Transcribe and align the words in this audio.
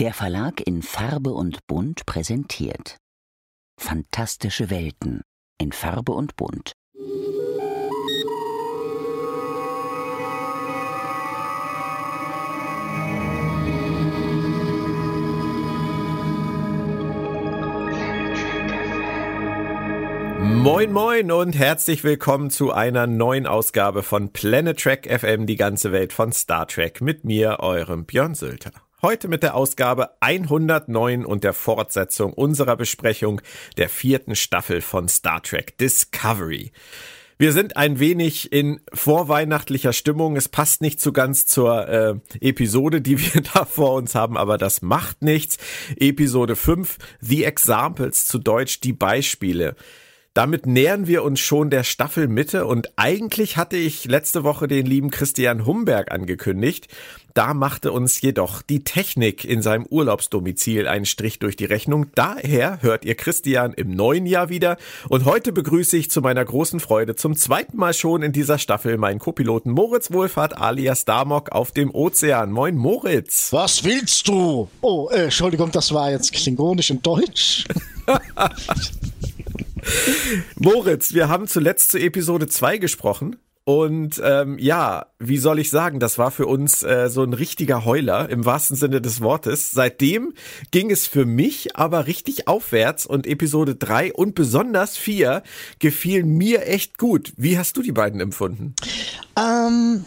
Der 0.00 0.12
Verlag 0.12 0.60
in 0.66 0.82
Farbe 0.82 1.32
und 1.32 1.68
Bunt 1.68 2.04
präsentiert 2.04 2.96
Fantastische 3.80 4.68
Welten 4.68 5.22
in 5.56 5.70
Farbe 5.70 6.10
und 6.10 6.34
Bunt. 6.34 6.72
Moin 20.40 20.92
moin 20.92 21.30
und 21.30 21.56
herzlich 21.56 22.02
willkommen 22.02 22.50
zu 22.50 22.72
einer 22.72 23.06
neuen 23.06 23.46
Ausgabe 23.46 24.02
von 24.02 24.32
Planet 24.32 24.76
Trek 24.76 25.06
FM, 25.06 25.46
die 25.46 25.54
ganze 25.54 25.92
Welt 25.92 26.12
von 26.12 26.32
Star 26.32 26.66
Trek 26.66 27.00
mit 27.00 27.22
mir, 27.22 27.60
eurem 27.60 28.06
Björn 28.06 28.34
Sülter. 28.34 28.83
Heute 29.04 29.28
mit 29.28 29.42
der 29.42 29.54
Ausgabe 29.54 30.12
109 30.20 31.26
und 31.26 31.44
der 31.44 31.52
Fortsetzung 31.52 32.32
unserer 32.32 32.74
Besprechung 32.74 33.42
der 33.76 33.90
vierten 33.90 34.34
Staffel 34.34 34.80
von 34.80 35.08
Star 35.08 35.42
Trek 35.42 35.76
Discovery. 35.76 36.72
Wir 37.36 37.52
sind 37.52 37.76
ein 37.76 37.98
wenig 37.98 38.50
in 38.50 38.80
vorweihnachtlicher 38.94 39.92
Stimmung. 39.92 40.36
Es 40.36 40.48
passt 40.48 40.80
nicht 40.80 41.02
so 41.02 41.12
ganz 41.12 41.46
zur 41.46 41.86
äh, 41.86 42.14
Episode, 42.40 43.02
die 43.02 43.20
wir 43.20 43.42
da 43.54 43.66
vor 43.66 43.92
uns 43.92 44.14
haben, 44.14 44.38
aber 44.38 44.56
das 44.56 44.80
macht 44.80 45.20
nichts. 45.20 45.58
Episode 45.98 46.56
5, 46.56 46.96
The 47.20 47.44
Examples, 47.44 48.24
zu 48.24 48.38
Deutsch 48.38 48.80
die 48.80 48.94
Beispiele. 48.94 49.76
Damit 50.34 50.66
nähern 50.66 51.06
wir 51.06 51.22
uns 51.22 51.38
schon 51.38 51.70
der 51.70 51.84
Staffelmitte 51.84 52.66
und 52.66 52.90
eigentlich 52.96 53.56
hatte 53.56 53.76
ich 53.76 54.04
letzte 54.06 54.42
Woche 54.42 54.66
den 54.66 54.84
lieben 54.84 55.10
Christian 55.10 55.64
Humberg 55.64 56.10
angekündigt. 56.10 56.88
Da 57.34 57.54
machte 57.54 57.92
uns 57.92 58.20
jedoch 58.20 58.60
die 58.60 58.82
Technik 58.82 59.44
in 59.44 59.62
seinem 59.62 59.86
Urlaubsdomizil 59.86 60.88
einen 60.88 61.06
Strich 61.06 61.38
durch 61.38 61.54
die 61.54 61.66
Rechnung. 61.66 62.06
Daher 62.16 62.82
hört 62.82 63.04
ihr 63.04 63.14
Christian 63.14 63.74
im 63.74 63.94
neuen 63.94 64.26
Jahr 64.26 64.48
wieder 64.48 64.76
und 65.08 65.24
heute 65.24 65.52
begrüße 65.52 65.96
ich 65.96 66.10
zu 66.10 66.20
meiner 66.20 66.44
großen 66.44 66.80
Freude 66.80 67.14
zum 67.14 67.36
zweiten 67.36 67.76
Mal 67.76 67.94
schon 67.94 68.22
in 68.24 68.32
dieser 68.32 68.58
Staffel 68.58 68.98
meinen 68.98 69.20
Co-Piloten 69.20 69.70
Moritz 69.70 70.10
Wohlfahrt 70.10 70.58
alias 70.58 71.04
Damok 71.04 71.52
auf 71.52 71.70
dem 71.70 71.94
Ozean. 71.94 72.50
Moin 72.50 72.76
Moritz. 72.76 73.52
Was 73.52 73.84
willst 73.84 74.26
du? 74.26 74.68
Oh, 74.80 75.08
äh, 75.12 75.26
Entschuldigung, 75.26 75.70
das 75.70 75.94
war 75.94 76.10
jetzt 76.10 76.32
klingonisch 76.32 76.90
in 76.90 77.00
Deutsch. 77.02 77.66
Moritz, 80.56 81.14
wir 81.14 81.28
haben 81.28 81.46
zuletzt 81.46 81.90
zu 81.90 81.98
Episode 81.98 82.46
2 82.46 82.78
gesprochen. 82.78 83.36
Und 83.66 84.20
ähm, 84.22 84.58
ja, 84.58 85.06
wie 85.18 85.38
soll 85.38 85.58
ich 85.58 85.70
sagen, 85.70 85.98
das 85.98 86.18
war 86.18 86.30
für 86.30 86.46
uns 86.46 86.82
äh, 86.82 87.08
so 87.08 87.22
ein 87.22 87.32
richtiger 87.32 87.86
Heuler 87.86 88.28
im 88.28 88.44
wahrsten 88.44 88.76
Sinne 88.76 89.00
des 89.00 89.22
Wortes. 89.22 89.70
Seitdem 89.70 90.34
ging 90.70 90.90
es 90.90 91.06
für 91.06 91.24
mich 91.24 91.74
aber 91.74 92.06
richtig 92.06 92.46
aufwärts 92.46 93.06
und 93.06 93.26
Episode 93.26 93.74
3 93.74 94.12
und 94.12 94.34
besonders 94.34 94.98
4 94.98 95.42
gefielen 95.78 96.36
mir 96.36 96.66
echt 96.66 96.98
gut. 96.98 97.32
Wie 97.38 97.56
hast 97.56 97.78
du 97.78 97.82
die 97.82 97.92
beiden 97.92 98.20
empfunden? 98.20 98.74
Ähm, 99.34 100.04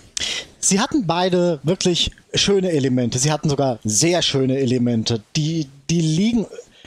sie 0.60 0.80
hatten 0.80 1.08
beide 1.08 1.60
wirklich 1.64 2.12
schöne 2.36 2.72
Elemente. 2.72 3.18
Sie 3.18 3.32
hatten 3.32 3.50
sogar 3.50 3.80
sehr 3.84 4.22
schöne 4.22 4.60
Elemente. 4.60 5.24
Die, 5.36 5.68
die 5.90 6.02
liegen 6.02 6.46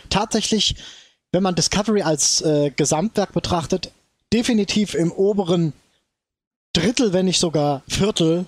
tatsächlich 0.09 0.77
wenn 1.33 1.42
man 1.42 1.55
Discovery 1.55 2.03
als 2.03 2.41
äh, 2.41 2.70
Gesamtwerk 2.75 3.33
betrachtet, 3.33 3.92
definitiv 4.33 4.95
im 4.95 5.12
oberen 5.12 5.72
Drittel, 6.72 7.12
wenn 7.12 7.27
nicht 7.27 7.41
sogar 7.41 7.83
Viertel. 7.89 8.47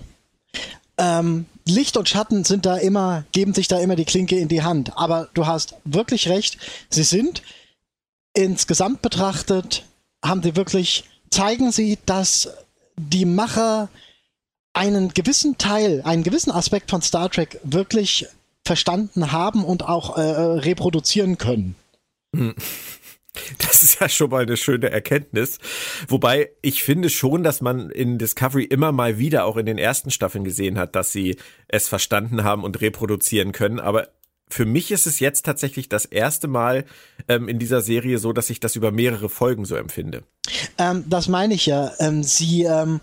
Ähm, 0.97 1.45
Licht 1.65 1.97
und 1.97 2.09
Schatten 2.09 2.43
sind 2.43 2.65
da 2.65 2.77
immer, 2.77 3.23
geben 3.31 3.53
sich 3.53 3.67
da 3.67 3.79
immer 3.79 3.95
die 3.95 4.05
Klinke 4.05 4.37
in 4.37 4.47
die 4.47 4.63
Hand. 4.63 4.97
Aber 4.97 5.29
du 5.33 5.45
hast 5.45 5.75
wirklich 5.85 6.27
recht, 6.27 6.57
sie 6.89 7.03
sind 7.03 7.41
insgesamt 8.33 9.01
betrachtet, 9.01 9.83
haben 10.23 10.43
sie 10.43 10.55
wirklich, 10.55 11.05
zeigen 11.29 11.71
sie, 11.71 11.97
dass 12.05 12.49
die 12.97 13.25
Macher 13.25 13.89
einen 14.73 15.13
gewissen 15.13 15.57
Teil, 15.57 16.01
einen 16.03 16.23
gewissen 16.23 16.51
Aspekt 16.51 16.89
von 16.89 17.01
Star 17.01 17.29
Trek 17.29 17.59
wirklich 17.63 18.27
verstanden 18.65 19.31
haben 19.31 19.63
und 19.63 19.83
auch 19.83 20.17
äh, 20.17 20.21
reproduzieren 20.21 21.37
können. 21.37 21.75
Hm. 22.35 22.55
Das 23.57 23.81
ist 23.81 23.99
ja 23.99 24.07
schon 24.09 24.29
mal 24.29 24.43
eine 24.43 24.57
schöne 24.57 24.91
Erkenntnis. 24.91 25.57
Wobei 26.07 26.51
ich 26.61 26.83
finde 26.83 27.09
schon, 27.09 27.43
dass 27.43 27.61
man 27.61 27.89
in 27.89 28.19
Discovery 28.19 28.63
immer 28.63 28.91
mal 28.91 29.17
wieder 29.17 29.45
auch 29.45 29.57
in 29.57 29.65
den 29.65 29.79
ersten 29.79 30.11
Staffeln 30.11 30.43
gesehen 30.43 30.77
hat, 30.77 30.95
dass 30.95 31.11
sie 31.11 31.37
es 31.67 31.87
verstanden 31.87 32.43
haben 32.43 32.63
und 32.63 32.79
reproduzieren 32.79 33.51
können. 33.51 33.79
Aber 33.79 34.09
für 34.49 34.65
mich 34.65 34.91
ist 34.91 35.07
es 35.07 35.19
jetzt 35.19 35.45
tatsächlich 35.45 35.89
das 35.89 36.05
erste 36.05 36.47
Mal 36.47 36.85
ähm, 37.27 37.47
in 37.49 37.57
dieser 37.57 37.81
Serie 37.81 38.19
so, 38.19 38.33
dass 38.33 38.51
ich 38.51 38.59
das 38.59 38.75
über 38.75 38.91
mehrere 38.91 39.29
Folgen 39.29 39.65
so 39.65 39.75
empfinde. 39.75 40.23
Ähm, 40.77 41.03
das 41.07 41.27
meine 41.27 41.55
ich 41.55 41.65
ja. 41.65 41.91
Ähm, 41.99 42.21
sie 42.21 42.63
ähm, 42.63 42.99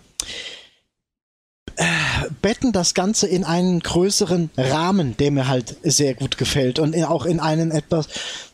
betten 2.41 2.71
das 2.71 2.93
Ganze 2.93 3.27
in 3.27 3.43
einen 3.43 3.79
größeren 3.79 4.49
Rahmen, 4.57 5.17
der 5.17 5.31
mir 5.31 5.47
halt 5.47 5.75
sehr 5.83 6.13
gut 6.13 6.37
gefällt 6.37 6.79
und 6.79 6.95
auch 7.03 7.25
in 7.25 7.39
einen 7.39 7.71
etwas, 7.71 8.07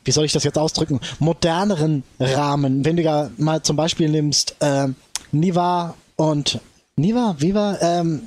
wie 0.06 0.12
soll 0.12 0.26
ich 0.26 0.34
das 0.34 0.44
jetzt 0.44 0.58
ausdrücken, 0.58 1.00
moderneren 1.20 2.04
Rahmen. 2.20 2.86
Wenn 2.86 2.98
du 2.98 3.04
ja 3.04 3.30
mal 3.38 3.62
zum 3.64 3.76
Beispiel 3.76 4.10
nimmst 4.10 4.56
äh, 4.60 4.88
Niva 5.32 5.96
und 6.16 6.60
Niva, 6.96 7.36
Viva, 7.38 7.78
ähm, 7.82 8.24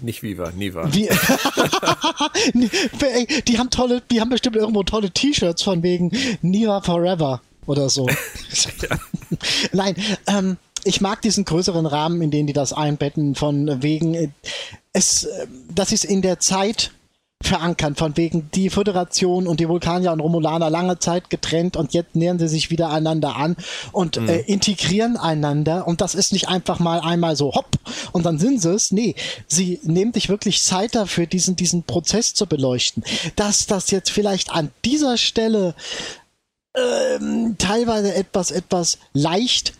nicht 0.00 0.22
Viva, 0.22 0.50
Niva. 0.52 0.88
Wie, 0.92 1.08
die 3.46 3.58
haben 3.58 3.70
tolle, 3.70 4.02
die 4.10 4.20
haben 4.20 4.30
bestimmt 4.30 4.56
irgendwo 4.56 4.82
tolle 4.84 5.10
T-Shirts 5.10 5.62
von 5.62 5.82
wegen 5.82 6.10
Niva 6.40 6.80
Forever 6.80 7.42
oder 7.66 7.90
so. 7.90 8.08
ja. 8.08 8.98
Nein, 9.72 9.96
ähm, 10.26 10.56
ich 10.84 11.00
mag 11.00 11.22
diesen 11.22 11.44
größeren 11.44 11.86
Rahmen, 11.86 12.22
in 12.22 12.30
den 12.30 12.46
die 12.46 12.52
das 12.52 12.72
einbetten, 12.72 13.34
von 13.34 13.82
wegen 13.82 14.14
äh, 14.14 14.28
es, 14.92 15.24
äh, 15.24 15.46
dass 15.74 15.90
sie 15.90 15.94
es 15.96 16.04
in 16.04 16.22
der 16.22 16.40
Zeit 16.40 16.92
verankern, 17.42 17.94
von 17.94 18.16
wegen 18.18 18.50
die 18.52 18.68
Föderation 18.68 19.46
und 19.46 19.60
die 19.60 19.68
Vulkanier 19.68 20.12
und 20.12 20.20
Romulaner 20.20 20.68
lange 20.68 20.98
Zeit 20.98 21.30
getrennt 21.30 21.74
und 21.74 21.94
jetzt 21.94 22.14
nähern 22.14 22.38
sie 22.38 22.48
sich 22.48 22.70
wieder 22.70 22.90
einander 22.90 23.36
an 23.36 23.56
und 23.92 24.20
mhm. 24.20 24.28
äh, 24.28 24.40
integrieren 24.40 25.16
einander 25.16 25.86
und 25.86 26.02
das 26.02 26.14
ist 26.14 26.34
nicht 26.34 26.48
einfach 26.48 26.80
mal 26.80 27.00
einmal 27.00 27.36
so 27.36 27.54
hopp 27.54 27.70
und 28.12 28.26
dann 28.26 28.38
sind 28.38 28.60
sie 28.60 28.74
es. 28.74 28.92
Nee, 28.92 29.14
sie 29.46 29.80
nehmen 29.82 30.12
sich 30.12 30.28
wirklich 30.28 30.62
Zeit 30.62 30.94
dafür, 30.94 31.26
diesen, 31.26 31.56
diesen 31.56 31.82
Prozess 31.84 32.34
zu 32.34 32.46
beleuchten. 32.46 33.04
Dass 33.36 33.66
das 33.66 33.90
jetzt 33.90 34.10
vielleicht 34.10 34.52
an 34.52 34.70
dieser 34.84 35.16
Stelle 35.16 35.74
ähm, 36.76 37.56
teilweise 37.58 38.14
etwas, 38.14 38.50
etwas 38.50 38.98
leicht 39.14 39.72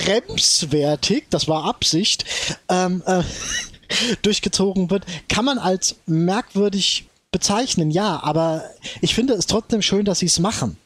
bremswertig, 0.00 1.24
das 1.30 1.48
war 1.48 1.64
Absicht, 1.64 2.24
ähm, 2.68 3.02
äh, 3.06 3.22
durchgezogen 4.22 4.90
wird, 4.90 5.04
kann 5.28 5.44
man 5.44 5.58
als 5.58 5.96
merkwürdig 6.06 7.06
bezeichnen, 7.32 7.90
ja, 7.90 8.22
aber 8.22 8.64
ich 9.00 9.14
finde 9.14 9.34
es 9.34 9.46
trotzdem 9.46 9.82
schön, 9.82 10.04
dass 10.04 10.20
sie 10.20 10.26
es 10.26 10.38
machen. 10.38 10.76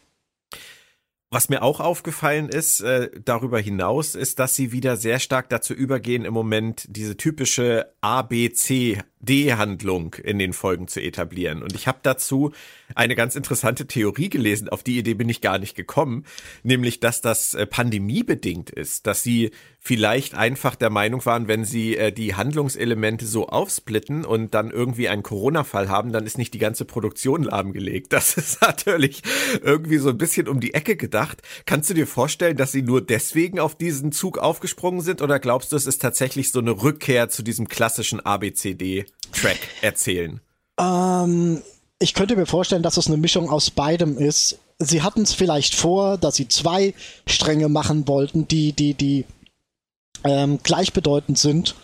Was 1.34 1.48
mir 1.48 1.62
auch 1.64 1.80
aufgefallen 1.80 2.48
ist, 2.48 2.80
äh, 2.80 3.10
darüber 3.24 3.58
hinaus, 3.58 4.14
ist, 4.14 4.38
dass 4.38 4.54
sie 4.54 4.70
wieder 4.70 4.96
sehr 4.96 5.18
stark 5.18 5.48
dazu 5.48 5.74
übergehen, 5.74 6.24
im 6.24 6.32
Moment 6.32 6.86
diese 6.88 7.16
typische 7.16 7.92
A-B-C-D-Handlung 8.02 10.14
in 10.14 10.38
den 10.38 10.52
Folgen 10.52 10.86
zu 10.86 11.00
etablieren. 11.00 11.64
Und 11.64 11.74
ich 11.74 11.88
habe 11.88 11.98
dazu 12.04 12.52
eine 12.94 13.16
ganz 13.16 13.34
interessante 13.34 13.88
Theorie 13.88 14.28
gelesen, 14.28 14.68
auf 14.68 14.84
die 14.84 14.96
Idee 14.96 15.14
bin 15.14 15.28
ich 15.28 15.40
gar 15.40 15.58
nicht 15.58 15.74
gekommen, 15.74 16.24
nämlich, 16.62 17.00
dass 17.00 17.20
das 17.20 17.54
äh, 17.54 17.66
pandemiebedingt 17.66 18.70
ist, 18.70 19.08
dass 19.08 19.24
sie 19.24 19.50
vielleicht 19.86 20.34
einfach 20.34 20.76
der 20.76 20.88
Meinung 20.88 21.24
waren, 21.26 21.46
wenn 21.46 21.66
sie 21.66 21.96
äh, 21.96 22.10
die 22.10 22.34
Handlungselemente 22.34 23.26
so 23.26 23.48
aufsplitten 23.48 24.24
und 24.24 24.54
dann 24.54 24.70
irgendwie 24.70 25.10
einen 25.10 25.22
Corona-Fall 25.22 25.90
haben, 25.90 26.10
dann 26.10 26.24
ist 26.24 26.38
nicht 26.38 26.54
die 26.54 26.58
ganze 26.58 26.86
Produktion 26.86 27.42
lahmgelegt. 27.42 28.10
Das 28.14 28.34
ist 28.38 28.62
natürlich 28.62 29.22
irgendwie 29.62 29.98
so 29.98 30.08
ein 30.08 30.16
bisschen 30.16 30.48
um 30.48 30.58
die 30.58 30.72
Ecke 30.72 30.96
gedacht. 30.96 31.42
Kannst 31.66 31.90
du 31.90 31.94
dir 31.94 32.06
vorstellen, 32.06 32.56
dass 32.56 32.72
sie 32.72 32.80
nur 32.80 33.02
deswegen 33.02 33.60
auf 33.60 33.76
diesen 33.76 34.10
Zug 34.10 34.38
aufgesprungen 34.38 35.02
sind 35.02 35.20
oder 35.20 35.38
glaubst 35.38 35.70
du, 35.70 35.76
es 35.76 35.86
ist 35.86 36.00
tatsächlich 36.00 36.50
so 36.50 36.60
eine 36.60 36.70
Rückkehr 36.70 37.28
zu 37.28 37.42
diesem 37.42 37.68
klassischen 37.68 38.24
ABCD-Track 38.24 39.58
erzählen? 39.82 40.40
Ähm, 40.80 41.60
ich 41.98 42.14
könnte 42.14 42.36
mir 42.36 42.46
vorstellen, 42.46 42.82
dass 42.82 42.96
es 42.96 43.06
eine 43.06 43.18
Mischung 43.18 43.50
aus 43.50 43.70
beidem 43.70 44.16
ist. 44.16 44.58
Sie 44.78 45.02
hatten 45.02 45.22
es 45.22 45.34
vielleicht 45.34 45.74
vor, 45.74 46.16
dass 46.16 46.36
sie 46.36 46.48
zwei 46.48 46.94
Stränge 47.26 47.68
machen 47.68 48.08
wollten, 48.08 48.48
die, 48.48 48.72
die, 48.72 48.94
die 48.94 49.26
ähm, 50.22 50.58
gleichbedeutend 50.62 51.38
sind 51.38 51.74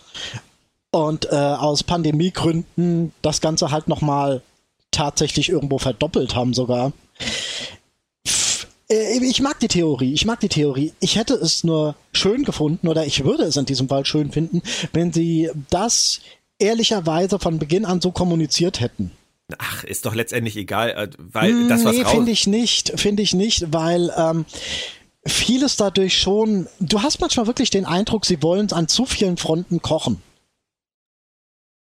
und 0.90 1.26
äh, 1.26 1.36
aus 1.36 1.82
Pandemiegründen 1.82 3.12
das 3.22 3.40
Ganze 3.40 3.70
halt 3.70 3.88
nochmal 3.88 4.42
tatsächlich 4.90 5.48
irgendwo 5.48 5.78
verdoppelt 5.78 6.34
haben 6.34 6.54
sogar. 6.54 6.92
Äh, 8.90 9.24
ich 9.24 9.40
mag 9.40 9.60
die 9.60 9.68
Theorie, 9.68 10.12
ich 10.12 10.24
mag 10.26 10.40
die 10.40 10.48
Theorie. 10.48 10.92
Ich 11.00 11.16
hätte 11.16 11.34
es 11.34 11.64
nur 11.64 11.94
schön 12.12 12.44
gefunden 12.44 12.88
oder 12.88 13.06
ich 13.06 13.24
würde 13.24 13.44
es 13.44 13.56
in 13.56 13.66
diesem 13.66 13.88
Fall 13.88 14.04
schön 14.04 14.32
finden, 14.32 14.62
wenn 14.92 15.12
sie 15.12 15.50
das 15.70 16.20
ehrlicherweise 16.58 17.38
von 17.38 17.58
Beginn 17.58 17.84
an 17.84 18.00
so 18.00 18.10
kommuniziert 18.10 18.80
hätten. 18.80 19.12
Ach, 19.58 19.84
ist 19.84 20.06
doch 20.06 20.14
letztendlich 20.14 20.56
egal, 20.56 20.90
äh, 20.90 21.08
weil 21.18 21.68
das 21.68 21.84
was 21.84 21.96
Nee, 21.96 22.04
finde 22.04 22.30
ich 22.30 22.46
nicht, 22.46 22.92
finde 23.00 23.22
ich 23.22 23.34
nicht, 23.34 23.72
weil 23.72 24.12
ähm, 24.16 24.44
vieles 25.26 25.76
dadurch 25.76 26.18
schon, 26.18 26.66
du 26.78 27.02
hast 27.02 27.20
manchmal 27.20 27.46
wirklich 27.46 27.70
den 27.70 27.84
Eindruck, 27.84 28.24
sie 28.24 28.42
wollen 28.42 28.72
an 28.72 28.88
zu 28.88 29.06
vielen 29.06 29.36
Fronten 29.36 29.82
kochen. 29.82 30.22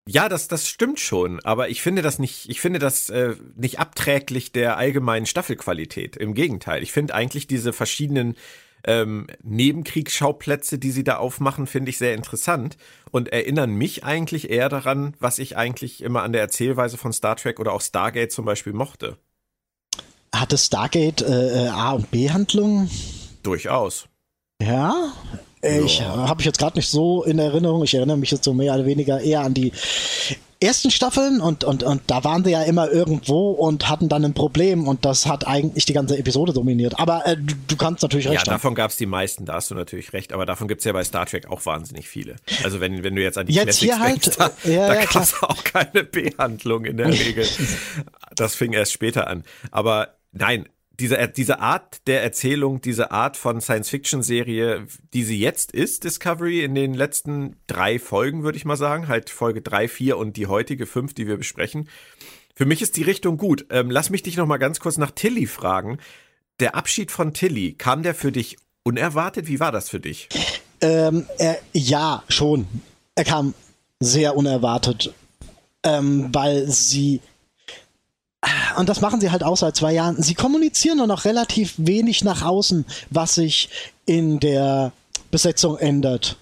Ja, 0.07 0.29
das, 0.29 0.47
das 0.47 0.69
stimmt 0.69 0.99
schon, 0.99 1.39
aber 1.43 1.69
ich 1.69 1.81
finde 1.81 2.03
das 2.03 2.19
nicht, 2.19 2.47
ich 2.47 2.61
finde 2.61 2.77
das 2.77 3.09
äh, 3.09 3.35
nicht 3.55 3.79
abträglich 3.79 4.51
der 4.51 4.77
allgemeinen 4.77 5.25
Staffelqualität. 5.25 6.15
Im 6.15 6.35
Gegenteil, 6.35 6.83
ich 6.83 6.91
finde 6.91 7.15
eigentlich 7.15 7.47
diese 7.47 7.73
verschiedenen 7.73 8.35
ähm, 8.83 9.25
Nebenkriegsschauplätze, 9.41 10.77
die 10.77 10.91
sie 10.91 11.03
da 11.03 11.17
aufmachen, 11.17 11.65
finde 11.65 11.89
ich 11.89 11.97
sehr 11.97 12.13
interessant 12.13 12.77
und 13.09 13.29
erinnern 13.29 13.71
mich 13.71 14.03
eigentlich 14.03 14.51
eher 14.51 14.69
daran, 14.69 15.15
was 15.19 15.39
ich 15.39 15.57
eigentlich 15.57 16.03
immer 16.03 16.21
an 16.21 16.33
der 16.33 16.41
Erzählweise 16.41 16.97
von 16.97 17.11
Star 17.11 17.35
Trek 17.35 17.59
oder 17.59 17.73
auch 17.73 17.81
Stargate 17.81 18.31
zum 18.31 18.45
Beispiel 18.45 18.73
mochte. 18.73 19.17
Hatte 20.35 20.59
Stargate 20.59 21.23
äh, 21.23 21.65
äh 21.65 21.67
A- 21.69 21.93
und 21.93 22.11
B-Handlungen? 22.11 22.91
Durchaus. 23.45 24.07
Ja, 24.61 25.11
ich 25.61 25.99
Ja. 25.99 26.27
habe 26.27 26.41
ich 26.41 26.45
jetzt 26.45 26.57
gerade 26.59 26.77
nicht 26.77 26.89
so 26.89 27.23
in 27.23 27.39
Erinnerung. 27.39 27.83
Ich 27.83 27.93
erinnere 27.93 28.17
mich 28.17 28.31
jetzt 28.31 28.43
so 28.43 28.53
mehr 28.53 28.73
oder 28.73 28.85
weniger 28.85 29.19
eher 29.21 29.41
an 29.41 29.53
die 29.53 29.71
ersten 30.61 30.89
Staffeln 30.89 31.41
und, 31.41 31.63
und, 31.63 31.83
und 31.83 32.01
da 32.07 32.23
waren 32.23 32.43
sie 32.43 32.51
ja 32.51 32.63
immer 32.63 32.89
irgendwo 32.89 33.51
und 33.51 33.89
hatten 33.89 34.07
dann 34.09 34.23
ein 34.25 34.33
Problem 34.33 34.87
und 34.87 35.03
das 35.05 35.25
hat 35.27 35.45
eigentlich 35.45 35.85
die 35.85 35.93
ganze 35.93 36.17
Episode 36.17 36.53
dominiert. 36.53 36.97
Aber 36.97 37.27
äh, 37.27 37.35
du, 37.37 37.53
du 37.67 37.75
kannst 37.75 38.01
natürlich 38.03 38.25
Ja, 38.25 38.31
recht 38.31 38.47
haben. 38.47 38.53
davon 38.55 38.73
gab 38.73 38.89
es 38.89 38.97
die 38.97 39.05
meisten, 39.05 39.45
da 39.45 39.55
hast 39.55 39.69
du 39.69 39.75
natürlich 39.75 40.13
recht, 40.13 40.31
aber 40.33 40.45
davon 40.45 40.67
gibt's 40.67 40.85
ja 40.85 40.93
bei 40.93 41.03
Star 41.03 41.25
Trek 41.25 41.47
auch 41.51 41.65
wahnsinnig 41.65 42.07
viele. 42.07 42.37
Also 42.63 42.79
wenn, 42.79 43.03
wenn 43.03 43.15
du 43.15 43.21
jetzt 43.21 43.37
an 43.37 43.45
die 43.47 43.53
Jetzt 43.53 43.79
Classics 43.79 43.93
hier 43.95 43.99
halt, 43.99 44.25
denkst, 44.25 44.37
da, 44.37 44.51
ja, 44.71 44.87
da 44.87 44.95
ja, 44.95 45.05
gab's 45.05 45.43
auch 45.43 45.63
keine 45.65 46.03
Behandlung 46.05 46.85
in 46.85 46.97
der 46.97 47.07
Regel. 47.11 47.45
das 48.35 48.55
fing 48.55 48.71
erst 48.73 48.93
später 48.93 49.27
an. 49.27 49.43
Aber 49.71 50.15
nein, 50.31 50.67
diese, 50.99 51.27
diese 51.29 51.59
Art 51.59 52.07
der 52.07 52.23
Erzählung, 52.23 52.81
diese 52.81 53.11
Art 53.11 53.37
von 53.37 53.61
Science-Fiction-Serie, 53.61 54.87
die 55.13 55.23
sie 55.23 55.39
jetzt 55.39 55.71
ist, 55.71 56.03
Discovery, 56.03 56.63
in 56.63 56.75
den 56.75 56.93
letzten 56.93 57.57
drei 57.67 57.99
Folgen, 57.99 58.43
würde 58.43 58.57
ich 58.57 58.65
mal 58.65 58.77
sagen, 58.77 59.07
halt 59.07 59.29
Folge 59.29 59.61
drei, 59.61 59.87
vier 59.87 60.17
und 60.17 60.37
die 60.37 60.47
heutige 60.47 60.85
fünf, 60.85 61.13
die 61.13 61.27
wir 61.27 61.37
besprechen. 61.37 61.89
Für 62.55 62.65
mich 62.65 62.81
ist 62.81 62.97
die 62.97 63.03
Richtung 63.03 63.37
gut. 63.37 63.65
Ähm, 63.69 63.91
lass 63.91 64.09
mich 64.09 64.23
dich 64.23 64.37
noch 64.37 64.47
mal 64.47 64.57
ganz 64.57 64.79
kurz 64.79 64.97
nach 64.97 65.11
Tilly 65.11 65.45
fragen. 65.45 65.99
Der 66.59 66.75
Abschied 66.75 67.11
von 67.11 67.33
Tilly, 67.33 67.73
kam 67.73 68.01
der 68.01 68.15
für 68.15 68.31
dich 68.31 68.57
unerwartet? 68.83 69.47
Wie 69.47 69.59
war 69.59 69.71
das 69.71 69.89
für 69.89 69.99
dich? 69.99 70.29
Ähm, 70.79 71.25
er, 71.37 71.57
ja, 71.73 72.23
schon. 72.29 72.67
Er 73.15 73.25
kam 73.25 73.53
sehr 73.99 74.37
unerwartet, 74.37 75.13
ähm, 75.83 76.29
weil 76.31 76.67
sie 76.69 77.21
und 78.77 78.89
das 78.89 79.01
machen 79.01 79.21
sie 79.21 79.31
halt 79.31 79.43
auch 79.43 79.57
seit 79.57 79.75
zwei 79.75 79.93
Jahren. 79.93 80.21
Sie 80.21 80.35
kommunizieren 80.35 80.97
nur 80.97 81.07
noch 81.07 81.25
relativ 81.25 81.73
wenig 81.77 82.23
nach 82.23 82.43
außen, 82.43 82.85
was 83.09 83.35
sich 83.35 83.69
in 84.05 84.39
der 84.39 84.91
Besetzung 85.31 85.77
ändert. 85.77 86.37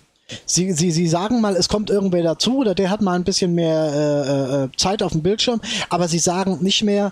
Sie, 0.46 0.72
sie, 0.72 0.92
sie 0.92 1.08
sagen 1.08 1.42
mal, 1.42 1.56
es 1.56 1.70
kommt 1.70 1.90
irgendwer 1.90 2.24
dazu 2.24 2.60
oder 2.60 2.76
der 2.76 2.90
hat 2.90 3.02
mal 3.02 3.16
ein 3.16 3.24
bisschen 3.24 3.54
mehr 3.54 3.94
äh, 3.94 4.64
äh, 4.64 4.70
Zeit 4.78 5.04
auf 5.04 5.12
dem 5.12 5.22
Bildschirm, 5.22 5.62
aber 5.90 6.08
sie 6.08 6.20
sagen 6.20 6.60
nicht 6.62 6.84
mehr, 6.84 7.12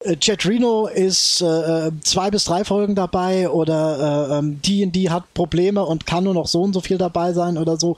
äh, 0.00 0.16
Reno 0.44 0.86
ist 0.86 1.40
äh, 1.40 1.90
zwei 2.02 2.30
bis 2.30 2.44
drei 2.44 2.64
Folgen 2.64 2.94
dabei 2.94 3.48
oder 3.48 4.30
äh, 4.30 4.38
ähm, 4.38 4.60
die 4.62 4.84
und 4.84 4.92
die 4.92 5.10
hat 5.10 5.32
Probleme 5.34 5.84
und 5.84 6.06
kann 6.06 6.24
nur 6.24 6.34
noch 6.34 6.48
so 6.48 6.62
und 6.62 6.72
so 6.72 6.80
viel 6.80 6.98
dabei 6.98 7.32
sein 7.32 7.56
oder 7.56 7.78
so. 7.78 7.96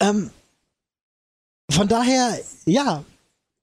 Ähm, 0.00 0.30
von 1.70 1.88
daher, 1.88 2.38
ja, 2.66 3.02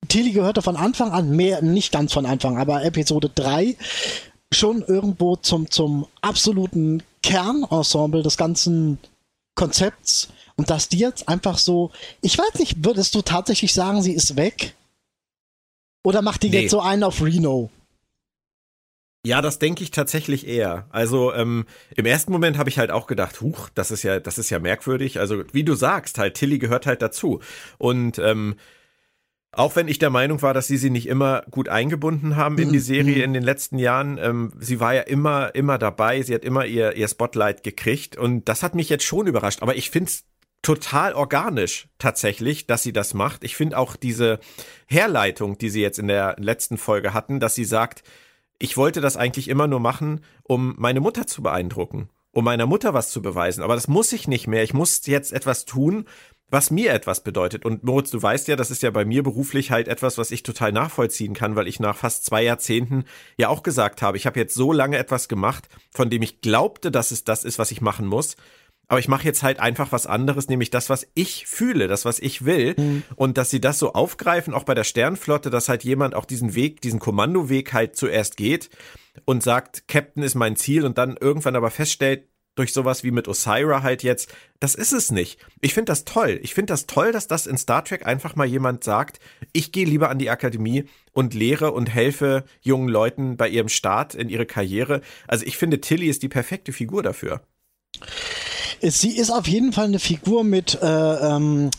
Tilly 0.07 0.31
gehörte 0.31 0.61
von 0.61 0.75
Anfang 0.75 1.11
an, 1.11 1.35
mehr, 1.35 1.61
nicht 1.61 1.91
ganz 1.91 2.13
von 2.13 2.25
Anfang, 2.25 2.57
aber 2.57 2.83
Episode 2.83 3.29
3 3.33 3.75
schon 4.53 4.81
irgendwo 4.83 5.35
zum, 5.35 5.69
zum 5.69 6.07
absoluten 6.21 7.03
Kernensemble 7.23 8.23
des 8.23 8.37
ganzen 8.37 8.99
Konzepts. 9.55 10.29
Und 10.55 10.69
dass 10.69 10.87
die 10.87 10.99
jetzt 10.99 11.27
einfach 11.27 11.57
so, 11.57 11.91
ich 12.21 12.37
weiß 12.37 12.59
nicht, 12.59 12.85
würdest 12.85 13.13
du 13.15 13.21
tatsächlich 13.21 13.73
sagen, 13.73 14.01
sie 14.01 14.13
ist 14.13 14.35
weg? 14.37 14.73
Oder 16.03 16.21
macht 16.21 16.43
die 16.43 16.49
Nee. 16.49 16.61
jetzt 16.61 16.71
so 16.71 16.79
einen 16.79 17.03
auf 17.03 17.21
Reno? 17.21 17.69
Ja, 19.25 19.41
das 19.41 19.57
denke 19.57 19.83
ich 19.83 19.89
tatsächlich 19.89 20.45
eher. 20.47 20.85
Also 20.91 21.33
ähm, 21.33 21.65
im 21.95 22.05
ersten 22.05 22.31
Moment 22.31 22.59
habe 22.59 22.69
ich 22.69 22.77
halt 22.77 22.91
auch 22.91 23.07
gedacht, 23.07 23.41
huch, 23.41 23.69
das 23.73 23.89
ist 23.89 24.03
ja, 24.03 24.19
das 24.19 24.37
ist 24.37 24.51
ja 24.51 24.59
merkwürdig. 24.59 25.19
Also 25.19 25.43
wie 25.51 25.63
du 25.63 25.73
sagst, 25.73 26.19
halt 26.19 26.35
Tilly 26.35 26.59
gehört 26.59 26.85
halt 26.85 27.01
dazu. 27.01 27.39
Und 27.79 28.19
ähm, 28.19 28.55
auch 29.57 29.75
wenn 29.75 29.87
ich 29.87 29.99
der 29.99 30.09
Meinung 30.09 30.41
war, 30.41 30.53
dass 30.53 30.67
sie 30.67 30.77
sie 30.77 30.89
nicht 30.89 31.07
immer 31.07 31.43
gut 31.49 31.69
eingebunden 31.69 32.35
haben 32.35 32.57
in 32.57 32.71
die 32.71 32.79
Serie 32.79 33.23
in 33.23 33.33
den 33.33 33.43
letzten 33.43 33.79
Jahren, 33.79 34.17
ähm, 34.21 34.51
sie 34.59 34.79
war 34.79 34.93
ja 34.93 35.01
immer, 35.01 35.55
immer 35.55 35.77
dabei, 35.77 36.21
sie 36.21 36.33
hat 36.33 36.43
immer 36.43 36.65
ihr, 36.65 36.95
ihr 36.95 37.07
Spotlight 37.07 37.63
gekriegt 37.63 38.17
und 38.17 38.49
das 38.49 38.63
hat 38.63 38.75
mich 38.75 38.89
jetzt 38.89 39.05
schon 39.05 39.27
überrascht. 39.27 39.61
Aber 39.61 39.75
ich 39.75 39.89
find's 39.89 40.25
total 40.61 41.13
organisch 41.13 41.87
tatsächlich, 41.99 42.65
dass 42.65 42.81
sie 42.81 42.91
das 42.91 43.13
macht. 43.13 43.43
Ich 43.43 43.55
finde 43.55 43.77
auch 43.77 43.95
diese 43.95 44.39
Herleitung, 44.87 45.57
die 45.57 45.69
sie 45.69 45.81
jetzt 45.81 45.99
in 45.99 46.07
der 46.07 46.35
letzten 46.39 46.77
Folge 46.77 47.13
hatten, 47.13 47.39
dass 47.39 47.53
sie 47.53 47.65
sagt, 47.65 48.03
ich 48.57 48.75
wollte 48.75 48.99
das 48.99 49.15
eigentlich 49.15 49.47
immer 49.47 49.67
nur 49.67 49.79
machen, 49.79 50.21
um 50.43 50.73
meine 50.77 51.01
Mutter 51.01 51.27
zu 51.27 51.43
beeindrucken, 51.43 52.09
um 52.31 52.45
meiner 52.45 52.65
Mutter 52.65 52.93
was 52.93 53.11
zu 53.11 53.21
beweisen. 53.21 53.63
Aber 53.63 53.75
das 53.75 53.87
muss 53.87 54.11
ich 54.11 54.27
nicht 54.27 54.47
mehr. 54.47 54.63
Ich 54.63 54.73
muss 54.73 55.05
jetzt 55.05 55.33
etwas 55.33 55.65
tun, 55.65 56.05
was 56.49 56.71
mir 56.71 56.93
etwas 56.93 57.23
bedeutet. 57.23 57.65
Und 57.65 57.83
Moritz, 57.83 58.11
du 58.11 58.21
weißt 58.21 58.47
ja, 58.47 58.55
das 58.55 58.71
ist 58.71 58.83
ja 58.83 58.91
bei 58.91 59.05
mir 59.05 59.23
beruflich 59.23 59.71
halt 59.71 59.87
etwas, 59.87 60.17
was 60.17 60.31
ich 60.31 60.43
total 60.43 60.71
nachvollziehen 60.71 61.33
kann, 61.33 61.55
weil 61.55 61.67
ich 61.67 61.79
nach 61.79 61.97
fast 61.97 62.25
zwei 62.25 62.43
Jahrzehnten 62.43 63.05
ja 63.37 63.49
auch 63.49 63.63
gesagt 63.63 64.01
habe, 64.01 64.17
ich 64.17 64.25
habe 64.25 64.39
jetzt 64.39 64.53
so 64.53 64.71
lange 64.71 64.97
etwas 64.97 65.27
gemacht, 65.27 65.67
von 65.91 66.09
dem 66.09 66.21
ich 66.21 66.41
glaubte, 66.41 66.91
dass 66.91 67.11
es 67.11 67.23
das 67.23 67.43
ist, 67.43 67.57
was 67.59 67.71
ich 67.71 67.81
machen 67.81 68.05
muss. 68.05 68.35
Aber 68.87 68.99
ich 68.99 69.07
mache 69.07 69.23
jetzt 69.23 69.41
halt 69.41 69.59
einfach 69.59 69.91
was 69.91 70.05
anderes, 70.05 70.47
nämlich 70.47 70.69
das, 70.69 70.91
was 70.91 71.07
ich 71.15 71.47
fühle, 71.47 71.87
das, 71.87 72.05
was 72.05 72.19
ich 72.19 72.45
will. 72.45 72.75
Und 73.15 73.37
dass 73.37 73.49
sie 73.49 73.59
das 73.59 73.79
so 73.79 73.93
aufgreifen, 73.93 74.53
auch 74.53 74.63
bei 74.63 74.75
der 74.75 74.83
Sternflotte, 74.83 75.49
dass 75.49 75.69
halt 75.69 75.83
jemand 75.83 76.13
auch 76.13 76.25
diesen 76.25 76.53
Weg, 76.53 76.81
diesen 76.81 76.99
Kommandoweg 76.99 77.73
halt 77.73 77.95
zuerst 77.95 78.37
geht 78.37 78.69
und 79.25 79.41
sagt, 79.41 79.87
Captain 79.87 80.21
ist 80.21 80.35
mein 80.35 80.55
Ziel 80.55 80.85
und 80.85 80.99
dann 80.99 81.17
irgendwann 81.19 81.55
aber 81.55 81.71
feststellt, 81.71 82.27
durch 82.55 82.73
sowas 82.73 83.03
wie 83.03 83.11
mit 83.11 83.27
Osira 83.27 83.83
halt 83.83 84.01
jetzt, 84.03 84.33
das 84.59 84.75
ist 84.75 84.93
es 84.93 85.11
nicht. 85.11 85.39
Ich 85.61 85.73
finde 85.73 85.91
das 85.91 86.05
toll. 86.05 86.39
Ich 86.41 86.53
finde 86.53 86.73
das 86.73 86.87
toll, 86.87 87.11
dass 87.11 87.27
das 87.27 87.47
in 87.47 87.57
Star 87.57 87.83
Trek 87.83 88.05
einfach 88.05 88.35
mal 88.35 88.47
jemand 88.47 88.83
sagt, 88.83 89.19
ich 89.53 89.71
gehe 89.71 89.85
lieber 89.85 90.09
an 90.09 90.19
die 90.19 90.29
Akademie 90.29 90.85
und 91.11 91.33
lehre 91.33 91.71
und 91.71 91.93
helfe 91.93 92.45
jungen 92.61 92.89
Leuten 92.89 93.37
bei 93.37 93.49
ihrem 93.49 93.69
Start 93.69 94.15
in 94.15 94.29
ihre 94.29 94.45
Karriere. 94.45 95.01
Also 95.27 95.45
ich 95.45 95.57
finde, 95.57 95.81
Tilly 95.81 96.07
ist 96.07 96.23
die 96.23 96.29
perfekte 96.29 96.71
Figur 96.71 97.03
dafür. 97.03 97.41
Sie 98.81 99.17
ist 99.17 99.31
auf 99.31 99.47
jeden 99.47 99.73
Fall 99.73 99.85
eine 99.85 99.99
Figur 99.99 100.43
mit 100.43 100.79
äh, 100.81 100.85
ähm, 100.85 101.71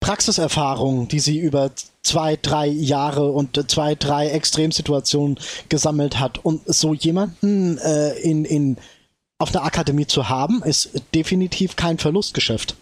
Praxiserfahrung, 0.00 1.08
die 1.08 1.20
sie 1.20 1.38
über 1.38 1.70
zwei, 2.02 2.36
drei 2.40 2.66
Jahre 2.66 3.30
und 3.30 3.70
zwei, 3.70 3.94
drei 3.94 4.28
Extremsituationen 4.28 5.38
gesammelt 5.68 6.18
hat. 6.18 6.44
Und 6.44 6.62
so 6.66 6.94
jemanden 6.94 7.78
äh, 7.78 8.12
in, 8.20 8.44
in, 8.44 8.76
auf 9.38 9.54
einer 9.54 9.64
Akademie 9.64 10.06
zu 10.06 10.28
haben, 10.28 10.62
ist 10.62 10.90
definitiv 11.14 11.76
kein 11.76 11.98
Verlustgeschäft. 11.98 12.76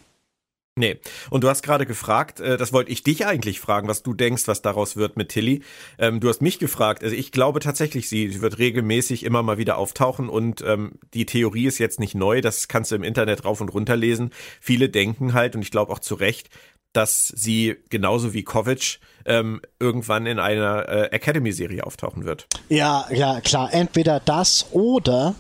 Nee. 0.79 0.99
Und 1.31 1.43
du 1.43 1.49
hast 1.49 1.63
gerade 1.63 1.87
gefragt, 1.87 2.39
äh, 2.41 2.59
das 2.59 2.71
wollte 2.71 2.93
ich 2.93 3.03
dich 3.03 3.25
eigentlich 3.25 3.61
fragen, 3.61 3.89
was 3.89 4.03
du 4.03 4.13
denkst, 4.13 4.47
was 4.47 4.61
daraus 4.61 4.95
wird 4.95 5.17
mit 5.17 5.31
Tilly. 5.31 5.63
Ähm, 5.99 6.21
du 6.21 6.29
hast 6.29 6.43
mich 6.43 6.59
gefragt. 6.59 7.03
Also 7.03 7.17
ich 7.17 7.33
glaube 7.33 7.61
tatsächlich, 7.61 8.11
sie, 8.11 8.29
sie 8.29 8.43
wird 8.43 8.59
regelmäßig 8.59 9.25
immer 9.25 9.43
mal 9.43 9.57
wieder 9.57 9.79
auftauchen 9.79 10.29
und 10.29 10.63
ähm, 10.67 10.93
die 11.15 11.25
Theorie 11.25 11.67
ist 11.67 11.79
jetzt 11.79 11.99
nicht 11.99 12.15
neu, 12.15 12.43
das 12.43 12.69
kannst 12.69 12.91
du 12.91 12.97
im 12.97 13.05
Internet 13.05 13.47
rauf 13.47 13.63
und 13.63 13.71
runter 13.71 13.97
lesen. 13.97 14.33
Viele 14.61 14.91
denken 14.91 15.33
halt, 15.33 15.57
und 15.57 15.63
ich 15.63 15.71
glaube 15.71 15.91
auch 15.93 15.99
zu 15.99 16.15
Recht, 16.15 16.51
dass 16.93 17.29
sie 17.29 17.77
genauso 17.91 18.33
wie 18.33 18.43
Kovic 18.43 19.01
ähm, 19.27 19.61
irgendwann 19.79 20.27
in 20.27 20.39
einer 20.39 20.89
äh, 20.89 21.09
Academy-Serie 21.11 21.85
auftauchen 21.85 22.25
wird. 22.25 22.47
Ja, 22.69 23.07
ja, 23.11 23.41
klar. 23.41 23.73
Entweder 23.73 24.21
das 24.21 24.67
oder 24.73 25.35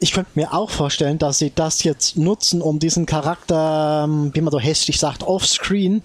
ich 0.00 0.12
könnte 0.12 0.32
mir 0.34 0.52
auch 0.52 0.70
vorstellen, 0.70 1.18
dass 1.18 1.38
sie 1.38 1.52
das 1.54 1.82
jetzt 1.84 2.16
nutzen, 2.18 2.60
um 2.60 2.78
diesen 2.78 3.06
Charakter, 3.06 4.04
ähm, 4.04 4.30
wie 4.34 4.40
man 4.40 4.52
so 4.52 4.60
hässlich 4.60 4.98
sagt, 4.98 5.22
offscreen 5.22 6.02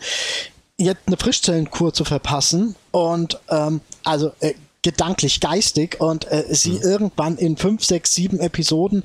jetzt 0.78 1.02
eine 1.08 1.18
Frischzellenkur 1.18 1.94
zu 1.94 2.06
verpassen 2.06 2.76
und 2.92 3.40
ähm, 3.50 3.82
also 4.06 4.32
äh, 4.40 4.54
gedanklich, 4.82 5.42
geistig 5.42 6.00
und 6.00 6.32
äh, 6.32 6.46
sie 6.50 6.78
irgendwann 6.78 7.38
in 7.38 7.58
fünf, 7.58 7.84
sechs, 7.84 8.16
sieben 8.16 8.40
Episoden 8.40 9.04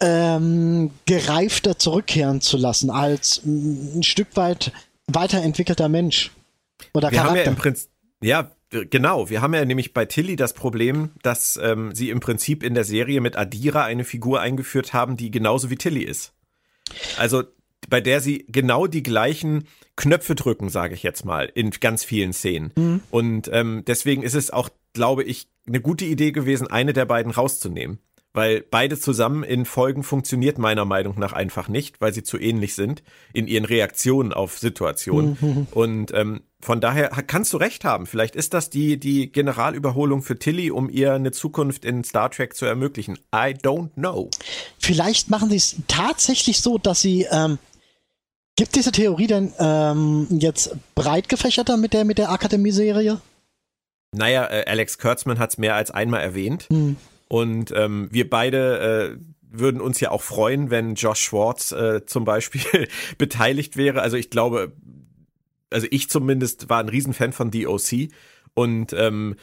ähm, 0.00 0.90
gereifter 1.06 1.78
zurückkehren 1.78 2.40
zu 2.40 2.56
lassen 2.56 2.90
als 2.90 3.42
mm, 3.44 3.98
ein 3.98 4.02
Stück 4.02 4.28
weit 4.36 4.72
weiterentwickelter 5.06 5.88
Mensch 5.88 6.30
oder 6.92 7.10
Wir 7.10 7.20
haben 7.20 7.36
ja 7.36 7.42
Charakter. 7.44 7.50
im 7.50 7.56
Prinzip, 7.56 7.88
ja, 8.22 8.50
genau, 8.70 9.30
wir 9.30 9.42
haben 9.42 9.54
ja 9.54 9.64
nämlich 9.64 9.92
bei 9.92 10.04
Tilly 10.04 10.36
das 10.36 10.52
Problem, 10.52 11.10
dass 11.22 11.58
ähm, 11.62 11.94
sie 11.94 12.10
im 12.10 12.20
Prinzip 12.20 12.62
in 12.62 12.74
der 12.74 12.84
Serie 12.84 13.20
mit 13.20 13.36
Adira 13.36 13.84
eine 13.84 14.04
Figur 14.04 14.40
eingeführt 14.40 14.92
haben, 14.92 15.16
die 15.16 15.30
genauso 15.30 15.70
wie 15.70 15.76
Tilly 15.76 16.02
ist. 16.02 16.32
Also 17.18 17.44
bei 17.88 18.00
der 18.00 18.20
sie 18.20 18.46
genau 18.48 18.86
die 18.86 19.02
gleichen 19.02 19.66
Knöpfe 19.96 20.34
drücken, 20.34 20.70
sage 20.70 20.94
ich 20.94 21.02
jetzt 21.02 21.24
mal, 21.24 21.50
in 21.54 21.70
ganz 21.70 22.04
vielen 22.04 22.32
Szenen. 22.32 22.72
Mhm. 22.76 23.00
Und 23.10 23.50
ähm, 23.52 23.84
deswegen 23.86 24.22
ist 24.22 24.34
es 24.34 24.50
auch, 24.50 24.68
glaube 24.92 25.22
ich, 25.22 25.48
eine 25.66 25.80
gute 25.80 26.04
Idee 26.04 26.32
gewesen, 26.32 26.66
eine 26.66 26.92
der 26.92 27.04
beiden 27.04 27.32
rauszunehmen. 27.32 27.98
Weil 28.34 28.64
beide 28.68 28.98
zusammen 28.98 29.44
in 29.44 29.64
Folgen 29.64 30.02
funktioniert 30.02 30.58
meiner 30.58 30.84
Meinung 30.84 31.18
nach 31.18 31.32
einfach 31.32 31.68
nicht, 31.68 32.00
weil 32.00 32.12
sie 32.12 32.24
zu 32.24 32.36
ähnlich 32.36 32.74
sind 32.74 33.04
in 33.32 33.46
ihren 33.46 33.64
Reaktionen 33.64 34.32
auf 34.32 34.58
Situationen. 34.58 35.38
Mhm. 35.40 35.66
Und 35.70 36.12
ähm, 36.12 36.42
von 36.60 36.80
daher 36.80 37.10
kannst 37.10 37.52
du 37.52 37.58
recht 37.58 37.84
haben. 37.84 38.06
Vielleicht 38.06 38.34
ist 38.34 38.52
das 38.52 38.70
die, 38.70 38.98
die 38.98 39.30
Generalüberholung 39.30 40.20
für 40.20 40.36
Tilly, 40.36 40.72
um 40.72 40.90
ihr 40.90 41.14
eine 41.14 41.30
Zukunft 41.30 41.84
in 41.84 42.02
Star 42.02 42.28
Trek 42.28 42.56
zu 42.56 42.66
ermöglichen. 42.66 43.18
I 43.32 43.54
don't 43.54 43.90
know. 43.94 44.30
Vielleicht 44.80 45.30
machen 45.30 45.48
sie 45.48 45.56
es 45.56 45.76
tatsächlich 45.86 46.60
so, 46.60 46.76
dass 46.76 47.00
sie 47.00 47.26
ähm, 47.30 47.58
Gibt 48.56 48.76
diese 48.76 48.92
Theorie 48.92 49.26
denn 49.26 49.52
ähm, 49.58 50.28
jetzt 50.30 50.76
breit 50.94 51.28
gefächerter 51.28 51.76
mit 51.76 51.92
der, 51.92 52.04
mit 52.04 52.18
der 52.18 52.30
Akademie-Serie? 52.30 53.20
Naja, 54.12 54.46
äh, 54.48 54.64
Alex 54.66 54.98
Kurtzman 54.98 55.40
hat 55.40 55.50
es 55.50 55.58
mehr 55.58 55.74
als 55.74 55.90
einmal 55.90 56.20
erwähnt. 56.20 56.68
Hm. 56.70 56.96
Und 57.34 57.72
ähm, 57.74 58.06
wir 58.12 58.30
beide 58.30 59.18
äh, 59.18 59.18
würden 59.50 59.80
uns 59.80 59.98
ja 59.98 60.12
auch 60.12 60.22
freuen, 60.22 60.70
wenn 60.70 60.94
Josh 60.94 61.18
Schwartz 61.18 61.72
äh, 61.72 62.06
zum 62.06 62.24
Beispiel 62.24 62.86
beteiligt 63.18 63.76
wäre. 63.76 64.02
Also 64.02 64.16
ich 64.16 64.30
glaube, 64.30 64.70
also 65.68 65.88
ich 65.90 66.08
zumindest 66.08 66.68
war 66.68 66.78
ein 66.78 66.88
Riesenfan 66.88 67.32
von 67.32 67.50
DOC 67.50 68.10
und 68.54 68.92
ähm, 68.92 69.34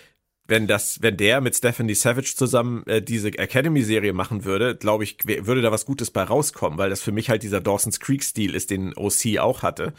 wenn 0.47 0.67
das, 0.67 1.01
wenn 1.01 1.17
der 1.17 1.41
mit 1.41 1.53
Stephanie 1.53 1.93
Savage 1.93 2.33
zusammen 2.37 2.87
äh, 2.87 3.01
diese 3.01 3.27
Academy-Serie 3.27 4.13
machen 4.13 4.45
würde, 4.45 4.77
glaube 4.77 5.03
ich, 5.03 5.17
würde 5.25 5.61
da 5.61 5.73
was 5.73 5.85
Gutes 5.85 6.11
bei 6.11 6.23
rauskommen, 6.23 6.79
weil 6.79 6.91
das 6.91 7.01
für 7.01 7.11
mich 7.11 7.29
halt 7.29 7.43
dieser 7.43 7.59
Dawson's 7.59 7.99
Creek-Stil 7.99 8.55
ist, 8.55 8.69
den 8.69 8.95
OC 8.95 9.37
auch 9.39 9.63
hatte. 9.63 9.93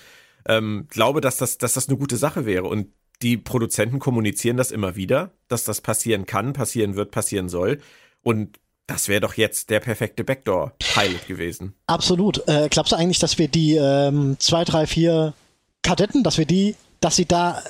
Ähm, 0.48 0.86
glaube, 0.88 1.20
dass 1.20 1.36
das, 1.36 1.58
dass 1.58 1.74
das 1.74 1.90
eine 1.90 1.98
gute 1.98 2.16
Sache 2.16 2.46
wäre. 2.46 2.64
Und 2.64 2.88
die 3.22 3.36
Produzenten 3.36 3.98
kommunizieren 3.98 4.56
das 4.56 4.70
immer 4.70 4.96
wieder, 4.96 5.32
dass 5.48 5.64
das 5.64 5.80
passieren 5.80 6.26
kann, 6.26 6.52
passieren 6.52 6.96
wird, 6.96 7.10
passieren 7.10 7.48
soll. 7.48 7.80
Und 8.22 8.58
das 8.86 9.08
wäre 9.08 9.20
doch 9.20 9.34
jetzt 9.34 9.70
der 9.70 9.80
perfekte 9.80 10.24
Backdoor-Pilot 10.24 11.26
gewesen. 11.26 11.74
Absolut. 11.86 12.46
Äh, 12.48 12.68
glaubst 12.68 12.92
du 12.92 12.96
eigentlich, 12.96 13.20
dass 13.20 13.38
wir 13.38 13.48
die 13.48 13.76
ähm, 13.76 14.36
zwei, 14.38 14.64
drei, 14.64 14.86
vier 14.86 15.34
Kadetten, 15.82 16.22
dass 16.22 16.38
wir 16.38 16.46
die, 16.46 16.74
dass 17.00 17.16
sie 17.16 17.26
da 17.26 17.62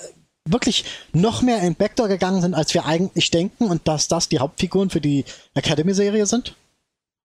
wirklich 0.45 0.85
noch 1.13 1.43
mehr 1.43 1.63
in 1.63 1.75
Backdoor 1.75 2.09
gegangen 2.09 2.41
sind, 2.41 2.55
als 2.55 2.75
wir 2.75 2.87
eigentlich 2.87 3.31
denken 3.31 3.67
und 3.67 3.87
dass 3.87 4.09
das 4.09 4.29
die 4.29 4.41
Hauptfiguren 4.41 4.91
für 4.91 5.01
die 5.01 5.25
Academy-Serie 5.55 6.27
sind? 6.27 6.57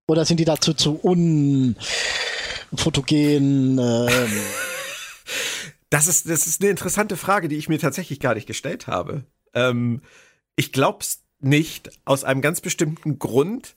Oder 0.08 0.26
sind 0.26 0.40
die 0.40 0.46
dazu 0.46 0.74
zu 0.74 0.96
unfotogen? 0.96 1.76
Ähm? 3.80 4.08
Das 5.90 6.08
ist, 6.08 6.30
das 6.30 6.48
ist 6.48 6.62
eine 6.62 6.70
interessante 6.70 7.18
Frage, 7.18 7.48
die 7.48 7.56
ich 7.56 7.70
mir 7.70 7.80
tatsächlich 7.80 8.20
gar 8.20 8.36
nicht 8.36 8.48
gestellt 8.48 8.88
habe. 8.88 9.24
Ähm, 9.54 10.02
ich 10.56 10.72
glaub's 10.72 11.24
nicht 11.40 11.92
aus 12.04 12.24
einem 12.24 12.42
ganz 12.42 12.62
bestimmten 12.62 13.20
Grund, 13.20 13.76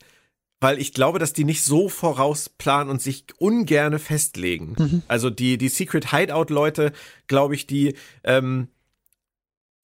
weil 0.61 0.79
ich 0.79 0.93
glaube, 0.93 1.19
dass 1.19 1.33
die 1.33 1.45
nicht 1.45 1.63
so 1.63 1.89
vorausplanen 1.89 2.91
und 2.91 3.01
sich 3.01 3.25
ungerne 3.39 3.99
festlegen. 3.99 4.77
Mhm. 4.79 5.03
Also 5.09 5.31
die, 5.31 5.57
die 5.57 5.69
Secret 5.69 6.11
Hideout-Leute, 6.11 6.93
glaube 7.29 7.55
ich, 7.55 7.67
die, 7.67 7.95
ähm, 8.25 8.69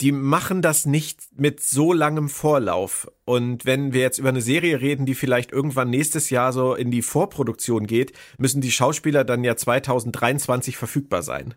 die 0.02 0.12
machen 0.12 0.60
das 0.60 0.84
nicht 0.84 1.20
mit 1.34 1.62
so 1.62 1.94
langem 1.94 2.28
Vorlauf. 2.28 3.10
Und 3.24 3.64
wenn 3.64 3.94
wir 3.94 4.02
jetzt 4.02 4.18
über 4.18 4.28
eine 4.28 4.42
Serie 4.42 4.80
reden, 4.82 5.06
die 5.06 5.14
vielleicht 5.14 5.52
irgendwann 5.52 5.88
nächstes 5.88 6.28
Jahr 6.28 6.52
so 6.52 6.74
in 6.74 6.90
die 6.90 7.02
Vorproduktion 7.02 7.86
geht, 7.86 8.12
müssen 8.36 8.60
die 8.60 8.72
Schauspieler 8.72 9.24
dann 9.24 9.44
ja 9.44 9.56
2023 9.56 10.76
verfügbar 10.76 11.22
sein. 11.22 11.54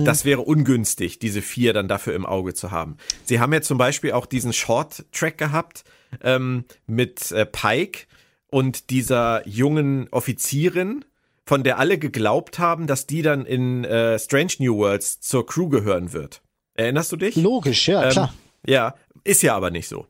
Mhm. 0.00 0.04
Das 0.04 0.24
wäre 0.24 0.40
ungünstig, 0.40 1.18
diese 1.18 1.42
vier 1.42 1.72
dann 1.72 1.88
dafür 1.88 2.14
im 2.14 2.26
Auge 2.26 2.54
zu 2.54 2.70
haben. 2.70 2.96
Sie 3.24 3.40
haben 3.40 3.52
ja 3.52 3.60
zum 3.62 3.78
Beispiel 3.78 4.12
auch 4.12 4.26
diesen 4.26 4.52
Short-Track 4.52 5.38
gehabt 5.38 5.84
ähm, 6.22 6.64
mit 6.86 7.30
äh, 7.32 7.46
Pike 7.46 8.06
und 8.48 8.90
dieser 8.90 9.46
jungen 9.48 10.08
Offizierin, 10.10 11.04
von 11.44 11.64
der 11.64 11.78
alle 11.78 11.98
geglaubt 11.98 12.58
haben, 12.58 12.86
dass 12.86 13.06
die 13.06 13.22
dann 13.22 13.46
in 13.46 13.84
äh, 13.84 14.18
Strange 14.18 14.52
New 14.58 14.76
Worlds 14.76 15.20
zur 15.20 15.46
Crew 15.46 15.68
gehören 15.68 16.12
wird. 16.12 16.42
Erinnerst 16.74 17.12
du 17.12 17.16
dich? 17.16 17.36
Logisch, 17.36 17.88
ja, 17.88 18.04
ähm, 18.04 18.10
klar. 18.10 18.34
Ja, 18.66 18.94
ist 19.24 19.42
ja 19.42 19.56
aber 19.56 19.70
nicht 19.70 19.88
so. 19.88 20.06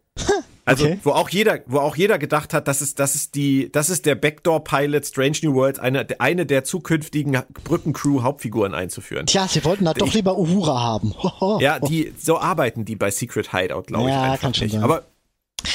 Also, 0.64 0.85
okay. 0.85 0.99
wo 1.02 1.11
auch 1.11 1.28
jeder, 1.28 1.61
wo 1.66 1.78
auch 1.78 1.97
jeder 1.97 2.19
gedacht 2.19 2.54
hat, 2.54 2.69
das 2.69 2.83
ist, 2.83 3.00
das 3.00 3.14
ist 3.14 3.35
die, 3.35 3.71
das 3.73 3.90
ist 3.90 4.07
der 4.07 4.14
Backdoor-Pilot 4.14 5.07
Strange 5.07 5.38
New 5.42 5.54
Worlds, 5.54 5.81
eine, 5.81 6.07
eine 6.21 6.47
der 6.47 6.62
zukünftigen 6.62 7.42
Brückencrew-Hauptfiguren 7.64 8.73
einzuführen. 8.73 9.26
Tja, 9.26 9.49
sie 9.49 9.64
wollten 9.64 9.87
da 9.87 9.95
doch 9.95 10.12
lieber 10.14 10.38
Uhura 10.38 10.81
haben. 10.81 11.14
ja, 11.61 11.81
die, 11.81 12.14
so 12.16 12.38
arbeiten 12.38 12.85
die 12.85 12.95
bei 12.95 13.11
Secret 13.11 13.52
Hideout, 13.52 13.83
glaube 13.83 14.09
ich. 14.09 14.14
Ja, 14.14 14.37
kann 14.37 14.54
schon 14.54 14.66
nicht. 14.66 14.75
Sein. 14.75 14.85
Aber 14.85 15.04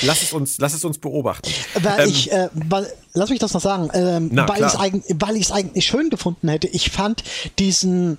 Lass 0.01 0.21
es 0.21 0.33
uns, 0.33 0.57
lass 0.57 0.73
es 0.73 0.83
uns 0.83 0.97
beobachten. 0.97 1.49
Weil 1.81 2.01
ähm, 2.01 2.09
ich, 2.09 2.29
äh, 2.29 2.49
weil, 2.53 2.91
lass 3.13 3.29
mich 3.29 3.39
das 3.39 3.53
noch 3.53 3.61
sagen, 3.61 3.89
ähm, 3.93 4.29
na, 4.33 4.45
weil 4.49 5.37
ich 5.37 5.43
es 5.43 5.51
eigentlich 5.51 5.85
schön 5.85 6.09
gefunden 6.09 6.49
hätte. 6.49 6.67
Ich 6.67 6.91
fand 6.91 7.23
diesen, 7.57 8.17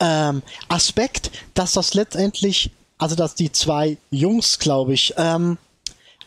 ähm, 0.00 0.42
Aspekt, 0.68 1.30
dass 1.54 1.72
das 1.72 1.94
letztendlich, 1.94 2.70
also 2.98 3.14
dass 3.14 3.34
die 3.34 3.52
zwei 3.52 3.96
Jungs, 4.10 4.58
glaube 4.58 4.94
ich, 4.94 5.14
ähm, 5.16 5.58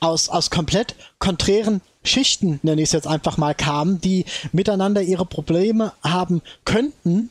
aus, 0.04 0.30
aus 0.30 0.50
komplett 0.50 0.96
konträren 1.20 1.82
Schichten, 2.04 2.60
nenne 2.64 2.82
ich 2.82 2.90
es 2.90 2.94
jetzt 2.94 3.08
einfach 3.08 3.38
mal, 3.38 3.56
kamen, 3.56 4.02
die 4.02 4.26
miteinander 4.52 5.02
ihre 5.02 5.26
Probleme 5.26 5.94
haben 6.04 6.42
könnten, 6.66 7.30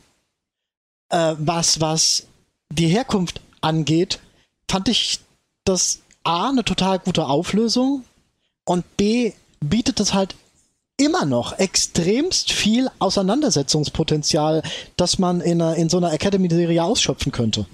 äh, 1.10 1.34
was, 1.38 1.80
was 1.80 2.26
die 2.70 2.88
Herkunft 2.88 3.40
angeht, 3.60 4.18
fand 4.68 4.88
ich 4.88 5.20
das 5.64 6.00
A 6.24 6.48
eine 6.48 6.64
total 6.64 6.98
gute 6.98 7.26
Auflösung 7.26 8.04
und 8.64 8.96
B 8.96 9.32
bietet 9.60 10.00
es 10.00 10.14
halt 10.14 10.34
immer 10.96 11.24
noch 11.24 11.58
extremst 11.58 12.52
viel 12.52 12.88
Auseinandersetzungspotenzial, 12.98 14.62
das 14.96 15.18
man 15.18 15.40
in, 15.40 15.60
in 15.60 15.88
so 15.88 15.98
einer 15.98 16.12
Academy-Serie 16.12 16.82
ausschöpfen 16.82 17.32
könnte. 17.32 17.66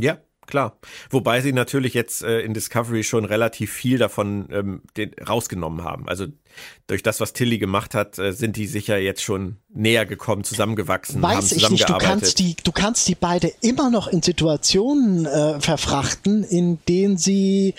Ja, 0.00 0.18
klar. 0.48 0.78
Wobei 1.10 1.40
sie 1.40 1.52
natürlich 1.52 1.94
jetzt 1.94 2.22
äh, 2.24 2.40
in 2.40 2.54
Discovery 2.54 3.04
schon 3.04 3.24
relativ 3.24 3.72
viel 3.72 3.98
davon 3.98 4.48
ähm, 4.50 4.82
den, 4.96 5.12
rausgenommen 5.14 5.84
haben. 5.84 6.08
Also 6.08 6.26
durch 6.88 7.02
das, 7.02 7.20
was 7.20 7.32
Tilly 7.32 7.58
gemacht 7.58 7.94
hat, 7.94 8.18
äh, 8.18 8.32
sind 8.32 8.56
die 8.56 8.66
sicher 8.66 8.98
jetzt 8.98 9.22
schon 9.22 9.58
näher 9.68 10.06
gekommen, 10.06 10.42
zusammengewachsen, 10.42 11.22
Weiß 11.22 11.52
ich 11.52 11.70
nicht. 11.70 11.88
Du 11.88 11.98
kannst 11.98 12.40
die, 12.40 12.56
du 12.56 12.72
kannst 12.72 13.06
die 13.06 13.14
beide 13.14 13.52
immer 13.60 13.90
noch 13.90 14.08
in 14.08 14.22
Situationen 14.22 15.26
äh, 15.26 15.60
verfrachten, 15.60 16.42
in 16.42 16.78
denen 16.88 17.16
sie 17.16 17.74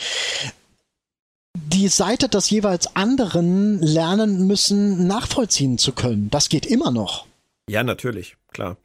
die 1.55 1.87
Seite 1.87 2.29
des 2.29 2.49
jeweils 2.49 2.95
anderen 2.95 3.79
lernen 3.81 4.47
müssen, 4.47 5.07
nachvollziehen 5.07 5.77
zu 5.77 5.91
können. 5.91 6.29
Das 6.29 6.49
geht 6.49 6.65
immer 6.65 6.91
noch. 6.91 7.25
Ja, 7.69 7.83
natürlich, 7.83 8.37
klar. 8.51 8.77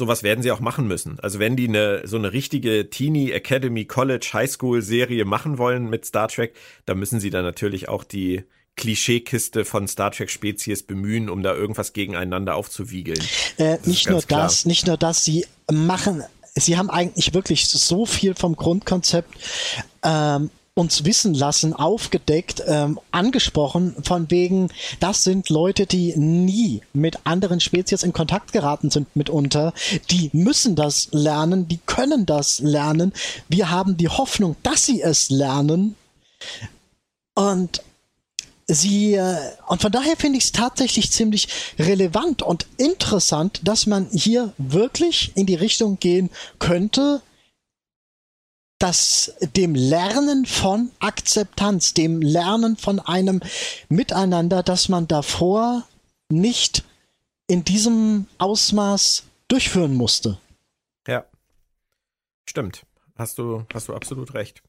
Sowas 0.00 0.22
werden 0.22 0.42
sie 0.42 0.50
auch 0.50 0.60
machen 0.60 0.88
müssen. 0.88 1.20
Also 1.20 1.38
wenn 1.40 1.56
die 1.56 1.68
eine, 1.68 2.06
so 2.06 2.16
eine 2.16 2.32
richtige 2.32 2.88
Teenie 2.88 3.32
Academy 3.32 3.84
College 3.84 4.30
High 4.32 4.50
School 4.50 4.80
Serie 4.80 5.26
machen 5.26 5.58
wollen 5.58 5.90
mit 5.90 6.06
Star 6.06 6.28
Trek, 6.28 6.54
dann 6.86 6.98
müssen 6.98 7.20
sie 7.20 7.28
dann 7.28 7.44
natürlich 7.44 7.90
auch 7.90 8.02
die 8.02 8.44
Klischeekiste 8.76 9.66
von 9.66 9.86
Star 9.88 10.10
Trek 10.10 10.30
Spezies 10.30 10.84
bemühen, 10.84 11.28
um 11.28 11.42
da 11.42 11.54
irgendwas 11.54 11.92
gegeneinander 11.92 12.54
aufzuwiegeln. 12.54 13.22
Äh, 13.58 13.76
nicht 13.84 14.08
nur 14.08 14.22
klar. 14.22 14.44
das, 14.44 14.64
nicht 14.64 14.86
nur 14.86 14.96
das, 14.96 15.22
sie 15.22 15.44
machen, 15.70 16.24
sie 16.54 16.78
haben 16.78 16.88
eigentlich 16.88 17.34
wirklich 17.34 17.68
so 17.68 18.06
viel 18.06 18.34
vom 18.34 18.56
Grundkonzept 18.56 19.34
ähm, 20.02 20.48
uns 20.80 21.04
wissen 21.04 21.34
lassen, 21.34 21.74
aufgedeckt, 21.74 22.62
ähm, 22.66 22.98
angesprochen, 23.10 23.94
von 24.02 24.30
wegen, 24.30 24.68
das 24.98 25.22
sind 25.22 25.50
Leute, 25.50 25.86
die 25.86 26.16
nie 26.16 26.80
mit 26.92 27.18
anderen 27.24 27.60
Spezies 27.60 28.02
in 28.02 28.14
Kontakt 28.14 28.52
geraten 28.52 28.90
sind 28.90 29.14
mitunter. 29.14 29.74
Die 30.10 30.30
müssen 30.32 30.74
das 30.74 31.08
lernen, 31.12 31.68
die 31.68 31.80
können 31.84 32.24
das 32.24 32.60
lernen. 32.60 33.12
Wir 33.48 33.70
haben 33.70 33.96
die 33.96 34.08
Hoffnung, 34.08 34.56
dass 34.62 34.86
sie 34.86 35.02
es 35.02 35.28
lernen. 35.28 35.96
Und 37.34 37.82
sie, 38.66 39.14
äh, 39.14 39.36
und 39.66 39.82
von 39.82 39.92
daher 39.92 40.16
finde 40.16 40.38
ich 40.38 40.44
es 40.44 40.52
tatsächlich 40.52 41.10
ziemlich 41.10 41.48
relevant 41.78 42.42
und 42.42 42.66
interessant, 42.78 43.60
dass 43.64 43.86
man 43.86 44.08
hier 44.12 44.54
wirklich 44.56 45.32
in 45.34 45.46
die 45.46 45.54
Richtung 45.54 45.98
gehen 45.98 46.30
könnte, 46.58 47.20
dass 48.80 49.34
dem 49.54 49.74
Lernen 49.74 50.46
von 50.46 50.90
Akzeptanz, 50.98 51.94
dem 51.94 52.20
Lernen 52.22 52.76
von 52.76 52.98
einem 52.98 53.40
Miteinander, 53.88 54.62
das 54.64 54.88
man 54.88 55.06
davor 55.06 55.86
nicht 56.30 56.82
in 57.46 57.62
diesem 57.64 58.26
Ausmaß 58.38 59.24
durchführen 59.48 59.94
musste. 59.94 60.38
Ja. 61.06 61.24
Stimmt. 62.46 62.86
Hast 63.16 63.38
du, 63.38 63.66
hast 63.72 63.88
du 63.88 63.94
absolut 63.94 64.34
recht. 64.34 64.62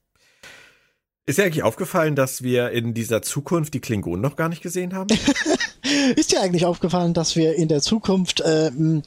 Ist 1.26 1.38
dir 1.38 1.46
eigentlich 1.46 1.64
aufgefallen, 1.64 2.16
dass 2.16 2.44
wir 2.44 2.72
in 2.72 2.94
dieser 2.94 3.22
Zukunft 3.22 3.74
die 3.74 3.80
Klingonen 3.80 4.22
noch 4.22 4.36
gar 4.36 4.50
nicht 4.50 4.62
gesehen 4.62 4.94
haben? 4.94 5.08
Ist 6.16 6.32
dir 6.32 6.42
eigentlich 6.42 6.66
aufgefallen, 6.66 7.14
dass 7.14 7.36
wir 7.36 7.56
in 7.56 7.70
der 7.70 7.82
Zukunft, 7.82 8.44
ähm, 8.46 9.04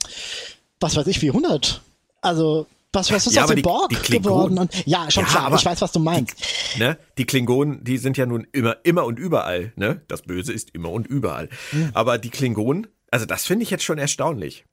was 0.80 0.96
weiß 0.96 1.06
ich, 1.08 1.20
wie 1.20 1.28
100, 1.28 1.82
also 2.22 2.66
was, 2.94 3.10
was 3.12 3.26
ist 3.26 3.34
Ja, 3.34 3.42
aus 3.44 3.48
dem 3.50 3.56
die- 3.56 3.62
Borg 3.62 3.90
die 4.06 4.12
geworden? 4.18 4.58
Und, 4.58 4.72
ja, 4.86 5.10
schon 5.10 5.24
Ja, 5.24 5.30
klar, 5.30 5.46
aber 5.46 5.56
ich 5.56 5.64
weiß, 5.64 5.80
was 5.80 5.92
du 5.92 6.00
meinst. 6.00 6.34
Ne? 6.78 6.96
Die 7.18 7.24
Klingonen, 7.24 7.82
die 7.84 7.98
sind 7.98 8.16
ja 8.16 8.26
nun 8.26 8.46
immer, 8.52 8.76
immer 8.84 9.04
und 9.04 9.18
überall. 9.18 9.72
Ne? 9.76 10.02
Das 10.08 10.22
Böse 10.22 10.52
ist 10.52 10.70
immer 10.74 10.90
und 10.90 11.06
überall. 11.06 11.48
Hm. 11.70 11.90
Aber 11.94 12.18
die 12.18 12.30
Klingonen, 12.30 12.86
also 13.10 13.26
das 13.26 13.44
finde 13.44 13.62
ich 13.64 13.70
jetzt 13.70 13.84
schon 13.84 13.98
erstaunlich. 13.98 14.64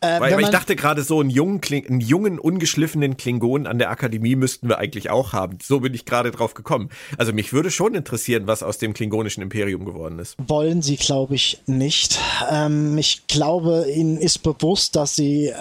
Äh, 0.00 0.20
Weil, 0.20 0.32
weil 0.34 0.40
ich 0.42 0.48
dachte 0.48 0.74
gerade 0.74 1.02
so 1.04 1.20
einen 1.20 1.30
jungen, 1.30 1.60
Kling, 1.60 1.86
einen 1.86 2.00
jungen, 2.00 2.38
ungeschliffenen 2.40 3.16
Klingon 3.16 3.66
an 3.68 3.78
der 3.78 3.88
Akademie 3.90 4.34
müssten 4.34 4.68
wir 4.68 4.78
eigentlich 4.78 5.10
auch 5.10 5.32
haben. 5.32 5.58
So 5.62 5.78
bin 5.80 5.94
ich 5.94 6.04
gerade 6.04 6.32
drauf 6.32 6.54
gekommen. 6.54 6.90
Also 7.18 7.32
mich 7.32 7.52
würde 7.52 7.70
schon 7.70 7.94
interessieren, 7.94 8.48
was 8.48 8.64
aus 8.64 8.78
dem 8.78 8.92
klingonischen 8.94 9.42
Imperium 9.44 9.84
geworden 9.84 10.18
ist. 10.18 10.34
wollen 10.46 10.82
sie, 10.82 10.96
glaube 10.96 11.36
ich, 11.36 11.60
nicht. 11.66 12.18
Ähm, 12.50 12.98
ich 12.98 13.28
glaube, 13.28 13.86
ihnen 13.94 14.18
ist 14.18 14.42
bewusst, 14.42 14.96
dass 14.96 15.14
sie 15.14 15.52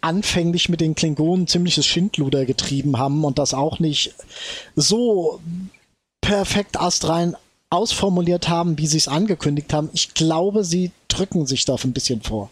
anfänglich 0.00 0.68
mit 0.68 0.80
den 0.80 0.94
Klingonen 0.94 1.46
ziemliches 1.46 1.86
Schindluder 1.86 2.44
getrieben 2.44 2.98
haben 2.98 3.24
und 3.24 3.38
das 3.38 3.54
auch 3.54 3.78
nicht 3.78 4.14
so 4.76 5.40
perfekt 6.20 6.80
astrein 6.80 7.36
ausformuliert 7.70 8.48
haben, 8.48 8.78
wie 8.78 8.86
sie 8.86 8.98
es 8.98 9.08
angekündigt 9.08 9.72
haben. 9.72 9.90
Ich 9.92 10.14
glaube, 10.14 10.64
sie 10.64 10.92
drücken 11.08 11.46
sich 11.46 11.64
da 11.64 11.76
ein 11.76 11.92
bisschen 11.92 12.22
vor. 12.22 12.50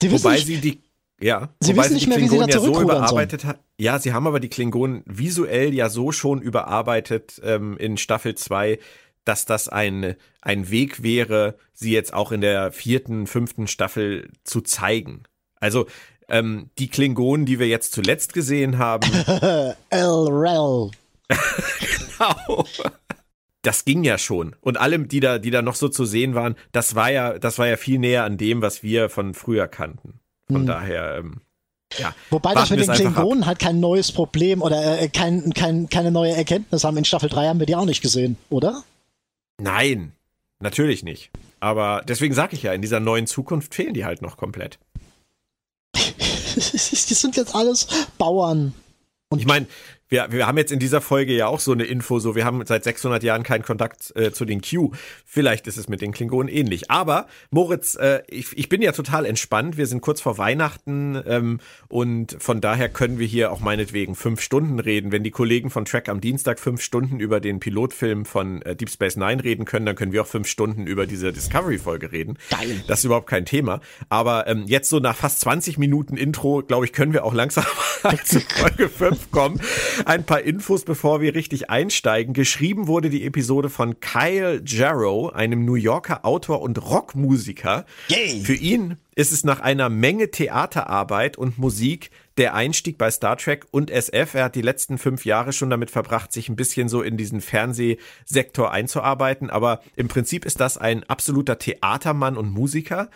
Sie 0.00 0.10
wissen 0.10 0.24
Wobei 0.24 0.34
nicht, 0.36 0.46
sie 0.46 0.58
die 0.58 0.80
ja, 1.18 1.48
Sie 1.60 1.74
wissen 1.74 1.94
nicht 1.94 2.08
mehr, 2.08 2.18
wie 2.18 2.28
sie 2.28 2.38
da 2.38 2.46
ja 2.46 2.60
so 2.60 2.78
überarbeitet 2.78 3.46
hat. 3.46 3.58
Ja, 3.78 3.98
sie 3.98 4.12
haben 4.12 4.26
aber 4.26 4.38
die 4.38 4.50
Klingonen 4.50 5.02
visuell 5.06 5.72
ja 5.72 5.88
so 5.88 6.12
schon 6.12 6.42
überarbeitet 6.42 7.40
ähm, 7.42 7.78
in 7.78 7.96
Staffel 7.96 8.34
2, 8.34 8.78
dass 9.24 9.46
das 9.46 9.68
ein, 9.68 10.16
ein 10.42 10.70
Weg 10.70 11.02
wäre, 11.02 11.56
sie 11.72 11.92
jetzt 11.92 12.12
auch 12.12 12.32
in 12.32 12.42
der 12.42 12.70
vierten, 12.70 13.26
fünften 13.26 13.66
Staffel 13.66 14.30
zu 14.44 14.60
zeigen. 14.60 15.22
Also 15.60 15.86
ähm, 16.28 16.70
die 16.78 16.88
Klingonen, 16.88 17.46
die 17.46 17.58
wir 17.58 17.68
jetzt 17.68 17.92
zuletzt 17.92 18.32
gesehen 18.32 18.78
haben, 18.78 19.10
El 19.90 20.26
Rel. 20.28 20.90
Genau. 22.18 22.64
Das 23.62 23.84
ging 23.84 24.04
ja 24.04 24.16
schon. 24.16 24.54
Und 24.60 24.78
alle, 24.78 24.98
die 25.00 25.20
da, 25.20 25.38
die 25.38 25.50
da 25.50 25.60
noch 25.60 25.74
so 25.74 25.88
zu 25.88 26.04
sehen 26.04 26.34
waren, 26.34 26.54
das 26.72 26.94
war 26.94 27.10
ja, 27.10 27.38
das 27.38 27.58
war 27.58 27.66
ja 27.66 27.76
viel 27.76 27.98
näher 27.98 28.24
an 28.24 28.38
dem, 28.38 28.62
was 28.62 28.82
wir 28.82 29.08
von 29.10 29.34
früher 29.34 29.66
kannten. 29.68 30.20
Von 30.46 30.60
Hm. 30.60 30.66
daher, 30.66 31.16
ähm, 31.18 31.40
ja. 31.98 32.14
Wobei 32.30 32.54
das 32.54 32.70
mit 32.70 32.80
den. 32.80 32.90
Klingonen 32.90 33.44
halt 33.46 33.58
kein 33.58 33.80
neues 33.80 34.12
Problem 34.12 34.62
oder 34.62 35.00
äh, 35.00 35.08
kein, 35.08 35.52
kein, 35.52 35.88
keine 35.88 36.10
neue 36.10 36.32
Erkenntnis 36.32 36.84
haben. 36.84 36.96
In 36.96 37.04
Staffel 37.04 37.28
3 37.28 37.48
haben 37.48 37.58
wir 37.58 37.66
die 37.66 37.76
auch 37.76 37.84
nicht 37.84 38.02
gesehen, 38.02 38.36
oder? 38.50 38.82
Nein, 39.60 40.12
natürlich 40.60 41.02
nicht. 41.02 41.30
Aber 41.60 42.02
deswegen 42.06 42.34
sage 42.34 42.54
ich 42.54 42.62
ja, 42.62 42.72
in 42.72 42.82
dieser 42.82 43.00
neuen 43.00 43.26
Zukunft 43.26 43.74
fehlen 43.74 43.94
die 43.94 44.04
halt 44.04 44.22
noch 44.22 44.36
komplett. 44.36 44.78
die 46.56 47.14
sind 47.14 47.36
jetzt 47.36 47.54
alles 47.54 47.86
Bauern. 48.18 48.74
Ich 49.36 49.46
meine, 49.46 49.66
wir, 50.08 50.26
wir 50.30 50.46
haben 50.46 50.58
jetzt 50.58 50.72
in 50.72 50.78
dieser 50.78 51.00
Folge 51.00 51.32
ja 51.32 51.46
auch 51.48 51.60
so 51.60 51.72
eine 51.72 51.84
Info, 51.84 52.18
so 52.18 52.34
wir 52.34 52.44
haben 52.44 52.64
seit 52.64 52.84
600 52.84 53.22
Jahren 53.22 53.42
keinen 53.42 53.64
Kontakt 53.64 54.12
äh, 54.14 54.30
zu 54.32 54.44
den 54.44 54.60
Q. 54.60 54.92
Vielleicht 55.24 55.66
ist 55.66 55.76
es 55.76 55.88
mit 55.88 56.00
den 56.00 56.12
Klingonen 56.12 56.48
ähnlich. 56.48 56.90
Aber 56.90 57.26
Moritz, 57.50 57.96
äh, 57.96 58.22
ich, 58.28 58.56
ich 58.56 58.68
bin 58.68 58.82
ja 58.82 58.92
total 58.92 59.26
entspannt. 59.26 59.76
Wir 59.76 59.86
sind 59.86 60.00
kurz 60.00 60.20
vor 60.20 60.38
Weihnachten 60.38 61.20
ähm, 61.26 61.58
und 61.88 62.36
von 62.38 62.60
daher 62.60 62.88
können 62.88 63.18
wir 63.18 63.26
hier 63.26 63.50
auch 63.50 63.60
meinetwegen 63.60 64.14
fünf 64.14 64.40
Stunden 64.40 64.78
reden. 64.78 65.10
Wenn 65.10 65.24
die 65.24 65.30
Kollegen 65.32 65.70
von 65.70 65.84
Track 65.84 66.08
am 66.08 66.20
Dienstag 66.20 66.60
fünf 66.60 66.82
Stunden 66.82 67.18
über 67.18 67.40
den 67.40 67.58
Pilotfilm 67.58 68.24
von 68.26 68.62
äh, 68.62 68.76
Deep 68.76 68.90
Space 68.90 69.16
Nine 69.16 69.42
reden 69.42 69.64
können, 69.64 69.86
dann 69.86 69.96
können 69.96 70.12
wir 70.12 70.22
auch 70.22 70.26
fünf 70.26 70.46
Stunden 70.46 70.86
über 70.86 71.06
diese 71.06 71.32
Discovery-Folge 71.32 72.12
reden. 72.12 72.38
Geil. 72.50 72.84
Das 72.86 73.00
ist 73.00 73.06
überhaupt 73.06 73.28
kein 73.28 73.44
Thema. 73.44 73.80
Aber 74.08 74.46
ähm, 74.46 74.64
jetzt 74.66 74.88
so 74.88 75.00
nach 75.00 75.16
fast 75.16 75.40
20 75.40 75.78
Minuten 75.78 76.16
Intro, 76.16 76.62
glaube 76.62 76.84
ich, 76.84 76.92
können 76.92 77.12
wir 77.12 77.24
auch 77.24 77.34
langsam 77.34 77.64
mal 78.04 78.18
zu 78.22 78.40
Folge 78.40 78.88
5 78.88 79.30
kommen. 79.32 79.60
Ein 80.04 80.24
paar 80.24 80.42
Infos, 80.42 80.84
bevor 80.84 81.20
wir 81.20 81.34
richtig 81.34 81.70
einsteigen. 81.70 82.34
Geschrieben 82.34 82.86
wurde 82.86 83.10
die 83.10 83.24
Episode 83.24 83.70
von 83.70 84.00
Kyle 84.00 84.62
Jarrow, 84.64 85.32
einem 85.32 85.64
New 85.64 85.74
Yorker 85.74 86.24
Autor 86.24 86.60
und 86.60 86.82
Rockmusiker. 86.82 87.86
Yay. 88.08 88.42
Für 88.42 88.54
ihn 88.54 88.96
ist 89.14 89.32
es 89.32 89.44
nach 89.44 89.60
einer 89.60 89.88
Menge 89.88 90.30
Theaterarbeit 90.30 91.38
und 91.38 91.58
Musik 91.58 92.10
der 92.36 92.54
Einstieg 92.54 92.98
bei 92.98 93.10
Star 93.10 93.38
Trek 93.38 93.66
und 93.70 93.90
SF. 93.90 94.34
Er 94.34 94.44
hat 94.44 94.54
die 94.54 94.62
letzten 94.62 94.98
fünf 94.98 95.24
Jahre 95.24 95.52
schon 95.52 95.70
damit 95.70 95.90
verbracht, 95.90 96.32
sich 96.32 96.48
ein 96.48 96.56
bisschen 96.56 96.88
so 96.88 97.00
in 97.00 97.16
diesen 97.16 97.40
Fernsehsektor 97.40 98.70
einzuarbeiten. 98.70 99.48
Aber 99.48 99.80
im 99.96 100.08
Prinzip 100.08 100.44
ist 100.44 100.60
das 100.60 100.76
ein 100.76 101.04
absoluter 101.04 101.58
Theatermann 101.58 102.36
und 102.36 102.50
Musiker. 102.50 103.08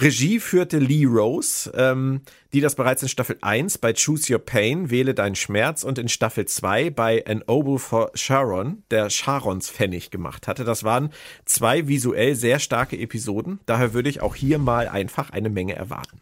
Regie 0.00 0.38
führte 0.38 0.78
Lee 0.78 1.06
Rose, 1.06 1.70
ähm, 1.74 2.20
die 2.52 2.60
das 2.60 2.76
bereits 2.76 3.02
in 3.02 3.08
Staffel 3.08 3.36
1 3.40 3.78
bei 3.78 3.92
Choose 3.92 4.32
Your 4.32 4.38
Pain, 4.38 4.90
Wähle 4.90 5.12
deinen 5.12 5.34
Schmerz 5.34 5.82
und 5.82 5.98
in 5.98 6.08
Staffel 6.08 6.46
2 6.46 6.90
bei 6.90 7.26
An 7.26 7.42
Oboe 7.46 7.78
for 7.78 8.10
Sharon, 8.14 8.84
der 8.90 9.10
Sharons 9.10 9.68
Pfennig 9.68 10.10
gemacht 10.10 10.46
hatte. 10.46 10.64
Das 10.64 10.84
waren 10.84 11.10
zwei 11.44 11.88
visuell 11.88 12.36
sehr 12.36 12.60
starke 12.60 12.96
Episoden. 12.96 13.58
Daher 13.66 13.92
würde 13.92 14.08
ich 14.08 14.20
auch 14.20 14.36
hier 14.36 14.58
mal 14.58 14.88
einfach 14.88 15.30
eine 15.30 15.50
Menge 15.50 15.74
erwarten. 15.74 16.20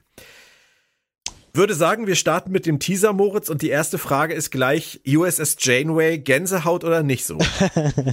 Würde 1.53 1.75
sagen, 1.75 2.07
wir 2.07 2.17
starten 2.17 2.53
mit 2.53 2.67
dem 2.67 2.79
Teaser, 2.79 3.15
Moritz, 3.15 3.49
und 3.49 3.63
die 3.63 3.71
erste 3.71 3.97
Frage 3.97 4.35
ist 4.35 4.51
gleich 4.51 5.01
USS 5.07 5.57
Janeway, 5.59 6.19
Gänsehaut 6.19 6.85
oder 6.85 7.03
nicht 7.03 7.25
so? 7.25 7.39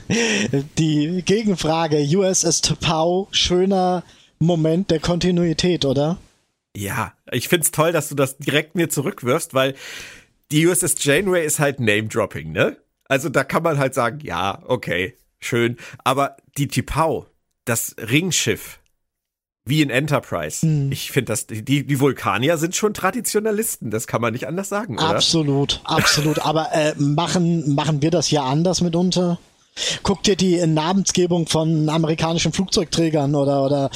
Die 0.77 1.21
Gegenfrage, 1.25 1.97
USS 1.97 2.63
T'Pau, 2.63 3.27
schöner 3.31 4.03
Moment 4.45 4.91
der 4.91 4.99
Kontinuität, 4.99 5.85
oder? 5.85 6.17
Ja, 6.75 7.13
ich 7.31 7.49
find's 7.49 7.71
toll, 7.71 7.91
dass 7.91 8.09
du 8.09 8.15
das 8.15 8.37
direkt 8.37 8.75
mir 8.75 8.89
zurückwirfst, 8.89 9.53
weil 9.53 9.75
die 10.51 10.65
USS 10.67 11.03
Janeway 11.03 11.45
ist 11.45 11.59
halt 11.59 11.79
Name-Dropping, 11.79 12.51
ne? 12.51 12.77
Also 13.07 13.29
da 13.29 13.43
kann 13.43 13.63
man 13.63 13.77
halt 13.77 13.93
sagen, 13.93 14.19
ja, 14.23 14.61
okay, 14.65 15.15
schön. 15.39 15.77
Aber 16.03 16.37
die 16.57 16.67
Tipau, 16.67 17.27
das 17.65 17.95
Ringschiff, 17.97 18.79
wie 19.65 19.81
in 19.81 19.89
Enterprise, 19.89 20.65
ich 20.91 21.11
finde 21.11 21.31
das, 21.31 21.47
die, 21.47 21.63
die 21.85 21.99
Vulkanier 21.99 22.57
sind 22.57 22.75
schon 22.75 22.93
Traditionalisten, 22.93 23.91
das 23.91 24.07
kann 24.07 24.21
man 24.21 24.33
nicht 24.33 24.47
anders 24.47 24.69
sagen, 24.69 24.95
oder? 24.95 25.09
Absolut, 25.09 25.81
absolut. 25.85 26.39
Aber 26.39 26.71
äh, 26.73 26.93
machen, 26.97 27.73
machen 27.73 28.01
wir 28.01 28.11
das 28.11 28.29
ja 28.31 28.43
anders 28.43 28.81
mitunter? 28.81 29.39
Guck 30.03 30.23
dir 30.23 30.35
die 30.35 30.65
Namensgebung 30.65 31.47
von 31.47 31.89
amerikanischen 31.89 32.53
Flugzeugträgern 32.53 33.35
oder, 33.35 33.65
oder 33.65 33.89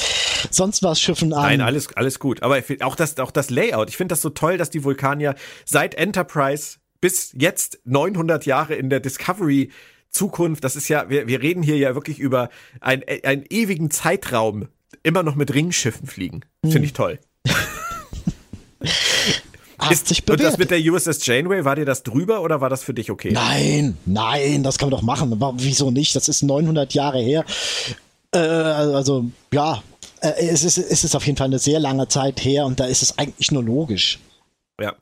sonst 0.50 0.84
was 0.84 1.00
Schiffen 1.00 1.34
an. 1.34 1.44
Nein, 1.44 1.62
alles, 1.62 1.96
alles 1.96 2.20
gut. 2.20 2.44
Aber 2.44 2.62
auch 2.82 2.96
das, 2.96 3.18
auch 3.20 3.32
das 3.32 3.50
Layout. 3.50 3.90
Ich 3.90 3.98
finde 3.98 4.14
das 4.14 4.22
so 4.22 4.30
toll, 4.30 4.58
dass 4.58 4.70
die 4.70 4.84
Vulkanier 4.84 5.36
seit 5.66 5.96
Enterprise 5.96 6.78
bis 7.00 7.32
jetzt 7.38 7.80
900 7.86 8.46
Jahre 8.46 8.76
in 8.76 8.90
der 8.90 9.00
Discovery 9.00 9.72
Zukunft, 10.10 10.64
das 10.64 10.76
ist 10.76 10.88
ja, 10.88 11.10
wir, 11.10 11.28
wir 11.28 11.42
reden 11.42 11.62
hier 11.62 11.78
ja 11.78 11.94
wirklich 11.94 12.20
über 12.20 12.50
ein, 12.80 13.04
einen 13.24 13.46
ewigen 13.50 13.92
Zeitraum, 13.92 14.68
immer 15.04 15.22
noch 15.22 15.36
mit 15.36 15.54
Ringschiffen 15.54 16.08
fliegen. 16.08 16.42
Finde 16.64 16.86
ich 16.86 16.94
toll. 16.94 17.20
Hat 19.80 20.08
sich 20.08 20.28
und 20.28 20.40
das 20.40 20.58
bewährt. 20.58 20.60
mit 20.60 20.72
der 20.72 20.94
USS 20.94 21.26
Janeway, 21.26 21.64
war 21.64 21.76
dir 21.76 21.86
das 21.86 22.02
drüber 22.04 22.42
oder 22.42 22.62
war 22.62 22.70
das 22.70 22.84
für 22.84 22.94
dich 22.94 23.12
okay? 23.12 23.32
Nein, 23.32 23.98
nein, 24.06 24.64
das 24.64 24.78
kann 24.78 24.90
man 24.90 25.00
doch 25.00 25.04
machen. 25.06 25.32
Aber 25.32 25.54
wieso 25.58 25.92
nicht? 25.92 26.16
Das 26.16 26.28
ist 26.28 26.42
900 26.42 26.94
Jahre 26.94 27.20
her. 27.20 27.46
Äh, 28.34 28.40
also, 28.40 29.26
ja, 29.54 29.84
äh, 30.22 30.48
es, 30.48 30.64
ist, 30.64 30.78
es 30.78 31.04
ist 31.04 31.16
auf 31.16 31.26
jeden 31.26 31.38
Fall 31.38 31.46
eine 31.46 31.60
sehr 31.60 31.80
lange 31.80 32.08
Zeit 32.08 32.44
her 32.44 32.66
und 32.66 32.80
da 32.80 32.86
ist 32.86 33.04
es 33.04 33.18
eigentlich 33.18 33.52
nur 33.52 33.64
logisch. 33.64 34.20
Ja. 34.82 34.96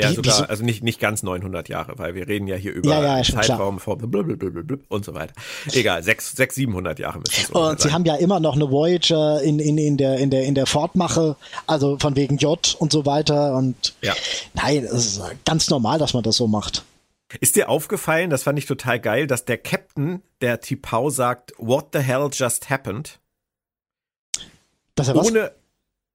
Ja, 0.00 0.10
Wie- 0.10 0.14
sogar, 0.14 0.48
also 0.48 0.64
nicht, 0.64 0.84
nicht 0.84 1.00
ganz 1.00 1.24
900 1.24 1.68
Jahre, 1.68 1.98
weil 1.98 2.14
wir 2.14 2.28
reden 2.28 2.46
ja 2.46 2.54
hier 2.54 2.72
über 2.72 2.88
Ja, 2.88 3.18
ja, 3.18 3.22
Zeitraum 3.24 3.80
von 3.80 3.98
blablabla 3.98 4.76
und 4.88 5.04
so 5.04 5.12
weiter. 5.14 5.32
Egal, 5.72 6.02
6, 6.04 6.32
6 6.36 6.54
700 6.54 6.98
Jahre 7.00 7.18
müssen 7.18 7.34
es 7.42 7.50
Und 7.50 7.80
sie 7.80 7.90
haben 7.92 8.04
ja 8.04 8.14
immer 8.14 8.38
noch 8.38 8.54
eine 8.54 8.70
Voyager 8.70 9.42
in, 9.42 9.58
in, 9.58 9.76
in, 9.76 9.96
der, 9.96 10.18
in, 10.18 10.30
der, 10.30 10.44
in 10.44 10.54
der 10.54 10.66
Fortmache, 10.66 11.34
also 11.66 11.98
von 11.98 12.14
wegen 12.14 12.36
J 12.36 12.76
und 12.78 12.92
so 12.92 13.06
weiter. 13.06 13.56
Und 13.56 13.94
Ja. 14.00 14.14
nein, 14.54 14.84
es 14.84 15.06
ist 15.18 15.22
ganz 15.44 15.68
normal, 15.68 15.98
dass 15.98 16.14
man 16.14 16.22
das 16.22 16.36
so 16.36 16.46
macht. 16.46 16.84
Ist 17.40 17.56
dir 17.56 17.68
aufgefallen, 17.68 18.30
das 18.30 18.44
fand 18.44 18.58
ich 18.58 18.66
total 18.66 19.00
geil, 19.00 19.26
dass 19.26 19.44
der 19.44 19.58
Captain 19.58 20.22
der 20.40 20.60
Tipau 20.60 21.10
sagt, 21.10 21.52
what 21.58 21.88
the 21.92 21.98
hell 21.98 22.30
just 22.32 22.70
happened? 22.70 23.18
Dass 24.94 25.08
er 25.08 25.14
was? 25.16 25.26
Ohne, 25.28 25.52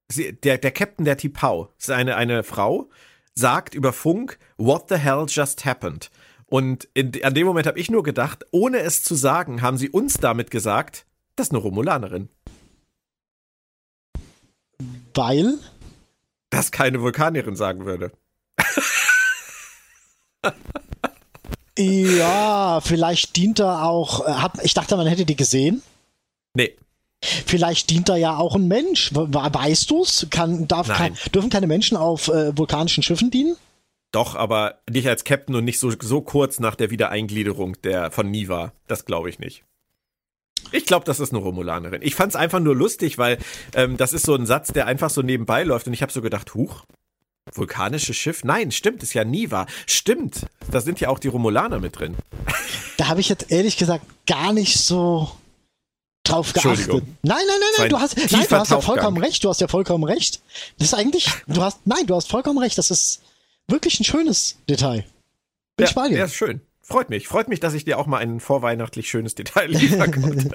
sie, 0.09 0.33
der, 0.33 0.57
der 0.57 0.71
Captain 0.71 1.05
der 1.05 1.17
Tipau, 1.17 1.69
ist 1.77 1.91
eine, 1.91 2.15
eine 2.15 2.43
Frau, 2.43 2.89
sagt 3.35 3.73
über 3.73 3.93
Funk, 3.93 4.37
what 4.57 4.89
the 4.89 4.97
hell 4.97 5.25
just 5.27 5.65
happened? 5.65 6.09
Und 6.45 6.87
in, 6.93 7.11
an 7.23 7.33
dem 7.33 7.47
Moment 7.47 7.65
habe 7.67 7.79
ich 7.79 7.89
nur 7.89 8.03
gedacht, 8.03 8.45
ohne 8.51 8.79
es 8.79 9.03
zu 9.03 9.15
sagen, 9.15 9.61
haben 9.61 9.77
sie 9.77 9.89
uns 9.89 10.15
damit 10.15 10.51
gesagt, 10.51 11.05
das 11.35 11.47
ist 11.47 11.51
eine 11.51 11.61
Romulanerin. 11.61 12.29
Weil? 15.15 15.57
Das 16.49 16.71
keine 16.71 17.01
Vulkanierin 17.01 17.55
sagen 17.55 17.85
würde. 17.85 18.11
Ja, 21.77 22.81
vielleicht 22.81 23.35
dient 23.35 23.59
er 23.59 23.83
auch. 23.83 24.27
äh, 24.27 24.31
Hat, 24.33 24.63
ich 24.63 24.75
dachte, 24.75 24.95
man 24.95 25.07
hätte 25.07 25.25
die 25.25 25.35
gesehen. 25.35 25.81
Nee. 26.53 26.77
Vielleicht 27.45 27.89
dient 27.89 28.09
da 28.09 28.15
ja 28.15 28.37
auch 28.37 28.55
ein 28.55 28.67
Mensch. 28.67 29.11
Weißt 29.13 29.89
du's? 29.89 30.27
Kann, 30.29 30.67
darf, 30.67 30.87
kann, 30.87 31.17
dürfen 31.33 31.49
keine 31.49 31.67
Menschen 31.67 31.97
auf 31.97 32.27
äh, 32.27 32.57
vulkanischen 32.57 33.03
Schiffen 33.03 33.31
dienen? 33.31 33.55
Doch, 34.11 34.35
aber 34.35 34.79
nicht 34.89 35.07
als 35.07 35.23
Captain 35.23 35.55
und 35.55 35.65
nicht 35.65 35.79
so, 35.79 35.91
so 35.99 36.21
kurz 36.21 36.59
nach 36.59 36.75
der 36.75 36.91
Wiedereingliederung 36.91 37.81
der, 37.81 38.11
von 38.11 38.29
Niva. 38.29 38.71
Das 38.87 39.05
glaube 39.05 39.29
ich 39.29 39.39
nicht. 39.39 39.63
Ich 40.71 40.85
glaube, 40.85 41.05
das 41.05 41.19
ist 41.19 41.33
eine 41.33 41.41
Romulanerin. 41.41 42.01
Ich 42.03 42.15
fand 42.15 42.31
es 42.31 42.35
einfach 42.35 42.59
nur 42.59 42.75
lustig, 42.75 43.17
weil 43.17 43.37
ähm, 43.73 43.97
das 43.97 44.13
ist 44.13 44.25
so 44.25 44.35
ein 44.35 44.45
Satz, 44.45 44.71
der 44.71 44.85
einfach 44.85 45.09
so 45.09 45.21
nebenbei 45.21 45.63
läuft 45.63 45.87
und 45.87 45.93
ich 45.93 46.01
habe 46.01 46.11
so 46.11 46.21
gedacht, 46.21 46.53
huch, 46.53 46.83
vulkanisches 47.53 48.15
Schiff? 48.15 48.43
Nein, 48.43 48.71
stimmt, 48.71 49.03
ist 49.03 49.13
ja 49.13 49.23
Niva. 49.23 49.65
Stimmt, 49.87 50.45
da 50.71 50.79
sind 50.79 50.99
ja 50.99 51.09
auch 51.09 51.19
die 51.19 51.27
Romulaner 51.27 51.79
mit 51.79 51.99
drin. 51.99 52.15
Da 52.97 53.07
habe 53.07 53.19
ich 53.19 53.29
jetzt 53.29 53.51
ehrlich 53.51 53.77
gesagt 53.77 54.05
gar 54.27 54.53
nicht 54.53 54.79
so 54.79 55.31
drauf 56.23 56.53
geachtet. 56.53 56.87
Nein, 56.87 57.03
nein, 57.21 57.37
nein, 57.47 57.59
nein, 57.77 57.89
du 57.89 57.99
hast, 57.99 58.17
nein, 58.17 58.45
du 58.49 58.57
hast 58.57 58.71
ja 58.71 58.81
vollkommen 58.81 59.17
recht, 59.17 59.43
du 59.43 59.49
hast 59.49 59.61
ja 59.61 59.67
vollkommen 59.67 60.03
recht. 60.03 60.41
Das 60.77 60.89
ist 60.89 60.93
eigentlich, 60.93 61.29
du 61.47 61.61
hast, 61.61 61.79
nein, 61.85 62.05
du 62.07 62.15
hast 62.15 62.29
vollkommen 62.29 62.59
recht, 62.59 62.77
das 62.77 62.91
ist 62.91 63.21
wirklich 63.67 63.99
ein 63.99 64.03
schönes 64.03 64.57
Detail. 64.69 65.05
Bin 65.75 65.85
ja, 65.85 65.89
ich 65.89 65.95
bei 65.95 66.07
dir. 66.07 66.17
Ja, 66.19 66.25
ist 66.25 66.35
schön. 66.35 66.61
Freut 66.85 67.09
mich. 67.09 67.29
Freut 67.29 67.47
mich, 67.47 67.61
dass 67.61 67.73
ich 67.73 67.85
dir 67.85 67.97
auch 67.97 68.07
mal 68.07 68.17
ein 68.17 68.41
vorweihnachtlich 68.41 69.09
schönes 69.09 69.35
Detail 69.35 69.67
liefern 69.69 70.11
konnte. 70.11 70.51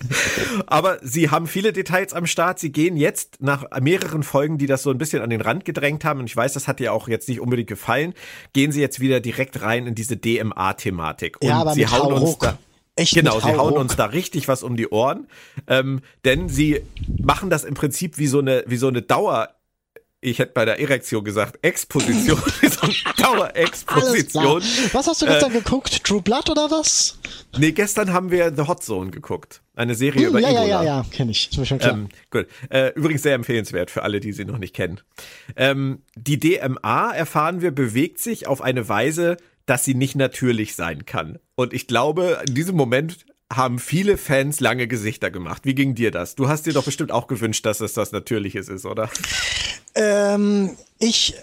Aber 0.67 0.99
sie 1.03 1.31
haben 1.31 1.47
viele 1.47 1.73
Details 1.73 2.13
am 2.13 2.27
Start. 2.27 2.59
Sie 2.59 2.71
gehen 2.71 2.99
jetzt 2.99 3.41
nach 3.41 3.65
mehreren 3.81 4.23
Folgen, 4.23 4.59
die 4.59 4.67
das 4.67 4.83
so 4.83 4.91
ein 4.91 4.99
bisschen 4.99 5.23
an 5.23 5.31
den 5.31 5.41
Rand 5.41 5.65
gedrängt 5.65 6.05
haben, 6.05 6.21
und 6.21 6.27
ich 6.27 6.37
weiß, 6.37 6.53
das 6.53 6.69
hat 6.69 6.81
dir 6.81 6.93
auch 6.93 7.09
jetzt 7.09 7.31
nicht 7.31 7.41
unbedingt 7.41 7.69
gefallen, 7.69 8.13
gehen 8.53 8.73
sie 8.73 8.81
jetzt 8.83 9.01
wieder 9.01 9.21
direkt 9.21 9.63
rein 9.63 9.87
in 9.87 9.95
diese 9.95 10.19
DMA-Thematik. 10.19 11.39
Ja, 11.43 11.61
aber 11.61 11.73
sie 11.73 11.87
hauen 11.87 12.15
Hauruck. 12.15 12.21
uns 12.21 12.39
da. 12.39 12.59
Echt 12.99 13.15
genau, 13.15 13.41
sie 13.41 13.55
hauen 13.55 13.75
uns 13.75 13.97
da 13.97 14.07
richtig 14.07 14.49
was 14.49 14.63
um 14.63 14.77
die 14.77 14.89
Ohren, 14.89 15.29
ähm, 15.67 16.01
denn 16.25 16.49
sie 16.49 16.83
machen 17.19 17.51
das 17.51 17.65
im 17.65 17.75
Prinzip 17.75 18.19
wie 18.19 18.27
so 18.27 18.41
eine 18.41 18.65
wie 18.67 18.77
so 18.77 18.89
eine 18.89 19.03
Dauer 19.03 19.49
ich 20.21 20.41
hätte 20.41 20.53
bei 20.53 20.65
der 20.65 20.81
Erektion 20.81 21.23
gesagt, 21.23 21.59
Exposition, 21.63 22.39
so 22.63 22.81
eine 22.81 22.95
Dauerexposition. 23.17 24.63
Was 24.93 25.07
hast 25.07 25.23
du 25.23 25.27
gestern 25.27 25.53
äh, 25.53 25.59
geguckt? 25.59 26.03
True 26.03 26.21
Blood 26.21 26.51
oder 26.51 26.71
was? 26.71 27.19
Nee, 27.57 27.71
gestern 27.73 28.13
haben 28.13 28.31
wir 28.31 28.53
The 28.55 28.63
Hot 28.67 28.83
Zone 28.83 29.11
geguckt. 29.11 29.63
Eine 29.77 29.95
Serie 29.95 30.23
hm, 30.23 30.31
über 30.31 30.41
ja, 30.41 30.49
Ebola. 30.49 30.67
Ja, 30.67 30.83
ja, 30.83 30.85
ja, 30.85 31.07
kenne 31.13 31.31
ich. 31.31 31.51
Ist 31.51 31.59
mir 31.59 31.67
schon 31.67 31.79
klar. 31.79 31.95
Ähm, 31.95 32.09
gut. 32.31 32.49
Äh, 32.69 32.93
übrigens 32.95 33.23
sehr 33.23 33.35
empfehlenswert 33.35 33.93
für 33.93 34.03
alle, 34.03 34.19
die 34.19 34.33
sie 34.33 34.45
noch 34.45 34.59
nicht 34.59 34.75
kennen. 34.75 35.01
Ähm, 35.55 36.03
die 36.17 36.39
DMA, 36.41 37.13
erfahren 37.13 37.61
wir, 37.61 37.71
bewegt 37.71 38.19
sich 38.19 38.49
auf 38.49 38.61
eine 38.61 38.89
Weise, 38.89 39.37
dass 39.69 39.85
sie 39.85 39.95
nicht 39.95 40.17
natürlich 40.17 40.75
sein 40.75 41.05
kann. 41.05 41.39
Und 41.55 41.75
ich 41.75 41.87
glaube, 41.87 42.43
in 42.49 42.55
diesem 42.55 42.75
Moment 42.75 43.27
haben 43.53 43.79
viele 43.79 44.17
Fans 44.17 44.61
lange 44.61 44.89
Gesichter 44.89 45.31
gemacht. 45.31 45.65
Wie 45.65 45.75
ging 45.75 45.95
dir 45.95 46.11
das? 46.11 46.35
Du 46.35 46.49
hast 46.49 46.67
dir 46.67 46.73
doch 46.73 46.85
bestimmt 46.85 47.13
auch 47.13 47.27
gewünscht, 47.27 47.65
dass 47.67 47.81
es 47.81 47.93
das 47.93 48.13
Natürliches 48.13 48.69
ist, 48.69 48.87
oder? 48.87 49.11
Ähm, 49.95 50.77
ich 50.99 51.35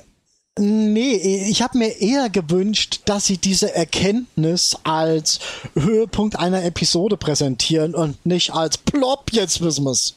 Nee, 0.57 1.49
ich 1.49 1.61
habe 1.61 1.77
mir 1.77 1.99
eher 1.99 2.29
gewünscht, 2.29 3.01
dass 3.05 3.25
sie 3.25 3.37
diese 3.37 3.75
Erkenntnis 3.75 4.77
als 4.85 5.39
Höhepunkt 5.73 6.39
einer 6.39 6.63
Episode 6.63 7.17
präsentieren 7.17 7.93
und 7.93 8.25
nicht 8.25 8.53
als 8.53 8.77
Plop, 8.77 9.33
jetzt 9.33 9.59
wissen 9.59 9.83
wir's. 9.83 10.15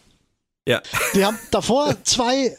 Ja. 0.64 0.80
Wir 1.12 1.26
haben 1.26 1.38
davor 1.50 1.96
zwei 2.04 2.56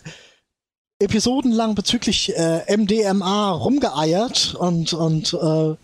Episoden 0.99 1.51
lang 1.51 1.75
bezüglich 1.75 2.35
äh, 2.35 2.75
MDMA 2.75 3.51
rumgeeiert 3.51 4.55
und, 4.55 4.93
und 4.93 5.33
äh, 5.33 5.75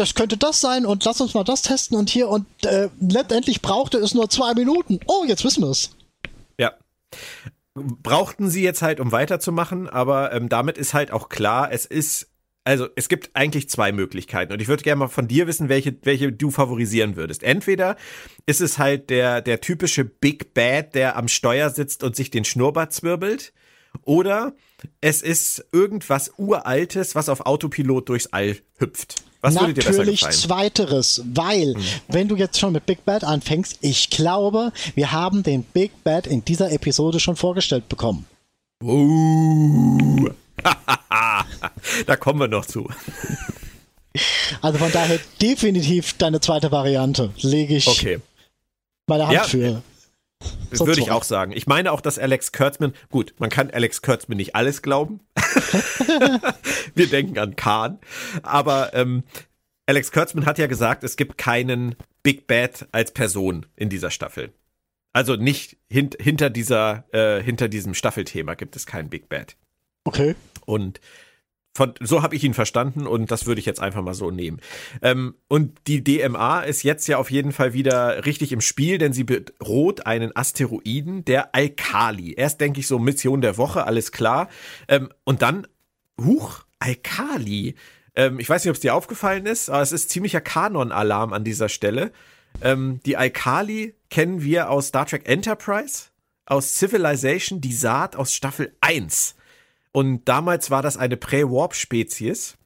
das 0.00 0.14
könnte 0.14 0.36
das 0.36 0.60
sein 0.60 0.86
und 0.86 1.04
lass 1.04 1.20
uns 1.20 1.34
mal 1.34 1.44
das 1.44 1.62
testen 1.62 1.96
und 1.96 2.10
hier 2.10 2.28
und 2.28 2.46
äh, 2.64 2.88
letztendlich 3.00 3.62
brauchte 3.62 3.98
es 3.98 4.14
nur 4.14 4.28
zwei 4.28 4.54
Minuten. 4.54 4.98
Oh, 5.06 5.24
jetzt 5.26 5.44
wissen 5.44 5.62
wir 5.62 5.70
es. 5.70 5.90
Ja. 6.58 6.72
Brauchten 7.74 8.50
sie 8.50 8.62
jetzt 8.62 8.82
halt, 8.82 8.98
um 8.98 9.12
weiterzumachen, 9.12 9.88
aber 9.88 10.32
ähm, 10.32 10.48
damit 10.48 10.76
ist 10.76 10.92
halt 10.92 11.12
auch 11.12 11.28
klar, 11.28 11.70
es 11.70 11.86
ist, 11.86 12.30
also 12.64 12.88
es 12.96 13.08
gibt 13.08 13.30
eigentlich 13.34 13.68
zwei 13.68 13.92
Möglichkeiten 13.92 14.52
und 14.52 14.60
ich 14.60 14.68
würde 14.68 14.82
gerne 14.82 14.98
mal 14.98 15.08
von 15.08 15.28
dir 15.28 15.46
wissen, 15.46 15.68
welche, 15.68 15.96
welche 16.02 16.32
du 16.32 16.50
favorisieren 16.50 17.14
würdest. 17.14 17.42
Entweder 17.44 17.96
ist 18.46 18.60
es 18.60 18.78
halt 18.78 19.08
der, 19.10 19.40
der 19.40 19.60
typische 19.60 20.04
Big 20.04 20.52
Bad, 20.52 20.94
der 20.94 21.16
am 21.16 21.28
Steuer 21.28 21.70
sitzt 21.70 22.02
und 22.02 22.16
sich 22.16 22.30
den 22.30 22.44
Schnurrbart 22.44 22.92
zwirbelt, 22.92 23.52
oder 24.04 24.54
es 25.00 25.22
ist 25.22 25.64
irgendwas 25.72 26.32
Uraltes, 26.36 27.14
was 27.14 27.28
auf 27.28 27.40
Autopilot 27.40 28.08
durchs 28.08 28.26
All 28.28 28.56
hüpft. 28.78 29.22
Was 29.42 29.58
würde 29.58 29.72
dir 29.72 29.84
besser 29.84 30.04
gefallen? 30.04 30.32
zweiteres, 30.34 31.22
weil, 31.32 31.74
mhm. 31.74 31.82
wenn 32.08 32.28
du 32.28 32.36
jetzt 32.36 32.58
schon 32.58 32.72
mit 32.72 32.84
Big 32.84 33.04
Bad 33.04 33.24
anfängst, 33.24 33.78
ich 33.80 34.10
glaube, 34.10 34.72
wir 34.94 35.12
haben 35.12 35.42
den 35.42 35.62
Big 35.62 36.04
Bad 36.04 36.26
in 36.26 36.44
dieser 36.44 36.70
Episode 36.72 37.20
schon 37.20 37.36
vorgestellt 37.36 37.88
bekommen. 37.88 38.26
Uh. 38.82 40.28
da 42.06 42.16
kommen 42.16 42.40
wir 42.40 42.48
noch 42.48 42.66
zu. 42.66 42.88
Also 44.60 44.78
von 44.78 44.92
daher 44.92 45.18
definitiv 45.40 46.14
deine 46.18 46.40
zweite 46.40 46.70
Variante. 46.70 47.32
Lege 47.38 47.76
ich 47.76 47.86
okay. 47.86 48.20
meine 49.06 49.26
Hand 49.26 49.34
ja, 49.34 49.44
für. 49.44 49.82
Das 50.70 50.80
würde 50.80 51.00
ich 51.00 51.10
auch 51.10 51.24
sagen. 51.24 51.52
Ich 51.52 51.66
meine 51.66 51.92
auch, 51.92 52.00
dass 52.00 52.18
Alex 52.18 52.52
Kurtzman, 52.52 52.94
gut, 53.10 53.34
man 53.38 53.50
kann 53.50 53.70
Alex 53.70 54.02
Kurtzman 54.02 54.36
nicht 54.36 54.54
alles 54.54 54.82
glauben. 54.82 55.20
Wir 56.94 57.08
denken 57.08 57.38
an 57.38 57.56
Khan. 57.56 57.98
Aber 58.42 58.94
ähm, 58.94 59.24
Alex 59.86 60.12
Kurtzman 60.12 60.46
hat 60.46 60.58
ja 60.58 60.66
gesagt, 60.66 61.04
es 61.04 61.16
gibt 61.16 61.36
keinen 61.36 61.96
Big 62.22 62.46
Bad 62.46 62.86
als 62.92 63.12
Person 63.12 63.66
in 63.76 63.88
dieser 63.88 64.10
Staffel. 64.10 64.52
Also 65.12 65.34
nicht 65.34 65.76
hint, 65.90 66.16
hinter 66.20 66.50
dieser, 66.50 67.04
äh, 67.12 67.42
hinter 67.42 67.68
diesem 67.68 67.94
Staffelthema 67.94 68.54
gibt 68.54 68.76
es 68.76 68.86
keinen 68.86 69.10
Big 69.10 69.28
Bad. 69.28 69.56
Okay. 70.04 70.36
Und 70.64 71.00
von, 71.76 71.94
so 72.00 72.22
habe 72.22 72.34
ich 72.34 72.42
ihn 72.42 72.54
verstanden 72.54 73.06
und 73.06 73.30
das 73.30 73.46
würde 73.46 73.60
ich 73.60 73.66
jetzt 73.66 73.80
einfach 73.80 74.02
mal 74.02 74.14
so 74.14 74.30
nehmen. 74.30 74.60
Ähm, 75.02 75.36
und 75.48 75.78
die 75.86 76.02
DMA 76.02 76.62
ist 76.62 76.82
jetzt 76.82 77.06
ja 77.06 77.18
auf 77.18 77.30
jeden 77.30 77.52
Fall 77.52 77.72
wieder 77.72 78.26
richtig 78.26 78.52
im 78.52 78.60
Spiel, 78.60 78.98
denn 78.98 79.12
sie 79.12 79.24
bedroht 79.24 80.06
einen 80.06 80.34
Asteroiden, 80.34 81.24
der 81.24 81.54
Alkali. 81.54 82.32
Erst 82.32 82.60
denke 82.60 82.80
ich 82.80 82.88
so 82.88 82.98
Mission 82.98 83.40
der 83.40 83.56
Woche, 83.56 83.86
alles 83.86 84.10
klar. 84.10 84.48
Ähm, 84.88 85.10
und 85.24 85.42
dann, 85.42 85.66
huch, 86.20 86.64
Alkali. 86.80 87.76
Ähm, 88.16 88.40
ich 88.40 88.48
weiß 88.48 88.64
nicht, 88.64 88.70
ob 88.70 88.76
es 88.76 88.80
dir 88.80 88.94
aufgefallen 88.94 89.46
ist, 89.46 89.70
aber 89.70 89.82
es 89.82 89.92
ist 89.92 90.10
ziemlicher 90.10 90.40
Kanon-Alarm 90.40 91.32
an 91.32 91.44
dieser 91.44 91.68
Stelle. 91.68 92.10
Ähm, 92.62 92.98
die 93.06 93.16
Alkali 93.16 93.94
kennen 94.10 94.42
wir 94.42 94.70
aus 94.70 94.88
Star 94.88 95.06
Trek 95.06 95.28
Enterprise, 95.28 96.08
aus 96.46 96.74
Civilization, 96.74 97.60
die 97.60 97.72
Saat 97.72 98.16
aus 98.16 98.34
Staffel 98.34 98.74
1. 98.80 99.36
Und 99.92 100.24
damals 100.28 100.70
war 100.70 100.82
das 100.82 100.96
eine 100.96 101.16
Prä-Warp-Spezies, 101.16 102.56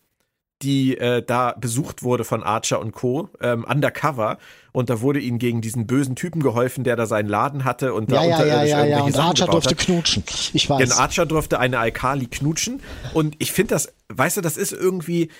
die 0.62 0.96
äh, 0.96 1.22
da 1.22 1.54
besucht 1.58 2.02
wurde 2.02 2.24
von 2.24 2.42
Archer 2.42 2.80
und 2.80 2.92
Co. 2.92 3.28
Ähm, 3.40 3.64
undercover. 3.64 4.38
Und 4.72 4.90
da 4.90 5.00
wurde 5.00 5.20
ihnen 5.20 5.38
gegen 5.38 5.60
diesen 5.60 5.86
bösen 5.86 6.16
Typen 6.16 6.42
geholfen, 6.42 6.84
der 6.84 6.96
da 6.96 7.06
seinen 7.06 7.28
Laden 7.28 7.64
hatte 7.64 7.94
und 7.94 8.10
da 8.10 8.24
ja, 8.24 8.44
ja, 8.44 8.44
ja, 8.44 8.64
ja, 8.64 8.84
ja. 8.84 9.02
Und 9.02 9.16
Archer 9.16 9.46
durfte 9.46 9.70
hat. 9.70 9.78
knutschen. 9.78 10.24
Ich 10.52 10.68
weiß. 10.68 10.78
Denn 10.78 10.92
Archer 10.92 11.26
durfte 11.26 11.58
eine 11.58 11.78
Alkali 11.78 12.26
knutschen. 12.26 12.80
Und 13.12 13.36
ich 13.38 13.52
finde 13.52 13.74
das, 13.74 13.92
weißt 14.08 14.38
du, 14.38 14.40
das 14.40 14.56
ist 14.56 14.72
irgendwie, 14.72 15.30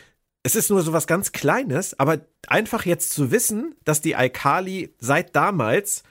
es 0.43 0.57
ist 0.57 0.71
nur 0.71 0.83
so 0.83 0.93
was 0.93 1.07
ganz 1.07 1.33
Kleines, 1.33 1.99
aber 1.99 2.21
einfach 2.47 2.85
jetzt 2.85 3.13
zu 3.13 3.31
wissen, 3.31 3.75
dass 3.85 4.01
die 4.01 4.17
Alkali 4.17 4.95
seit 4.99 5.35
damals 5.35 6.03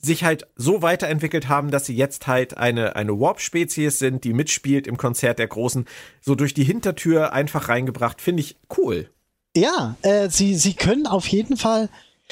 sich 0.00 0.22
halt 0.24 0.46
so 0.54 0.80
weiterentwickelt 0.82 1.48
haben, 1.48 1.70
dass 1.70 1.86
sie 1.86 1.96
jetzt 1.96 2.26
halt 2.26 2.56
eine, 2.56 2.94
eine 2.96 3.18
Warp-Spezies 3.18 3.98
sind, 3.98 4.24
die 4.24 4.32
mitspielt 4.32 4.86
im 4.86 4.96
Konzert 4.96 5.38
der 5.38 5.48
Großen, 5.48 5.86
so 6.20 6.34
durch 6.34 6.54
die 6.54 6.64
Hintertür 6.64 7.32
einfach 7.32 7.68
reingebracht, 7.68 8.20
finde 8.20 8.42
ich 8.42 8.56
cool. 8.76 9.10
Ja, 9.56 9.96
äh, 10.02 10.28
sie, 10.28 10.54
sie 10.54 10.74
können 10.74 11.08
auf 11.08 11.26
jeden 11.26 11.56
Fall, 11.56 11.88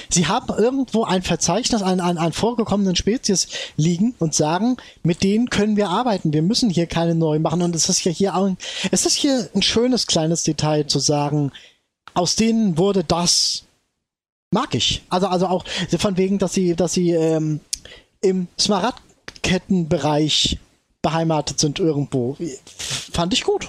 sie 0.08 0.28
haben 0.28 0.54
irgendwo 0.56 1.04
ein 1.04 1.22
Verzeichnis 1.22 1.82
an, 1.82 1.98
an, 1.98 2.18
an 2.18 2.32
vorgekommenen 2.32 2.94
Spezies 2.94 3.48
liegen 3.76 4.14
und 4.20 4.32
sagen, 4.32 4.76
mit 5.02 5.24
denen 5.24 5.50
können 5.50 5.76
wir 5.76 5.88
arbeiten, 5.88 6.32
wir 6.32 6.42
müssen 6.42 6.70
hier 6.70 6.86
keine 6.86 7.16
neuen 7.16 7.42
machen. 7.42 7.62
Und 7.62 7.74
es 7.74 7.88
ist 7.88 8.04
ja 8.04 8.12
hier 8.12 8.36
auch, 8.36 8.54
es 8.92 9.06
ist 9.06 9.16
hier 9.16 9.48
ein 9.56 9.62
schönes 9.62 10.06
kleines 10.06 10.44
Detail 10.44 10.86
zu 10.86 11.00
sagen, 11.00 11.50
aus 12.14 12.36
denen 12.36 12.78
wurde 12.78 13.02
das 13.02 13.65
mag 14.56 14.74
ich. 14.74 15.04
Also, 15.10 15.28
also 15.28 15.46
auch 15.48 15.64
von 15.98 16.16
wegen, 16.16 16.38
dass 16.38 16.54
sie, 16.54 16.74
dass 16.74 16.94
sie 16.94 17.10
ähm, 17.10 17.60
im 18.22 18.48
Smaragdkettenbereich 18.58 20.58
beheimatet 21.02 21.60
sind 21.60 21.78
irgendwo. 21.78 22.38
Fand 22.66 23.34
ich 23.34 23.44
gut. 23.44 23.68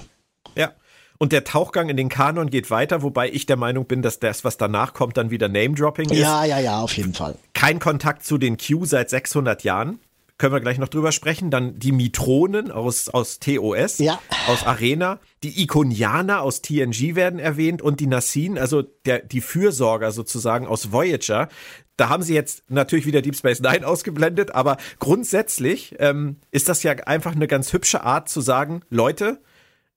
Ja. 0.56 0.72
Und 1.18 1.32
der 1.32 1.44
Tauchgang 1.44 1.90
in 1.90 1.98
den 1.98 2.08
Kanon 2.08 2.48
geht 2.48 2.70
weiter, 2.70 3.02
wobei 3.02 3.28
ich 3.28 3.44
der 3.44 3.56
Meinung 3.56 3.84
bin, 3.84 4.00
dass 4.00 4.18
das, 4.18 4.44
was 4.44 4.56
danach 4.56 4.94
kommt, 4.94 5.18
dann 5.18 5.30
wieder 5.30 5.48
Name-Dropping 5.48 6.08
ist. 6.08 6.18
Ja, 6.18 6.46
ja, 6.46 6.58
ja, 6.58 6.80
auf 6.80 6.96
jeden 6.96 7.12
Fall. 7.12 7.36
Kein 7.52 7.80
Kontakt 7.80 8.24
zu 8.24 8.38
den 8.38 8.56
Q 8.56 8.86
seit 8.86 9.10
600 9.10 9.64
Jahren. 9.64 10.00
Können 10.38 10.52
wir 10.52 10.60
gleich 10.60 10.78
noch 10.78 10.88
drüber 10.88 11.12
sprechen. 11.12 11.50
Dann 11.50 11.78
die 11.78 11.92
Mitronen 11.92 12.70
aus, 12.70 13.08
aus 13.08 13.38
TOS, 13.40 13.98
Ja. 13.98 14.20
aus 14.46 14.64
Arena. 14.64 15.18
Die 15.42 15.62
Ikonianer 15.62 16.42
aus 16.42 16.62
TNG 16.62 17.14
werden 17.16 17.38
erwähnt 17.38 17.82
und 17.82 18.00
die 18.00 18.06
Nassin, 18.06 18.58
also 18.58 18.82
der, 18.82 19.18
die 19.20 19.40
Fürsorger 19.40 20.12
sozusagen 20.12 20.66
aus 20.66 20.92
Voyager. 20.92 21.48
Da 21.96 22.08
haben 22.08 22.22
sie 22.22 22.34
jetzt 22.34 22.62
natürlich 22.70 23.06
wieder 23.06 23.22
Deep 23.22 23.34
Space 23.36 23.60
Nine 23.60 23.84
ausgeblendet, 23.86 24.54
aber 24.54 24.76
grundsätzlich 25.00 25.96
ähm, 25.98 26.36
ist 26.52 26.68
das 26.68 26.84
ja 26.84 26.92
einfach 26.92 27.34
eine 27.34 27.48
ganz 27.48 27.72
hübsche 27.72 28.04
Art 28.04 28.28
zu 28.28 28.40
sagen, 28.40 28.82
Leute, 28.88 29.40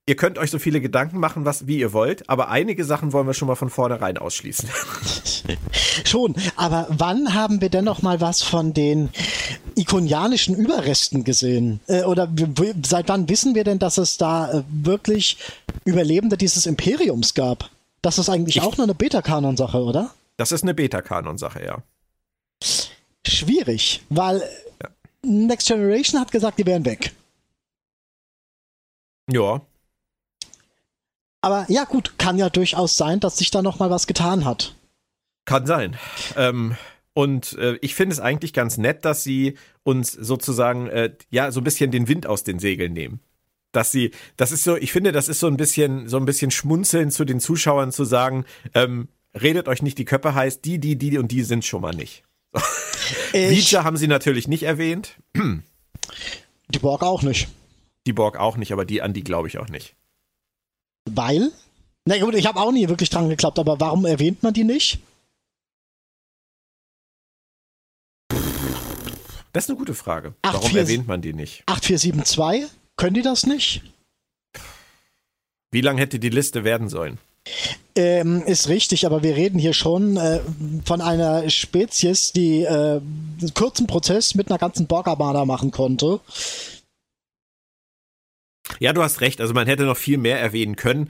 ihr 0.06 0.16
könnt 0.16 0.38
euch 0.38 0.50
so 0.50 0.58
viele 0.58 0.80
Gedanken 0.80 1.18
machen, 1.20 1.44
was, 1.44 1.66
wie 1.66 1.78
ihr 1.78 1.92
wollt, 1.92 2.28
aber 2.28 2.48
einige 2.48 2.84
Sachen 2.84 3.12
wollen 3.12 3.26
wir 3.26 3.34
schon 3.34 3.48
mal 3.48 3.54
von 3.54 3.70
vornherein 3.70 4.18
ausschließen. 4.18 4.68
Schon, 6.04 6.34
aber 6.56 6.86
wann 6.88 7.34
haben 7.34 7.60
wir 7.60 7.68
denn 7.68 7.84
noch 7.84 8.02
mal 8.02 8.20
was 8.20 8.42
von 8.42 8.72
den 8.74 9.10
ikonianischen 9.74 10.56
Überresten 10.56 11.24
gesehen? 11.24 11.80
Äh, 11.88 12.02
oder 12.04 12.28
seit 12.84 13.08
wann 13.08 13.28
wissen 13.28 13.54
wir 13.54 13.64
denn, 13.64 13.78
dass 13.78 13.98
es 13.98 14.16
da 14.16 14.50
äh, 14.52 14.62
wirklich 14.70 15.36
Überlebende 15.84 16.36
dieses 16.36 16.66
Imperiums 16.66 17.34
gab? 17.34 17.70
Das 18.02 18.18
ist 18.18 18.28
eigentlich 18.28 18.56
Ich- 18.56 18.62
auch 18.62 18.76
nur 18.76 18.84
eine 18.84 18.94
Beta-Kanon-Sache, 18.94 19.78
oder? 19.82 20.12
Das 20.36 20.52
ist 20.52 20.62
eine 20.62 20.74
Beta-Kanon-Sache, 20.74 21.64
ja. 21.64 21.82
Schwierig, 23.26 24.02
weil 24.08 24.42
Next 25.22 25.68
Generation 25.68 26.20
hat 26.20 26.30
gesagt, 26.32 26.58
die 26.58 26.66
wären 26.66 26.84
weg. 26.84 27.12
Ja, 29.30 29.60
Aber 31.42 31.66
ja 31.68 31.84
gut, 31.84 32.14
kann 32.18 32.38
ja 32.38 32.48
durchaus 32.48 32.96
sein, 32.96 33.20
dass 33.20 33.36
sich 33.36 33.50
da 33.50 33.62
noch 33.62 33.78
mal 33.78 33.90
was 33.90 34.06
getan 34.06 34.44
hat. 34.44 34.76
Kann 35.44 35.66
sein. 35.66 35.96
Ähm, 36.36 36.76
und 37.14 37.54
äh, 37.58 37.76
ich 37.82 37.94
finde 37.94 38.14
es 38.14 38.20
eigentlich 38.20 38.52
ganz 38.52 38.78
nett, 38.78 39.04
dass 39.04 39.24
sie 39.24 39.58
uns 39.82 40.12
sozusagen 40.12 40.86
äh, 40.86 41.12
ja 41.30 41.50
so 41.50 41.60
ein 41.60 41.64
bisschen 41.64 41.90
den 41.90 42.08
Wind 42.08 42.26
aus 42.26 42.44
den 42.44 42.58
Segeln 42.58 42.92
nehmen. 42.92 43.20
Dass 43.72 43.90
sie, 43.90 44.12
das 44.36 44.52
ist 44.52 44.64
so, 44.64 44.76
ich 44.76 44.92
finde, 44.92 45.12
das 45.12 45.28
ist 45.28 45.40
so 45.40 45.48
ein 45.48 45.56
bisschen, 45.56 46.08
so 46.08 46.16
ein 46.16 46.26
bisschen 46.26 46.50
schmunzeln 46.50 47.10
zu 47.10 47.24
den 47.24 47.40
Zuschauern 47.40 47.90
zu 47.90 48.04
sagen, 48.04 48.44
ähm, 48.74 49.08
redet 49.34 49.66
euch 49.66 49.82
nicht 49.82 49.98
die 49.98 50.04
Köpfe 50.04 50.34
heiß, 50.34 50.60
die, 50.60 50.78
die, 50.78 50.96
die 50.96 51.18
und 51.18 51.32
die 51.32 51.42
sind 51.42 51.64
schon 51.64 51.82
mal 51.82 51.94
nicht. 51.94 52.24
Ich, 53.32 53.74
Reacher 53.74 53.84
haben 53.84 53.96
sie 53.96 54.08
natürlich 54.08 54.46
nicht 54.46 54.62
erwähnt, 54.62 55.16
die 55.34 56.78
Borg 56.78 57.02
auch 57.02 57.22
nicht. 57.22 57.48
die 58.06 58.12
Borg 58.12 58.38
auch 58.38 58.56
nicht, 58.56 58.72
aber 58.72 58.84
die 58.84 59.02
an 59.02 59.12
die 59.12 59.24
glaube 59.24 59.48
ich 59.48 59.58
auch 59.58 59.68
nicht. 59.68 59.96
Weil? 61.10 61.52
Na 62.04 62.18
gut, 62.18 62.34
ich 62.34 62.46
habe 62.46 62.60
auch 62.60 62.72
nie 62.72 62.88
wirklich 62.88 63.10
dran 63.10 63.28
geglaubt, 63.28 63.58
aber 63.58 63.78
warum 63.80 64.04
erwähnt 64.06 64.42
man 64.42 64.52
die 64.54 64.64
nicht? 64.64 64.98
Das 69.52 69.64
ist 69.64 69.70
eine 69.70 69.78
gute 69.78 69.94
Frage. 69.94 70.34
Ach, 70.42 70.54
Warum 70.54 70.70
vier- 70.70 70.80
erwähnt 70.80 71.06
man 71.06 71.20
die 71.20 71.32
nicht? 71.34 71.62
8472? 71.66 72.70
Können 72.96 73.14
die 73.14 73.22
das 73.22 73.46
nicht? 73.46 73.82
Wie 75.70 75.80
lang 75.80 75.98
hätte 75.98 76.18
die 76.18 76.28
Liste 76.30 76.64
werden 76.64 76.88
sollen? 76.88 77.18
Ähm, 77.96 78.42
ist 78.46 78.68
richtig, 78.68 79.04
aber 79.04 79.22
wir 79.22 79.36
reden 79.36 79.58
hier 79.58 79.74
schon 79.74 80.16
äh, 80.16 80.40
von 80.84 81.00
einer 81.00 81.50
Spezies, 81.50 82.32
die 82.32 82.62
äh, 82.62 83.00
einen 83.00 83.52
kurzen 83.54 83.86
Prozess 83.86 84.34
mit 84.34 84.48
einer 84.48 84.58
ganzen 84.58 84.86
Borg-Armada 84.86 85.44
machen 85.44 85.70
konnte. 85.70 86.20
Ja, 88.82 88.92
du 88.92 89.00
hast 89.00 89.20
recht. 89.20 89.40
Also 89.40 89.54
man 89.54 89.68
hätte 89.68 89.84
noch 89.84 89.96
viel 89.96 90.18
mehr 90.18 90.40
erwähnen 90.40 90.74
können. 90.74 91.08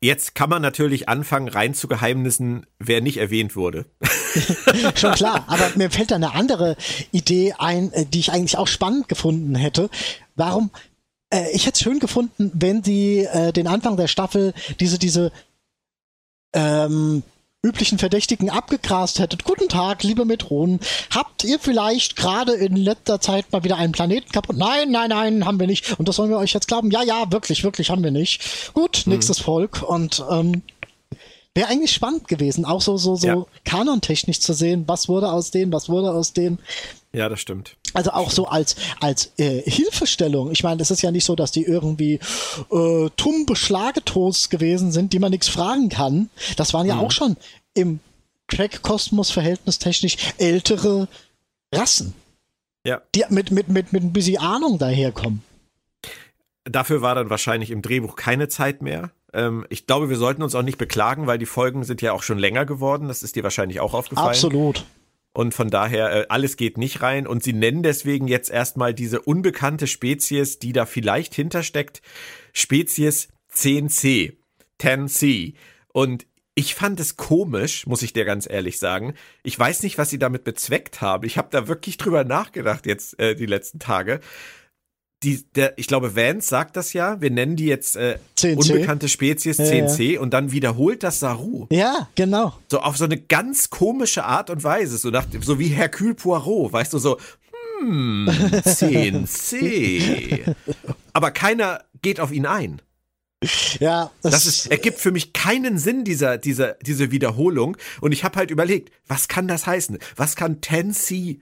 Jetzt 0.00 0.34
kann 0.34 0.48
man 0.48 0.62
natürlich 0.62 1.06
anfangen, 1.06 1.48
rein 1.48 1.74
zu 1.74 1.86
Geheimnissen, 1.86 2.64
wer 2.78 3.02
nicht 3.02 3.18
erwähnt 3.18 3.56
wurde. 3.56 3.84
Schon 4.94 5.12
klar, 5.12 5.44
aber 5.46 5.70
mir 5.74 5.90
fällt 5.90 6.12
da 6.12 6.14
eine 6.14 6.32
andere 6.32 6.78
Idee 7.12 7.52
ein, 7.58 7.92
äh, 7.92 8.06
die 8.06 8.20
ich 8.20 8.32
eigentlich 8.32 8.56
auch 8.56 8.68
spannend 8.68 9.10
gefunden 9.10 9.54
hätte. 9.54 9.90
Warum? 10.34 10.70
Äh, 11.28 11.50
ich 11.52 11.66
hätte 11.66 11.74
es 11.74 11.82
schön 11.82 11.98
gefunden, 11.98 12.52
wenn 12.54 12.82
sie 12.82 13.26
äh, 13.30 13.52
den 13.52 13.66
Anfang 13.66 13.98
der 13.98 14.08
Staffel 14.08 14.54
diese, 14.80 14.98
diese 14.98 15.30
ähm, 16.54 17.22
üblichen 17.62 17.98
Verdächtigen 17.98 18.48
abgegrast 18.48 19.18
hättet. 19.18 19.44
Guten 19.44 19.68
Tag, 19.68 20.02
liebe 20.02 20.24
Metronen. 20.24 20.80
Habt 21.10 21.44
ihr 21.44 21.58
vielleicht 21.58 22.16
gerade 22.16 22.52
in 22.54 22.74
letzter 22.74 23.20
Zeit 23.20 23.52
mal 23.52 23.64
wieder 23.64 23.76
einen 23.76 23.92
Planeten 23.92 24.32
kaputt? 24.32 24.56
Nein, 24.56 24.90
nein, 24.90 25.10
nein, 25.10 25.44
haben 25.44 25.60
wir 25.60 25.66
nicht. 25.66 25.98
Und 25.98 26.08
das 26.08 26.18
wollen 26.18 26.30
wir 26.30 26.38
euch 26.38 26.54
jetzt 26.54 26.68
glauben? 26.68 26.90
Ja, 26.90 27.02
ja, 27.02 27.30
wirklich, 27.30 27.62
wirklich 27.62 27.90
haben 27.90 28.02
wir 28.02 28.10
nicht. 28.12 28.72
Gut, 28.72 29.02
nächstes 29.04 29.40
Volk. 29.40 29.82
Und 29.82 30.24
ähm, 30.30 30.62
wäre 31.54 31.68
eigentlich 31.68 31.92
spannend 31.92 32.28
gewesen, 32.28 32.64
auch 32.64 32.80
so, 32.80 32.96
so, 32.96 33.16
so 33.16 33.26
Ja. 33.26 33.46
kanontechnisch 33.64 34.40
zu 34.40 34.54
sehen, 34.54 34.84
was 34.86 35.08
wurde 35.08 35.30
aus 35.30 35.50
denen, 35.50 35.70
was 35.70 35.90
wurde 35.90 36.12
aus 36.12 36.32
denen. 36.32 36.60
Ja, 37.12 37.28
das 37.28 37.40
stimmt. 37.40 37.76
Also 37.94 38.10
auch 38.12 38.30
so 38.30 38.46
als, 38.46 38.76
als 39.00 39.32
äh, 39.38 39.62
Hilfestellung. 39.68 40.50
Ich 40.52 40.62
meine, 40.62 40.80
es 40.82 40.90
ist 40.90 41.02
ja 41.02 41.10
nicht 41.10 41.24
so, 41.24 41.34
dass 41.36 41.50
die 41.52 41.64
irgendwie 41.64 42.20
äh, 42.70 43.08
tumbe 43.16 43.56
Schlagetoast 43.56 44.50
gewesen 44.50 44.92
sind, 44.92 45.12
die 45.12 45.18
man 45.18 45.30
nichts 45.30 45.48
fragen 45.48 45.88
kann. 45.88 46.30
Das 46.56 46.72
waren 46.74 46.86
ja 46.86 46.98
auch 46.98 47.10
schon 47.10 47.36
im 47.74 48.00
Track-Kosmos 48.48 49.30
verhältnistechnisch 49.30 50.16
ältere 50.38 51.08
Rassen, 51.72 52.14
Ja. 52.84 53.00
die 53.14 53.24
mit, 53.28 53.50
mit, 53.50 53.68
mit, 53.68 53.92
mit 53.92 54.02
ein 54.02 54.12
bisschen 54.12 54.38
Ahnung 54.38 54.78
daherkommen. 54.78 55.42
Dafür 56.64 57.00
war 57.02 57.14
dann 57.14 57.30
wahrscheinlich 57.30 57.70
im 57.70 57.82
Drehbuch 57.82 58.16
keine 58.16 58.48
Zeit 58.48 58.82
mehr. 58.82 59.10
Ähm, 59.32 59.66
ich 59.70 59.86
glaube, 59.86 60.08
wir 60.10 60.16
sollten 60.16 60.42
uns 60.42 60.54
auch 60.54 60.62
nicht 60.62 60.78
beklagen, 60.78 61.26
weil 61.26 61.38
die 61.38 61.46
Folgen 61.46 61.84
sind 61.84 62.02
ja 62.02 62.12
auch 62.12 62.22
schon 62.22 62.38
länger 62.38 62.66
geworden. 62.66 63.08
Das 63.08 63.22
ist 63.22 63.36
dir 63.36 63.42
wahrscheinlich 63.44 63.80
auch 63.80 63.94
aufgefallen. 63.94 64.28
Absolut. 64.28 64.84
Und 65.32 65.54
von 65.54 65.70
daher, 65.70 66.12
äh, 66.12 66.26
alles 66.28 66.56
geht 66.56 66.76
nicht 66.76 67.02
rein. 67.02 67.26
Und 67.26 67.42
sie 67.42 67.52
nennen 67.52 67.82
deswegen 67.82 68.26
jetzt 68.26 68.50
erstmal 68.50 68.94
diese 68.94 69.20
unbekannte 69.20 69.86
Spezies, 69.86 70.58
die 70.58 70.72
da 70.72 70.86
vielleicht 70.86 71.34
hintersteckt, 71.34 72.02
Spezies 72.52 73.28
10C. 73.52 74.36
10C. 74.80 75.54
Und 75.92 76.26
ich 76.54 76.74
fand 76.74 76.98
es 77.00 77.16
komisch, 77.16 77.86
muss 77.86 78.02
ich 78.02 78.12
dir 78.12 78.24
ganz 78.24 78.48
ehrlich 78.48 78.78
sagen. 78.78 79.14
Ich 79.42 79.58
weiß 79.58 79.82
nicht, 79.82 79.98
was 79.98 80.10
sie 80.10 80.18
damit 80.18 80.44
bezweckt 80.44 81.00
haben. 81.00 81.24
Ich 81.24 81.38
habe 81.38 81.48
da 81.50 81.68
wirklich 81.68 81.96
drüber 81.96 82.24
nachgedacht 82.24 82.86
jetzt 82.86 83.18
äh, 83.20 83.34
die 83.34 83.46
letzten 83.46 83.78
Tage. 83.78 84.20
Die, 85.22 85.44
der, 85.54 85.76
ich 85.78 85.86
glaube, 85.86 86.16
Vance 86.16 86.48
sagt 86.48 86.76
das 86.76 86.94
ja. 86.94 87.20
Wir 87.20 87.30
nennen 87.30 87.54
die 87.56 87.66
jetzt 87.66 87.94
äh, 87.96 88.18
10C. 88.38 88.56
unbekannte 88.56 89.08
Spezies 89.08 89.58
Ja, 89.58 89.64
10C 89.64 90.18
und 90.18 90.32
dann 90.32 90.50
wiederholt 90.50 91.02
das 91.02 91.20
Saru. 91.20 91.66
Ja, 91.70 92.08
genau. 92.14 92.54
So 92.70 92.80
auf 92.80 92.96
so 92.96 93.04
eine 93.04 93.18
ganz 93.20 93.68
komische 93.68 94.24
Art 94.24 94.48
und 94.48 94.64
Weise, 94.64 94.96
so 94.96 95.10
nach, 95.10 95.26
so 95.42 95.58
wie 95.58 95.68
Hercule 95.68 96.14
Poirot, 96.14 96.72
weißt 96.72 96.94
du, 96.94 96.98
so, 96.98 97.18
hm, 97.80 98.28
10C. 98.64 100.54
Aber 101.12 101.30
keiner 101.32 101.84
geht 102.02 102.18
auf 102.20 102.32
ihn 102.32 102.46
ein. 102.46 102.80
Ja, 103.78 104.10
Das 104.22 104.44
ist, 104.44 104.70
ergibt 104.70 104.98
für 104.98 105.12
mich 105.12 105.32
keinen 105.32 105.78
Sinn, 105.78 106.04
dieser, 106.04 106.36
dieser, 106.36 106.74
diese 106.82 107.10
Wiederholung. 107.10 107.76
Und 108.02 108.12
ich 108.12 108.22
habe 108.22 108.36
halt 108.38 108.50
überlegt, 108.50 108.92
was 109.06 109.28
kann 109.28 109.48
das 109.48 109.66
heißen? 109.66 109.98
Was 110.16 110.36
kann 110.36 110.60
10C, 110.60 111.40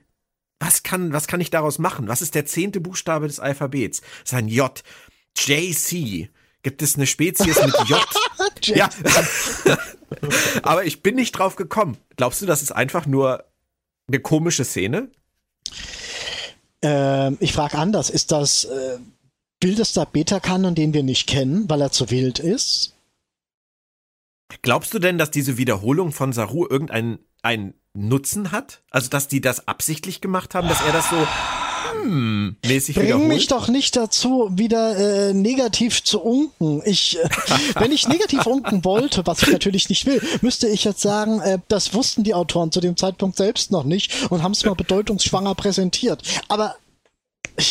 was 0.59 0.83
kann, 0.83 1.13
was 1.13 1.27
kann 1.27 1.41
ich 1.41 1.49
daraus 1.49 1.79
machen? 1.79 2.07
Was 2.07 2.21
ist 2.21 2.35
der 2.35 2.45
zehnte 2.45 2.81
Buchstabe 2.81 3.27
des 3.27 3.39
Alphabets? 3.39 4.01
Das 4.01 4.31
ist 4.31 4.33
ein 4.33 4.47
J. 4.47 4.83
JC. 5.37 6.29
Gibt 6.61 6.81
es 6.81 6.95
eine 6.95 7.07
Spezies 7.07 7.61
mit 7.61 7.75
J? 7.87 7.99
Ja. 8.65 8.89
Aber 10.63 10.83
ich 10.83 11.01
bin 11.01 11.15
nicht 11.15 11.31
drauf 11.31 11.55
gekommen. 11.55 11.97
Glaubst 12.17 12.41
du, 12.41 12.45
das 12.45 12.61
ist 12.61 12.71
einfach 12.71 13.05
nur 13.05 13.45
eine 14.07 14.19
komische 14.19 14.65
Szene? 14.65 15.09
Ähm, 16.81 17.37
ich 17.39 17.53
frage 17.53 17.77
anders, 17.77 18.09
ist 18.09 18.33
das 18.33 18.65
äh, 18.65 18.97
wildester 19.61 20.05
Beta-Kanon, 20.05 20.75
den 20.75 20.93
wir 20.93 21.03
nicht 21.03 21.27
kennen, 21.27 21.69
weil 21.69 21.81
er 21.81 21.91
zu 21.91 22.09
wild 22.09 22.39
ist? 22.39 22.95
Glaubst 24.61 24.93
du 24.93 24.99
denn, 24.99 25.17
dass 25.17 25.31
diese 25.31 25.57
Wiederholung 25.57 26.11
von 26.11 26.33
Saru 26.33 26.67
irgendeinen 26.67 27.19
einen 27.41 27.78
Nutzen 27.93 28.51
hat? 28.51 28.81
Also, 28.91 29.09
dass 29.09 29.27
die 29.27 29.41
das 29.41 29.67
absichtlich 29.67 30.21
gemacht 30.21 30.55
haben, 30.55 30.67
dass 30.67 30.81
er 30.81 30.91
das 30.91 31.09
so 31.09 31.27
hm, 32.03 32.55
mäßig 32.65 32.95
Bring 32.95 33.07
wiederholt? 33.07 33.27
mich 33.27 33.47
doch 33.47 33.67
nicht 33.67 33.95
dazu, 33.95 34.49
wieder 34.51 35.29
äh, 35.29 35.33
negativ 35.33 36.03
zu 36.03 36.21
unken. 36.21 36.81
Ich, 36.85 37.17
äh, 37.17 37.29
wenn 37.75 37.91
ich 37.91 38.07
negativ 38.07 38.45
unken 38.45 38.85
wollte, 38.85 39.25
was 39.25 39.41
ich 39.43 39.51
natürlich 39.51 39.89
nicht 39.89 40.05
will, 40.05 40.21
müsste 40.41 40.67
ich 40.67 40.83
jetzt 40.83 41.01
sagen, 41.01 41.39
äh, 41.41 41.59
das 41.67 41.93
wussten 41.93 42.23
die 42.23 42.33
Autoren 42.33 42.71
zu 42.71 42.79
dem 42.79 42.97
Zeitpunkt 42.97 43.37
selbst 43.37 43.71
noch 43.71 43.83
nicht 43.83 44.31
und 44.31 44.43
haben 44.43 44.51
es 44.51 44.63
mal 44.65 44.75
bedeutungsschwanger 44.75 45.55
präsentiert. 45.55 46.23
Aber 46.47 46.75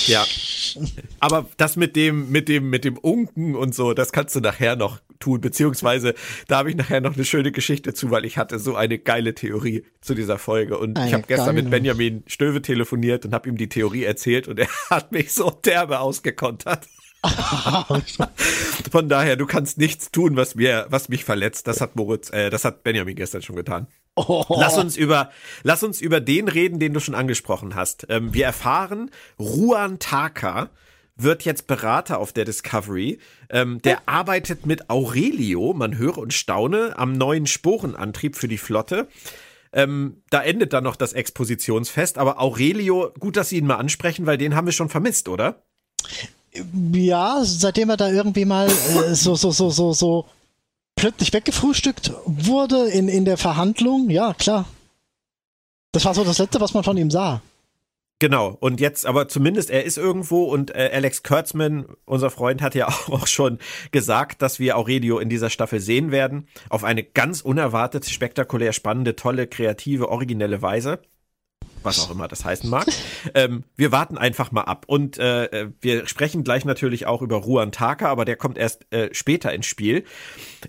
Ja. 0.06 0.24
Aber 1.20 1.48
das 1.56 1.76
mit 1.76 1.96
dem, 1.96 2.30
mit 2.30 2.48
dem, 2.48 2.70
mit 2.70 2.84
dem 2.84 2.98
Unken 2.98 3.54
und 3.54 3.74
so, 3.74 3.94
das 3.94 4.12
kannst 4.12 4.34
du 4.36 4.40
nachher 4.40 4.76
noch 4.76 5.00
tun, 5.18 5.40
beziehungsweise 5.40 6.14
da 6.46 6.58
habe 6.58 6.70
ich 6.70 6.76
nachher 6.76 7.00
noch 7.00 7.14
eine 7.14 7.24
schöne 7.24 7.52
Geschichte 7.52 7.94
zu, 7.94 8.10
weil 8.10 8.24
ich 8.24 8.38
hatte 8.38 8.58
so 8.58 8.76
eine 8.76 8.98
geile 8.98 9.34
Theorie 9.34 9.84
zu 10.00 10.14
dieser 10.14 10.38
Folge 10.38 10.78
und 10.78 10.98
ich 10.98 11.04
Eine 11.04 11.12
habe 11.14 11.24
gestern 11.26 11.54
mit. 11.54 11.70
Benjamin 11.70 12.22
Stöve 12.26 12.62
telefoniert 12.62 13.24
und 13.24 13.34
habe 13.34 13.48
ihm 13.48 13.56
die 13.56 13.68
Theorie 13.68 14.04
erzählt 14.04 14.48
und 14.48 14.58
er 14.58 14.68
hat 14.90 15.12
mich 15.12 15.32
so 15.32 15.50
derbe 15.50 16.00
ausgekontert. 16.00 16.86
Von 18.92 19.08
daher, 19.08 19.34
du 19.34 19.46
kannst 19.46 19.76
nichts 19.78 20.12
tun, 20.12 20.36
was 20.36 20.54
mir, 20.54 20.86
was 20.88 21.08
mich 21.08 21.24
verletzt. 21.24 21.66
Das 21.66 21.80
hat 21.80 21.96
Moritz, 21.96 22.30
äh, 22.30 22.48
das 22.48 22.64
hat 22.64 22.84
Benjamin 22.84 23.16
gestern 23.16 23.42
schon 23.42 23.56
getan. 23.56 23.88
Oh. 24.26 24.44
Lass 24.58 24.76
uns 24.76 24.96
über, 24.96 25.30
lass 25.62 25.82
uns 25.82 26.00
über 26.00 26.20
den 26.20 26.48
reden, 26.48 26.78
den 26.78 26.92
du 26.92 27.00
schon 27.00 27.14
angesprochen 27.14 27.74
hast. 27.74 28.06
Ähm, 28.08 28.34
wir 28.34 28.44
erfahren, 28.44 29.10
Ruan 29.38 29.98
Taka 29.98 30.70
wird 31.16 31.44
jetzt 31.44 31.66
Berater 31.66 32.18
auf 32.18 32.32
der 32.32 32.44
Discovery. 32.44 33.18
Ähm, 33.50 33.80
der 33.82 34.08
arbeitet 34.08 34.66
mit 34.66 34.88
Aurelio, 34.90 35.72
man 35.74 35.98
höre 35.98 36.18
und 36.18 36.32
staune, 36.32 36.98
am 36.98 37.12
neuen 37.12 37.46
Sporenantrieb 37.46 38.36
für 38.36 38.48
die 38.48 38.58
Flotte. 38.58 39.08
Ähm, 39.72 40.22
da 40.30 40.42
endet 40.42 40.72
dann 40.72 40.84
noch 40.84 40.96
das 40.96 41.12
Expositionsfest, 41.12 42.18
aber 42.18 42.40
Aurelio, 42.40 43.12
gut, 43.18 43.36
dass 43.36 43.50
Sie 43.50 43.58
ihn 43.58 43.66
mal 43.66 43.76
ansprechen, 43.76 44.26
weil 44.26 44.38
den 44.38 44.54
haben 44.54 44.66
wir 44.66 44.72
schon 44.72 44.88
vermisst, 44.88 45.28
oder? 45.28 45.62
Ja, 46.92 47.40
seitdem 47.42 47.90
er 47.90 47.98
da 47.98 48.10
irgendwie 48.10 48.46
mal 48.46 48.68
äh, 48.68 49.14
so, 49.14 49.34
so, 49.34 49.50
so, 49.50 49.70
so, 49.70 49.92
so 49.92 50.26
plötzlich 50.98 51.32
weggefrühstückt 51.32 52.12
wurde 52.26 52.88
in, 52.88 53.08
in 53.08 53.24
der 53.24 53.38
Verhandlung, 53.38 54.10
ja, 54.10 54.34
klar. 54.34 54.66
Das 55.92 56.04
war 56.04 56.14
so 56.14 56.24
das 56.24 56.38
Letzte, 56.38 56.60
was 56.60 56.74
man 56.74 56.84
von 56.84 56.96
ihm 56.96 57.10
sah. 57.10 57.40
Genau, 58.20 58.56
und 58.58 58.80
jetzt, 58.80 59.06
aber 59.06 59.28
zumindest 59.28 59.70
er 59.70 59.84
ist 59.84 59.96
irgendwo 59.96 60.42
und 60.42 60.74
äh, 60.74 60.90
Alex 60.92 61.22
Kurtzman, 61.22 61.86
unser 62.04 62.30
Freund, 62.30 62.62
hat 62.62 62.74
ja 62.74 62.88
auch 63.06 63.28
schon 63.28 63.58
gesagt, 63.92 64.42
dass 64.42 64.58
wir 64.58 64.76
Aurelio 64.76 65.20
in 65.20 65.28
dieser 65.28 65.50
Staffel 65.50 65.78
sehen 65.78 66.10
werden. 66.10 66.48
Auf 66.68 66.82
eine 66.82 67.04
ganz 67.04 67.42
unerwartet, 67.42 68.06
spektakulär 68.06 68.72
spannende, 68.72 69.14
tolle, 69.14 69.46
kreative, 69.46 70.08
originelle 70.08 70.62
Weise. 70.62 71.00
Was 71.88 72.06
auch 72.06 72.10
immer 72.10 72.28
das 72.28 72.44
heißen 72.44 72.68
mag. 72.68 72.86
ähm, 73.34 73.64
wir 73.76 73.92
warten 73.92 74.18
einfach 74.18 74.52
mal 74.52 74.62
ab. 74.62 74.84
Und 74.86 75.18
äh, 75.18 75.68
wir 75.80 76.06
sprechen 76.06 76.44
gleich 76.44 76.64
natürlich 76.64 77.06
auch 77.06 77.22
über 77.22 77.36
Ruan 77.36 77.72
Taka, 77.72 78.08
aber 78.08 78.24
der 78.24 78.36
kommt 78.36 78.58
erst 78.58 78.92
äh, 78.92 79.08
später 79.12 79.52
ins 79.52 79.66
Spiel. 79.66 80.04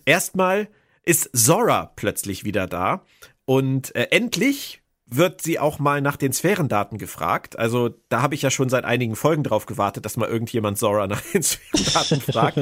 Erstmal 0.05 0.67
ist 1.03 1.29
Zora 1.33 1.91
plötzlich 1.95 2.43
wieder 2.43 2.67
da. 2.67 3.03
Und 3.45 3.95
äh, 3.95 4.07
endlich 4.11 4.81
wird 5.07 5.41
sie 5.41 5.59
auch 5.59 5.79
mal 5.79 6.01
nach 6.01 6.17
den 6.17 6.33
Sphärendaten 6.33 6.97
gefragt. 6.97 7.57
Also 7.57 7.89
da 8.09 8.21
habe 8.21 8.35
ich 8.35 8.41
ja 8.41 8.51
schon 8.51 8.69
seit 8.69 8.85
einigen 8.85 9.15
Folgen 9.15 9.43
drauf 9.43 9.65
gewartet, 9.65 10.05
dass 10.05 10.17
mal 10.17 10.29
irgendjemand 10.29 10.77
Zora 10.77 11.07
nach 11.07 11.21
den 11.21 11.43
Sphärendaten 11.43 12.21
fragt. 12.21 12.59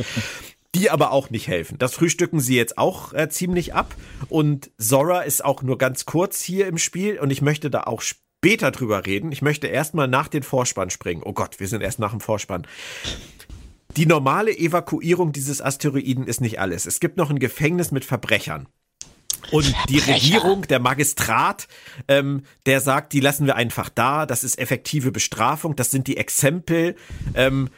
Die 0.76 0.90
aber 0.90 1.12
auch 1.12 1.30
nicht 1.30 1.48
helfen. 1.48 1.78
Das 1.78 1.94
frühstücken 1.94 2.40
sie 2.40 2.56
jetzt 2.56 2.78
auch 2.78 3.14
äh, 3.14 3.30
ziemlich 3.30 3.74
ab. 3.74 3.96
Und 4.30 4.72
Zora 4.78 5.22
ist 5.22 5.44
auch 5.44 5.62
nur 5.62 5.78
ganz 5.78 6.06
kurz 6.06 6.42
hier 6.42 6.68
im 6.68 6.78
Spiel. 6.78 7.20
Und 7.20 7.32
ich 7.32 7.42
möchte 7.42 7.70
da 7.70 7.84
auch 7.84 8.02
später 8.40 8.72
drüber 8.72 9.06
reden. 9.06 9.32
Ich 9.32 9.42
möchte 9.42 9.68
erstmal 9.68 10.08
nach 10.08 10.28
den 10.28 10.44
Vorspann 10.44 10.90
springen. 10.90 11.24
Oh 11.26 11.34
Gott, 11.34 11.60
wir 11.60 11.68
sind 11.68 11.82
erst 11.82 12.00
nach 12.00 12.12
dem 12.12 12.22
Vorspann. 12.22 12.68
Die 13.96 14.06
normale 14.06 14.56
Evakuierung 14.56 15.32
dieses 15.32 15.62
Asteroiden 15.62 16.28
ist 16.28 16.40
nicht 16.40 16.60
alles. 16.60 16.86
Es 16.86 17.00
gibt 17.00 17.18
noch 17.18 17.32
ein 17.32 17.40
Gefängnis 17.40 17.92
mit 17.92 18.06
Verbrechern. 18.06 18.68
Und 19.52 19.74
die 19.90 20.00
Regierung, 20.00 20.64
der 20.64 20.80
Magistrat, 20.80 21.68
ähm, 22.08 22.44
der 22.66 22.80
sagt, 22.82 23.14
die 23.14 23.22
lassen 23.22 23.46
wir 23.46 23.56
einfach 23.56 23.90
da, 23.90 24.26
das 24.26 24.44
ist 24.44 24.60
effektive 24.60 25.12
Bestrafung, 25.12 25.76
das 25.76 25.90
sind 25.90 26.08
die 26.08 26.18
Exempel. 26.18 26.96
Ähm, 27.34 27.70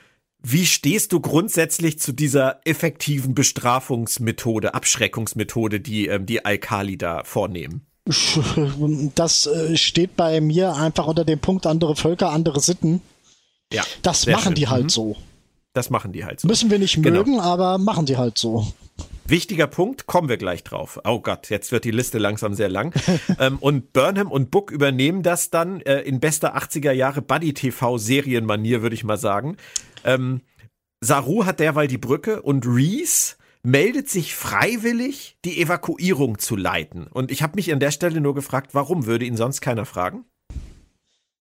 wie 0.41 0.65
stehst 0.65 1.13
du 1.13 1.19
grundsätzlich 1.19 1.99
zu 1.99 2.11
dieser 2.11 2.59
effektiven 2.65 3.35
Bestrafungsmethode, 3.35 4.73
Abschreckungsmethode, 4.73 5.79
die 5.79 6.07
ähm, 6.07 6.25
die 6.25 6.43
Alkali 6.43 6.97
da 6.97 7.23
vornehmen? 7.23 7.88
Das 9.15 9.45
äh, 9.47 9.77
steht 9.77 10.15
bei 10.15 10.41
mir 10.41 10.75
einfach 10.75 11.07
unter 11.07 11.25
dem 11.25 11.39
Punkt 11.39 11.65
andere 11.65 11.95
Völker, 11.95 12.31
andere 12.31 12.59
Sitten. 12.59 13.01
Ja. 13.71 13.83
Das 14.01 14.25
machen 14.25 14.43
schön. 14.43 14.55
die 14.55 14.67
halt 14.67 14.83
mhm. 14.85 14.89
so. 14.89 15.15
Das 15.73 15.89
machen 15.89 16.11
die 16.11 16.25
halt 16.25 16.39
so. 16.39 16.47
Müssen 16.47 16.71
wir 16.71 16.79
nicht 16.79 17.01
genau. 17.01 17.19
mögen, 17.19 17.39
aber 17.39 17.77
machen 17.77 18.05
die 18.05 18.17
halt 18.17 18.37
so. 18.37 18.67
Wichtiger 19.25 19.67
Punkt, 19.67 20.07
kommen 20.07 20.27
wir 20.27 20.37
gleich 20.37 20.63
drauf. 20.63 20.99
Oh 21.05 21.19
Gott, 21.19 21.51
jetzt 21.51 21.71
wird 21.71 21.85
die 21.85 21.91
Liste 21.91 22.17
langsam 22.17 22.55
sehr 22.55 22.69
lang. 22.69 22.93
ähm, 23.39 23.57
und 23.59 23.93
Burnham 23.93 24.31
und 24.31 24.49
Book 24.49 24.71
übernehmen 24.71 25.21
das 25.21 25.51
dann 25.51 25.81
äh, 25.81 25.99
in 26.01 26.19
bester 26.19 26.57
80er 26.57 26.91
Jahre 26.91 27.21
Buddy-TV-Serienmanier, 27.21 28.81
würde 28.81 28.95
ich 28.95 29.03
mal 29.03 29.17
sagen. 29.17 29.57
Ähm, 30.03 30.41
Saru 31.01 31.45
hat 31.45 31.59
derweil 31.59 31.87
die 31.87 31.99
Brücke 31.99 32.41
und 32.41 32.65
Reese 32.65 33.35
meldet 33.63 34.09
sich 34.09 34.35
freiwillig, 34.35 35.37
die 35.45 35.61
Evakuierung 35.61 36.39
zu 36.39 36.55
leiten. 36.55 37.07
Und 37.07 37.31
ich 37.31 37.43
habe 37.43 37.55
mich 37.55 37.71
an 37.71 37.79
der 37.79 37.91
Stelle 37.91 38.21
nur 38.21 38.35
gefragt, 38.35 38.73
warum 38.73 39.05
würde 39.05 39.25
ihn 39.25 39.37
sonst 39.37 39.61
keiner 39.61 39.85
fragen? 39.85 40.25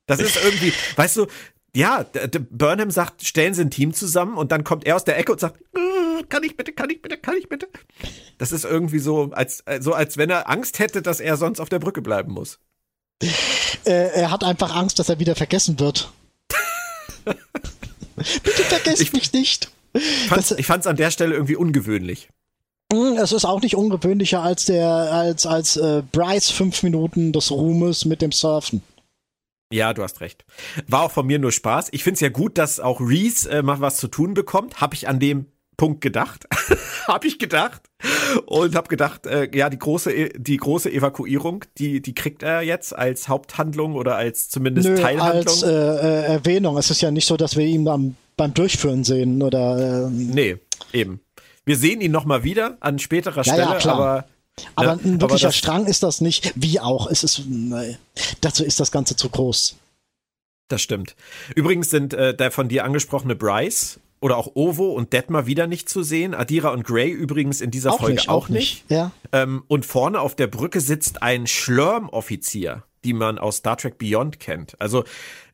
Das 0.08 0.20
ist 0.20 0.36
irgendwie, 0.36 0.72
weißt 0.94 1.16
du, 1.16 1.26
ja, 1.74 2.06
Burnham 2.50 2.92
sagt, 2.92 3.24
stellen 3.24 3.54
Sie 3.54 3.62
ein 3.62 3.72
Team 3.72 3.92
zusammen 3.92 4.36
und 4.36 4.52
dann 4.52 4.62
kommt 4.62 4.86
er 4.86 4.94
aus 4.94 5.02
der 5.02 5.18
Ecke 5.18 5.32
und 5.32 5.40
sagt, 5.40 5.60
äh, 5.74 6.22
kann 6.28 6.44
ich 6.44 6.56
bitte, 6.56 6.72
kann 6.72 6.88
ich 6.90 7.02
bitte, 7.02 7.18
kann 7.18 7.36
ich 7.36 7.48
bitte. 7.48 7.68
Das 8.38 8.52
ist 8.52 8.64
irgendwie 8.64 9.00
so, 9.00 9.32
als, 9.32 9.64
so 9.80 9.92
als 9.92 10.16
wenn 10.16 10.30
er 10.30 10.48
Angst 10.48 10.78
hätte, 10.78 11.02
dass 11.02 11.18
er 11.18 11.36
sonst 11.36 11.60
auf 11.60 11.68
der 11.68 11.80
Brücke 11.80 12.02
bleiben 12.02 12.32
muss. 12.32 12.60
Äh, 13.84 13.90
er 14.14 14.30
hat 14.30 14.44
einfach 14.44 14.74
Angst, 14.74 14.98
dass 14.98 15.08
er 15.08 15.18
wieder 15.18 15.34
vergessen 15.34 15.78
wird. 15.80 16.12
bitte 18.14 18.62
vergesst 18.62 19.02
ich, 19.02 19.12
mich 19.12 19.32
nicht. 19.32 19.70
Fand's, 20.00 20.48
das, 20.48 20.58
ich 20.58 20.66
fand 20.66 20.80
es 20.80 20.86
an 20.86 20.96
der 20.96 21.10
Stelle 21.10 21.34
irgendwie 21.34 21.56
ungewöhnlich. 21.56 22.28
Hm, 22.92 23.16
es 23.16 23.32
ist 23.32 23.44
auch 23.44 23.62
nicht 23.62 23.76
ungewöhnlicher 23.76 24.42
als 24.42 24.66
der, 24.66 24.88
als, 24.88 25.44
als 25.46 25.76
äh, 25.76 26.02
Bryce 26.12 26.50
fünf 26.50 26.82
Minuten 26.82 27.32
des 27.32 27.50
Ruhmes 27.50 28.04
mit 28.04 28.22
dem 28.22 28.32
Surfen. 28.32 28.82
Ja, 29.72 29.92
du 29.92 30.02
hast 30.02 30.20
recht. 30.20 30.44
War 30.86 31.02
auch 31.02 31.10
von 31.10 31.26
mir 31.26 31.40
nur 31.40 31.50
Spaß. 31.50 31.88
Ich 31.90 32.04
finde 32.04 32.14
es 32.14 32.20
ja 32.20 32.28
gut, 32.28 32.56
dass 32.56 32.78
auch 32.78 33.00
Reese 33.00 33.50
äh, 33.50 33.62
mal 33.62 33.80
was 33.80 33.96
zu 33.96 34.06
tun 34.06 34.34
bekommt. 34.34 34.80
Habe 34.80 34.94
ich 34.94 35.08
an 35.08 35.18
dem 35.18 35.46
Punkt 35.76 36.00
gedacht. 36.00 36.46
habe 37.08 37.26
ich 37.26 37.40
gedacht. 37.40 37.82
Und 38.46 38.76
habe 38.76 38.88
gedacht, 38.88 39.26
äh, 39.26 39.48
ja, 39.52 39.68
die 39.68 39.78
große, 39.78 40.12
e, 40.12 40.32
die 40.36 40.56
große 40.56 40.92
Evakuierung, 40.92 41.64
die, 41.78 42.00
die 42.00 42.14
kriegt 42.14 42.44
er 42.44 42.62
jetzt 42.62 42.96
als 42.96 43.28
Haupthandlung 43.28 43.94
oder 43.94 44.14
als 44.16 44.48
zumindest 44.48 44.88
Nö, 44.88 44.94
Teilhandlung. 44.96 45.46
Als 45.46 45.62
äh, 45.62 45.68
äh, 45.68 46.24
Erwähnung. 46.26 46.78
Es 46.78 46.90
ist 46.90 47.00
ja 47.00 47.10
nicht 47.10 47.26
so, 47.26 47.36
dass 47.36 47.56
wir 47.56 47.66
ihn 47.66 47.88
am, 47.88 48.14
beim 48.36 48.54
Durchführen 48.54 49.04
sehen 49.04 49.42
oder. 49.42 50.06
Ähm 50.06 50.30
nee, 50.30 50.56
eben. 50.92 51.20
Wir 51.64 51.76
sehen 51.76 52.00
ihn 52.00 52.12
nochmal 52.12 52.44
wieder 52.44 52.76
an 52.80 52.98
späterer 52.98 53.42
Stelle, 53.42 53.62
ja, 53.62 53.78
ja, 53.78 53.92
aber 53.92 54.24
aber 54.74 54.86
ja, 54.86 54.92
ein 54.92 55.20
wirklicher 55.20 55.48
aber 55.48 55.52
Strang 55.52 55.86
ist 55.86 56.02
das 56.02 56.20
nicht. 56.20 56.52
Wie 56.54 56.80
auch. 56.80 57.10
Es 57.10 57.24
ist, 57.24 57.42
nee, 57.46 57.98
dazu 58.40 58.64
ist 58.64 58.80
das 58.80 58.90
Ganze 58.90 59.16
zu 59.16 59.28
groß. 59.28 59.76
Das 60.68 60.82
stimmt. 60.82 61.14
Übrigens 61.54 61.90
sind 61.90 62.14
äh, 62.14 62.34
der 62.34 62.50
von 62.50 62.68
dir 62.68 62.84
angesprochene 62.84 63.36
Bryce 63.36 64.00
oder 64.20 64.36
auch 64.36 64.56
Ovo 64.56 64.92
und 64.92 65.12
Detmar 65.12 65.46
wieder 65.46 65.66
nicht 65.66 65.88
zu 65.88 66.02
sehen. 66.02 66.34
Adira 66.34 66.70
und 66.70 66.84
Gray 66.84 67.10
übrigens 67.10 67.60
in 67.60 67.70
dieser 67.70 67.92
auch 67.92 68.00
Folge 68.00 68.14
nicht, 68.14 68.28
auch 68.28 68.48
nicht. 68.48 68.84
nicht. 68.88 68.90
Ja. 68.90 69.12
Ähm, 69.32 69.62
und 69.68 69.86
vorne 69.86 70.20
auf 70.20 70.34
der 70.34 70.46
Brücke 70.46 70.80
sitzt 70.80 71.22
ein 71.22 71.46
Schlörm-Offizier, 71.46 72.82
die 73.06 73.12
man 73.12 73.38
aus 73.38 73.58
Star 73.58 73.76
Trek 73.76 73.98
Beyond 73.98 74.40
kennt. 74.40 74.80
Also 74.80 75.04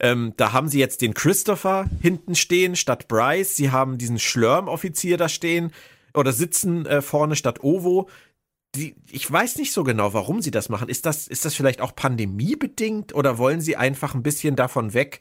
ähm, 0.00 0.32
da 0.38 0.52
haben 0.52 0.68
sie 0.68 0.78
jetzt 0.78 1.02
den 1.02 1.12
Christopher 1.12 1.84
hinten 2.00 2.34
stehen 2.34 2.74
statt 2.74 3.08
Bryce. 3.08 3.54
Sie 3.54 3.70
haben 3.70 3.98
diesen 3.98 4.18
Schlörm-Offizier 4.18 5.18
da 5.18 5.28
stehen 5.28 5.70
oder 6.14 6.32
sitzen 6.32 6.86
äh, 6.86 7.02
vorne 7.02 7.36
statt 7.36 7.62
Ovo 7.62 8.08
die, 8.74 8.96
ich 9.10 9.30
weiß 9.30 9.56
nicht 9.56 9.70
so 9.72 9.84
genau, 9.84 10.14
warum 10.14 10.40
sie 10.40 10.50
das 10.50 10.70
machen. 10.70 10.88
Ist 10.88 11.04
das, 11.04 11.28
ist 11.28 11.44
das 11.44 11.54
vielleicht 11.54 11.82
auch 11.82 11.94
pandemiebedingt 11.94 13.14
oder 13.14 13.36
wollen 13.36 13.60
sie 13.60 13.76
einfach 13.76 14.14
ein 14.14 14.22
bisschen 14.22 14.56
davon 14.56 14.94
weg, 14.94 15.20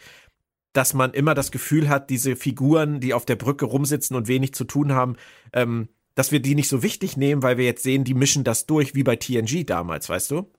dass 0.72 0.94
man 0.94 1.12
immer 1.12 1.34
das 1.34 1.52
Gefühl 1.52 1.90
hat, 1.90 2.10
diese 2.10 2.38
Figuren, 2.38 3.02
die 3.02 3.14
auf 3.14 3.26
der 3.26 3.36
Brücke 3.36 3.66
rumsitzen 3.66 4.16
und 4.16 4.30
wenig 4.30 4.54
zu 4.54 4.64
tun 4.64 4.94
haben, 4.94 5.18
ähm, 5.52 5.90
dass 6.16 6.32
wir 6.32 6.40
die 6.40 6.56
nicht 6.56 6.70
so 6.70 6.82
wichtig 6.82 7.18
nehmen, 7.18 7.44
weil 7.44 7.58
wir 7.58 7.66
jetzt 7.66 7.84
sehen, 7.84 8.04
die 8.04 8.14
mischen 8.14 8.44
das 8.44 8.68
durch, 8.68 8.96
wie 8.96 9.04
bei 9.04 9.18
TNG 9.18 9.66
damals, 9.66 10.08
weißt 10.08 10.32
du? 10.32 10.50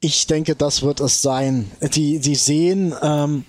Ich 0.00 0.26
denke, 0.26 0.54
das 0.54 0.82
wird 0.82 1.00
es 1.00 1.22
sein. 1.22 1.70
Die, 1.94 2.20
die 2.20 2.36
sehen, 2.36 2.94
ähm, 3.02 3.44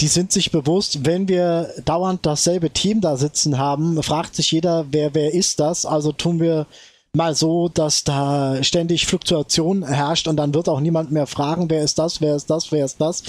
die 0.00 0.08
sind 0.08 0.30
sich 0.30 0.50
bewusst, 0.50 1.04
wenn 1.04 1.28
wir 1.28 1.72
dauernd 1.84 2.26
dasselbe 2.26 2.70
Team 2.70 3.00
da 3.00 3.16
sitzen 3.16 3.58
haben, 3.58 4.02
fragt 4.02 4.36
sich 4.36 4.52
jeder, 4.52 4.86
wer, 4.90 5.14
wer 5.14 5.32
ist 5.32 5.58
das? 5.58 5.86
Also 5.86 6.12
tun 6.12 6.38
wir 6.38 6.66
mal 7.14 7.34
so, 7.34 7.68
dass 7.68 8.04
da 8.04 8.62
ständig 8.62 9.06
Fluktuation 9.06 9.82
herrscht 9.82 10.28
und 10.28 10.36
dann 10.36 10.54
wird 10.54 10.68
auch 10.68 10.80
niemand 10.80 11.10
mehr 11.10 11.26
fragen, 11.26 11.70
wer 11.70 11.82
ist 11.82 11.98
das, 11.98 12.20
wer 12.20 12.36
ist 12.36 12.50
das, 12.50 12.70
wer 12.70 12.84
ist 12.84 13.00
das. 13.00 13.22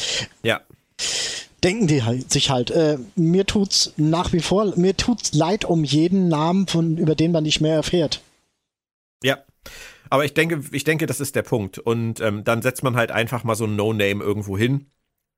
Ja. 0.44 0.60
Denken 1.64 1.88
die 1.88 2.04
halt, 2.04 2.32
sich 2.32 2.50
halt. 2.50 2.70
Äh, 2.70 3.00
mir 3.16 3.46
tut's 3.46 3.94
nach 3.96 4.34
wie 4.34 4.42
vor, 4.42 4.74
mir 4.76 4.96
tut's 4.96 5.34
leid 5.34 5.66
um 5.66 5.84
jeden 5.84 6.28
Namen, 6.28 6.68
von, 6.68 6.98
über 6.98 7.16
den 7.16 7.32
man 7.32 7.44
nicht 7.44 7.62
mehr 7.62 7.76
erfährt. 7.76 8.22
Ja. 9.24 9.38
Aber 10.10 10.26
ich 10.26 10.34
denke, 10.34 10.62
ich 10.72 10.84
denke, 10.84 11.06
das 11.06 11.20
ist 11.20 11.36
der 11.36 11.44
Punkt. 11.44 11.80
Und 11.80 12.20
ähm, 12.20 12.44
dann 12.44 12.62
setzt 12.62 12.84
man 12.84 12.96
halt 12.96 13.12
einfach 13.12 13.44
mal 13.44 13.56
so 13.56 13.66
ein 13.66 13.76
No-Name 13.76 14.24
irgendwo 14.24 14.58
hin. 14.58 14.88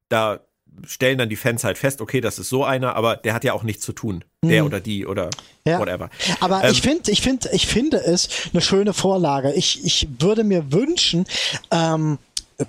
Da 0.10 0.42
stellen 0.86 1.18
dann 1.18 1.30
die 1.30 1.36
Fans 1.36 1.64
halt 1.64 1.78
fest, 1.78 2.02
okay, 2.02 2.22
das 2.22 2.40
ist 2.40 2.50
so 2.50 2.64
einer, 2.64 2.96
aber 2.96 3.18
der 3.18 3.34
hat 3.34 3.44
ja 3.44 3.54
auch 3.54 3.64
nichts 3.64 3.84
zu 3.84 3.94
tun. 3.94 4.24
Der 4.44 4.60
hm. 4.60 4.68
oder 4.68 4.80
die 4.80 5.06
oder 5.06 5.30
ja. 5.66 5.80
whatever. 5.80 6.10
Aber 6.40 6.64
ähm, 6.64 6.72
ich 6.72 6.82
finde, 6.82 7.12
ich 7.12 7.22
finde, 7.22 7.50
ich 7.54 7.68
finde 7.68 7.98
es 7.98 8.30
eine 8.54 8.62
schöne 8.62 8.94
Vorlage. 8.94 9.54
Ich, 9.54 9.84
ich 9.84 10.08
würde 10.20 10.44
mir 10.44 10.72
wünschen, 10.72 11.26
ähm, 11.72 12.18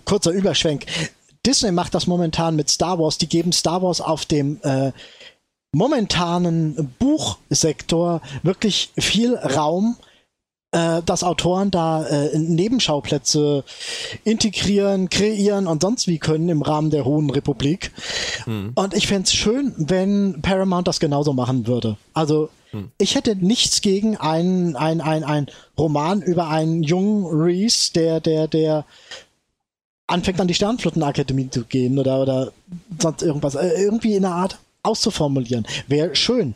kurzer 0.05 0.30
Überschwenk, 0.30 0.86
Disney 1.46 1.72
macht 1.72 1.94
das 1.94 2.07
momentan 2.07 2.57
mit 2.57 2.68
Star 2.68 2.98
Wars, 2.98 3.18
die 3.18 3.28
geben 3.28 3.53
Star 3.53 3.82
Wars 3.82 4.01
auf 4.01 4.26
dem 4.26 4.61
äh, 4.62 4.92
momentanen 5.72 6.94
Buchsektor 6.98 8.20
wirklich 8.42 8.92
viel 8.98 9.36
Raum 9.36 9.96
äh, 10.72 11.02
dass 11.04 11.22
Autoren 11.22 11.70
da 11.70 12.06
äh, 12.06 12.38
Nebenschauplätze 12.38 13.64
integrieren, 14.24 15.08
kreieren 15.08 15.66
und 15.66 15.82
sonst 15.82 16.06
wie 16.06 16.18
können 16.18 16.48
im 16.48 16.62
Rahmen 16.62 16.90
der 16.90 17.04
Hohen 17.04 17.30
Republik. 17.30 17.92
Mhm. 18.46 18.72
Und 18.74 18.94
ich 18.94 19.06
fände 19.06 19.24
es 19.24 19.34
schön, 19.34 19.74
wenn 19.76 20.42
Paramount 20.42 20.86
das 20.86 21.00
genauso 21.00 21.32
machen 21.32 21.66
würde. 21.66 21.96
Also 22.14 22.50
hm. 22.70 22.90
ich 22.98 23.14
hätte 23.16 23.34
nichts 23.34 23.80
gegen 23.80 24.16
einen 24.16 24.76
ein, 24.76 25.00
ein, 25.00 25.24
ein 25.24 25.46
Roman 25.76 26.22
über 26.22 26.48
einen 26.48 26.82
jungen 26.82 27.26
Reese, 27.26 27.92
der, 27.92 28.20
der, 28.20 28.46
der 28.46 28.84
anfängt 30.06 30.40
an 30.40 30.48
die 30.48 30.54
Sternflottenakademie 30.54 31.50
zu 31.50 31.64
gehen 31.64 31.98
oder, 31.98 32.22
oder 32.22 32.52
sonst 32.98 33.22
irgendwas. 33.22 33.54
Äh, 33.54 33.70
irgendwie 33.82 34.14
in 34.14 34.24
einer 34.24 34.34
Art 34.34 34.58
auszuformulieren. 34.82 35.66
Wäre 35.88 36.14
schön. 36.14 36.54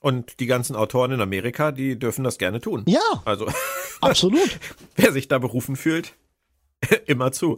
Und 0.00 0.38
die 0.38 0.46
ganzen 0.46 0.76
Autoren 0.76 1.10
in 1.12 1.20
Amerika, 1.20 1.72
die 1.72 1.98
dürfen 1.98 2.22
das 2.24 2.38
gerne 2.38 2.60
tun. 2.60 2.84
Ja. 2.86 3.00
Also. 3.24 3.48
Absolut. 4.00 4.58
wer 4.96 5.12
sich 5.12 5.26
da 5.26 5.38
berufen 5.38 5.74
fühlt, 5.74 6.14
immer 7.06 7.32
zu. 7.32 7.56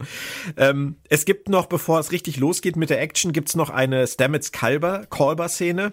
Ähm, 0.56 0.96
es 1.10 1.26
gibt 1.26 1.50
noch, 1.50 1.66
bevor 1.66 2.00
es 2.00 2.12
richtig 2.12 2.38
losgeht 2.38 2.76
mit 2.76 2.88
der 2.88 3.00
Action, 3.00 3.32
gibt's 3.32 3.54
noch 3.54 3.68
eine 3.68 4.06
Stamets 4.06 4.52
Kalber, 4.52 5.06
Kolber-Szene. 5.08 5.92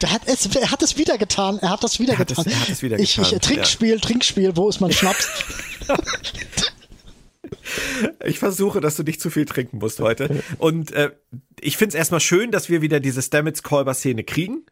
Der 0.00 0.10
hat 0.10 0.22
es, 0.26 0.46
er 0.56 0.70
hat 0.70 0.82
es 0.82 0.96
wieder 0.96 1.18
getan. 1.18 1.58
Er 1.60 1.70
hat 1.70 1.84
das 1.84 2.00
wieder 2.00 2.14
er 2.14 2.24
getan. 2.24 2.44
Es, 2.46 2.52
er 2.52 2.60
hat 2.60 2.68
es 2.70 2.82
wieder 2.82 2.98
ich, 2.98 3.16
getan. 3.16 3.32
Ich, 3.34 3.40
Trinkspiel, 3.40 3.94
ja. 3.94 4.00
Trinkspiel, 4.00 4.56
wo 4.56 4.68
ist 4.70 4.80
mein 4.80 4.92
Schnaps? 4.92 5.28
Ich 8.24 8.38
versuche, 8.38 8.80
dass 8.80 8.96
du 8.96 9.02
nicht 9.02 9.20
zu 9.20 9.28
viel 9.28 9.44
trinken 9.44 9.78
musst 9.78 10.00
heute. 10.00 10.42
Und 10.56 10.92
äh, 10.92 11.10
ich 11.60 11.76
finde 11.76 11.90
es 11.90 11.94
erstmal 11.94 12.20
schön, 12.20 12.50
dass 12.50 12.70
wir 12.70 12.80
wieder 12.80 13.00
diese 13.00 13.20
Stamets-Kolber-Szene 13.20 14.24
kriegen 14.24 14.64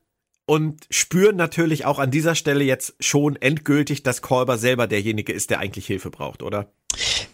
und 0.47 0.87
spüren 0.91 1.37
natürlich 1.37 1.85
auch 1.85 1.99
an 1.99 2.11
dieser 2.11 2.35
Stelle 2.35 2.65
jetzt 2.65 2.95
schon 3.01 3.37
endgültig, 3.37 4.03
dass 4.03 4.23
Kolber 4.23 4.59
selber 4.59 4.87
derjenige 4.87 5.33
ist, 5.33 5.51
der 5.51 5.61
eigentlich 5.61 5.87
Hilfe 5.87 6.11
braucht, 6.11 6.43
oder? 6.43 6.73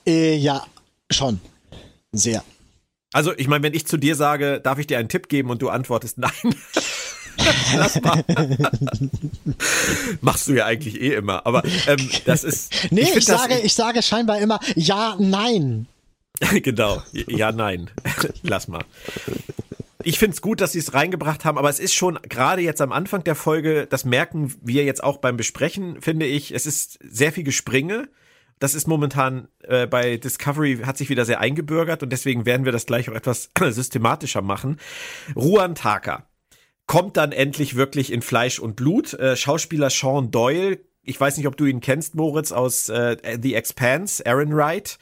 Äh, 0.07 0.37
ja, 0.37 0.67
schon. 1.11 1.41
Sehr. 2.13 2.45
Also, 3.13 3.33
ich 3.37 3.49
meine, 3.49 3.63
wenn 3.63 3.75
ich 3.75 3.87
zu 3.87 3.97
dir 3.97 4.15
sage, 4.15 4.61
darf 4.61 4.79
ich 4.79 4.87
dir 4.87 4.99
einen 4.99 5.09
Tipp 5.09 5.29
geben 5.29 5.51
und 5.51 5.63
du 5.63 5.71
antwortest 5.71 6.19
nein. 6.19 6.55
Lass 7.77 8.01
mal. 8.01 8.25
Machst 10.21 10.49
du 10.49 10.55
ja 10.55 10.67
eigentlich 10.67 11.01
eh 11.01 11.15
immer, 11.15 11.47
aber 11.47 11.63
ähm, 11.87 12.11
das 12.27 12.45
ist. 12.45 12.73
Nee, 12.91 13.03
ich, 13.03 13.17
ich 13.17 13.25
sage, 13.25 13.59
ich 13.61 13.75
sage 13.75 14.03
scheinbar 14.03 14.39
immer 14.39 14.59
ja, 14.75 15.17
nein. 15.19 15.87
genau, 16.63 17.03
ja, 17.13 17.53
nein. 17.53 17.91
Lass 18.43 18.69
mal. 18.69 18.85
Ich 20.05 20.19
finde 20.19 20.35
es 20.35 20.43
gut, 20.43 20.61
dass 20.61 20.73
sie 20.73 20.79
es 20.79 20.95
reingebracht 20.95 21.45
haben, 21.45 21.59
aber 21.59 21.69
es 21.69 21.81
ist 21.81 21.93
schon 21.93 22.21
gerade 22.23 22.63
jetzt 22.63 22.81
am 22.81 22.93
Anfang 22.93 23.25
der 23.25 23.35
Folge, 23.35 23.87
das 23.89 24.05
merken 24.05 24.55
wir 24.63 24.85
jetzt 24.85 25.03
auch 25.03 25.17
beim 25.17 25.37
Besprechen, 25.37 26.01
finde 26.01 26.27
ich, 26.27 26.55
es 26.55 26.67
ist 26.67 26.99
sehr 27.03 27.33
viel 27.33 27.45
Gespringe. 27.45 28.09
Das 28.61 28.75
ist 28.75 28.89
momentan 28.89 29.49
äh, 29.63 29.87
bei 29.87 30.17
Discovery 30.17 30.79
hat 30.85 30.99
sich 30.99 31.11
wieder 31.11 31.25
sehr 31.25 31.41
eingebürgert 31.41 32.03
und 32.03 32.11
deswegen 32.11 32.45
werden 32.45 32.65
wir 32.65 32.73
das 32.73 32.87
gleich 32.87 33.09
auch 33.09 33.15
etwas 33.15 33.51
systematischer 33.61 34.43
machen. 34.43 34.79
Ruan 35.37 35.75
Taka 35.75 36.29
kommt 36.87 37.17
dann 37.17 37.33
endlich 37.33 37.77
wirklich 37.77 38.13
in 38.13 38.23
Fleisch 38.23 38.59
und 38.59 38.75
Blut. 38.77 39.15
Äh, 39.15 39.37
Schauspieler 39.37 39.91
Sean 39.91 40.31
Doyle, 40.31 40.81
ich 41.03 41.21
weiß 41.21 41.37
nicht, 41.37 41.47
ob 41.47 41.57
du 41.57 41.67
ihn 41.67 41.81
kennst, 41.81 42.15
Moritz, 42.15 42.51
aus 42.51 42.89
äh, 42.89 43.17
The 43.41 43.55
Expanse, 43.55 44.25
Aaron 44.27 44.55
Wright. 44.55 44.99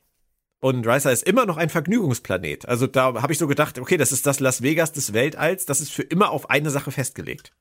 Und 0.61 0.87
Ricer 0.87 1.11
ist 1.11 1.25
immer 1.25 1.45
noch 1.45 1.57
ein 1.57 1.70
Vergnügungsplanet. 1.70 2.68
Also 2.68 2.87
da 2.87 3.20
habe 3.20 3.33
ich 3.33 3.39
so 3.39 3.49
gedacht, 3.49 3.81
okay, 3.81 3.97
das 3.97 4.12
ist 4.12 4.27
das 4.27 4.39
Las 4.39 4.62
Vegas 4.62 4.93
des 4.93 5.12
Weltalls, 5.12 5.66
das 5.66 5.81
ist 5.81 5.91
für 5.91 6.03
immer 6.03 6.31
auf 6.31 6.51
eine 6.51 6.70
Sache 6.70 6.93
festgelegt. 6.93 7.53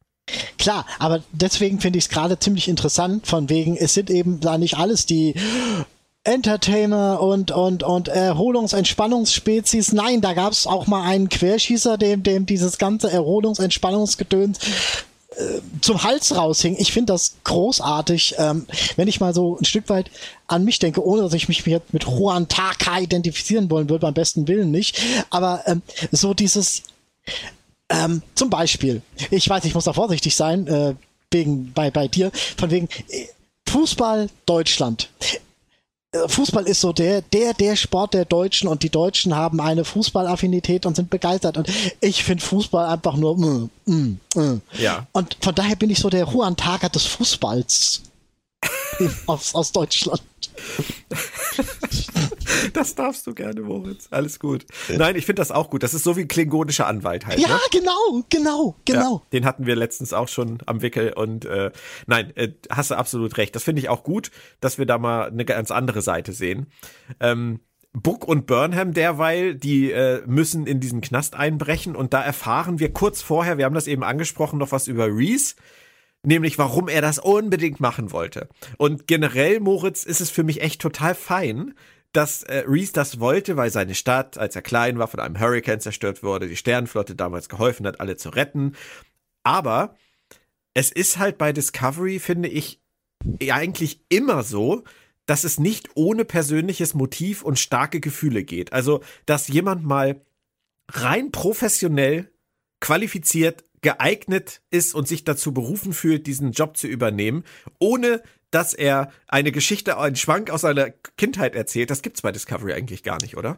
Klar, 0.59 0.86
aber 0.99 1.24
deswegen 1.32 1.80
finde 1.80 1.97
ich 1.97 2.05
es 2.05 2.09
gerade 2.09 2.38
ziemlich 2.38 2.68
interessant, 2.68 3.26
von 3.26 3.49
wegen, 3.49 3.76
es 3.76 3.95
sind 3.95 4.12
eben 4.12 4.39
da 4.39 4.59
nicht 4.59 4.78
alles 4.78 5.07
die 5.07 5.34
Entertainer 6.24 7.19
und, 7.22 7.51
und, 7.51 7.84
und 7.84 8.09
Erholungs-, 8.09 8.76
Entspannungsspezies. 8.76 9.91
Nein, 9.91 10.22
da 10.22 10.34
gab 10.34 10.51
es 10.51 10.67
auch 10.67 10.88
mal 10.88 11.03
einen 11.03 11.30
Querschießer, 11.30 11.97
dem, 11.97 12.22
dem 12.24 12.45
dieses 12.45 12.78
ganze 12.78 13.09
Erholungs-, 13.11 13.59
Entspannungsgedöns 13.59 14.59
äh, 15.36 15.61
zum 15.82 16.03
Hals 16.03 16.36
raushing. 16.36 16.76
Ich 16.78 16.91
finde 16.91 17.13
das 17.13 17.36
großartig, 17.43 18.36
ähm, 18.38 18.67
wenn 18.97 19.07
ich 19.07 19.19
mal 19.19 19.34
so 19.34 19.57
ein 19.57 19.65
Stück 19.65 19.89
weit 19.89 20.11
an 20.45 20.63
mich 20.63 20.78
denke, 20.78 21.03
ohne 21.03 21.24
dass 21.24 21.34
ich 21.34 21.47
mich 21.47 21.65
jetzt 21.65 21.93
mit 21.93 22.03
Juan 22.03 22.47
Taka 22.47 22.99
identifizieren 22.99 23.69
wollen 23.72 23.89
würde, 23.89 24.01
beim 24.05 24.13
besten 24.13 24.47
Willen 24.47 24.69
nicht. 24.69 25.01
Aber 25.32 25.63
ähm, 25.65 25.82
so 26.11 26.36
dieses 26.36 26.84
ähm, 27.89 28.22
zum 28.36 28.49
Beispiel, 28.49 29.01
ich 29.32 29.49
weiß, 29.49 29.65
ich 29.65 29.74
muss 29.74 29.86
da 29.86 29.93
vorsichtig 29.93 30.36
sein, 30.36 30.67
äh, 30.67 30.95
wegen 31.32 31.72
bei, 31.74 31.91
bei 31.91 32.07
dir, 32.07 32.32
von 32.57 32.69
wegen 32.69 32.89
äh, 33.09 33.28
Fußball 33.67 34.30
Deutschland. 34.45 35.09
Äh, 36.12 36.28
Fußball 36.28 36.68
ist 36.68 36.82
so 36.82 36.91
der, 36.91 37.22
der, 37.22 37.53
der 37.53 37.76
Sport 37.76 38.14
der 38.14 38.26
Deutschen 38.26 38.68
und 38.68 38.84
die 38.84 38.89
Deutschen 38.89 39.36
haben 39.36 39.62
eine 39.62 39.86
Fußballaffinität 39.86 40.86
und 40.86 40.95
sind 40.95 41.09
begeistert. 41.09 41.57
Und 41.57 41.70
ich 42.01 42.24
finde 42.24 42.43
Fußball 42.43 42.86
einfach 42.86 43.16
nur, 43.16 43.38
mm, 43.38 43.70
mm, 43.86 44.20
mm. 44.36 44.62
Ja. 44.78 45.07
Und 45.14 45.38
von 45.41 45.55
daher 45.55 45.76
bin 45.76 45.89
ich 45.89 45.99
so 45.99 46.09
der 46.09 46.26
Juan 46.26 46.57
Tager 46.57 46.89
des 46.89 47.05
Fußballs 47.05 48.03
aus, 49.26 49.55
aus 49.55 49.72
Deutschland. 49.72 50.22
das 52.73 52.95
darfst 52.95 53.27
du 53.27 53.33
gerne, 53.33 53.61
Moritz. 53.61 54.07
Alles 54.11 54.39
gut. 54.39 54.65
Nein, 54.89 55.15
ich 55.15 55.25
finde 55.25 55.41
das 55.41 55.51
auch 55.51 55.69
gut. 55.69 55.83
Das 55.83 55.93
ist 55.93 56.03
so 56.03 56.17
wie 56.17 56.25
klingonischer 56.25 56.87
Anwalt 56.87 57.25
halt. 57.25 57.39
Ja, 57.39 57.49
ne? 57.49 57.59
genau, 57.71 58.23
genau, 58.29 58.75
genau. 58.85 59.15
Ja, 59.15 59.21
den 59.33 59.45
hatten 59.45 59.65
wir 59.65 59.75
letztens 59.75 60.13
auch 60.13 60.27
schon 60.27 60.59
am 60.65 60.81
Wickel 60.81 61.13
und 61.13 61.45
äh, 61.45 61.71
nein, 62.07 62.35
äh, 62.35 62.49
hast 62.69 62.91
du 62.91 62.95
absolut 62.95 63.37
recht. 63.37 63.55
Das 63.55 63.63
finde 63.63 63.81
ich 63.81 63.89
auch 63.89 64.03
gut, 64.03 64.31
dass 64.59 64.77
wir 64.77 64.85
da 64.85 64.97
mal 64.97 65.29
eine 65.29 65.45
ganz 65.45 65.71
andere 65.71 66.01
Seite 66.01 66.33
sehen. 66.33 66.67
Ähm, 67.19 67.59
Buck 67.93 68.25
und 68.25 68.47
Burnham 68.47 68.93
derweil, 68.93 69.55
die 69.55 69.91
äh, 69.91 70.21
müssen 70.25 70.65
in 70.65 70.79
diesen 70.79 71.01
Knast 71.01 71.35
einbrechen 71.35 71.95
und 71.95 72.13
da 72.13 72.21
erfahren 72.21 72.79
wir 72.79 72.93
kurz 72.93 73.21
vorher, 73.21 73.57
wir 73.57 73.65
haben 73.65 73.75
das 73.75 73.87
eben 73.87 74.03
angesprochen, 74.03 74.59
noch 74.59 74.71
was 74.71 74.87
über 74.87 75.07
Reese 75.07 75.55
nämlich 76.24 76.57
warum 76.57 76.88
er 76.88 77.01
das 77.01 77.19
unbedingt 77.19 77.80
machen 77.80 78.11
wollte. 78.11 78.47
Und 78.78 79.07
generell, 79.07 79.59
Moritz, 79.59 80.03
ist 80.03 80.22
es 80.22 80.30
für 80.30 80.43
mich 80.43 80.61
echt 80.61 80.82
total 80.82 81.15
fein, 81.15 81.74
dass 82.13 82.43
äh, 82.43 82.63
Reese 82.67 82.93
das 82.93 83.19
wollte, 83.19 83.57
weil 83.57 83.72
seine 83.72 83.95
Stadt, 83.95 84.38
als 84.38 84.55
er 84.55 84.61
klein 84.61 84.99
war, 84.99 85.07
von 85.07 85.19
einem 85.19 85.39
Hurricane 85.39 85.80
zerstört 85.80 86.24
wurde, 86.24 86.47
die 86.47 86.57
Sternenflotte 86.57 87.15
damals 87.15 87.49
geholfen 87.49 87.88
hat, 87.88 87.99
alle 87.99 88.17
zu 88.17 88.30
retten. 88.30 88.76
Aber 89.43 89.95
es 90.74 90.91
ist 90.91 91.17
halt 91.17 91.38
bei 91.38 91.53
Discovery, 91.53 92.19
finde 92.19 92.49
ich, 92.49 92.82
eigentlich 93.49 94.01
immer 94.09 94.43
so, 94.43 94.84
dass 95.26 95.43
es 95.43 95.59
nicht 95.59 95.89
ohne 95.95 96.26
persönliches 96.26 96.93
Motiv 96.93 97.43
und 97.43 97.59
starke 97.59 97.99
Gefühle 97.99 98.43
geht. 98.43 98.74
Also, 98.74 99.01
dass 99.26 99.47
jemand 99.47 99.86
mal 99.86 100.22
rein 100.89 101.32
professionell 101.32 102.32
qualifiziert 102.80 103.63
geeignet 103.82 104.61
ist 104.69 104.93
und 104.93 105.07
sich 105.07 105.23
dazu 105.23 105.53
berufen 105.53 105.93
fühlt, 105.93 106.27
diesen 106.27 106.51
Job 106.51 106.77
zu 106.77 106.88
übernehmen, 106.88 107.43
ohne 107.79 108.21
dass 108.51 108.73
er 108.73 109.11
eine 109.27 109.51
Geschichte, 109.51 109.97
einen 109.97 110.15
Schwank 110.15 110.49
aus 110.49 110.61
seiner 110.61 110.91
Kindheit 111.17 111.55
erzählt. 111.55 111.89
Das 111.89 112.01
gibt's 112.01 112.21
bei 112.21 112.32
Discovery 112.32 112.73
eigentlich 112.73 113.03
gar 113.03 113.19
nicht, 113.21 113.38
oder? 113.38 113.57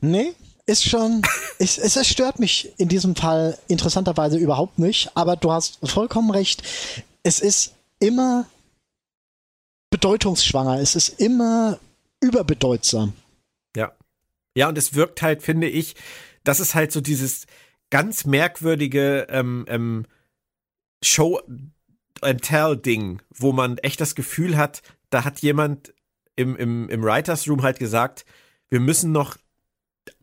Nee, 0.00 0.34
ist 0.66 0.84
schon, 0.84 1.22
es, 1.58 1.78
es 1.78 2.06
stört 2.06 2.38
mich 2.38 2.72
in 2.76 2.88
diesem 2.88 3.16
Fall 3.16 3.58
interessanterweise 3.68 4.38
überhaupt 4.38 4.78
nicht, 4.78 5.10
aber 5.14 5.36
du 5.36 5.50
hast 5.50 5.78
vollkommen 5.88 6.30
recht. 6.30 6.62
Es 7.22 7.40
ist 7.40 7.74
immer 7.98 8.46
bedeutungsschwanger, 9.90 10.80
es 10.80 10.94
ist 10.96 11.20
immer 11.20 11.78
überbedeutsam. 12.20 13.14
Ja. 13.76 13.92
Ja, 14.56 14.68
und 14.68 14.78
es 14.78 14.94
wirkt 14.94 15.22
halt, 15.22 15.42
finde 15.42 15.68
ich, 15.68 15.94
das 16.44 16.60
ist 16.60 16.74
halt 16.74 16.92
so 16.92 17.00
dieses 17.00 17.46
ganz 17.94 18.24
merkwürdige 18.24 19.28
ähm, 19.30 19.66
ähm, 19.68 20.04
Show 21.00 21.40
and 22.22 22.42
Tell 22.42 22.76
Ding, 22.76 23.22
wo 23.32 23.52
man 23.52 23.78
echt 23.78 24.00
das 24.00 24.16
Gefühl 24.16 24.56
hat, 24.56 24.82
da 25.10 25.24
hat 25.24 25.42
jemand 25.42 25.94
im, 26.34 26.56
im, 26.56 26.88
im 26.88 27.04
Writers 27.04 27.48
Room 27.48 27.62
halt 27.62 27.78
gesagt, 27.78 28.24
wir 28.68 28.80
müssen 28.80 29.12
noch 29.12 29.36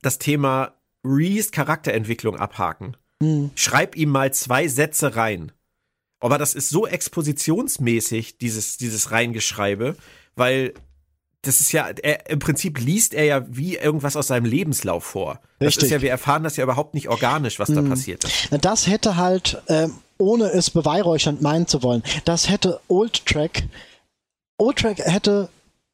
das 0.01 0.19
Thema 0.19 0.73
Reese 1.05 1.51
Charakterentwicklung 1.51 2.35
abhaken. 2.35 2.97
Mhm. 3.21 3.51
Schreib 3.55 3.95
ihm 3.95 4.09
mal 4.09 4.33
zwei 4.33 4.67
Sätze 4.67 5.15
rein. 5.15 5.53
Aber 6.19 6.37
das 6.37 6.55
ist 6.55 6.67
so 6.67 6.85
expositionsmäßig, 6.85 8.37
dieses, 8.37 8.79
dieses 8.79 9.11
Reingeschreibe, 9.11 9.95
weil 10.35 10.73
das 11.43 11.59
ist 11.59 11.71
ja, 11.71 11.89
er, 12.01 12.29
im 12.29 12.39
Prinzip 12.39 12.79
liest 12.79 13.13
er 13.13 13.25
ja 13.25 13.45
wie 13.47 13.75
irgendwas 13.75 14.15
aus 14.15 14.27
seinem 14.27 14.45
Lebenslauf 14.45 15.03
vor. 15.03 15.39
Das 15.59 15.77
ist 15.77 15.89
ja, 15.89 16.01
wir 16.01 16.11
erfahren 16.11 16.43
das 16.43 16.57
ja 16.57 16.63
überhaupt 16.63 16.93
nicht 16.93 17.09
organisch, 17.09 17.59
was 17.59 17.69
da 17.69 17.81
mhm. 17.81 17.89
passiert 17.89 18.23
ist. 18.23 18.49
Das 18.61 18.87
hätte 18.87 19.15
halt, 19.17 19.61
ähm, 19.67 19.95
ohne 20.17 20.45
es 20.45 20.69
beweihräuchernd 20.69 21.41
meinen 21.41 21.67
zu 21.67 21.81
wollen, 21.81 22.03
das 22.25 22.49
hätte 22.49 22.79
Old 22.87 23.25
Track, 23.25 23.63
Old 24.57 24.77
Track 24.77 24.99
hätte 24.99 25.49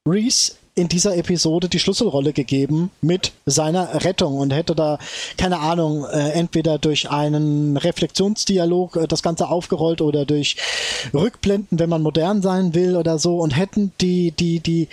Reese 0.05 0.53
in 0.77 0.87
dieser 0.87 1.17
Episode 1.17 1.69
die 1.69 1.79
Schlüsselrolle 1.79 2.33
gegeben 2.33 2.91
mit 3.01 3.31
seiner 3.45 4.03
Rettung 4.03 4.37
und 4.37 4.53
hätte 4.53 4.75
da, 4.75 4.99
keine 5.37 5.59
Ahnung, 5.59 6.05
äh, 6.05 6.31
entweder 6.31 6.77
durch 6.77 7.09
einen 7.09 7.77
Reflexionsdialog 7.77 8.95
äh, 8.95 9.07
das 9.07 9.23
Ganze 9.23 9.49
aufgerollt 9.49 10.01
oder 10.01 10.25
durch 10.25 10.55
Rückblenden, 11.13 11.79
wenn 11.79 11.89
man 11.89 12.03
modern 12.03 12.43
sein 12.43 12.75
will 12.75 12.95
oder 12.95 13.17
so 13.17 13.39
und 13.39 13.57
hätten 13.57 13.91
die, 13.99 14.31
die, 14.31 14.59
die, 14.59 14.87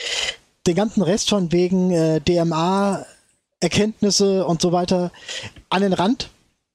den 0.66 0.74
ganzen 0.74 1.02
Rest 1.02 1.30
von 1.30 1.52
wegen 1.52 1.90
äh, 1.90 2.20
DMA, 2.20 3.04
Erkenntnisse 3.60 4.44
und 4.46 4.60
so 4.60 4.72
weiter 4.72 5.12
an 5.68 5.82
den 5.82 5.92
Rand 5.92 6.30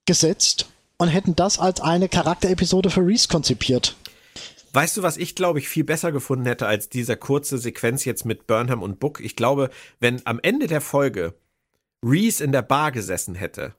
gesetzt 0.05 0.67
und 0.97 1.07
hätten 1.07 1.35
das 1.35 1.59
als 1.59 1.81
eine 1.81 2.09
Charakterepisode 2.09 2.89
für 2.89 3.05
Reese 3.05 3.27
konzipiert. 3.27 3.95
Weißt 4.73 4.97
du, 4.97 5.03
was 5.03 5.17
ich 5.17 5.35
glaube 5.35 5.59
ich 5.59 5.67
viel 5.67 5.83
besser 5.83 6.11
gefunden 6.11 6.45
hätte 6.45 6.67
als 6.67 6.89
diese 6.89 7.17
kurze 7.17 7.57
Sequenz 7.57 8.05
jetzt 8.05 8.25
mit 8.25 8.47
Burnham 8.47 8.83
und 8.83 8.99
Book? 8.99 9.19
Ich 9.19 9.35
glaube, 9.35 9.69
wenn 9.99 10.21
am 10.25 10.39
Ende 10.41 10.67
der 10.67 10.81
Folge 10.81 11.33
Reese 12.03 12.43
in 12.43 12.51
der 12.51 12.61
Bar 12.61 12.91
gesessen 12.91 13.35
hätte 13.35 13.73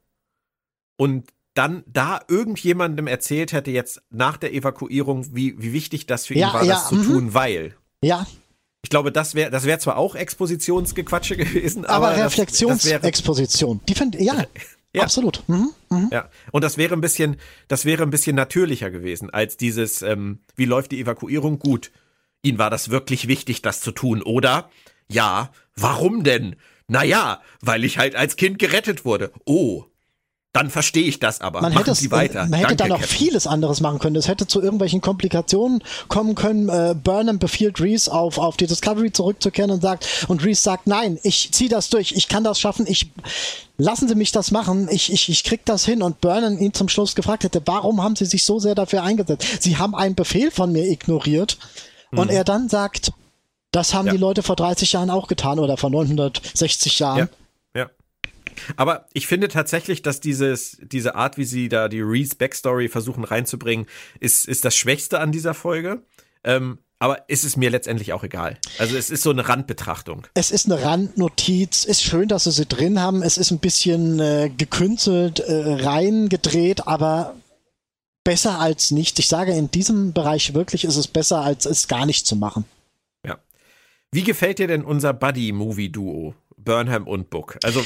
und 0.97 1.33
dann 1.55 1.83
da 1.87 2.21
irgendjemandem 2.29 3.07
erzählt 3.07 3.53
hätte 3.53 3.71
jetzt 3.71 4.03
nach 4.11 4.37
der 4.37 4.53
Evakuierung, 4.53 5.35
wie, 5.35 5.61
wie 5.61 5.73
wichtig 5.73 6.07
das 6.07 6.27
für 6.27 6.35
ihn 6.35 6.41
ja, 6.41 6.55
war, 6.55 6.65
ja, 6.65 6.75
das 6.75 6.89
zu 6.89 6.97
-hmm. 6.97 7.07
tun, 7.07 7.35
weil. 7.35 7.75
Ja. 8.03 8.27
Ich 8.83 8.91
glaube, 8.91 9.13
das 9.13 9.35
wäre 9.35 9.51
das 9.51 9.65
wäre 9.65 9.79
zwar 9.79 9.97
auch 9.97 10.15
Expositionsgequatsche 10.15 11.37
gewesen, 11.39 11.85
aber, 11.85 12.13
aber 12.13 12.25
Reflexionsexposition. 12.25 13.81
Die 13.89 13.95
finde 13.95 14.23
ja, 14.23 14.45
Ja. 14.93 15.03
Absolut. 15.03 15.45
Mhm. 15.47 15.71
Mhm. 15.89 16.09
Ja. 16.11 16.31
Und 16.51 16.65
das 16.65 16.77
wäre 16.77 16.95
ein 16.95 17.01
bisschen, 17.01 17.37
das 17.69 17.85
wäre 17.85 18.03
ein 18.03 18.11
bisschen 18.11 18.35
natürlicher 18.35 18.91
gewesen 18.91 19.31
als 19.31 19.57
dieses, 19.57 20.03
ähm, 20.03 20.41
wie 20.57 20.65
läuft 20.65 20.91
die 20.91 21.01
Evakuierung? 21.01 21.59
Gut. 21.59 21.93
Ihnen 22.43 22.59
war 22.59 22.71
das 22.71 22.91
wirklich 22.91 23.29
wichtig, 23.29 23.63
das 23.63 23.81
zu 23.81 23.93
tun, 23.93 24.23
oder? 24.23 24.69
Ja. 25.09 25.53
Warum 25.77 26.25
denn? 26.25 26.57
Naja, 26.89 27.41
weil 27.61 27.85
ich 27.85 27.99
halt 27.99 28.17
als 28.17 28.35
Kind 28.35 28.59
gerettet 28.59 29.05
wurde. 29.05 29.33
Oh, 29.45 29.85
dann 30.53 30.69
verstehe 30.69 31.05
ich 31.05 31.21
das 31.21 31.41
aber. 31.41 31.61
Man 31.61 31.73
Machen 31.73 31.85
hätte, 31.85 31.95
Sie 31.95 32.11
weiter. 32.11 32.41
Man 32.47 32.55
hätte 32.55 32.75
Danke, 32.75 32.77
da 32.77 32.89
noch 32.89 33.01
Captain. 33.01 33.17
vieles 33.17 33.47
anderes 33.47 33.81
machen 33.81 34.01
können. 34.01 34.17
Es 34.17 34.27
hätte 34.27 34.49
zu 34.49 34.61
irgendwelchen 34.61 35.01
Komplikationen 35.01 35.83
kommen 36.09 36.35
können. 36.35 36.69
Äh, 36.69 36.97
Burnham 36.97 37.39
befiehlt 37.39 37.81
Reese 37.81 38.13
auf, 38.13 38.37
auf 38.39 38.57
die 38.57 38.67
Discovery 38.67 39.13
zurückzukehren 39.13 39.71
und 39.71 39.81
sagt, 39.81 40.27
und 40.27 40.45
Reese 40.45 40.61
sagt, 40.61 40.89
nein, 40.89 41.21
ich 41.23 41.53
ziehe 41.53 41.71
das 41.71 41.89
durch, 41.89 42.13
ich 42.13 42.27
kann 42.27 42.43
das 42.43 42.59
schaffen, 42.59 42.87
ich 42.89 43.13
lassen 43.79 44.09
Sie 44.09 44.17
mich 44.17 44.33
das 44.33 44.51
machen, 44.51 44.89
ich, 44.91 45.13
ich, 45.13 45.29
ich 45.29 45.45
krieg 45.45 45.65
das 45.65 45.85
hin. 45.85 46.03
Und 46.03 46.21
Burnham 46.21 46.59
ihn 46.59 46.75
zum 46.75 46.89
Schluss 46.89 47.15
gefragt 47.15 47.45
hätte, 47.45 47.63
warum 47.67 48.03
haben 48.03 48.17
Sie 48.17 48.27
sich 48.27 48.45
so 48.45 48.59
sehr 48.59 48.75
dafür 48.75 49.05
eingesetzt? 49.05 49.63
Sie 49.63 49.77
haben 49.77 49.95
einen 49.95 50.17
Befehl 50.17 50.51
von 50.51 50.73
mir 50.73 50.85
ignoriert. 50.85 51.59
Und 52.11 52.29
mhm. 52.31 52.37
er 52.37 52.43
dann 52.43 52.69
sagt, 52.69 53.13
das 53.71 53.95
haben 53.95 54.07
ja. 54.07 54.13
die 54.13 54.19
Leute 54.19 54.43
vor 54.43 54.57
30 54.57 54.93
Jahren 54.93 55.11
auch 55.11 55.29
getan 55.29 55.61
oder 55.61 55.77
vor 55.77 55.91
960 55.91 56.99
Jahren. 56.99 57.19
Ja. 57.19 57.29
Aber 58.77 59.07
ich 59.13 59.27
finde 59.27 59.49
tatsächlich, 59.49 60.03
dass 60.03 60.21
dieses, 60.21 60.79
diese 60.83 61.15
Art, 61.15 61.39
wie 61.39 61.45
sie 61.45 61.69
da 61.69 61.89
die 61.89 62.01
Reese 62.01 62.37
Backstory 62.37 62.89
versuchen 62.89 63.25
reinzubringen, 63.25 63.87
ist, 64.19 64.47
ist 64.47 64.65
das 64.65 64.77
Schwächste 64.77 65.21
an 65.21 65.33
dieser 65.33 65.55
Folge. 65.55 66.03
Ähm, 66.45 66.79
aber 67.03 67.29
ist 67.31 67.45
es 67.45 67.57
mir 67.57 67.71
letztendlich 67.71 68.13
auch 68.13 68.25
egal. 68.25 68.59
Also 68.79 68.97
es 68.97 69.09
ist 69.09 69.23
so 69.23 69.31
eine 69.31 69.49
Randbetrachtung. 69.49 70.27
Es 70.35 70.51
ist 70.51 70.71
eine 70.71 70.83
Randnotiz. 70.83 71.85
Ist 71.85 72.03
schön, 72.03 72.29
dass 72.29 72.45
sie 72.45 72.53
sie 72.53 72.67
drin 72.67 73.01
haben. 73.01 73.23
Es 73.23 73.39
ist 73.39 73.51
ein 73.51 73.59
bisschen 73.59 74.21
äh, 74.21 74.51
gekünstelt, 74.55 75.41
äh, 75.41 75.83
reingedreht, 75.83 76.87
aber 76.87 77.37
besser 78.23 78.61
als 78.61 78.91
nichts. 78.91 79.19
Ich 79.19 79.29
sage, 79.29 79.53
in 79.53 79.71
diesem 79.71 80.13
Bereich 80.13 80.53
wirklich 80.53 80.85
ist 80.85 80.97
es 80.97 81.09
besser, 81.09 81.41
als 81.41 81.65
es 81.65 81.89
gar 81.89 82.05
nicht 82.05 82.27
zu 82.27 82.37
machen. 82.37 82.67
Ja. 83.27 83.39
Wie 84.13 84.23
gefällt 84.23 84.59
dir 84.59 84.67
denn 84.67 84.85
unser 84.85 85.15
Buddy-Movie-Duo? 85.15 86.35
Burnham 86.59 87.07
und 87.07 87.31
Book. 87.31 87.59
Also 87.63 87.83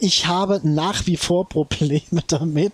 ich 0.00 0.26
habe 0.26 0.60
nach 0.62 1.06
wie 1.06 1.16
vor 1.16 1.48
Probleme 1.48 2.22
damit, 2.26 2.72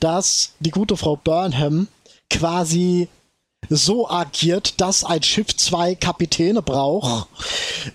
dass 0.00 0.52
die 0.60 0.70
gute 0.70 0.96
Frau 0.96 1.16
Burnham 1.16 1.88
quasi 2.30 3.08
so 3.68 4.08
agiert, 4.08 4.80
dass 4.80 5.04
ein 5.04 5.22
Schiff 5.22 5.56
zwei 5.56 5.94
Kapitäne 5.94 6.62
braucht, 6.62 7.28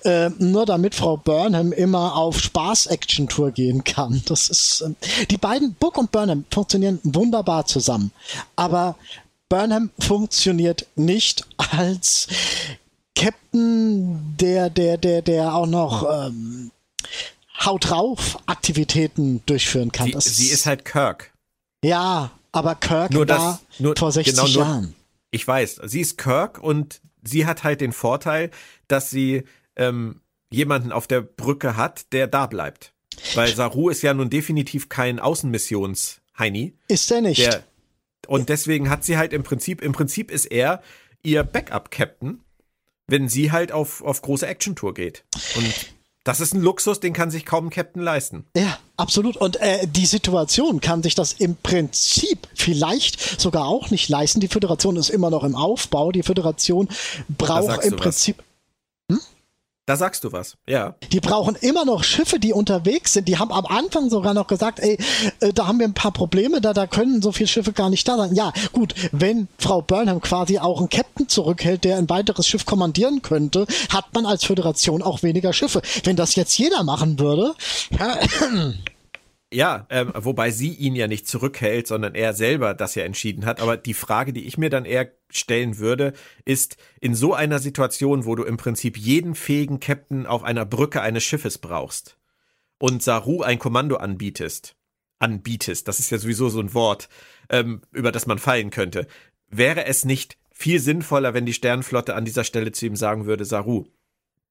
äh, 0.04 0.30
nur 0.38 0.66
damit 0.66 0.94
Frau 0.94 1.18
Burnham 1.18 1.72
immer 1.72 2.16
auf 2.16 2.40
Spaß-Action-Tour 2.40 3.52
gehen 3.52 3.84
kann. 3.84 4.22
Das 4.26 4.50
ist 4.50 4.82
äh, 4.82 5.26
die 5.28 5.38
beiden 5.38 5.74
Book 5.76 5.98
und 5.98 6.12
Burnham 6.12 6.46
funktionieren 6.52 7.00
wunderbar 7.04 7.66
zusammen, 7.66 8.12
aber 8.56 8.98
Burnham 9.50 9.90
funktioniert 10.00 10.86
nicht 10.96 11.46
als 11.58 12.28
Captain, 13.16 14.36
der 14.40 14.70
der 14.70 14.98
der 14.98 15.22
der 15.22 15.56
auch 15.56 15.68
noch 15.68 16.28
ähm, 16.28 16.72
Haut 17.66 17.90
drauf 17.90 18.38
Aktivitäten 18.46 19.42
durchführen 19.46 19.92
kann. 19.92 20.12
Sie, 20.20 20.30
sie 20.30 20.48
ist 20.48 20.66
halt 20.66 20.86
Kirk. 20.86 21.34
Ja, 21.84 22.32
aber 22.52 22.76
Kirk 22.76 23.12
nur 23.12 23.28
war 23.28 23.60
das, 23.70 23.80
nur, 23.80 23.96
vor 23.96 24.12
60 24.12 24.34
genau, 24.34 24.48
nur, 24.48 24.64
Jahren. 24.64 24.96
Ich 25.32 25.48
weiß, 25.48 25.82
sie 25.86 26.02
ist 26.02 26.18
Kirk 26.18 26.60
und 26.62 27.02
sie 27.24 27.46
hat 27.46 27.64
halt 27.64 27.82
den 27.82 27.92
Vorteil, 27.92 28.52
dass 28.88 29.10
sie 29.10 29.44
ähm, 29.76 30.22
jemanden 30.52 30.92
auf 30.92 31.08
der 31.08 31.22
Brücke 31.22 31.76
hat, 31.76 32.12
der 32.14 32.28
da 32.28 32.46
bleibt. 32.46 32.94
Weil 33.36 33.54
Saru 33.56 33.90
ist 33.90 34.02
ja 34.02 34.14
nun 34.14 34.30
definitiv 34.30 34.90
kein 34.90 35.20
Außenmissions-Heini. 35.20 36.74
Ist 36.88 37.12
er 37.12 37.22
nicht. 37.22 37.40
Der, 37.40 37.64
und 38.28 38.50
deswegen 38.50 38.90
hat 38.90 39.04
sie 39.04 39.18
halt 39.18 39.34
im 39.34 39.44
Prinzip, 39.44 39.82
im 39.82 39.92
Prinzip 39.92 40.32
ist 40.32 40.46
er 40.46 40.82
ihr 41.24 41.44
Backup-Captain, 41.44 42.42
wenn 43.08 43.28
sie 43.28 43.52
halt 43.52 43.72
auf, 43.72 44.04
auf 44.04 44.22
große 44.22 44.48
Action-Tour 44.48 44.94
geht. 44.94 45.24
Und 45.56 45.93
das 46.24 46.40
ist 46.40 46.54
ein 46.54 46.62
Luxus, 46.62 47.00
den 47.00 47.14
kann 47.14 47.32
sich 47.32 47.46
kaum 47.46 47.68
ein 47.68 47.70
Captain 47.70 48.02
leisten. 48.02 48.46
Ja, 48.56 48.78
absolut. 48.96 49.36
Und 49.38 49.58
äh, 49.58 49.88
die 49.88 50.06
Situation 50.06 50.80
kann 50.80 51.04
sich 51.04 51.16
das 51.16 51.34
im 51.34 51.56
Prinzip 51.58 52.48
vielleicht 52.54 53.42
sogar 53.42 53.66
auch 53.66 53.92
nicht 53.92 54.08
leisten. 54.10 54.40
Die 54.40 54.48
Föderation 54.48 54.96
ist 54.96 55.10
immer 55.10 55.30
noch 55.30 55.44
im 55.44 55.56
Aufbau. 55.56 56.12
Die 56.12 56.24
Föderation 56.24 56.88
braucht 57.28 57.84
im 57.84 57.98
Prinzip. 57.98 58.38
Hm? 58.38 58.46
Da 59.86 59.98
sagst 59.98 60.24
du 60.24 60.32
was, 60.32 60.56
ja. 60.66 60.96
Die 61.12 61.20
brauchen 61.20 61.56
immer 61.56 61.84
noch 61.84 62.06
Schiffe, 62.06 62.40
die 62.40 62.54
unterwegs 62.54 63.12
sind. 63.12 63.28
Die 63.28 63.38
haben 63.38 63.52
am 63.52 63.66
Anfang 63.66 64.10
sogar 64.10 64.34
noch 64.34 64.48
gesagt, 64.48 64.80
ey, 64.80 64.98
äh, 65.42 65.52
da 65.52 65.68
haben 65.68 65.80
wir 65.80 65.86
ein 65.88 65.94
paar 65.94 66.14
Probleme, 66.14 66.62
da, 66.62 66.74
da 66.74 66.88
können 66.88 67.22
so 67.22 67.34
viele 67.34 67.48
Schiffe 67.48 67.74
gar 67.74 67.90
nicht 67.90 68.08
da 68.08 68.16
sein. 68.16 68.34
Ja, 68.34 68.54
gut, 68.72 68.96
wenn 69.12 69.50
Frau 69.60 69.82
Burnham 69.82 70.22
quasi 70.22 70.58
auch 70.58 70.80
einen 70.80 70.90
Captain 70.90 71.28
zurückhält, 71.28 71.84
der 71.84 71.98
ein 71.98 72.10
weiteres 72.10 72.48
Schiff 72.48 72.66
kommandieren 72.66 73.22
könnte, 73.22 73.68
hat 73.90 74.06
man 74.14 74.26
als 74.26 74.46
Föderation 74.46 75.02
auch 75.02 75.22
weniger 75.22 75.52
Schiffe. 75.52 75.82
Wenn 76.06 76.16
das 76.16 76.36
jetzt 76.36 76.58
jeder 76.58 76.84
machen 76.84 77.20
würde, 77.20 77.54
Ja, 78.00 78.18
ähm, 79.90 80.12
wobei 80.16 80.52
sie 80.52 80.74
ihn 80.74 80.96
ja 80.96 81.08
nicht 81.08 81.28
zurückhält, 81.28 81.88
sondern 81.88 82.16
er 82.16 82.34
selber 82.34 82.74
das 82.74 82.96
ja 82.96 83.04
entschieden 83.04 83.46
hat. 83.46 83.62
Aber 83.62 83.78
die 83.78 83.94
Frage, 83.94 84.34
die 84.34 84.46
ich 84.46 84.58
mir 84.58 84.70
dann 84.70 84.86
eher 84.86 85.12
stellen 85.30 85.78
würde, 85.78 86.14
ist 86.46 86.78
in 87.00 87.16
so 87.16 87.34
einer 87.34 87.60
Situation, 87.60 88.26
wo 88.26 88.36
du 88.36 88.44
im 88.44 88.58
Prinzip 88.58 88.98
jeden 88.98 89.36
fähigen 89.36 89.80
Captain 89.80 90.26
auf 90.26 90.44
einer 90.44 90.66
Brücke 90.66 91.02
eines 91.02 91.24
Schiffes 91.24 91.58
brauchst 91.58 92.18
und 92.80 93.04
Saru 93.04 93.42
ein 93.42 93.60
Kommando 93.60 93.98
anbietest, 93.98 94.76
anbietest, 95.20 95.88
das 95.88 96.00
ist 96.00 96.10
ja 96.10 96.18
sowieso 96.18 96.50
so 96.50 96.60
ein 96.60 96.74
Wort, 96.74 97.08
ähm, 97.50 97.82
über 97.92 98.12
das 98.12 98.26
man 98.26 98.40
fallen 98.40 98.72
könnte, 98.72 99.08
wäre 99.50 99.86
es 99.86 100.04
nicht 100.04 100.38
viel 100.52 100.80
sinnvoller, 100.80 101.34
wenn 101.34 101.46
die 101.46 101.54
Sternenflotte 101.54 102.16
an 102.16 102.26
dieser 102.26 102.44
Stelle 102.44 102.72
zu 102.72 102.86
ihm 102.86 102.96
sagen 102.96 103.26
würde, 103.26 103.46
Saru, 103.46 103.86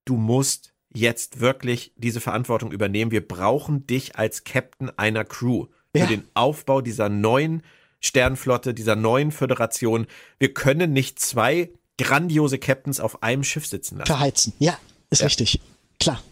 du 0.04 0.16
musst 0.16 0.71
jetzt 0.94 1.40
wirklich 1.40 1.92
diese 1.96 2.20
Verantwortung 2.20 2.72
übernehmen. 2.72 3.10
Wir 3.10 3.26
brauchen 3.26 3.86
dich 3.86 4.16
als 4.16 4.44
Captain 4.44 4.90
einer 4.98 5.24
Crew 5.24 5.66
für 5.94 6.00
ja. 6.00 6.06
den 6.06 6.24
Aufbau 6.34 6.80
dieser 6.80 7.08
neuen 7.08 7.62
Sternflotte, 8.00 8.74
dieser 8.74 8.96
neuen 8.96 9.30
Föderation. 9.30 10.06
Wir 10.38 10.52
können 10.52 10.92
nicht 10.92 11.20
zwei 11.20 11.70
grandiose 11.98 12.58
Captains 12.58 13.00
auf 13.00 13.22
einem 13.22 13.44
Schiff 13.44 13.66
sitzen 13.66 13.98
lassen. 13.98 14.06
Verheizen, 14.06 14.52
ja, 14.58 14.78
ist 15.10 15.20
ja. 15.20 15.26
richtig. 15.26 15.60
Klar. 16.00 16.22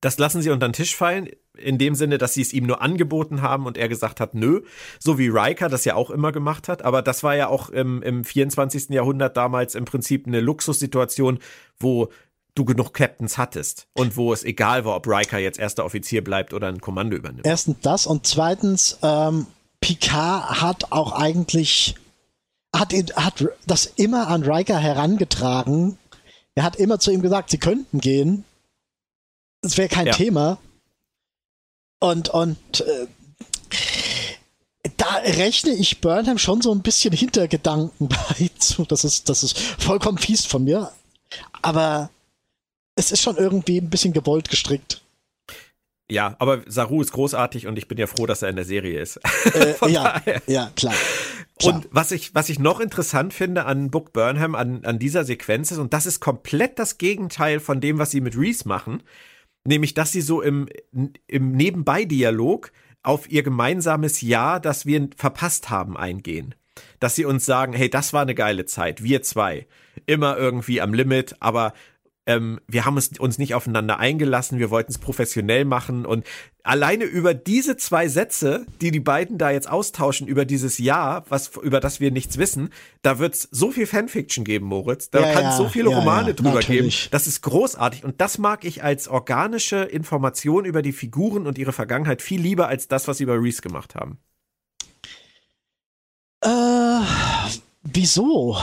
Das 0.00 0.18
lassen 0.18 0.42
sie 0.42 0.50
unter 0.50 0.68
den 0.68 0.74
Tisch 0.74 0.94
fallen, 0.94 1.28
in 1.56 1.76
dem 1.76 1.96
Sinne, 1.96 2.18
dass 2.18 2.34
sie 2.34 2.42
es 2.42 2.52
ihm 2.52 2.66
nur 2.66 2.80
angeboten 2.80 3.42
haben 3.42 3.66
und 3.66 3.76
er 3.76 3.88
gesagt 3.88 4.20
hat, 4.20 4.34
nö, 4.34 4.60
so 5.00 5.18
wie 5.18 5.26
Riker 5.26 5.68
das 5.68 5.84
ja 5.84 5.96
auch 5.96 6.10
immer 6.10 6.30
gemacht 6.30 6.68
hat. 6.68 6.82
Aber 6.82 7.02
das 7.02 7.24
war 7.24 7.34
ja 7.34 7.48
auch 7.48 7.68
im, 7.70 8.00
im 8.02 8.22
24. 8.22 8.90
Jahrhundert 8.90 9.36
damals 9.36 9.74
im 9.74 9.84
Prinzip 9.84 10.28
eine 10.28 10.40
Luxussituation, 10.40 11.40
wo 11.80 12.10
du 12.58 12.64
genug 12.64 12.92
Captains 12.92 13.38
hattest 13.38 13.86
und 13.94 14.16
wo 14.16 14.32
es 14.32 14.44
egal 14.44 14.84
war, 14.84 14.96
ob 14.96 15.06
Riker 15.06 15.38
jetzt 15.38 15.58
erster 15.58 15.84
Offizier 15.84 16.22
bleibt 16.22 16.52
oder 16.52 16.68
ein 16.68 16.80
Kommando 16.80 17.16
übernimmt. 17.16 17.46
Erstens 17.46 17.76
das 17.82 18.06
und 18.06 18.26
zweitens, 18.26 18.98
ähm, 19.02 19.46
Picard 19.80 20.60
hat 20.60 20.92
auch 20.92 21.12
eigentlich, 21.12 21.94
hat, 22.74 22.92
hat 23.16 23.46
das 23.66 23.86
immer 23.86 24.28
an 24.28 24.42
Riker 24.42 24.78
herangetragen. 24.78 25.98
Er 26.54 26.64
hat 26.64 26.76
immer 26.76 26.98
zu 26.98 27.12
ihm 27.12 27.22
gesagt, 27.22 27.50
sie 27.50 27.58
könnten 27.58 28.00
gehen. 28.00 28.44
Es 29.62 29.78
wäre 29.78 29.88
kein 29.88 30.06
ja. 30.06 30.12
Thema. 30.12 30.58
Und, 32.00 32.28
und 32.28 32.80
äh, 32.80 33.06
da 34.96 35.14
rechne 35.24 35.72
ich 35.72 36.00
Burnham 36.00 36.38
schon 36.38 36.60
so 36.60 36.72
ein 36.72 36.82
bisschen 36.82 37.12
Hintergedanken 37.12 38.08
bei 38.08 38.50
zu. 38.58 38.84
Das 38.84 39.04
ist, 39.04 39.28
das 39.28 39.42
ist 39.42 39.58
vollkommen 39.58 40.18
fies 40.18 40.46
von 40.46 40.64
mir. 40.64 40.92
Aber 41.62 42.10
es 42.98 43.12
ist 43.12 43.22
schon 43.22 43.36
irgendwie 43.36 43.80
ein 43.80 43.90
bisschen 43.90 44.12
gewollt 44.12 44.50
gestrickt. 44.50 45.02
Ja, 46.10 46.36
aber 46.38 46.62
Saru 46.66 47.00
ist 47.00 47.12
großartig 47.12 47.66
und 47.66 47.78
ich 47.78 47.86
bin 47.86 47.96
ja 47.96 48.06
froh, 48.06 48.26
dass 48.26 48.42
er 48.42 48.48
in 48.48 48.56
der 48.56 48.64
Serie 48.64 49.00
ist. 49.00 49.20
Äh, 49.54 49.90
ja, 49.90 50.20
ja, 50.46 50.70
klar. 50.76 50.94
Klar. 51.58 51.74
Und 51.74 51.88
was 51.90 52.12
ich, 52.12 52.34
was 52.34 52.48
ich 52.48 52.58
noch 52.58 52.80
interessant 52.80 53.32
finde 53.32 53.64
an 53.64 53.90
Book 53.90 54.12
Burnham, 54.12 54.54
an, 54.54 54.84
an 54.84 54.98
dieser 54.98 55.24
Sequenz 55.24 55.70
ist, 55.70 55.78
und 55.78 55.92
das 55.92 56.06
ist 56.06 56.20
komplett 56.20 56.78
das 56.78 56.98
Gegenteil 56.98 57.60
von 57.60 57.80
dem, 57.80 57.98
was 57.98 58.10
sie 58.10 58.20
mit 58.20 58.36
Reese 58.36 58.68
machen, 58.68 59.02
nämlich, 59.64 59.94
dass 59.94 60.12
sie 60.12 60.20
so 60.20 60.42
im, 60.42 60.68
im 61.26 61.52
Nebenbei-Dialog 61.52 62.72
auf 63.02 63.30
ihr 63.30 63.42
gemeinsames 63.42 64.20
Ja, 64.20 64.58
das 64.58 64.86
wir 64.86 65.08
verpasst 65.16 65.70
haben, 65.70 65.96
eingehen. 65.96 66.54
Dass 67.00 67.14
sie 67.14 67.24
uns 67.24 67.46
sagen, 67.46 67.72
hey, 67.72 67.88
das 67.88 68.12
war 68.12 68.22
eine 68.22 68.34
geile 68.34 68.66
Zeit, 68.66 69.02
wir 69.02 69.22
zwei. 69.22 69.66
Immer 70.06 70.36
irgendwie 70.36 70.80
am 70.80 70.94
Limit, 70.94 71.36
aber 71.40 71.72
ähm, 72.28 72.60
wir 72.68 72.84
haben 72.84 72.98
es 72.98 73.08
uns 73.18 73.38
nicht 73.38 73.54
aufeinander 73.54 73.98
eingelassen, 73.98 74.58
wir 74.58 74.68
wollten 74.70 74.92
es 74.92 74.98
professionell 74.98 75.64
machen 75.64 76.04
und 76.04 76.26
alleine 76.62 77.04
über 77.04 77.32
diese 77.32 77.78
zwei 77.78 78.06
Sätze, 78.08 78.66
die 78.82 78.90
die 78.90 79.00
beiden 79.00 79.38
da 79.38 79.50
jetzt 79.50 79.68
austauschen 79.68 80.28
über 80.28 80.44
dieses 80.44 80.76
Jahr, 80.76 81.24
was 81.30 81.52
über 81.56 81.80
das 81.80 82.00
wir 82.00 82.10
nichts 82.10 82.36
wissen, 82.36 82.68
da 83.00 83.18
wird 83.18 83.34
es 83.34 83.48
so 83.50 83.70
viel 83.70 83.86
Fanfiction 83.86 84.44
geben, 84.44 84.66
Moritz. 84.66 85.08
Da 85.08 85.20
ja, 85.20 85.32
kann 85.32 85.46
es 85.46 85.52
ja, 85.52 85.56
so 85.56 85.68
viele 85.68 85.90
ja, 85.90 85.98
Romane 85.98 86.34
drüber 86.34 86.54
natürlich. 86.54 87.04
geben. 87.04 87.10
Das 87.12 87.26
ist 87.26 87.40
großartig 87.40 88.04
und 88.04 88.20
das 88.20 88.36
mag 88.36 88.64
ich 88.64 88.84
als 88.84 89.08
organische 89.08 89.84
Information 89.84 90.66
über 90.66 90.82
die 90.82 90.92
Figuren 90.92 91.46
und 91.46 91.56
ihre 91.56 91.72
Vergangenheit 91.72 92.20
viel 92.20 92.42
lieber 92.42 92.68
als 92.68 92.88
das, 92.88 93.08
was 93.08 93.16
sie 93.16 93.24
bei 93.24 93.36
Reese 93.36 93.62
gemacht 93.62 93.94
haben. 93.94 94.18
Äh, 96.42 97.00
wieso? 97.82 98.58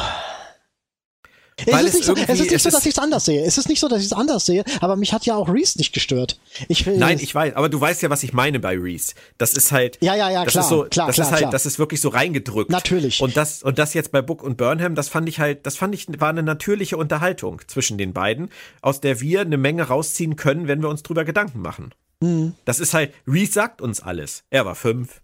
Weil 1.65 1.85
es, 1.85 1.95
ist 1.95 1.95
nicht, 1.95 2.05
so, 2.05 2.15
es 2.15 2.39
ist 2.39 2.51
nicht 2.51 2.61
so, 2.61 2.69
dass 2.69 2.85
ich 2.85 2.91
es 2.91 2.99
anders 2.99 3.25
sehe. 3.25 3.41
Es 3.45 3.57
ist 3.57 3.69
nicht 3.69 3.79
so, 3.79 3.87
dass 3.87 3.99
ich 3.99 4.07
es 4.07 4.13
anders 4.13 4.45
sehe, 4.45 4.65
aber 4.81 4.97
mich 4.97 5.13
hat 5.13 5.25
ja 5.25 5.35
auch 5.35 5.47
Reese 5.47 5.77
nicht 5.77 5.93
gestört. 5.93 6.37
Ich 6.67 6.85
will, 6.85 6.97
Nein, 6.97 7.17
ich 7.19 7.33
weiß, 7.33 7.55
aber 7.55 7.69
du 7.69 7.79
weißt 7.79 8.01
ja, 8.01 8.09
was 8.09 8.23
ich 8.23 8.33
meine 8.33 8.59
bei 8.59 8.77
Reese. 8.77 9.13
Das 9.37 9.53
ist 9.53 9.71
halt. 9.71 9.97
Ja, 10.01 10.15
ja, 10.15 10.29
ja, 10.29 10.43
das 10.43 10.51
klar. 10.51 10.63
Ist 10.65 10.69
so, 10.69 10.85
klar, 10.89 11.07
das 11.07 11.15
klar, 11.15 11.27
ist 11.27 11.31
halt, 11.31 11.39
klar. 11.39 11.51
das 11.51 11.65
ist 11.65 11.79
wirklich 11.79 12.01
so 12.01 12.09
reingedrückt. 12.09 12.71
Natürlich. 12.71 13.21
Und 13.21 13.37
das, 13.37 13.63
und 13.63 13.79
das 13.79 13.93
jetzt 13.93 14.11
bei 14.11 14.21
Book 14.21 14.43
und 14.43 14.57
Burnham, 14.57 14.95
das 14.95 15.07
fand 15.07 15.29
ich 15.29 15.39
halt, 15.39 15.65
das 15.65 15.77
fand 15.77 15.95
ich, 15.95 16.07
war 16.19 16.29
eine 16.29 16.43
natürliche 16.43 16.97
Unterhaltung 16.97 17.61
zwischen 17.67 17.97
den 17.97 18.11
beiden, 18.11 18.49
aus 18.81 18.99
der 18.99 19.21
wir 19.21 19.41
eine 19.41 19.57
Menge 19.57 19.83
rausziehen 19.83 20.35
können, 20.35 20.67
wenn 20.67 20.81
wir 20.81 20.89
uns 20.89 21.03
drüber 21.03 21.23
Gedanken 21.23 21.61
machen. 21.61 21.93
Mhm. 22.19 22.55
Das 22.65 22.81
ist 22.81 22.93
halt, 22.93 23.13
Reese 23.25 23.53
sagt 23.53 23.81
uns 23.81 24.01
alles. 24.01 24.43
Er 24.49 24.65
war 24.65 24.75
fünf, 24.75 25.21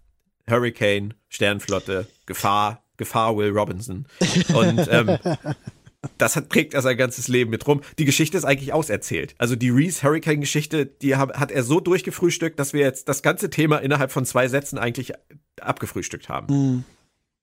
Hurricane, 0.48 1.12
Sternflotte, 1.28 2.06
Gefahr, 2.24 2.82
Gefahr 2.96 3.36
Will 3.36 3.50
Robinson. 3.50 4.06
Und 4.54 4.88
ähm, 4.90 5.18
das 6.18 6.34
hat, 6.36 6.48
prägt 6.48 6.74
er 6.74 6.82
sein 6.82 6.96
ganzes 6.96 7.28
Leben 7.28 7.50
mit 7.50 7.66
rum. 7.66 7.80
Die 7.98 8.04
Geschichte 8.04 8.36
ist 8.36 8.44
eigentlich 8.44 8.72
auserzählt. 8.72 9.34
Also 9.38 9.54
die 9.54 9.70
Reese 9.70 10.02
Hurricane 10.02 10.40
Geschichte, 10.40 10.86
die 10.86 11.16
hat 11.16 11.50
er 11.50 11.62
so 11.62 11.80
durchgefrühstückt, 11.80 12.58
dass 12.58 12.72
wir 12.72 12.80
jetzt 12.80 13.08
das 13.08 13.22
ganze 13.22 13.50
Thema 13.50 13.78
innerhalb 13.78 14.10
von 14.10 14.26
zwei 14.26 14.48
Sätzen 14.48 14.78
eigentlich 14.78 15.12
abgefrühstückt 15.60 16.28
haben. 16.28 16.54
Mhm. 16.54 16.84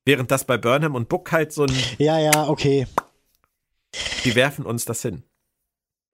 Während 0.06 0.32
das 0.32 0.46
bei 0.46 0.58
Burnham 0.58 0.96
und 0.96 1.08
Book 1.08 1.32
halt 1.32 1.54
so 1.54 1.64
ein. 1.64 1.74
Ja, 1.98 2.20
ja, 2.20 2.48
okay. 2.48 2.88
Die 4.26 4.36
werfen 4.36 4.66
uns 4.66 4.86
das 4.86 5.02
hin. 5.02 5.24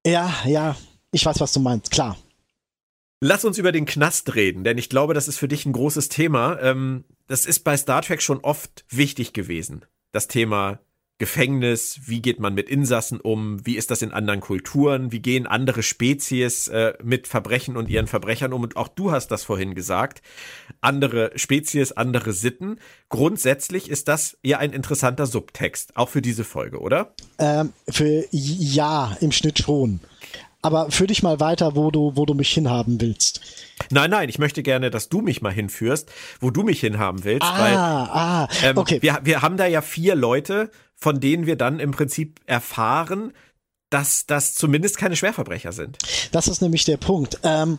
Ja, 0.06 0.34
ja. 0.46 0.76
Ich 1.12 1.26
weiß, 1.26 1.39
was 1.39 1.54
du 1.54 1.60
meinst, 1.60 1.91
klar. 1.91 2.18
Lass 3.22 3.46
uns 3.46 3.58
über 3.58 3.72
den 3.72 3.86
Knast 3.86 4.36
reden, 4.36 4.64
denn 4.64 4.78
ich 4.78 4.89
glaube, 4.89 5.14
das 5.14 5.28
ist 5.28 5.38
für 5.38 5.48
dich 5.48 5.66
ein 5.66 5.74
großes 5.74 6.10
Thema. 6.10 6.60
Ähm, 6.62 7.06
das 7.28 7.46
ist 7.46 7.64
bei 7.64 7.76
Star 7.76 8.02
Trek 8.02 8.22
schon 8.22 8.39
oft 8.39 8.86
wichtig 8.89 9.34
gewesen. 9.34 9.86
Das 10.12 10.28
Thema 10.28 10.80
Gefängnis, 11.18 12.01
wie 12.05 12.22
geht 12.22 12.39
man 12.41 12.53
mit 12.53 12.70
Insassen 12.70 13.22
um, 13.22 13.66
wie 13.66 13.78
ist 13.78 13.89
das 13.89 14.01
in 14.01 14.11
anderen 14.11 14.41
Kulturen, 14.41 15.13
wie 15.13 15.22
gehen 15.22 15.47
andere 15.47 15.82
Spezies 15.82 16.68
äh, 16.68 16.93
mit 17.01 17.28
Verbrechen 17.28 17.78
und 17.78 17.89
ihren 17.89 18.07
Verbrechern 18.07 18.51
um. 18.51 18.63
Und 18.63 18.76
auch 18.76 18.89
du 18.89 19.11
hast 19.11 19.30
das 19.30 19.45
vorhin 19.45 19.76
gesagt, 19.76 20.22
andere 20.82 21.32
Spezies, 21.36 21.93
andere 21.93 22.34
Sitten. 22.34 22.80
Grundsätzlich 23.07 23.89
ist 23.89 24.09
das 24.09 24.38
ja 24.43 24.57
ein 24.57 24.74
interessanter 24.74 25.26
Subtext, 25.26 25.95
auch 25.95 26.09
für 26.09 26.22
diese 26.22 26.43
Folge, 26.43 26.80
oder? 26.80 27.13
Ähm, 27.39 27.72
für 27.89 28.26
ja, 28.32 29.16
im 29.22 29.32
Schnitt 29.32 29.59
schon. 29.59 30.01
Aber 30.66 30.89
führ 30.89 31.05
dich 31.05 31.22
mal 31.22 31.39
weiter, 31.39 31.76
wo 31.76 31.91
du, 31.91 32.13
wo 32.16 32.26
du 32.26 32.34
mich 32.34 32.51
hinhaben 32.51 32.99
willst. 32.99 33.41
Nein, 33.91 34.09
nein, 34.09 34.30
ich 34.30 34.39
möchte 34.39 34.63
gerne, 34.63 34.89
dass 34.89 35.09
du 35.09 35.22
mich 35.22 35.43
mal 35.43 35.53
hinführst, 35.53 36.09
wo 36.39 36.49
du 36.49 36.63
mich 36.63 36.80
hinhaben 36.80 37.24
willst. 37.24 37.43
Ah, 37.43 37.59
weil, 37.59 37.76
ah, 37.76 38.47
ähm, 38.63 38.78
okay. 38.78 38.99
Wir, 39.01 39.20
wir 39.24 39.43
haben 39.43 39.57
da 39.57 39.68
ja 39.68 39.82
vier 39.82 40.16
Leute, 40.16 40.72
von 40.95 41.20
denen 41.20 41.45
wir 41.45 41.55
dann 41.55 41.80
im 41.80 41.91
Prinzip 41.91 42.39
erfahren, 42.47 43.32
dass 43.91 44.26
das 44.26 44.55
zumindest 44.55 44.97
keine 44.97 45.16
Schwerverbrecher 45.16 45.72
sind. 45.72 45.99
Das 46.32 46.47
ist 46.47 46.63
nämlich 46.63 46.84
der 46.84 46.97
Punkt. 46.97 47.39
Ähm, 47.43 47.78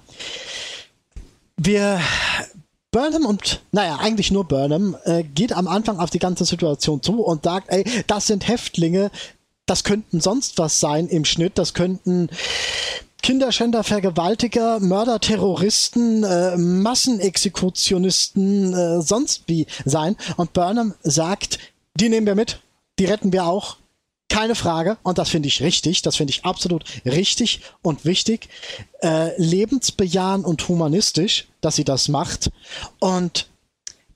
wir 1.56 2.00
Burnham 2.96 3.26
und, 3.26 3.60
naja, 3.72 3.98
eigentlich 4.00 4.30
nur 4.30 4.44
Burnham, 4.44 4.96
äh, 5.04 5.22
geht 5.22 5.52
am 5.52 5.68
Anfang 5.68 5.98
auf 5.98 6.08
die 6.08 6.18
ganze 6.18 6.46
Situation 6.46 7.02
zu 7.02 7.22
und 7.22 7.44
sagt, 7.44 7.68
ey, 7.68 7.84
das 8.06 8.26
sind 8.26 8.48
Häftlinge, 8.48 9.10
das 9.66 9.84
könnten 9.84 10.20
sonst 10.20 10.58
was 10.58 10.80
sein 10.80 11.06
im 11.08 11.24
Schnitt, 11.24 11.56
das 11.58 11.72
könnten 11.74 12.28
Kinderschänder, 13.22 13.82
Vergewaltiger, 13.82 14.78
Mörder, 14.78 15.18
Terroristen, 15.18 16.22
äh, 16.22 16.56
Massenexekutionisten, 16.56 18.72
äh, 18.72 19.02
sonst 19.02 19.42
wie 19.48 19.66
sein. 19.84 20.14
Und 20.36 20.52
Burnham 20.52 20.94
sagt, 21.02 21.58
die 21.96 22.08
nehmen 22.08 22.28
wir 22.28 22.36
mit, 22.36 22.60
die 23.00 23.06
retten 23.06 23.32
wir 23.32 23.46
auch. 23.46 23.78
Keine 24.28 24.54
Frage. 24.54 24.98
Und 25.02 25.18
das 25.18 25.30
finde 25.30 25.48
ich 25.48 25.62
richtig. 25.62 26.02
Das 26.02 26.14
finde 26.16 26.32
ich 26.32 26.44
absolut 26.44 26.84
richtig 27.04 27.62
und 27.82 28.04
wichtig. 28.04 28.48
Äh, 29.00 29.40
lebensbejahend 29.40 30.44
und 30.44 30.68
humanistisch, 30.68 31.46
dass 31.60 31.76
sie 31.76 31.84
das 31.84 32.08
macht. 32.08 32.50
Und 32.98 33.48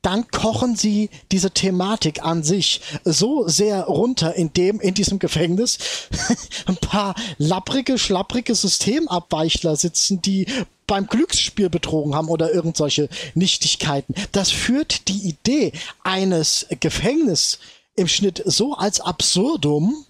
dann 0.02 0.28
kochen 0.28 0.76
sie 0.76 1.10
diese 1.30 1.50
Thematik 1.50 2.24
an 2.24 2.42
sich 2.42 2.80
so 3.04 3.46
sehr 3.48 3.84
runter, 3.84 4.34
indem 4.34 4.80
in 4.80 4.94
diesem 4.94 5.18
Gefängnis 5.18 5.78
ein 6.66 6.76
paar 6.76 7.14
lapprige, 7.38 7.98
schlapprige 7.98 8.54
Systemabweichler 8.54 9.76
sitzen, 9.76 10.22
die 10.22 10.46
beim 10.86 11.06
Glücksspiel 11.06 11.70
betrogen 11.70 12.14
haben 12.14 12.28
oder 12.28 12.52
irgendwelche 12.52 13.08
Nichtigkeiten. 13.34 14.14
Das 14.32 14.50
führt 14.50 15.08
die 15.08 15.28
Idee 15.28 15.72
eines 16.02 16.66
Gefängnisses 16.80 17.58
im 17.94 18.08
Schnitt 18.08 18.42
so 18.46 18.74
als 18.74 19.00
absurdum, 19.00 20.06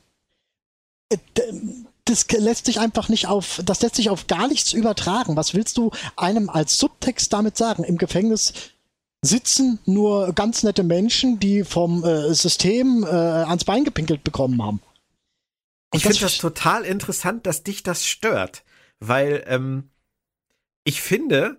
äh, 1.11 1.19
das 2.05 2.27
lässt 2.31 2.67
sich 2.67 2.81
einfach 2.81 3.09
nicht 3.09 3.27
auf, 3.29 3.61
das 3.65 3.83
lässt 3.83 3.95
sich 3.97 4.11
auf 4.11 4.27
gar 4.27 4.49
nichts 4.49 4.73
übertragen. 4.73 5.37
Was 5.37 5.55
willst 5.55 5.77
du 5.77 5.91
einem 6.17 6.49
als 6.49 6.79
Subtext 6.79 7.33
damit 7.33 7.57
sagen? 7.57 7.85
Im 7.85 7.99
Gefängnis 7.99 8.53
sitzen 9.23 9.79
nur 9.85 10.33
ganz 10.33 10.63
nette 10.63 10.83
Menschen, 10.83 11.39
die 11.39 11.65
vom 11.65 12.05
äh, 12.05 12.33
System 12.35 13.05
äh, 13.05 13.09
ans 13.09 13.65
Bein 13.65 13.85
gepinkelt 13.85 14.25
bekommen 14.25 14.63
haben. 14.63 14.81
Und 15.93 15.99
ich 15.99 16.03
finde 16.03 16.21
das 16.21 16.39
total 16.39 16.85
interessant, 16.85 17.47
dass 17.47 17.63
dich 17.63 17.83
das 17.83 18.07
stört, 18.07 18.65
weil 19.01 19.45
ähm, 19.47 19.91
ich 20.85 21.03
finde, 21.03 21.59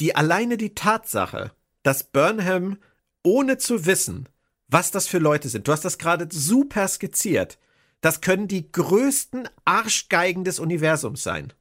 die 0.00 0.16
alleine 0.16 0.56
die 0.56 0.74
Tatsache, 0.74 1.52
dass 1.82 2.04
Burnham 2.04 2.78
ohne 3.22 3.58
zu 3.58 3.86
wissen, 3.86 4.28
was 4.68 4.90
das 4.90 5.06
für 5.06 5.18
Leute 5.18 5.48
sind, 5.48 5.68
du 5.68 5.72
hast 5.72 5.84
das 5.84 5.98
gerade 5.98 6.28
super 6.32 6.88
skizziert, 6.88 7.58
das 8.00 8.20
können 8.20 8.48
die 8.48 8.70
größten 8.70 9.48
Arschgeigen 9.64 10.44
des 10.44 10.58
Universums 10.58 11.22
sein. 11.22 11.52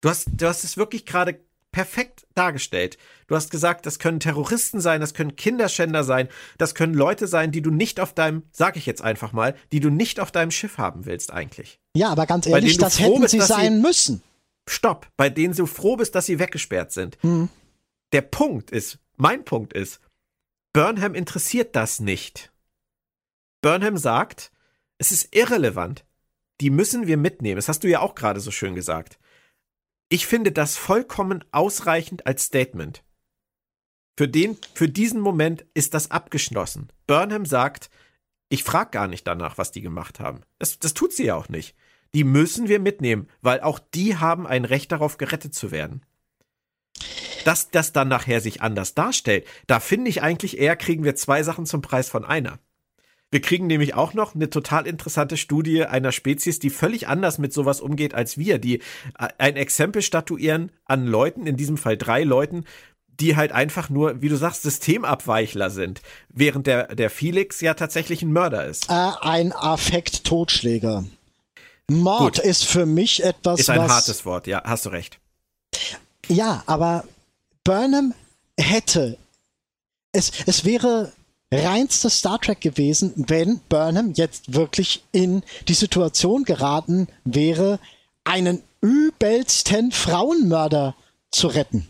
Du 0.00 0.08
hast, 0.08 0.28
du 0.32 0.46
hast 0.46 0.64
es 0.64 0.76
wirklich 0.76 1.04
gerade 1.04 1.44
perfekt 1.72 2.26
dargestellt. 2.34 2.98
Du 3.26 3.36
hast 3.36 3.50
gesagt, 3.50 3.86
das 3.86 3.98
können 3.98 4.20
Terroristen 4.20 4.80
sein, 4.80 5.00
das 5.00 5.14
können 5.14 5.36
Kinderschänder 5.36 6.04
sein, 6.04 6.28
das 6.58 6.74
können 6.74 6.94
Leute 6.94 7.26
sein, 7.26 7.52
die 7.52 7.62
du 7.62 7.70
nicht 7.70 8.00
auf 8.00 8.12
deinem, 8.12 8.42
sag 8.52 8.76
ich 8.76 8.86
jetzt 8.86 9.02
einfach 9.02 9.32
mal, 9.32 9.54
die 9.72 9.80
du 9.80 9.90
nicht 9.90 10.20
auf 10.20 10.32
deinem 10.32 10.50
Schiff 10.50 10.78
haben 10.78 11.06
willst 11.06 11.32
eigentlich. 11.32 11.78
Ja, 11.94 12.10
aber 12.10 12.26
ganz 12.26 12.46
ehrlich, 12.46 12.76
das 12.76 12.98
hätten 12.98 13.20
bist, 13.20 13.32
sie 13.32 13.40
sein 13.40 13.74
sie, 13.74 13.80
müssen. 13.80 14.22
Stopp, 14.68 15.08
bei 15.16 15.30
denen 15.30 15.54
du 15.54 15.66
froh 15.66 15.96
bist, 15.96 16.14
dass 16.14 16.26
sie 16.26 16.38
weggesperrt 16.38 16.92
sind. 16.92 17.22
Mhm. 17.22 17.48
Der 18.12 18.22
Punkt 18.22 18.70
ist, 18.70 18.98
mein 19.16 19.44
Punkt 19.44 19.72
ist, 19.72 20.00
Burnham 20.72 21.14
interessiert 21.14 21.74
das 21.76 22.00
nicht. 22.00 22.52
Burnham 23.60 23.96
sagt, 23.96 24.52
es 24.98 25.12
ist 25.12 25.34
irrelevant. 25.34 26.04
Die 26.60 26.70
müssen 26.70 27.06
wir 27.06 27.16
mitnehmen. 27.16 27.56
Das 27.56 27.68
hast 27.68 27.84
du 27.84 27.88
ja 27.88 28.00
auch 28.00 28.14
gerade 28.14 28.40
so 28.40 28.50
schön 28.50 28.74
gesagt. 28.74 29.18
Ich 30.12 30.26
finde 30.26 30.50
das 30.50 30.76
vollkommen 30.76 31.44
ausreichend 31.52 32.26
als 32.26 32.42
Statement. 32.42 33.04
Für 34.18 34.26
den, 34.26 34.58
für 34.74 34.88
diesen 34.88 35.20
Moment 35.20 35.64
ist 35.72 35.94
das 35.94 36.10
abgeschlossen. 36.10 36.88
Burnham 37.06 37.46
sagt, 37.46 37.90
ich 38.48 38.64
frage 38.64 38.90
gar 38.90 39.06
nicht 39.06 39.24
danach, 39.26 39.56
was 39.56 39.70
die 39.70 39.80
gemacht 39.80 40.18
haben. 40.18 40.40
Das, 40.58 40.80
das 40.80 40.94
tut 40.94 41.12
sie 41.12 41.26
ja 41.26 41.36
auch 41.36 41.48
nicht. 41.48 41.76
Die 42.12 42.24
müssen 42.24 42.68
wir 42.68 42.80
mitnehmen, 42.80 43.28
weil 43.40 43.60
auch 43.60 43.78
die 43.78 44.16
haben 44.16 44.48
ein 44.48 44.64
Recht 44.64 44.90
darauf, 44.90 45.16
gerettet 45.16 45.54
zu 45.54 45.70
werden. 45.70 46.04
Dass 47.44 47.70
das 47.70 47.92
dann 47.92 48.08
nachher 48.08 48.40
sich 48.40 48.62
anders 48.62 48.94
darstellt, 48.94 49.46
da 49.68 49.78
finde 49.78 50.10
ich 50.10 50.22
eigentlich 50.22 50.58
eher, 50.58 50.74
kriegen 50.74 51.04
wir 51.04 51.14
zwei 51.14 51.44
Sachen 51.44 51.66
zum 51.66 51.82
Preis 51.82 52.08
von 52.08 52.24
einer. 52.24 52.58
Wir 53.30 53.40
kriegen 53.40 53.68
nämlich 53.68 53.94
auch 53.94 54.12
noch 54.12 54.34
eine 54.34 54.50
total 54.50 54.86
interessante 54.86 55.36
Studie 55.36 55.84
einer 55.84 56.10
Spezies, 56.10 56.58
die 56.58 56.70
völlig 56.70 57.06
anders 57.06 57.38
mit 57.38 57.52
sowas 57.52 57.80
umgeht 57.80 58.12
als 58.12 58.38
wir, 58.38 58.58
die 58.58 58.82
ein 59.14 59.56
Exempel 59.56 60.02
statuieren 60.02 60.72
an 60.84 61.06
Leuten, 61.06 61.46
in 61.46 61.56
diesem 61.56 61.76
Fall 61.76 61.96
drei 61.96 62.24
Leuten, 62.24 62.64
die 63.20 63.36
halt 63.36 63.52
einfach 63.52 63.88
nur, 63.88 64.20
wie 64.22 64.28
du 64.28 64.36
sagst, 64.36 64.62
Systemabweichler 64.62 65.70
sind, 65.70 66.00
während 66.28 66.66
der, 66.66 66.94
der 66.94 67.10
Felix 67.10 67.60
ja 67.60 67.74
tatsächlich 67.74 68.22
ein 68.22 68.32
Mörder 68.32 68.66
ist. 68.66 68.90
Äh, 68.90 69.10
ein 69.20 69.52
Affekt-Totschläger. 69.52 71.04
Mord 71.88 72.36
Gut. 72.36 72.44
ist 72.44 72.64
für 72.64 72.86
mich 72.86 73.22
etwas. 73.22 73.60
Ist 73.60 73.70
ein 73.70 73.80
was, 73.80 73.92
hartes 73.92 74.24
Wort, 74.24 74.46
ja, 74.46 74.62
hast 74.64 74.86
du 74.86 74.90
recht. 74.90 75.18
Ja, 76.28 76.62
aber 76.66 77.04
Burnham 77.64 78.14
hätte. 78.58 79.18
Es, 80.12 80.32
es 80.46 80.64
wäre 80.64 81.12
reinste 81.52 82.10
Star 82.10 82.40
Trek 82.40 82.60
gewesen, 82.60 83.12
wenn 83.16 83.60
Burnham 83.68 84.12
jetzt 84.12 84.54
wirklich 84.54 85.02
in 85.12 85.42
die 85.68 85.74
Situation 85.74 86.44
geraten 86.44 87.08
wäre, 87.24 87.80
einen 88.24 88.62
übelsten 88.80 89.92
Frauenmörder 89.92 90.94
zu 91.30 91.48
retten. 91.48 91.88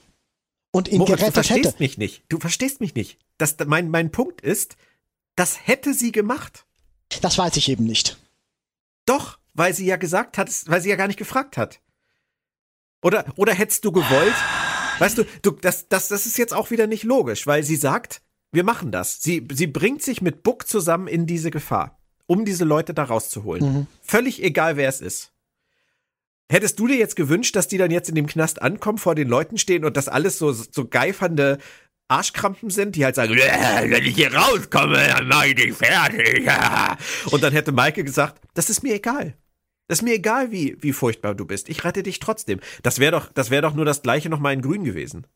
Und 0.72 0.88
ihn 0.88 0.98
Moritz, 0.98 1.18
gerettet 1.18 1.36
du 1.36 1.42
verstehst 1.42 1.66
hätte. 1.66 1.82
mich 1.82 1.98
nicht. 1.98 2.22
Du 2.28 2.38
verstehst 2.38 2.80
mich 2.80 2.94
nicht. 2.94 3.18
Das, 3.38 3.56
mein, 3.66 3.90
mein 3.90 4.10
Punkt 4.10 4.40
ist, 4.40 4.76
das 5.36 5.66
hätte 5.66 5.94
sie 5.94 6.12
gemacht. 6.12 6.64
Das 7.22 7.36
weiß 7.36 7.56
ich 7.56 7.68
eben 7.68 7.84
nicht. 7.84 8.18
Doch, 9.04 9.38
weil 9.54 9.74
sie 9.74 9.86
ja 9.86 9.96
gesagt 9.96 10.38
hat, 10.38 10.48
weil 10.66 10.80
sie 10.80 10.90
ja 10.90 10.96
gar 10.96 11.08
nicht 11.08 11.18
gefragt 11.18 11.56
hat. 11.56 11.80
Oder, 13.02 13.24
oder 13.36 13.54
hättest 13.54 13.84
du 13.84 13.92
gewollt? 13.92 14.34
Weißt 14.98 15.18
du, 15.18 15.24
du 15.42 15.52
das, 15.52 15.88
das, 15.88 16.08
das 16.08 16.26
ist 16.26 16.38
jetzt 16.38 16.52
auch 16.52 16.70
wieder 16.70 16.86
nicht 16.86 17.02
logisch, 17.02 17.46
weil 17.46 17.64
sie 17.64 17.76
sagt, 17.76 18.20
wir 18.52 18.64
machen 18.64 18.90
das. 18.90 19.22
Sie, 19.22 19.46
sie 19.52 19.66
bringt 19.66 20.02
sich 20.02 20.22
mit 20.22 20.42
Buck 20.42 20.66
zusammen 20.66 21.08
in 21.08 21.26
diese 21.26 21.50
Gefahr, 21.50 21.98
um 22.26 22.44
diese 22.44 22.64
Leute 22.64 22.94
da 22.94 23.04
rauszuholen. 23.04 23.64
Mhm. 23.64 23.86
Völlig 24.02 24.42
egal, 24.42 24.76
wer 24.76 24.88
es 24.88 25.00
ist. 25.00 25.32
Hättest 26.50 26.80
du 26.80 26.88
dir 26.88 26.96
jetzt 26.96 27.14
gewünscht, 27.14 27.54
dass 27.54 27.68
die 27.68 27.78
dann 27.78 27.92
jetzt 27.92 28.08
in 28.08 28.16
dem 28.16 28.26
Knast 28.26 28.60
ankommen, 28.60 28.98
vor 28.98 29.14
den 29.14 29.28
Leuten 29.28 29.56
stehen 29.56 29.84
und 29.84 29.96
das 29.96 30.08
alles 30.08 30.36
so, 30.36 30.52
so 30.52 30.88
geifernde 30.88 31.58
Arschkrampen 32.08 32.70
sind, 32.70 32.96
die 32.96 33.04
halt 33.04 33.14
sagen, 33.14 33.36
wenn 33.36 34.04
ich 34.04 34.16
hier 34.16 34.34
rauskomme, 34.34 34.96
dann 34.96 35.28
mach 35.28 35.44
ich 35.44 35.54
dich 35.54 35.72
fertig. 35.72 36.50
Und 37.30 37.42
dann 37.44 37.52
hätte 37.52 37.70
Maike 37.70 38.02
gesagt, 38.02 38.42
das 38.54 38.68
ist 38.68 38.82
mir 38.82 38.94
egal. 38.94 39.34
Das 39.86 39.98
ist 39.98 40.02
mir 40.02 40.14
egal, 40.14 40.50
wie, 40.50 40.76
wie 40.80 40.92
furchtbar 40.92 41.34
du 41.36 41.44
bist. 41.44 41.68
Ich 41.68 41.84
rette 41.84 42.02
dich 42.02 42.18
trotzdem. 42.18 42.60
Das 42.82 42.98
wäre 42.98 43.12
doch, 43.12 43.32
das 43.32 43.50
wäre 43.50 43.62
doch 43.62 43.74
nur 43.74 43.84
das 43.84 44.02
gleiche 44.02 44.28
nochmal 44.28 44.54
in 44.54 44.62
grün 44.62 44.84
gewesen. 44.84 45.26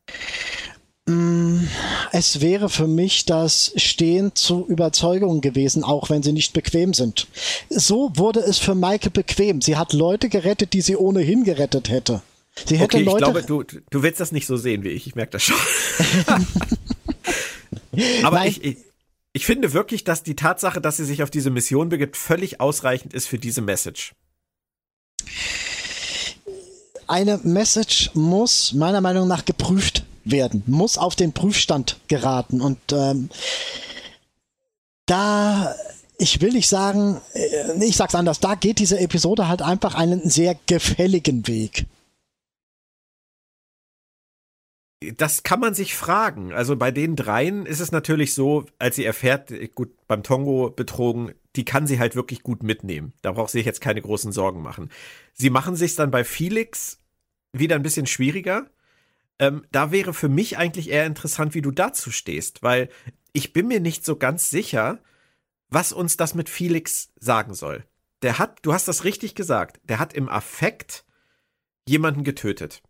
Mm, 1.07 1.67
es 2.11 2.41
wäre 2.41 2.67
für 2.67 2.87
mich 2.87 3.25
das 3.25 3.73
Stehen 3.75 4.33
zu 4.33 4.65
Überzeugungen 4.67 5.41
gewesen, 5.41 5.83
auch 5.83 6.09
wenn 6.09 6.23
sie 6.23 6.31
nicht 6.31 6.53
bequem 6.53 6.95
sind. 6.95 7.27
So 7.69 8.11
wurde 8.15 8.39
es 8.39 8.57
für 8.57 8.73
Maike 8.73 9.11
bequem. 9.11 9.61
Sie 9.61 9.77
hat 9.77 9.93
Leute 9.93 10.29
gerettet, 10.29 10.73
die 10.73 10.81
sie 10.81 10.97
ohnehin 10.97 11.43
gerettet 11.43 11.89
hätte. 11.89 12.23
Sie 12.65 12.77
hätte 12.77 12.97
okay, 12.97 13.03
Leute. 13.03 13.17
Ich 13.17 13.45
glaube, 13.45 13.65
du, 13.67 13.81
du 13.89 14.03
willst 14.03 14.19
das 14.19 14.31
nicht 14.31 14.47
so 14.47 14.57
sehen 14.57 14.83
wie 14.83 14.89
ich. 14.89 15.05
Ich 15.05 15.15
merke 15.15 15.33
das 15.33 15.43
schon. 15.43 15.57
Aber 18.23 18.45
ich, 18.47 18.63
ich, 18.63 18.77
ich 19.33 19.45
finde 19.45 19.73
wirklich, 19.73 20.05
dass 20.05 20.23
die 20.23 20.35
Tatsache, 20.35 20.81
dass 20.81 20.97
sie 20.97 21.05
sich 21.05 21.21
auf 21.21 21.29
diese 21.29 21.51
Mission 21.51 21.89
begibt, 21.89 22.17
völlig 22.17 22.61
ausreichend 22.61 23.13
ist 23.13 23.27
für 23.27 23.37
diese 23.37 23.61
Message. 23.61 24.15
Eine 27.07 27.39
Message 27.43 28.09
muss 28.15 28.73
meiner 28.73 29.01
Meinung 29.01 29.27
nach 29.27 29.45
geprüft 29.45 30.03
werden, 30.25 30.63
muss 30.67 30.97
auf 30.97 31.15
den 31.15 31.33
Prüfstand 31.33 31.99
geraten. 32.07 32.61
Und 32.61 32.79
ähm, 32.91 33.29
da, 35.05 35.75
ich 36.17 36.41
will 36.41 36.51
nicht 36.51 36.67
sagen, 36.67 37.21
äh, 37.33 37.85
ich 37.85 37.95
sag's 37.95 38.15
anders, 38.15 38.39
da 38.39 38.55
geht 38.55 38.79
diese 38.79 38.99
Episode 38.99 39.47
halt 39.47 39.61
einfach 39.61 39.95
einen 39.95 40.29
sehr 40.29 40.57
gefälligen 40.65 41.47
Weg. 41.47 41.85
Das 45.17 45.43
kann 45.43 45.59
man 45.59 45.75
sich 45.75 45.93
fragen. 45.93 46.51
Also 46.53 46.75
bei 46.75 46.89
den 46.89 47.15
dreien 47.15 47.65
ist 47.65 47.79
es 47.79 47.91
natürlich 47.91 48.33
so, 48.33 48.65
als 48.79 48.95
sie 48.95 49.05
erfährt, 49.05 49.53
gut, 49.75 49.91
beim 50.07 50.23
Tongo 50.23 50.71
betrogen, 50.71 51.33
die 51.55 51.65
kann 51.65 51.85
sie 51.85 51.99
halt 51.99 52.15
wirklich 52.15 52.41
gut 52.41 52.63
mitnehmen. 52.63 53.13
Da 53.21 53.33
braucht 53.33 53.51
sie 53.51 53.59
sich 53.59 53.65
jetzt 53.65 53.81
keine 53.81 54.01
großen 54.01 54.31
Sorgen 54.31 54.61
machen. 54.61 54.89
Sie 55.33 55.49
machen 55.49 55.75
sich 55.75 55.95
dann 55.95 56.11
bei 56.11 56.23
Felix 56.23 56.99
wieder 57.53 57.75
ein 57.75 57.83
bisschen 57.83 58.07
schwieriger, 58.07 58.67
ähm, 59.39 59.65
da 59.71 59.91
wäre 59.91 60.13
für 60.13 60.29
mich 60.29 60.57
eigentlich 60.57 60.89
eher 60.89 61.05
interessant, 61.05 61.53
wie 61.53 61.61
du 61.61 61.71
dazu 61.71 62.11
stehst, 62.11 62.63
weil 62.63 62.89
ich 63.33 63.53
bin 63.53 63.67
mir 63.67 63.79
nicht 63.79 64.05
so 64.05 64.15
ganz 64.15 64.49
sicher, 64.49 64.99
was 65.69 65.91
uns 65.91 66.17
das 66.17 66.35
mit 66.35 66.49
Felix 66.49 67.11
sagen 67.19 67.53
soll. 67.53 67.85
Der 68.21 68.39
hat, 68.39 68.59
du 68.61 68.73
hast 68.73 68.87
das 68.87 69.03
richtig 69.03 69.35
gesagt, 69.35 69.79
der 69.83 69.99
hat 69.99 70.13
im 70.13 70.29
Affekt 70.29 71.05
jemanden 71.87 72.23
getötet. 72.23 72.81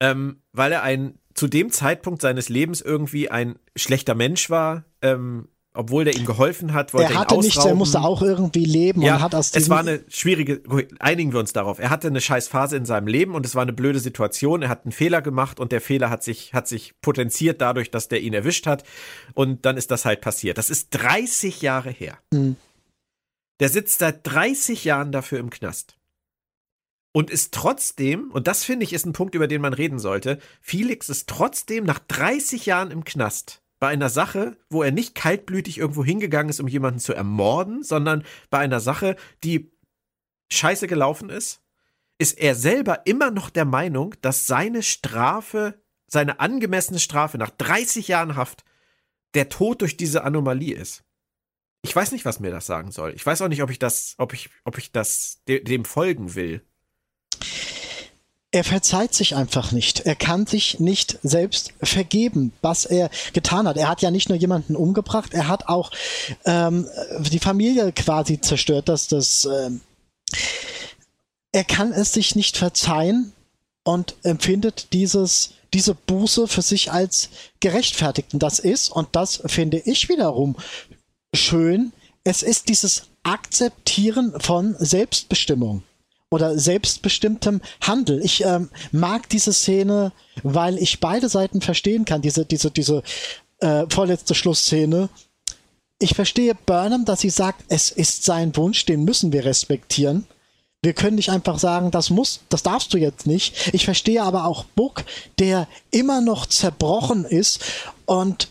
Ähm, 0.00 0.42
weil 0.52 0.72
er 0.72 0.82
ein 0.82 1.18
zu 1.34 1.46
dem 1.46 1.70
Zeitpunkt 1.70 2.20
seines 2.20 2.48
Lebens 2.48 2.82
irgendwie 2.82 3.30
ein 3.30 3.58
schlechter 3.74 4.14
Mensch 4.14 4.50
war, 4.50 4.84
ähm, 5.00 5.48
obwohl 5.74 6.04
der 6.04 6.14
ihm 6.14 6.26
geholfen 6.26 6.74
hat, 6.74 6.92
wollte 6.92 7.14
er 7.14 7.20
hatte 7.20 7.34
ihn 7.34 7.40
nichts, 7.40 7.64
er 7.64 7.74
musste 7.74 8.02
auch 8.02 8.20
irgendwie 8.20 8.64
leben 8.64 9.00
ja, 9.00 9.16
und 9.16 9.22
hat 9.22 9.34
aus 9.34 9.52
Es 9.54 9.70
war 9.70 9.80
eine 9.80 10.04
schwierige, 10.08 10.60
einigen 10.98 11.32
wir 11.32 11.40
uns 11.40 11.54
darauf. 11.54 11.78
Er 11.78 11.88
hatte 11.88 12.08
eine 12.08 12.20
scheiß 12.20 12.48
Phase 12.48 12.76
in 12.76 12.84
seinem 12.84 13.06
Leben 13.06 13.34
und 13.34 13.46
es 13.46 13.54
war 13.54 13.62
eine 13.62 13.72
blöde 13.72 13.98
Situation. 13.98 14.62
Er 14.62 14.68
hat 14.68 14.84
einen 14.84 14.92
Fehler 14.92 15.22
gemacht 15.22 15.60
und 15.60 15.72
der 15.72 15.80
Fehler 15.80 16.10
hat 16.10 16.22
sich, 16.22 16.52
hat 16.52 16.68
sich 16.68 16.92
potenziert 17.00 17.62
dadurch, 17.62 17.90
dass 17.90 18.08
der 18.08 18.20
ihn 18.20 18.34
erwischt 18.34 18.66
hat. 18.66 18.84
Und 19.32 19.64
dann 19.64 19.78
ist 19.78 19.90
das 19.90 20.04
halt 20.04 20.20
passiert. 20.20 20.58
Das 20.58 20.68
ist 20.68 20.90
30 20.90 21.62
Jahre 21.62 21.90
her. 21.90 22.18
Mhm. 22.32 22.56
Der 23.60 23.70
sitzt 23.70 24.00
seit 24.00 24.26
30 24.26 24.84
Jahren 24.84 25.10
dafür 25.10 25.38
im 25.38 25.48
Knast. 25.48 25.96
und 27.14 27.30
ist 27.30 27.54
trotzdem, 27.54 28.30
und 28.30 28.46
das 28.46 28.64
finde 28.64 28.84
ich 28.84 28.92
ist 28.92 29.06
ein 29.06 29.12
Punkt, 29.12 29.34
über 29.34 29.46
den 29.46 29.62
man 29.62 29.72
reden 29.72 29.98
sollte, 29.98 30.38
Felix 30.60 31.08
ist 31.08 31.28
trotzdem 31.28 31.84
nach 31.84 31.98
30 31.98 32.66
Jahren 32.66 32.90
im 32.90 33.04
Knast 33.04 33.61
bei 33.82 33.88
einer 33.88 34.10
Sache, 34.10 34.56
wo 34.70 34.84
er 34.84 34.92
nicht 34.92 35.16
kaltblütig 35.16 35.78
irgendwo 35.78 36.04
hingegangen 36.04 36.50
ist, 36.50 36.60
um 36.60 36.68
jemanden 36.68 37.00
zu 37.00 37.14
ermorden, 37.14 37.82
sondern 37.82 38.24
bei 38.48 38.58
einer 38.58 38.78
Sache, 38.78 39.16
die 39.42 39.72
scheiße 40.52 40.86
gelaufen 40.86 41.30
ist, 41.30 41.64
ist 42.16 42.38
er 42.38 42.54
selber 42.54 43.08
immer 43.08 43.32
noch 43.32 43.50
der 43.50 43.64
Meinung, 43.64 44.14
dass 44.20 44.46
seine 44.46 44.84
Strafe, 44.84 45.82
seine 46.06 46.38
angemessene 46.38 47.00
Strafe 47.00 47.38
nach 47.38 47.50
30 47.50 48.06
Jahren 48.06 48.36
Haft 48.36 48.62
der 49.34 49.48
Tod 49.48 49.80
durch 49.80 49.96
diese 49.96 50.22
Anomalie 50.22 50.76
ist. 50.76 51.02
Ich 51.84 51.96
weiß 51.96 52.12
nicht, 52.12 52.24
was 52.24 52.38
mir 52.38 52.52
das 52.52 52.66
sagen 52.66 52.92
soll. 52.92 53.12
Ich 53.16 53.26
weiß 53.26 53.42
auch 53.42 53.48
nicht, 53.48 53.64
ob 53.64 53.70
ich 53.70 53.80
das, 53.80 54.14
ob 54.18 54.32
ich, 54.32 54.48
ob 54.62 54.78
ich 54.78 54.92
das 54.92 55.42
dem 55.48 55.84
folgen 55.84 56.36
will. 56.36 56.64
Er 58.52 58.64
verzeiht 58.64 59.14
sich 59.14 59.34
einfach 59.34 59.72
nicht. 59.72 60.00
Er 60.00 60.14
kann 60.14 60.46
sich 60.46 60.78
nicht 60.78 61.18
selbst 61.22 61.72
vergeben, 61.82 62.52
was 62.60 62.84
er 62.84 63.10
getan 63.32 63.66
hat. 63.66 63.78
Er 63.78 63.88
hat 63.88 64.02
ja 64.02 64.10
nicht 64.10 64.28
nur 64.28 64.36
jemanden 64.36 64.76
umgebracht, 64.76 65.32
er 65.32 65.48
hat 65.48 65.68
auch 65.68 65.90
ähm, 66.44 66.86
die 67.30 67.38
Familie 67.38 67.92
quasi 67.92 68.40
zerstört. 68.40 68.88
Dass 68.88 69.08
das, 69.08 69.46
ähm, 69.46 69.80
er 71.52 71.64
kann 71.64 71.92
es 71.92 72.12
sich 72.12 72.36
nicht 72.36 72.58
verzeihen 72.58 73.32
und 73.84 74.16
empfindet 74.22 74.92
dieses 74.92 75.54
diese 75.74 75.94
Buße 75.94 76.48
für 76.48 76.62
sich 76.62 76.92
als 76.92 77.30
gerechtfertigt. 77.60 78.34
Und 78.34 78.42
das 78.42 78.58
ist, 78.58 78.90
und 78.90 79.08
das 79.12 79.42
finde 79.46 79.78
ich 79.78 80.08
wiederum 80.08 80.56
schön, 81.34 81.92
es 82.24 82.42
ist 82.42 82.68
dieses 82.68 83.04
Akzeptieren 83.22 84.34
von 84.38 84.76
Selbstbestimmung 84.78 85.82
oder 86.32 86.58
selbstbestimmtem 86.58 87.60
Handel. 87.80 88.20
Ich 88.24 88.44
ähm, 88.44 88.70
mag 88.90 89.28
diese 89.28 89.52
Szene, 89.52 90.12
weil 90.42 90.78
ich 90.78 91.00
beide 91.00 91.28
Seiten 91.28 91.60
verstehen 91.60 92.04
kann, 92.04 92.22
diese, 92.22 92.44
diese, 92.44 92.70
diese 92.70 93.02
äh, 93.60 93.84
vorletzte 93.88 94.34
Schlussszene. 94.34 95.08
Ich 95.98 96.14
verstehe 96.14 96.54
Burnham, 96.54 97.04
dass 97.04 97.20
sie 97.20 97.30
sagt, 97.30 97.64
es 97.68 97.90
ist 97.90 98.24
sein 98.24 98.56
Wunsch, 98.56 98.86
den 98.86 99.04
müssen 99.04 99.32
wir 99.32 99.44
respektieren. 99.44 100.26
Wir 100.84 100.94
können 100.94 101.14
nicht 101.14 101.30
einfach 101.30 101.60
sagen, 101.60 101.92
das 101.92 102.10
muss, 102.10 102.40
das 102.48 102.64
darfst 102.64 102.92
du 102.92 102.98
jetzt 102.98 103.24
nicht. 103.24 103.72
Ich 103.72 103.84
verstehe 103.84 104.22
aber 104.22 104.46
auch 104.46 104.64
Book, 104.64 105.04
der 105.38 105.68
immer 105.92 106.20
noch 106.20 106.46
zerbrochen 106.46 107.24
ist 107.24 107.60
und 108.04 108.48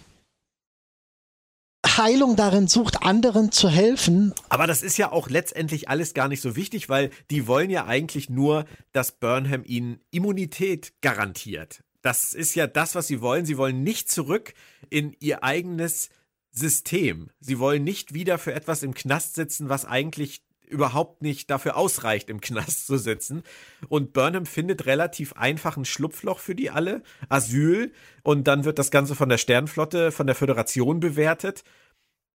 Heilung 1.85 2.35
darin 2.35 2.67
sucht, 2.67 3.03
anderen 3.03 3.51
zu 3.51 3.69
helfen. 3.69 4.33
Aber 4.49 4.67
das 4.67 4.81
ist 4.81 4.97
ja 4.97 5.11
auch 5.11 5.29
letztendlich 5.29 5.89
alles 5.89 6.13
gar 6.13 6.27
nicht 6.27 6.41
so 6.41 6.55
wichtig, 6.55 6.89
weil 6.89 7.09
die 7.29 7.47
wollen 7.47 7.69
ja 7.69 7.85
eigentlich 7.85 8.29
nur, 8.29 8.65
dass 8.91 9.11
Burnham 9.13 9.63
ihnen 9.65 9.99
Immunität 10.11 10.93
garantiert. 11.01 11.83
Das 12.01 12.33
ist 12.33 12.55
ja 12.55 12.67
das, 12.67 12.95
was 12.95 13.07
sie 13.07 13.21
wollen. 13.21 13.45
Sie 13.45 13.57
wollen 13.57 13.83
nicht 13.83 14.09
zurück 14.09 14.53
in 14.89 15.15
ihr 15.19 15.43
eigenes 15.43 16.09
System. 16.51 17.29
Sie 17.39 17.59
wollen 17.59 17.83
nicht 17.83 18.13
wieder 18.13 18.37
für 18.37 18.53
etwas 18.53 18.83
im 18.83 18.93
Knast 18.93 19.35
sitzen, 19.35 19.69
was 19.69 19.85
eigentlich 19.85 20.43
überhaupt 20.71 21.21
nicht 21.21 21.49
dafür 21.49 21.77
ausreicht, 21.77 22.29
im 22.29 22.41
Knast 22.41 22.87
zu 22.87 22.97
sitzen. 22.97 23.43
Und 23.89 24.13
Burnham 24.13 24.45
findet 24.45 24.85
relativ 24.85 25.33
einfach 25.33 25.77
ein 25.77 25.85
Schlupfloch 25.85 26.39
für 26.39 26.55
die 26.55 26.71
alle, 26.71 27.03
Asyl, 27.29 27.91
und 28.23 28.47
dann 28.47 28.65
wird 28.65 28.79
das 28.79 28.91
Ganze 28.91 29.15
von 29.15 29.29
der 29.29 29.37
Sternflotte, 29.37 30.11
von 30.11 30.27
der 30.27 30.35
Föderation 30.35 30.99
bewertet. 30.99 31.63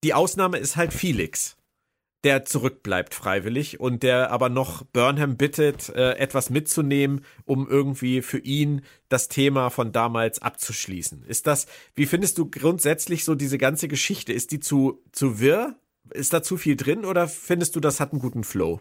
Die 0.05 0.15
Ausnahme 0.15 0.59
ist 0.59 0.77
halt 0.77 0.93
Felix, 0.93 1.57
der 2.25 2.45
zurückbleibt 2.45 3.15
freiwillig 3.15 3.79
und 3.79 4.03
der 4.03 4.31
aber 4.31 4.49
noch 4.49 4.83
Burnham 4.83 5.37
bittet, 5.37 5.91
äh, 5.91 6.15
etwas 6.15 6.51
mitzunehmen, 6.51 7.25
um 7.45 7.69
irgendwie 7.69 8.21
für 8.21 8.39
ihn 8.39 8.83
das 9.09 9.29
Thema 9.29 9.71
von 9.71 9.93
damals 9.93 10.43
abzuschließen. 10.43 11.25
Ist 11.25 11.47
das, 11.47 11.67
wie 11.95 12.07
findest 12.07 12.39
du 12.39 12.51
grundsätzlich 12.51 13.25
so 13.25 13.35
diese 13.35 13.59
ganze 13.59 13.87
Geschichte? 13.87 14.33
Ist 14.33 14.51
die 14.51 14.61
zu, 14.61 15.03
zu 15.13 15.41
wirr? 15.41 15.77
Ist 16.17 16.33
da 16.33 16.43
zu 16.43 16.57
viel 16.57 16.77
drin 16.77 17.05
oder 17.05 17.29
findest 17.29 17.77
du, 17.77 17.81
das 17.81 18.01
hat 18.01 18.13
einen 18.13 18.21
guten 18.21 18.43
Flow? 18.43 18.81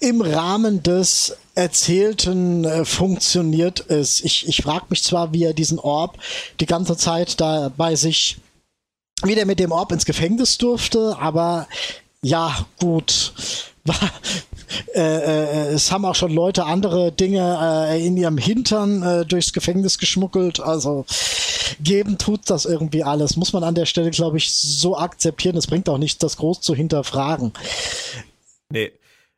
Im 0.00 0.20
Rahmen 0.20 0.82
des 0.82 1.36
Erzählten 1.54 2.64
äh, 2.64 2.84
funktioniert 2.84 3.90
es. 3.90 4.20
Ich, 4.20 4.46
ich 4.48 4.62
frage 4.62 4.86
mich 4.90 5.02
zwar, 5.02 5.32
wie 5.32 5.44
er 5.44 5.54
diesen 5.54 5.78
Orb 5.78 6.18
die 6.60 6.66
ganze 6.66 6.96
Zeit 6.96 7.40
da 7.40 7.72
bei 7.74 7.96
sich 7.96 8.38
wieder 9.22 9.46
mit 9.46 9.58
dem 9.58 9.72
Orb 9.72 9.92
ins 9.92 10.04
Gefängnis 10.04 10.58
durfte, 10.58 11.16
aber 11.18 11.66
ja, 12.22 12.66
gut. 12.78 13.32
Äh, 14.94 15.00
äh, 15.00 15.74
es 15.74 15.92
haben 15.92 16.04
auch 16.04 16.14
schon 16.14 16.32
Leute 16.32 16.64
andere 16.64 17.12
Dinge 17.12 17.58
äh, 17.90 18.06
in 18.06 18.16
ihrem 18.16 18.38
Hintern 18.38 19.02
äh, 19.02 19.24
durchs 19.24 19.52
Gefängnis 19.52 19.98
geschmuggelt. 19.98 20.60
Also 20.60 21.04
geben 21.80 22.18
tut 22.18 22.48
das 22.50 22.64
irgendwie 22.64 23.04
alles. 23.04 23.36
Muss 23.36 23.52
man 23.52 23.64
an 23.64 23.74
der 23.74 23.86
Stelle, 23.86 24.10
glaube 24.10 24.38
ich, 24.38 24.52
so 24.52 24.96
akzeptieren. 24.96 25.56
Es 25.56 25.66
bringt 25.66 25.88
auch 25.88 25.98
nichts, 25.98 26.18
das 26.18 26.36
groß 26.36 26.60
zu 26.60 26.74
hinterfragen. 26.74 27.52
Nee. 28.70 28.92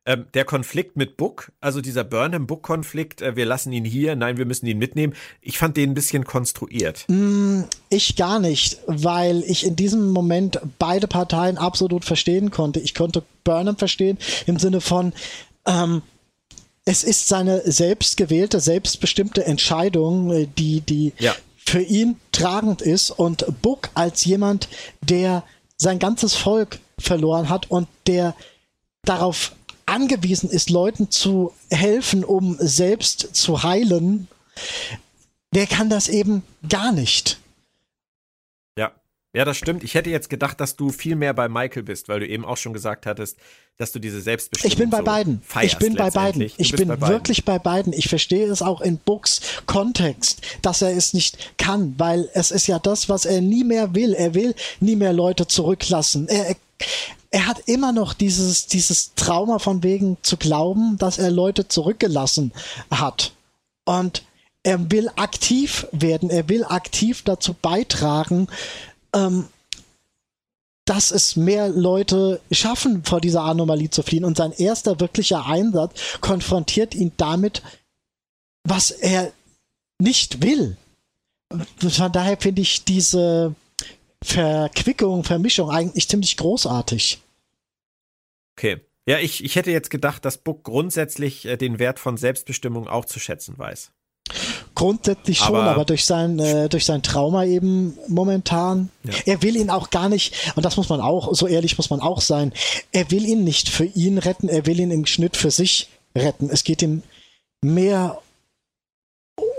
Ähm, 0.08 0.24
der 0.32 0.46
Konflikt 0.46 0.96
mit 0.96 1.18
Book, 1.18 1.52
also 1.60 1.82
dieser 1.82 2.02
Burnham-Book-Konflikt, 2.02 3.20
äh, 3.20 3.36
wir 3.36 3.44
lassen 3.44 3.74
ihn 3.74 3.84
hier, 3.84 4.16
nein, 4.16 4.38
wir 4.38 4.46
müssen 4.46 4.66
ihn 4.66 4.78
mitnehmen. 4.78 5.12
Ich 5.42 5.58
fand 5.58 5.76
den 5.76 5.90
ein 5.90 5.94
bisschen 5.94 6.24
konstruiert. 6.24 7.04
Mm, 7.08 7.64
ich 7.90 8.16
gar 8.16 8.38
nicht, 8.38 8.78
weil 8.86 9.42
ich 9.42 9.66
in 9.66 9.76
diesem 9.76 10.08
Moment 10.08 10.60
beide 10.78 11.08
Parteien 11.08 11.58
absolut 11.58 12.06
verstehen 12.06 12.50
konnte. 12.50 12.80
Ich 12.80 12.94
konnte 12.94 13.22
Burnham 13.44 13.76
verstehen 13.76 14.16
im 14.46 14.58
Sinne 14.58 14.80
von, 14.80 15.12
ähm, 15.66 16.00
es 16.86 17.04
ist 17.04 17.28
seine 17.28 17.70
selbstgewählte, 17.70 18.60
selbstbestimmte 18.60 19.44
Entscheidung, 19.44 20.30
äh, 20.32 20.48
die, 20.56 20.80
die 20.80 21.12
ja. 21.18 21.34
für 21.58 21.82
ihn 21.82 22.16
tragend 22.32 22.80
ist 22.80 23.10
und 23.10 23.44
Book 23.60 23.90
als 23.92 24.24
jemand, 24.24 24.70
der 25.02 25.44
sein 25.76 25.98
ganzes 25.98 26.34
Volk 26.34 26.78
verloren 26.98 27.50
hat 27.50 27.70
und 27.70 27.88
der 28.06 28.34
darauf 29.04 29.52
angewiesen 29.88 30.50
ist, 30.50 30.70
Leuten 30.70 31.10
zu 31.10 31.52
helfen, 31.70 32.24
um 32.24 32.56
selbst 32.60 33.34
zu 33.34 33.62
heilen, 33.62 34.28
der 35.54 35.66
kann 35.66 35.88
das 35.88 36.08
eben 36.08 36.42
gar 36.68 36.92
nicht. 36.92 37.38
Ja, 38.76 38.92
ja, 39.34 39.44
das 39.44 39.56
stimmt. 39.56 39.82
Ich 39.82 39.94
hätte 39.94 40.10
jetzt 40.10 40.28
gedacht, 40.28 40.60
dass 40.60 40.76
du 40.76 40.90
viel 40.90 41.16
mehr 41.16 41.32
bei 41.32 41.48
Michael 41.48 41.82
bist, 41.82 42.08
weil 42.08 42.20
du 42.20 42.28
eben 42.28 42.44
auch 42.44 42.56
schon 42.56 42.72
gesagt 42.72 43.06
hattest, 43.06 43.38
dass 43.78 43.92
du 43.92 43.98
diese 43.98 44.20
Selbstbestimmung 44.20 44.72
Ich 44.72 44.78
bin 44.78 44.90
bei 44.90 44.98
so 44.98 45.04
beiden. 45.04 45.42
Ich 45.62 45.78
bin 45.78 45.94
bei 45.94 46.10
beiden. 46.10 46.42
Ich 46.42 46.72
bin 46.72 46.88
bei 46.88 47.00
wirklich 47.00 47.44
beiden. 47.44 47.62
bei 47.62 47.70
beiden. 47.70 47.92
Ich 47.92 48.08
verstehe 48.08 48.46
es 48.48 48.60
auch 48.60 48.80
in 48.80 48.98
Books 48.98 49.40
Kontext, 49.66 50.42
dass 50.62 50.82
er 50.82 50.90
es 50.90 51.14
nicht 51.14 51.56
kann, 51.56 51.94
weil 51.96 52.28
es 52.34 52.50
ist 52.50 52.66
ja 52.66 52.78
das, 52.78 53.08
was 53.08 53.24
er 53.24 53.40
nie 53.40 53.64
mehr 53.64 53.94
will. 53.94 54.14
Er 54.14 54.34
will 54.34 54.54
nie 54.80 54.96
mehr 54.96 55.12
Leute 55.12 55.46
zurücklassen. 55.46 56.28
Er, 56.28 56.56
er 57.30 57.46
hat 57.46 57.60
immer 57.66 57.92
noch 57.92 58.14
dieses, 58.14 58.66
dieses 58.66 59.14
Trauma 59.14 59.58
von 59.58 59.82
wegen 59.82 60.16
zu 60.22 60.36
glauben, 60.36 60.96
dass 60.98 61.18
er 61.18 61.30
Leute 61.30 61.68
zurückgelassen 61.68 62.52
hat. 62.90 63.32
Und 63.84 64.22
er 64.62 64.90
will 64.90 65.10
aktiv 65.16 65.86
werden, 65.92 66.30
er 66.30 66.48
will 66.48 66.64
aktiv 66.64 67.22
dazu 67.22 67.54
beitragen, 67.54 68.48
ähm, 69.14 69.48
dass 70.84 71.10
es 71.10 71.36
mehr 71.36 71.68
Leute 71.68 72.40
schaffen, 72.50 73.04
vor 73.04 73.20
dieser 73.20 73.42
Anomalie 73.42 73.90
zu 73.90 74.02
fliehen. 74.02 74.24
Und 74.24 74.38
sein 74.38 74.52
erster 74.52 75.00
wirklicher 75.00 75.46
Einsatz 75.46 76.18
konfrontiert 76.20 76.94
ihn 76.94 77.12
damit, 77.18 77.62
was 78.64 78.90
er 78.90 79.32
nicht 79.98 80.42
will. 80.42 80.76
Von 81.78 82.12
daher 82.12 82.38
finde 82.38 82.62
ich 82.62 82.84
diese, 82.84 83.54
Verquickung, 84.28 85.24
Vermischung 85.24 85.70
eigentlich 85.70 86.08
ziemlich 86.08 86.36
großartig. 86.36 87.20
Okay. 88.56 88.80
Ja, 89.06 89.18
ich, 89.18 89.42
ich 89.42 89.56
hätte 89.56 89.70
jetzt 89.70 89.88
gedacht, 89.88 90.26
dass 90.26 90.36
Book 90.36 90.64
grundsätzlich 90.64 91.46
äh, 91.46 91.56
den 91.56 91.78
Wert 91.78 91.98
von 91.98 92.18
Selbstbestimmung 92.18 92.88
auch 92.88 93.06
zu 93.06 93.18
schätzen 93.18 93.56
weiß. 93.56 93.90
Grundsätzlich 94.74 95.38
schon, 95.38 95.56
aber, 95.56 95.70
aber 95.70 95.84
durch 95.86 96.04
sein 96.04 96.38
äh, 96.38 96.68
durch 96.68 96.84
sein 96.84 97.02
Trauma 97.02 97.44
eben 97.44 97.96
momentan. 98.06 98.90
Ja. 99.04 99.14
Er 99.24 99.42
will 99.42 99.56
ihn 99.56 99.70
auch 99.70 99.88
gar 99.88 100.10
nicht, 100.10 100.52
und 100.54 100.66
das 100.66 100.76
muss 100.76 100.90
man 100.90 101.00
auch, 101.00 101.34
so 101.34 101.46
ehrlich 101.46 101.78
muss 101.78 101.88
man 101.88 102.00
auch 102.00 102.20
sein. 102.20 102.52
Er 102.92 103.10
will 103.10 103.24
ihn 103.24 103.44
nicht 103.44 103.70
für 103.70 103.86
ihn 103.86 104.18
retten, 104.18 104.50
er 104.50 104.66
will 104.66 104.78
ihn 104.78 104.90
im 104.90 105.06
Schnitt 105.06 105.38
für 105.38 105.50
sich 105.50 105.88
retten. 106.14 106.50
Es 106.50 106.64
geht 106.64 106.82
ihm 106.82 107.02
mehr 107.62 108.20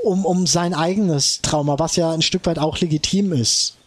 um 0.04 0.28
um 0.28 0.46
sein 0.46 0.76
eigenes 0.76 1.42
Trauma, 1.42 1.80
was 1.80 1.96
ja 1.96 2.12
ein 2.12 2.22
Stück 2.22 2.46
weit 2.46 2.60
auch 2.60 2.78
legitim 2.78 3.34
ist. 3.34 3.79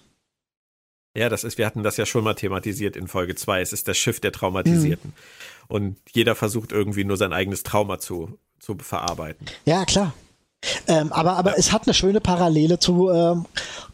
Ja, 1.14 1.28
das 1.28 1.44
ist, 1.44 1.58
wir 1.58 1.66
hatten 1.66 1.82
das 1.82 1.96
ja 1.98 2.06
schon 2.06 2.24
mal 2.24 2.34
thematisiert 2.34 2.96
in 2.96 3.06
Folge 3.06 3.34
2. 3.34 3.60
Es 3.60 3.72
ist 3.72 3.86
das 3.86 3.98
Schiff 3.98 4.20
der 4.20 4.32
Traumatisierten. 4.32 5.10
Mhm. 5.10 5.66
Und 5.68 5.98
jeder 6.12 6.34
versucht 6.34 6.72
irgendwie 6.72 7.04
nur 7.04 7.16
sein 7.16 7.32
eigenes 7.32 7.62
Trauma 7.62 7.98
zu, 7.98 8.38
zu 8.58 8.76
verarbeiten. 8.78 9.46
Ja, 9.64 9.84
klar. 9.84 10.14
Ähm, 10.86 11.12
aber 11.12 11.36
aber 11.36 11.50
ja. 11.50 11.56
es 11.58 11.72
hat 11.72 11.86
eine 11.86 11.94
schöne 11.94 12.20
Parallele 12.20 12.78
zu 12.78 13.10
ähm, 13.10 13.46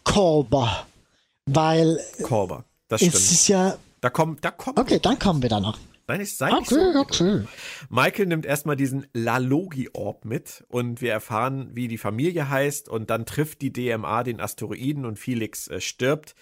Korber. 0.04 0.86
Weil. 1.46 1.98
Korber, 2.22 2.64
das 2.88 3.00
stimmt. 3.00 3.14
Es 3.14 3.32
ist 3.32 3.48
ja. 3.48 3.78
Da 4.00 4.10
kommen, 4.10 4.38
da 4.40 4.50
kommen. 4.50 4.78
Okay, 4.78 5.00
dann 5.00 5.18
kommen 5.18 5.42
wir 5.42 5.48
da 5.48 5.60
noch. 5.60 5.78
Nein, 6.06 6.20
ich 6.22 6.36
sei 6.36 6.50
nicht 6.50 6.72
okay, 6.72 6.92
so. 6.92 7.00
Okay. 7.00 7.42
Michael 7.90 8.26
nimmt 8.26 8.46
erstmal 8.46 8.76
diesen 8.76 9.06
Lalogi-Orb 9.12 10.24
mit 10.24 10.64
und 10.68 11.02
wir 11.02 11.12
erfahren, 11.12 11.70
wie 11.74 11.86
die 11.86 11.98
Familie 11.98 12.48
heißt 12.48 12.88
und 12.88 13.10
dann 13.10 13.26
trifft 13.26 13.60
die 13.60 13.72
DMA 13.72 14.22
den 14.22 14.40
Asteroiden 14.40 15.04
und 15.04 15.18
Felix 15.18 15.68
äh, 15.68 15.80
stirbt. 15.80 16.34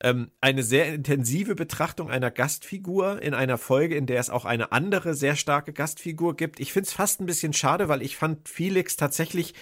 Ähm, 0.00 0.30
eine 0.40 0.62
sehr 0.62 0.94
intensive 0.94 1.54
Betrachtung 1.56 2.10
einer 2.10 2.30
Gastfigur 2.30 3.20
in 3.20 3.34
einer 3.34 3.58
Folge, 3.58 3.96
in 3.96 4.06
der 4.06 4.20
es 4.20 4.30
auch 4.30 4.44
eine 4.44 4.70
andere 4.70 5.14
sehr 5.14 5.34
starke 5.34 5.72
Gastfigur 5.72 6.36
gibt. 6.36 6.60
Ich 6.60 6.72
finde 6.72 6.86
es 6.86 6.92
fast 6.92 7.20
ein 7.20 7.26
bisschen 7.26 7.52
schade, 7.52 7.88
weil 7.88 8.02
ich 8.02 8.16
fand 8.16 8.48
Felix 8.48 8.96
tatsächlich 8.96 9.54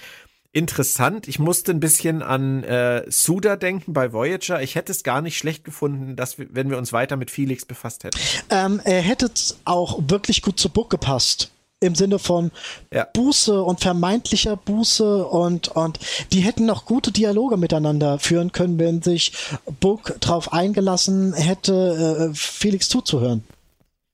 interessant. 0.53 1.29
Ich 1.29 1.39
musste 1.39 1.71
ein 1.73 1.81
bisschen 1.81 2.23
an 2.23 2.65
äh, 2.65 3.05
Suda 3.11 3.57
denken 3.57 3.93
bei 3.93 4.13
Voyager. 4.13 4.63
Ich 4.63 4.75
hätte 4.75 4.91
es 4.91 5.03
gar 5.03 5.21
nicht 5.21 5.37
schlecht 5.37 5.65
gefunden, 5.65 6.17
dass 6.17 6.39
wir, 6.39 6.47
wenn 6.51 6.71
wir 6.71 6.79
uns 6.79 6.93
weiter 6.93 7.17
mit 7.17 7.31
Felix 7.31 7.67
befasst 7.67 8.05
hätten. 8.05 8.19
Ähm, 8.49 8.81
er 8.85 9.03
hätte 9.03 9.31
auch 9.67 10.01
wirklich 10.09 10.41
gut 10.41 10.59
zu 10.59 10.71
Book 10.71 10.89
gepasst. 10.89 11.51
Im 11.87 11.95
Sinne 11.95 12.19
von 12.19 12.51
ja. 12.93 13.07
Buße 13.13 13.63
und 13.63 13.81
vermeintlicher 13.81 14.57
Buße 14.57 15.25
und, 15.25 15.69
und 15.69 15.99
die 16.33 16.41
hätten 16.41 16.67
noch 16.67 16.85
gute 16.85 17.13
Dialoge 17.13 17.57
miteinander 17.57 18.19
führen 18.19 18.53
können, 18.53 18.79
wenn 18.79 19.03
sich 19.03 19.33
Book 19.81 20.17
darauf 20.21 20.53
eingelassen 20.53 21.33
hätte, 21.33 22.31
äh, 22.33 22.35
Felix 22.35 22.89
zuzuhören. 22.89 23.45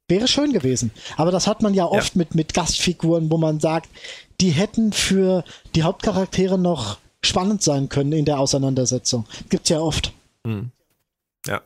Wäre 0.08 0.28
schön 0.28 0.52
gewesen. 0.52 0.90
Aber 1.16 1.30
das 1.30 1.46
hat 1.46 1.62
man 1.62 1.74
ja 1.74 1.86
oft 1.86 2.14
ja. 2.14 2.18
Mit, 2.18 2.34
mit 2.34 2.54
Gastfiguren, 2.54 3.30
wo 3.30 3.38
man 3.38 3.60
sagt, 3.60 3.88
die 4.40 4.50
hätten 4.50 4.92
für 4.92 5.44
die 5.74 5.84
Hauptcharaktere 5.84 6.58
noch 6.58 6.98
spannend 7.24 7.62
sein 7.62 7.88
können 7.88 8.12
in 8.12 8.24
der 8.24 8.38
Auseinandersetzung. 8.38 9.26
Gibt's 9.48 9.70
ja 9.70 9.80
oft. 9.80 10.12
Hm. 10.46 10.70
Ja. 11.46 11.62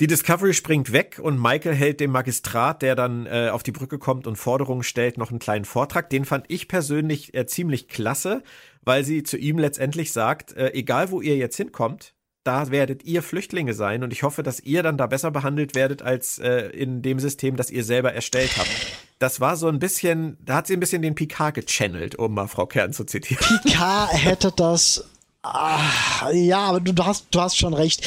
Die 0.00 0.06
Discovery 0.06 0.54
springt 0.54 0.92
weg 0.92 1.18
und 1.20 1.42
Michael 1.42 1.74
hält 1.74 1.98
dem 1.98 2.12
Magistrat, 2.12 2.82
der 2.82 2.94
dann 2.94 3.26
äh, 3.26 3.50
auf 3.52 3.64
die 3.64 3.72
Brücke 3.72 3.98
kommt 3.98 4.28
und 4.28 4.36
Forderungen 4.36 4.84
stellt, 4.84 5.18
noch 5.18 5.30
einen 5.30 5.40
kleinen 5.40 5.64
Vortrag. 5.64 6.08
Den 6.08 6.24
fand 6.24 6.44
ich 6.46 6.68
persönlich 6.68 7.34
äh, 7.34 7.46
ziemlich 7.46 7.88
klasse, 7.88 8.44
weil 8.82 9.04
sie 9.04 9.24
zu 9.24 9.36
ihm 9.36 9.58
letztendlich 9.58 10.12
sagt, 10.12 10.52
äh, 10.52 10.72
egal 10.72 11.10
wo 11.10 11.20
ihr 11.20 11.36
jetzt 11.36 11.56
hinkommt, 11.56 12.14
da 12.44 12.70
werdet 12.70 13.04
ihr 13.04 13.24
Flüchtlinge 13.24 13.74
sein 13.74 14.04
und 14.04 14.12
ich 14.12 14.22
hoffe, 14.22 14.44
dass 14.44 14.60
ihr 14.60 14.84
dann 14.84 14.98
da 14.98 15.08
besser 15.08 15.32
behandelt 15.32 15.74
werdet 15.74 16.00
als 16.00 16.38
äh, 16.38 16.68
in 16.68 17.02
dem 17.02 17.18
System, 17.18 17.56
das 17.56 17.68
ihr 17.68 17.82
selber 17.82 18.12
erstellt 18.12 18.56
habt. 18.56 18.70
Das 19.18 19.40
war 19.40 19.56
so 19.56 19.66
ein 19.66 19.80
bisschen, 19.80 20.38
da 20.44 20.54
hat 20.54 20.68
sie 20.68 20.74
ein 20.74 20.80
bisschen 20.80 21.02
den 21.02 21.16
Picard 21.16 21.56
gechannelt, 21.56 22.14
um 22.14 22.34
mal 22.34 22.46
Frau 22.46 22.66
Kern 22.66 22.92
zu 22.92 23.02
zitieren. 23.02 23.44
Picard 23.64 24.12
hätte 24.12 24.52
das 24.56 25.04
Ah, 25.50 26.30
ja, 26.30 26.60
aber 26.60 26.80
du, 26.80 26.92
hast, 27.02 27.26
du 27.30 27.40
hast 27.40 27.56
schon 27.56 27.72
recht. 27.72 28.02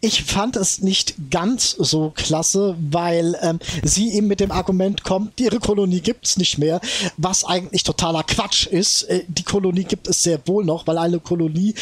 Ich 0.00 0.24
fand 0.24 0.56
es 0.56 0.80
nicht 0.80 1.14
ganz 1.30 1.72
so 1.72 2.10
klasse, 2.14 2.74
weil 2.78 3.36
ähm, 3.42 3.58
sie 3.82 4.14
eben 4.14 4.28
mit 4.28 4.40
dem 4.40 4.50
Argument 4.50 5.04
kommt, 5.04 5.38
ihre 5.38 5.58
Kolonie 5.58 6.00
gibt's 6.00 6.38
nicht 6.38 6.56
mehr, 6.56 6.80
was 7.18 7.44
eigentlich 7.44 7.82
totaler 7.82 8.22
Quatsch 8.22 8.66
ist. 8.66 9.02
Äh, 9.02 9.24
die 9.28 9.42
Kolonie 9.42 9.84
gibt 9.84 10.08
es 10.08 10.22
sehr 10.22 10.40
wohl 10.48 10.64
noch, 10.64 10.86
weil 10.86 10.96
eine 10.96 11.20
Kolonie 11.20 11.74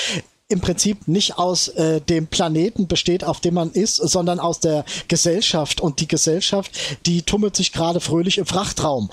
im 0.49 0.61
Prinzip 0.61 1.07
nicht 1.07 1.39
aus 1.39 1.69
äh, 1.69 2.01
dem 2.01 2.27
Planeten 2.27 2.89
besteht, 2.89 3.23
auf 3.23 3.41
dem 3.41 3.55
man 3.55 3.71
ist, 3.71 3.97
sondern 3.97 4.41
aus 4.41 4.59
der 4.59 4.85
Gesellschaft. 5.07 5.81
Und 5.81 6.01
die 6.01 6.09
Gesellschaft, 6.09 6.73
die 7.07 7.23
tummelt 7.23 7.55
sich 7.55 7.73
gerade 7.73 8.01
fröhlich 8.01 8.39
im 8.39 8.47
Frachtraum. 8.47 9.11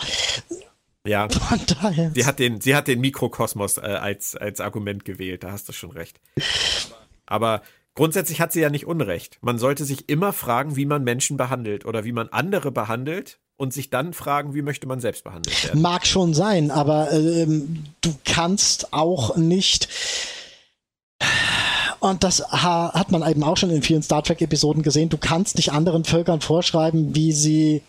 Ja, 1.06 1.28
Von 1.30 1.60
daher. 1.82 2.12
Sie 2.14 2.26
hat 2.26 2.40
den, 2.40 2.62
sie 2.62 2.76
hat 2.76 2.88
den 2.88 3.02
Mikrokosmos 3.02 3.78
äh, 3.78 3.82
als, 3.82 4.36
als 4.36 4.60
Argument 4.60 5.06
gewählt, 5.06 5.44
da 5.44 5.52
hast 5.52 5.68
du 5.68 5.74
schon 5.74 5.92
recht. 5.92 6.20
Aber 7.26 7.62
grundsätzlich 7.96 8.40
hat 8.42 8.52
sie 8.52 8.62
ja 8.62 8.70
nicht 8.70 8.86
Unrecht. 8.86 9.38
Man 9.42 9.58
sollte 9.58 9.86
sich 9.86 10.10
immer 10.10 10.34
fragen, 10.34 10.76
wie 10.76 10.86
man 10.86 11.04
Menschen 11.04 11.38
behandelt 11.38 11.86
oder 11.86 12.04
wie 12.06 12.12
man 12.12 12.30
andere 12.30 12.72
behandelt 12.72 13.40
und 13.58 13.74
sich 13.74 13.90
dann 13.90 14.14
fragen, 14.14 14.54
wie 14.54 14.62
möchte 14.62 14.88
man 14.88 15.00
selbst 15.00 15.24
behandelt 15.24 15.64
werden. 15.64 15.82
Mag 15.82 16.06
schon 16.06 16.34
sein, 16.34 16.72
aber 16.72 17.12
ähm, 17.12 17.86
du 18.02 18.14
kannst 18.24 18.94
auch 18.94 19.38
nicht 19.38 19.88
und 22.00 22.24
das 22.24 22.42
hat 22.52 23.12
man 23.12 23.28
eben 23.30 23.44
auch 23.44 23.58
schon 23.58 23.70
in 23.70 23.84
vielen 23.84 24.02
Star 24.02 24.24
Trek-Episoden 24.24 24.82
gesehen. 24.82 25.10
Du 25.10 25.18
kannst 25.18 25.58
nicht 25.58 25.72
anderen 25.72 26.04
Völkern 26.04 26.42
vorschreiben, 26.42 27.16
wie 27.16 27.32
sie 27.32 27.84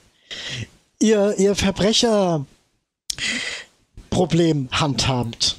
ihr, 0.99 1.35
ihr 1.39 1.55
Verbrecherproblem 4.13 4.69
handhabt. 4.71 5.59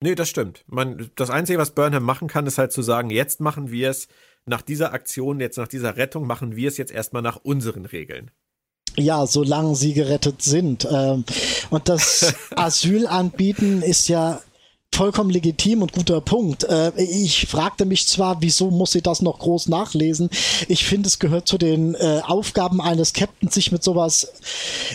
Nee, 0.00 0.14
das 0.14 0.28
stimmt. 0.28 0.64
Man, 0.66 1.10
das 1.14 1.30
Einzige, 1.30 1.58
was 1.58 1.70
Burnham 1.72 2.02
machen 2.02 2.28
kann, 2.28 2.46
ist 2.46 2.58
halt 2.58 2.72
zu 2.72 2.82
sagen, 2.82 3.10
jetzt 3.10 3.40
machen 3.40 3.70
wir 3.70 3.90
es 3.90 4.08
nach 4.44 4.62
dieser 4.62 4.92
Aktion, 4.92 5.40
jetzt 5.40 5.58
nach 5.58 5.68
dieser 5.68 5.96
Rettung, 5.96 6.26
machen 6.26 6.56
wir 6.56 6.68
es 6.68 6.76
jetzt 6.76 6.92
erstmal 6.92 7.22
nach 7.22 7.36
unseren 7.36 7.86
Regeln. 7.86 8.30
Ja, 8.96 9.26
solange 9.26 9.76
sie 9.76 9.94
gerettet 9.94 10.42
sind. 10.42 10.86
Ähm, 10.90 11.24
und 11.70 11.88
das 11.88 12.34
Asyl 12.56 13.06
anbieten 13.06 13.80
ist 13.80 14.08
ja 14.08 14.42
vollkommen 14.94 15.30
legitim 15.30 15.82
und 15.82 15.92
guter 15.92 16.20
Punkt. 16.20 16.64
Äh, 16.64 16.92
ich 16.96 17.46
fragte 17.46 17.84
mich 17.84 18.06
zwar, 18.06 18.40
wieso 18.40 18.70
muss 18.70 18.92
sie 18.92 19.02
das 19.02 19.22
noch 19.22 19.38
groß 19.38 19.68
nachlesen? 19.68 20.30
Ich 20.68 20.84
finde, 20.84 21.08
es 21.08 21.18
gehört 21.18 21.48
zu 21.48 21.58
den 21.58 21.94
äh, 21.94 22.20
Aufgaben 22.24 22.80
eines 22.80 23.12
Captains, 23.12 23.54
sich 23.54 23.72
mit 23.72 23.82
sowas 23.82 24.32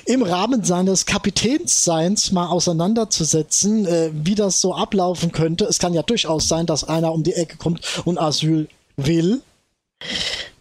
im 0.05 0.21
Rahmen 0.21 0.63
seines 0.63 1.05
Kapitänsseins 1.05 2.31
mal 2.31 2.47
auseinanderzusetzen, 2.47 3.85
äh, 3.85 4.11
wie 4.13 4.35
das 4.35 4.61
so 4.61 4.73
ablaufen 4.75 5.31
könnte. 5.31 5.65
Es 5.65 5.79
kann 5.79 5.93
ja 5.93 6.03
durchaus 6.03 6.47
sein, 6.47 6.65
dass 6.65 6.83
einer 6.83 7.11
um 7.11 7.23
die 7.23 7.33
Ecke 7.33 7.57
kommt 7.57 7.81
und 8.05 8.17
Asyl 8.17 8.67
will. 8.95 9.41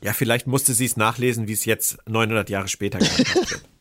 Ja, 0.03 0.13
vielleicht 0.13 0.47
musste 0.47 0.73
sie 0.75 0.87
es 0.87 0.97
nachlesen, 0.97 1.49
wie 1.49 1.53
es 1.53 1.65
jetzt 1.65 1.99
900 2.07 2.49
Jahre 2.49 2.69
später 2.69 2.99
gehandhabt 2.99 3.51
wird. 3.51 3.61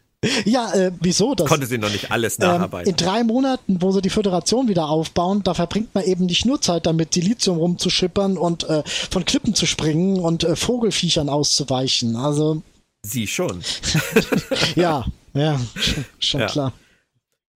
Ja, 0.46 0.74
äh, 0.74 0.92
wieso? 1.00 1.36
Das, 1.36 1.48
Konnte 1.48 1.68
sie 1.68 1.78
noch 1.78 1.92
nicht 1.92 2.12
alles 2.12 2.40
ähm, 2.40 2.48
nacharbeiten. 2.48 2.90
Ähm, 2.90 2.92
in 2.98 3.06
drei 3.06 3.24
Monaten, 3.24 3.82
wo 3.82 3.92
sie 3.92 4.02
die 4.02 4.10
Föderation 4.10 4.68
wieder 4.68 4.90
aufbauen, 4.90 5.44
da 5.44 5.54
verbringt 5.54 5.94
man 5.96 6.04
eben 6.04 6.26
nicht 6.26 6.46
nur 6.46 6.62
Zeit 6.62 6.86
damit, 6.86 7.14
Silizium 7.14 7.58
rumzuschippern 7.58 8.38
und 8.38 8.64
äh, 8.70 8.84
von 8.86 9.26
Klippen 9.26 9.56
zu 9.56 9.66
springen 9.66 10.20
und 10.20 10.44
äh, 10.44 10.56
Vogelfiechern 10.56 11.30
auszuweichen. 11.30 12.16
Also. 12.16 12.62
Sie 13.04 13.28
schon. 13.28 13.62
ja, 14.76 15.06
ja, 15.34 15.60
schon, 15.76 16.06
schon 16.20 16.42
ja. 16.42 16.48
klar. 16.48 16.74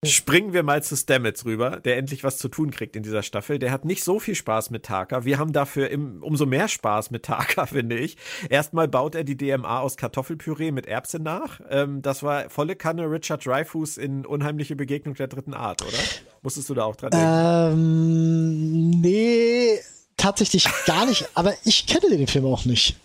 Springen 0.05 0.53
wir 0.53 0.63
mal 0.63 0.81
zu 0.81 0.95
Stamets 0.95 1.43
rüber, 1.43 1.81
der 1.81 1.97
endlich 1.97 2.23
was 2.23 2.37
zu 2.37 2.47
tun 2.47 2.71
kriegt 2.71 2.95
in 2.95 3.03
dieser 3.03 3.21
Staffel. 3.21 3.59
Der 3.59 3.71
hat 3.71 3.83
nicht 3.83 4.01
so 4.01 4.17
viel 4.17 4.33
Spaß 4.33 4.69
mit 4.69 4.83
Taka. 4.83 5.25
Wir 5.25 5.37
haben 5.37 5.51
dafür 5.51 5.89
im, 5.89 6.23
umso 6.23 6.45
mehr 6.45 6.69
Spaß 6.69 7.11
mit 7.11 7.23
Taka, 7.23 7.65
finde 7.65 7.97
ich. 7.97 8.15
Erstmal 8.49 8.87
baut 8.87 9.13
er 9.15 9.25
die 9.25 9.35
DMA 9.35 9.81
aus 9.81 9.97
Kartoffelpüree 9.97 10.71
mit 10.71 10.85
Erbse 10.85 11.19
nach. 11.19 11.59
Ähm, 11.69 12.01
das 12.01 12.23
war 12.23 12.49
volle 12.49 12.77
Kanne 12.77 13.11
Richard 13.11 13.45
Dreyfuss 13.45 13.97
in 13.97 14.25
Unheimliche 14.25 14.77
Begegnung 14.77 15.15
der 15.15 15.27
dritten 15.27 15.53
Art, 15.53 15.81
oder? 15.81 15.97
Musstest 16.43 16.69
du 16.69 16.75
da 16.75 16.85
auch 16.85 16.95
dran 16.95 17.11
denken? 17.11 17.73
Ähm, 17.73 18.89
nee, 19.01 19.79
tatsächlich 20.15 20.65
gar 20.85 21.05
nicht. 21.07 21.27
Aber 21.33 21.53
ich 21.65 21.87
kenne 21.87 22.15
den 22.15 22.27
Film 22.27 22.45
auch 22.45 22.63
nicht. 22.63 22.95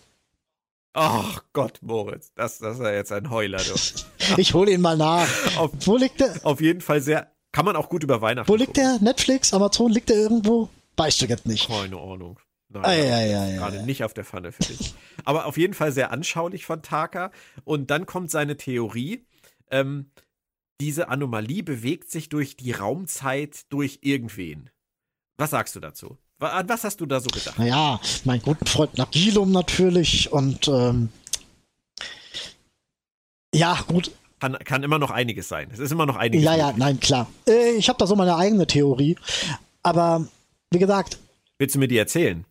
Ach 0.94 1.42
Gott, 1.52 1.80
Moritz, 1.82 2.32
das, 2.34 2.58
das 2.58 2.78
ist 2.78 2.82
ja 2.82 2.92
jetzt 2.92 3.10
ein 3.10 3.28
Heuler, 3.28 3.58
du. 3.58 3.74
ich 4.40 4.54
hole 4.54 4.70
ihn 4.70 4.80
mal 4.80 4.96
nach. 4.96 5.28
Auf, 5.56 5.72
Wo 5.84 5.96
liegt 5.96 6.20
der? 6.20 6.34
Auf 6.44 6.60
jeden 6.60 6.80
Fall 6.80 7.00
sehr, 7.00 7.32
kann 7.50 7.64
man 7.64 7.74
auch 7.74 7.88
gut 7.88 8.04
über 8.04 8.20
Weihnachten 8.20 8.48
Wo 8.48 8.54
liegt 8.54 8.76
der? 8.76 8.98
Netflix, 9.00 9.52
Amazon, 9.52 9.90
liegt 9.90 10.08
der 10.08 10.16
irgendwo? 10.16 10.70
Weißt 10.96 11.20
du 11.20 11.26
jetzt 11.26 11.46
nicht. 11.46 11.66
Keine 11.66 11.98
Ahnung. 11.98 12.38
Nein, 12.68 12.84
ei, 12.84 13.12
ei, 13.12 13.38
ei, 13.38 13.56
gerade 13.56 13.82
nicht 13.82 14.04
auf 14.04 14.14
der 14.14 14.24
Pfanne 14.24 14.52
für 14.52 14.62
dich. 14.62 14.94
Aber 15.24 15.46
auf 15.46 15.56
jeden 15.56 15.74
Fall 15.74 15.92
sehr 15.92 16.12
anschaulich 16.12 16.64
von 16.64 16.82
Taka. 16.82 17.32
Und 17.64 17.90
dann 17.90 18.06
kommt 18.06 18.30
seine 18.30 18.56
Theorie. 18.56 19.26
Ähm, 19.70 20.10
diese 20.80 21.08
Anomalie 21.08 21.62
bewegt 21.62 22.10
sich 22.10 22.28
durch 22.28 22.56
die 22.56 22.72
Raumzeit 22.72 23.72
durch 23.72 24.00
irgendwen. 24.02 24.70
Was 25.36 25.50
sagst 25.50 25.74
du 25.76 25.80
dazu? 25.80 26.18
An 26.40 26.68
was 26.68 26.84
hast 26.84 27.00
du 27.00 27.06
da 27.06 27.20
so 27.20 27.28
gedacht? 27.28 27.58
Naja, 27.58 28.00
mein 28.24 28.42
guten 28.42 28.66
Freund 28.66 28.98
Nagilum 28.98 29.52
natürlich 29.52 30.30
und 30.32 30.68
ähm, 30.68 31.08
ja, 33.54 33.78
gut. 33.86 34.10
Kann, 34.40 34.58
kann 34.64 34.82
immer 34.82 34.98
noch 34.98 35.10
einiges 35.10 35.48
sein. 35.48 35.70
Es 35.72 35.78
ist 35.78 35.92
immer 35.92 36.06
noch 36.06 36.16
einiges. 36.16 36.44
Ja, 36.44 36.50
möglich. 36.50 36.66
ja, 36.66 36.74
nein, 36.76 37.00
klar. 37.00 37.28
Äh, 37.48 37.76
ich 37.76 37.88
habe 37.88 37.98
da 37.98 38.06
so 38.06 38.16
meine 38.16 38.36
eigene 38.36 38.66
Theorie. 38.66 39.16
Aber 39.82 40.26
wie 40.70 40.78
gesagt. 40.78 41.18
Willst 41.58 41.76
du 41.76 41.78
mir 41.78 41.88
die 41.88 41.96
erzählen? 41.96 42.44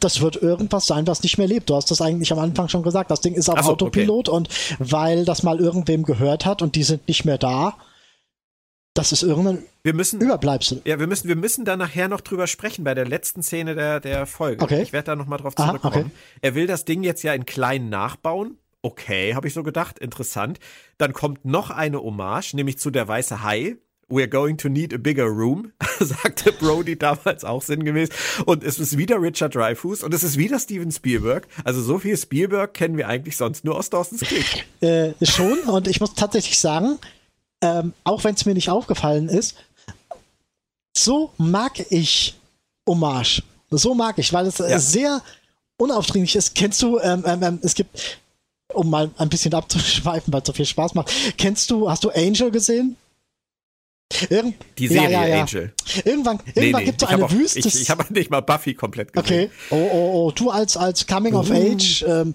das 0.00 0.20
wird 0.20 0.36
irgendwas 0.36 0.86
sein, 0.86 1.06
was 1.06 1.22
nicht 1.22 1.38
mehr 1.38 1.48
lebt. 1.48 1.70
Du 1.70 1.74
hast 1.74 1.90
das 1.90 2.00
eigentlich 2.00 2.32
am 2.32 2.38
Anfang 2.38 2.68
schon 2.68 2.82
gesagt. 2.82 3.10
Das 3.10 3.20
Ding 3.20 3.34
ist 3.34 3.48
auf 3.48 3.60
so, 3.64 3.72
Autopilot 3.72 4.28
okay. 4.28 4.36
und 4.36 4.48
weil 4.78 5.24
das 5.24 5.42
mal 5.42 5.58
irgendwem 5.58 6.04
gehört 6.04 6.46
hat 6.46 6.62
und 6.62 6.76
die 6.76 6.82
sind 6.82 7.08
nicht 7.08 7.24
mehr 7.24 7.38
da, 7.38 7.74
das 8.98 9.12
ist 9.12 9.22
irgendein 9.22 9.64
wir 9.84 9.94
müssen, 9.94 10.20
Überbleibsel. 10.20 10.82
Ja, 10.84 10.98
wir 10.98 11.06
müssen, 11.06 11.28
wir 11.28 11.36
müssen 11.36 11.64
da 11.64 11.76
nachher 11.76 12.08
noch 12.08 12.20
drüber 12.20 12.46
sprechen 12.48 12.82
bei 12.84 12.94
der 12.94 13.06
letzten 13.06 13.42
Szene 13.42 13.74
der, 13.74 14.00
der 14.00 14.26
Folge. 14.26 14.62
Okay. 14.62 14.82
Ich 14.82 14.92
werde 14.92 15.06
da 15.06 15.16
noch 15.16 15.26
mal 15.26 15.38
drauf 15.38 15.54
zurückkommen. 15.54 15.94
Aha, 15.94 16.00
okay. 16.00 16.10
Er 16.42 16.54
will 16.56 16.66
das 16.66 16.84
Ding 16.84 17.04
jetzt 17.04 17.22
ja 17.22 17.32
in 17.32 17.46
klein 17.46 17.88
nachbauen. 17.88 18.58
Okay, 18.82 19.34
habe 19.34 19.46
ich 19.46 19.54
so 19.54 19.62
gedacht. 19.62 19.98
Interessant. 19.98 20.58
Dann 20.98 21.12
kommt 21.12 21.44
noch 21.44 21.70
eine 21.70 22.02
Hommage, 22.02 22.54
nämlich 22.54 22.78
zu 22.78 22.90
der 22.90 23.06
Weiße 23.06 23.42
Hai, 23.42 23.76
we're 24.08 24.26
going 24.26 24.56
to 24.56 24.68
need 24.68 24.92
a 24.92 24.98
bigger 24.98 25.26
room, 25.26 25.72
sagte 26.00 26.52
Brody 26.52 26.96
damals 26.98 27.44
auch 27.44 27.62
sinngemäß. 27.62 28.08
Und 28.46 28.64
es 28.64 28.78
ist 28.78 28.98
wieder 28.98 29.22
Richard 29.22 29.54
Dreyfuss 29.54 30.02
und 30.02 30.12
es 30.12 30.24
ist 30.24 30.38
wieder 30.38 30.58
Steven 30.58 30.90
Spielberg. 30.90 31.46
Also 31.64 31.82
so 31.82 31.98
viel 31.98 32.16
Spielberg 32.16 32.74
kennen 32.74 32.96
wir 32.96 33.08
eigentlich 33.08 33.36
sonst 33.36 33.64
nur 33.64 33.76
aus 33.76 33.90
Dawson's 33.90 34.22
Creek. 34.22 34.66
Äh, 34.80 35.12
schon 35.24 35.58
und 35.60 35.86
ich 35.86 36.00
muss 36.00 36.14
tatsächlich 36.14 36.58
sagen, 36.58 36.98
ähm, 37.62 37.92
auch 38.04 38.24
wenn 38.24 38.34
es 38.34 38.44
mir 38.44 38.54
nicht 38.54 38.70
aufgefallen 38.70 39.28
ist, 39.28 39.56
so 40.96 41.32
mag 41.38 41.78
ich 41.90 42.34
Hommage. 42.88 43.42
So 43.70 43.94
mag 43.94 44.18
ich, 44.18 44.32
weil 44.32 44.46
es 44.46 44.60
äh, 44.60 44.70
Ja. 44.70 44.78
sehr 44.78 45.22
unaufdringlich 45.76 46.34
ist. 46.36 46.54
Kennst 46.54 46.82
du, 46.82 46.98
ähm, 46.98 47.22
ähm, 47.26 47.42
ähm, 47.42 47.58
es 47.62 47.74
gibt, 47.74 48.18
um 48.72 48.90
mal 48.90 49.10
ein 49.18 49.28
bisschen 49.28 49.54
abzuschweifen, 49.54 50.32
weil 50.32 50.40
es 50.40 50.46
so 50.46 50.52
viel 50.52 50.66
Spaß 50.66 50.94
macht, 50.94 51.10
kennst 51.36 51.70
du, 51.70 51.90
hast 51.90 52.04
du 52.04 52.10
Angel 52.10 52.50
gesehen? 52.50 52.96
Irgend 54.30 54.54
Die 54.78 54.86
Ja, 54.86 55.02
Serie 55.02 55.10
ja, 55.12 55.26
ja. 55.26 55.40
Angel. 55.42 55.72
Irgendwann, 56.04 56.40
irgendwann 56.54 56.84
gibt 56.86 57.02
es 57.02 57.08
so 57.08 57.14
eine 57.14 57.26
auch, 57.26 57.30
Wüste. 57.30 57.58
Ich, 57.58 57.66
ich 57.82 57.90
habe 57.90 58.06
nicht 58.12 58.30
mal 58.30 58.40
Buffy 58.40 58.72
komplett 58.72 59.12
gesehen. 59.12 59.26
Okay. 59.26 59.50
Oh, 59.70 59.76
oh, 59.92 60.12
oh. 60.26 60.30
Du 60.30 60.50
als, 60.50 60.78
als 60.78 61.06
Coming 61.06 61.34
of 61.34 61.50
Uh. 61.50 61.52
Age, 61.52 62.04
ähm, 62.08 62.34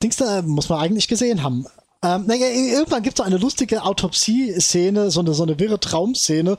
Dings 0.00 0.16
da 0.16 0.42
muss 0.42 0.68
man 0.68 0.78
eigentlich 0.80 1.08
gesehen 1.08 1.42
haben. 1.42 1.66
Ähm, 2.04 2.26
naja, 2.26 2.48
irgendwann 2.48 3.04
gibt 3.04 3.20
es 3.20 3.24
eine 3.24 3.36
lustige 3.36 3.84
Autopsie-Szene, 3.84 5.12
so 5.12 5.20
eine, 5.20 5.34
so 5.34 5.44
eine 5.44 5.60
wirre 5.60 5.78
Traumszene, 5.78 6.56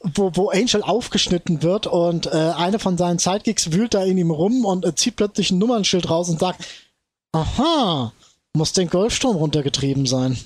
wo, 0.00 0.30
wo 0.34 0.48
Angel 0.48 0.82
aufgeschnitten 0.82 1.62
wird 1.62 1.86
und 1.86 2.26
äh, 2.26 2.30
eine 2.30 2.78
von 2.78 2.96
seinen 2.96 3.18
Sidekicks 3.18 3.72
wühlt 3.72 3.92
da 3.92 4.02
in 4.02 4.16
ihm 4.16 4.30
rum 4.30 4.64
und 4.64 4.86
äh, 4.86 4.94
zieht 4.94 5.16
plötzlich 5.16 5.50
ein 5.50 5.58
Nummernschild 5.58 6.08
raus 6.08 6.30
und 6.30 6.40
sagt, 6.40 6.64
aha, 7.32 8.14
muss 8.54 8.72
den 8.72 8.88
Golfsturm 8.88 9.36
runtergetrieben 9.36 10.06
sein. 10.06 10.38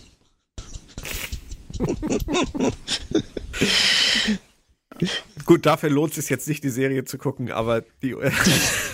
Gut, 5.44 5.66
dafür 5.66 5.90
lohnt 5.90 6.12
es 6.12 6.24
sich 6.24 6.30
jetzt 6.30 6.48
nicht, 6.48 6.62
die 6.64 6.70
Serie 6.70 7.04
zu 7.04 7.18
gucken, 7.18 7.50
aber 7.50 7.82
die 8.02 8.16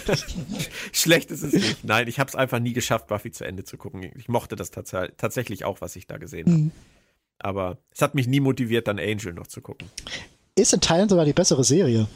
schlecht 0.93 1.31
ist 1.31 1.43
es 1.43 1.53
nicht. 1.53 1.85
Nein, 1.85 2.09
ich 2.09 2.19
habe 2.19 2.29
es 2.29 2.35
einfach 2.35 2.59
nie 2.59 2.73
geschafft, 2.73 3.09
Buffy 3.09 3.31
zu 3.31 3.45
Ende 3.45 3.65
zu 3.65 3.77
gucken. 3.77 4.11
Ich 4.17 4.29
mochte 4.29 4.57
das 4.57 4.71
tats 4.71 4.91
tatsächlich 5.17 5.65
auch, 5.65 5.81
was 5.81 5.97
ich 5.97 6.07
da 6.07 6.19
gesehen 6.19 6.47
habe. 6.47 6.59
Mhm. 6.59 6.71
Aber 7.39 7.79
es 7.91 8.03
hat 8.03 8.15
mich 8.15 8.27
nie 8.27 8.41
motiviert, 8.41 8.89
dann 8.89 8.99
Angel 8.99 9.33
noch 9.33 9.47
zu 9.47 9.61
gucken. 9.61 9.89
Ist 10.57 10.73
in 10.73 10.81
Teilen 10.81 11.09
sogar 11.09 11.25
die 11.25 11.33
bessere 11.33 11.63
Serie. 11.63 12.09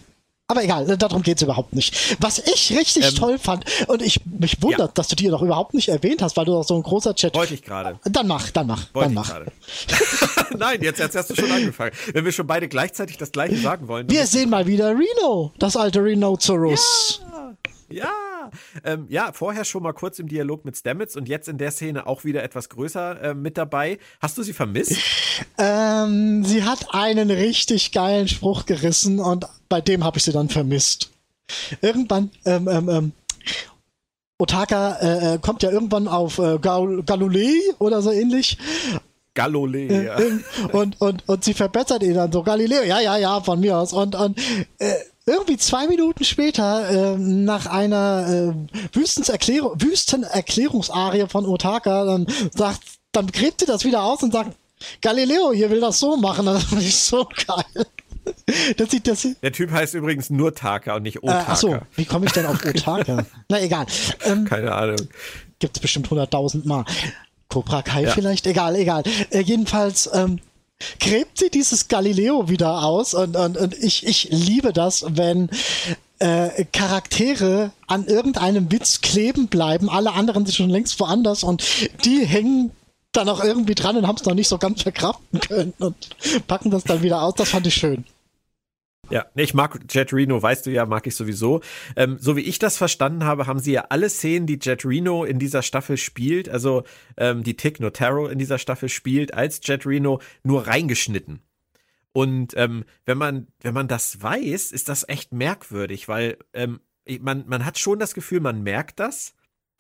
Aber 0.53 0.63
egal, 0.63 0.91
äh, 0.91 0.99
darum 0.99 1.23
geht's 1.23 1.41
überhaupt 1.41 1.75
nicht. 1.75 2.21
Was 2.21 2.39
ich 2.39 2.77
richtig 2.77 3.07
Ähm, 3.07 3.15
toll 3.15 3.39
fand, 3.39 3.65
und 3.89 4.03
ich 4.03 4.21
mich 4.27 4.61
wundert, 4.63 4.81
Ja. 4.81 4.93
dass 4.95 5.09
du 5.09 5.17
die 5.17 5.29
noch 5.29 5.41
überhaupt 5.41 5.73
nicht 5.73 5.89
erwähnt 5.89 6.21
hast, 6.21 6.37
weil 6.37 6.45
du 6.45 6.53
doch 6.53 6.63
so 6.63 6.75
ein 6.77 6.83
großer 6.83 7.15
Chat. 7.15 7.35
Wollte 7.35 7.55
ich 7.55 7.63
gerade. 7.63 7.99
Dann 8.05 8.27
mach, 8.27 8.51
dann 8.51 8.67
mach, 8.67 8.93
Wollte 8.93 9.15
dann 9.15 9.15
mach. 9.15 9.35
Nein, 10.59 10.83
jetzt, 10.83 10.99
jetzt 10.99 11.17
hast 11.17 11.31
du 11.31 11.35
schon 11.35 11.51
angefangen. 11.51 11.93
Wenn 12.13 12.25
wir 12.27 12.33
schon 12.33 12.47
beide 12.47 12.69
gleichzeitig 12.69 13.17
das 13.17 13.33
gleiche 13.33 13.57
sagen 13.57 13.89
wollen. 13.89 14.11
Wir 14.11 14.27
sehen 14.27 14.51
mal 14.51 14.67
wieder 14.67 14.91
Reno, 14.91 15.53
das 15.59 15.75
alte 15.77 16.01
Rhinoceros. 16.05 17.23
Ja, 17.33 17.55
ähm, 18.85 19.07
ja, 19.09 19.33
vorher 19.33 19.65
schon 19.65 19.83
mal 19.83 19.93
kurz 19.93 20.19
im 20.19 20.29
Dialog 20.29 20.65
mit 20.65 20.77
Stamets 20.77 21.17
und 21.17 21.29
jetzt 21.29 21.49
in 21.49 21.59
der 21.59 21.71
Szene 21.71 22.07
auch 22.07 22.25
wieder 22.25 22.43
etwas 22.43 22.69
größer 22.69 23.23
äh, 23.23 23.35
mit 23.35 23.57
dabei. 23.59 23.99
Hast 24.21 24.39
du 24.39 24.43
sie 24.43 24.53
vermisst? 24.53 24.97
Ähm, 25.59 26.45
sie 26.45 26.65
hat 26.65 26.95
einen 26.95 27.31
richtig 27.31 27.93
geilen 27.93 28.29
Spruch 28.29 28.67
gerissen 28.67 29.19
und 29.19 29.47
bei 29.69 29.81
dem 29.81 30.05
habe 30.05 30.19
ich 30.19 30.25
sie 30.25 30.33
dann 30.33 30.49
vermisst. 30.49 31.11
Irgendwann, 31.81 32.31
ähm, 32.45 32.69
ähm, 32.69 32.89
ähm, 32.89 33.13
Otaka 34.39 34.97
äh, 35.01 35.35
äh, 35.35 35.39
kommt 35.39 35.63
ja 35.63 35.71
irgendwann 35.71 36.09
auf 36.09 36.39
äh, 36.39 36.59
Gal 36.59 37.03
Galilei 37.05 37.61
oder 37.79 38.03
so 38.03 38.11
ähnlich 38.11 38.59
Galilei. 39.35 40.05
Ja. 40.05 40.17
und, 40.73 41.01
und, 41.01 41.29
und 41.29 41.45
sie 41.45 41.55
verbessert 41.55 42.03
ihn 42.03 42.15
dann 42.15 42.33
so, 42.33 42.43
Galileo, 42.43 42.83
ja, 42.83 43.01
ja, 43.01 43.17
ja, 43.17 43.41
von 43.41 43.61
mir 43.61 43.79
aus. 43.79 43.93
Und, 43.93 44.15
und 44.15 44.39
äh, 44.79 44.95
irgendwie 45.27 45.57
zwei 45.57 45.87
Minuten 45.87 46.25
später, 46.25 47.15
äh, 47.15 47.17
nach 47.19 47.67
einer 47.67 48.27
äh, 48.29 48.97
Wüstenserklärung, 48.97 49.81
Wüstenerklärungsarie 49.81 51.27
von 51.29 51.47
Otaka, 51.47 52.05
dann 52.05 52.27
sagt, 52.55 52.81
dann 53.13 53.27
gräbt 53.29 53.61
sie 53.61 53.67
das 53.67 53.85
wieder 53.85 54.03
aus 54.03 54.23
und 54.23 54.33
sagt, 54.33 54.57
Galileo, 55.01 55.53
hier 55.53 55.71
will 55.71 55.81
das 55.81 55.99
so 56.01 56.17
machen. 56.17 56.47
Das 56.47 56.65
finde 56.65 56.85
ich 56.85 56.97
so 56.97 57.29
geil. 57.47 57.87
Das 58.77 58.91
sieht, 58.91 59.07
das 59.07 59.23
sieht, 59.23 59.43
Der 59.43 59.53
Typ 59.53 59.71
heißt 59.71 59.95
übrigens 59.95 60.31
nur 60.31 60.55
Taka 60.55 60.97
und 60.97 61.03
nicht 61.03 61.17
äh, 61.17 61.21
Otaka. 61.27 61.53
achso, 61.53 61.79
wie 61.97 62.05
komme 62.05 62.27
ich 62.27 62.33
denn 62.33 62.47
auf 62.47 62.65
Otaka? 62.65 63.25
Na 63.49 63.61
egal. 63.61 63.87
Ähm, 64.25 64.45
Keine 64.45 64.73
Ahnung. 64.73 64.97
Gibt 65.59 65.77
es 65.77 65.81
bestimmt 65.81 66.09
100.000 66.09 66.67
Mal. 66.67 66.85
Cobra 67.49 67.83
Kai 67.83 68.03
Ja. 68.05 68.11
vielleicht? 68.13 68.47
Egal, 68.47 68.77
egal. 68.77 69.03
Äh, 69.31 69.41
jedenfalls 69.41 70.09
ähm, 70.13 70.39
gräbt 71.01 71.39
sie 71.39 71.51
dieses 71.51 71.89
Galileo 71.89 72.49
wieder 72.49 72.83
aus 72.83 73.15
und, 73.15 73.37
und, 73.37 73.57
und 73.57 73.75
ich, 73.79 74.07
ich 74.07 74.29
liebe 74.31 74.73
das, 74.73 75.05
wenn 75.09 75.51
äh, 76.19 76.65
Charaktere 76.73 77.73
an 77.87 78.07
irgendeinem 78.07 78.71
Witz 78.71 79.01
kleben 79.01 79.49
bleiben, 79.49 79.91
alle 79.91 80.13
anderen 80.13 80.47
sind 80.47 80.55
schon 80.55 80.71
längst 80.71 80.99
woanders 81.01 81.43
und 81.43 81.65
die 82.05 82.25
hängen 82.25 82.71
dann 83.13 83.29
auch 83.29 83.43
irgendwie 83.45 83.75
dran 83.75 83.97
und 83.97 84.07
haben 84.07 84.17
es 84.17 84.25
noch 84.25 84.35
nicht 84.35 84.49
so 84.49 84.59
ganz 84.59 84.83
verkraften 84.83 85.41
können 85.41 85.75
und 85.79 85.97
packen 86.47 86.71
das 86.71 86.85
dann 86.85 87.03
wieder 87.03 87.23
aus. 87.23 87.35
Das 87.35 87.51
fand 87.51 87.67
ich 87.67 87.75
schön. 87.75 88.05
Ja, 89.13 89.27
nee, 89.35 89.43
ich 89.43 89.55
mag 89.55 89.79
Jet 89.91 90.13
Reno, 90.13 90.43
weißt 90.43 90.67
du 90.67 90.71
ja, 90.71 90.87
mag 90.87 91.07
ich 91.07 91.15
sowieso. 91.15 91.61
Ähm, 91.97 92.17
so 92.19 92.37
wie 92.37 92.41
ich 92.41 92.59
das 92.59 92.77
verstanden 92.77 93.25
habe, 93.25 93.47
haben 93.47 93.59
sie 93.59 93.73
ja 93.73 93.87
alle 93.91 94.09
Szenen, 94.09 94.47
die 94.47 94.59
Jet 94.61 94.85
Reno 94.85 95.25
in 95.25 95.39
dieser 95.39 95.63
Staffel 95.63 95.97
spielt, 95.97 96.49
also 96.49 96.85
ähm, 97.17 97.43
die 97.43 97.57
Tick 97.57 97.79
Notaro 97.79 98.29
in 98.29 98.39
dieser 98.39 98.59
Staffel 98.59 98.89
spielt, 98.89 99.35
als 99.35 99.61
Jet 99.63 99.87
Reno 99.87 100.21
nur 100.43 100.67
reingeschnitten. 100.67 101.41
Und 102.13 102.55
ähm, 102.57 102.85
wenn 103.05 103.19
man 103.19 103.49
wenn 103.61 103.75
man 103.75 103.89
das 103.89 104.23
weiß, 104.23 104.73
ist 104.73 104.89
das 104.89 105.09
echt 105.09 105.33
merkwürdig, 105.33 106.09
weil 106.09 106.39
ähm, 106.53 106.81
man 107.21 107.45
man 107.47 107.65
hat 107.65 107.79
schon 107.79 107.99
das 107.99 108.15
Gefühl, 108.15 108.41
man 108.41 108.63
merkt 108.63 109.01
das, 109.01 109.35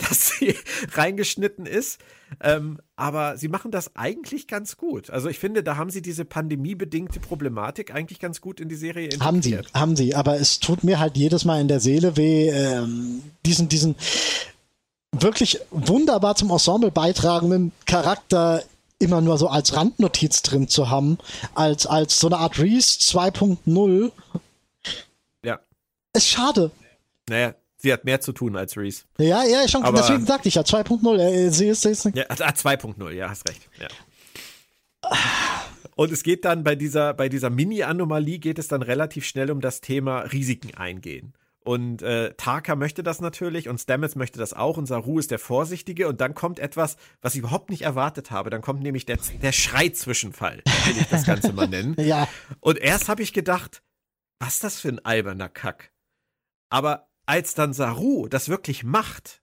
dass 0.09 0.29
sie 0.29 0.55
reingeschnitten 0.93 1.67
ist, 1.67 2.01
ähm, 2.41 2.79
aber 2.97 3.37
sie 3.37 3.49
machen 3.49 3.71
das 3.71 3.95
eigentlich 3.97 4.47
ganz 4.47 4.77
gut. 4.77 5.11
Also 5.11 5.29
ich 5.29 5.39
finde, 5.39 5.63
da 5.63 5.77
haben 5.77 5.91
sie 5.91 6.03
diese 6.03 6.25
pandemiebedingte 6.25 7.21
Problematik 7.21 7.95
eigentlich 7.95 8.19
ganz 8.19 8.41
gut 8.41 8.61
in 8.61 8.69
die 8.69 8.75
Serie 8.75 9.05
integriert. 9.05 9.25
Haben 9.25 9.43
sie, 9.43 9.59
haben 9.75 9.97
sie, 9.97 10.15
aber 10.15 10.37
es 10.37 10.61
tut 10.61 10.85
mir 10.85 10.99
halt 10.99 11.17
jedes 11.17 11.45
Mal 11.45 11.61
in 11.61 11.69
der 11.69 11.81
Seele 11.81 12.17
weh, 12.17 12.49
ähm, 12.49 13.23
diesen, 13.45 13.69
diesen 13.69 13.97
wirklich 15.13 15.61
wunderbar 15.71 16.35
zum 16.37 16.51
Ensemble 16.51 16.91
beitragenden 16.91 17.73
Charakter 17.87 18.63
immer 18.99 19.21
nur 19.21 19.37
so 19.37 19.49
als 19.49 19.75
Randnotiz 19.75 20.43
drin 20.43 20.69
zu 20.69 20.89
haben, 20.89 21.19
als, 21.55 21.87
als 21.87 22.19
so 22.19 22.29
eine 22.29 22.39
Art 22.39 22.59
Reese 22.59 23.01
2.0. 23.01 24.13
Ja. 25.45 25.61
Ist 26.15 26.29
schade. 26.29 26.71
Naja, 27.29 27.55
sie 27.83 27.93
hat 27.93 28.05
mehr 28.05 28.21
zu 28.21 28.33
tun 28.33 28.57
als 28.57 28.77
Reese. 28.77 29.03
Ja, 29.19 29.45
ja, 29.45 29.67
schon, 29.69 29.83
Aber- 29.83 29.99
deswegen 29.99 30.25
sagte 30.25 30.49
ich 30.49 30.55
ja 30.55 30.63
2.0. 30.63 31.19
Äh, 31.19 31.51
Sie 31.51 31.69
ist, 31.69 31.83
sie 31.83 31.91
ist 31.91 32.05
Ja, 32.15 32.25
ah, 32.29 32.35
2.0, 32.35 33.11
ja, 33.11 33.29
hast 33.29 33.49
recht. 33.49 33.69
Ja. 33.79 33.89
Und 35.95 36.13
es 36.13 36.23
geht 36.23 36.45
dann 36.45 36.65
bei 36.65 36.75
dieser, 36.75 37.13
bei 37.13 37.29
dieser 37.29 37.51
Mini-Anomalie 37.51 38.39
geht 38.39 38.59
es 38.59 38.69
dann 38.69 38.83
relativ 38.83 39.27
schnell 39.27 39.51
um 39.51 39.61
das 39.61 39.81
Thema 39.81 40.21
Risiken 40.21 40.75
eingehen. 40.75 41.35
Und 41.65 42.03
äh, 42.03 42.35
Taka 42.37 42.75
möchte 42.75 43.03
das 43.05 43.21
natürlich 43.21 43.69
und 43.69 43.79
Stamets 43.79 44.17
möchte 44.17 44.39
das 44.39 44.53
auch 44.53 44.79
und 44.79 44.87
Saru 44.87 45.19
ist 45.21 45.31
der 45.31 45.39
Vorsichtige 45.39 46.09
und 46.09 46.21
dann 46.21 46.35
kommt 46.35 46.59
etwas, 46.59 46.97
was 47.21 47.35
ich 47.35 47.41
überhaupt 47.41 47.71
nicht 47.71 47.83
erwartet 47.83 48.31
habe. 48.33 48.51
Dann 48.51 48.63
kommt 48.63 48.83
nämlich 48.83 49.07
der, 49.07 49.19
der 49.43 49.53
Schrei-Zwischenfall, 49.53 50.63
will 50.87 50.97
ich 50.99 51.07
das 51.09 51.25
Ganze 51.25 51.53
mal 51.53 51.69
nennen. 51.69 51.95
ja, 51.99 52.27
Und 52.61 52.79
erst 52.79 53.09
habe 53.09 53.23
ich 53.23 53.33
gedacht, 53.33 53.83
was 54.41 54.55
ist 54.55 54.65
das 54.65 54.81
für 54.81 54.89
ein 54.89 55.05
alberner 55.05 55.49
Kack? 55.49 55.93
Aber 56.69 57.09
als 57.27 57.55
dann 57.55 57.73
Saru 57.73 58.29
das 58.29 58.49
wirklich 58.49 58.85
macht 58.85 59.41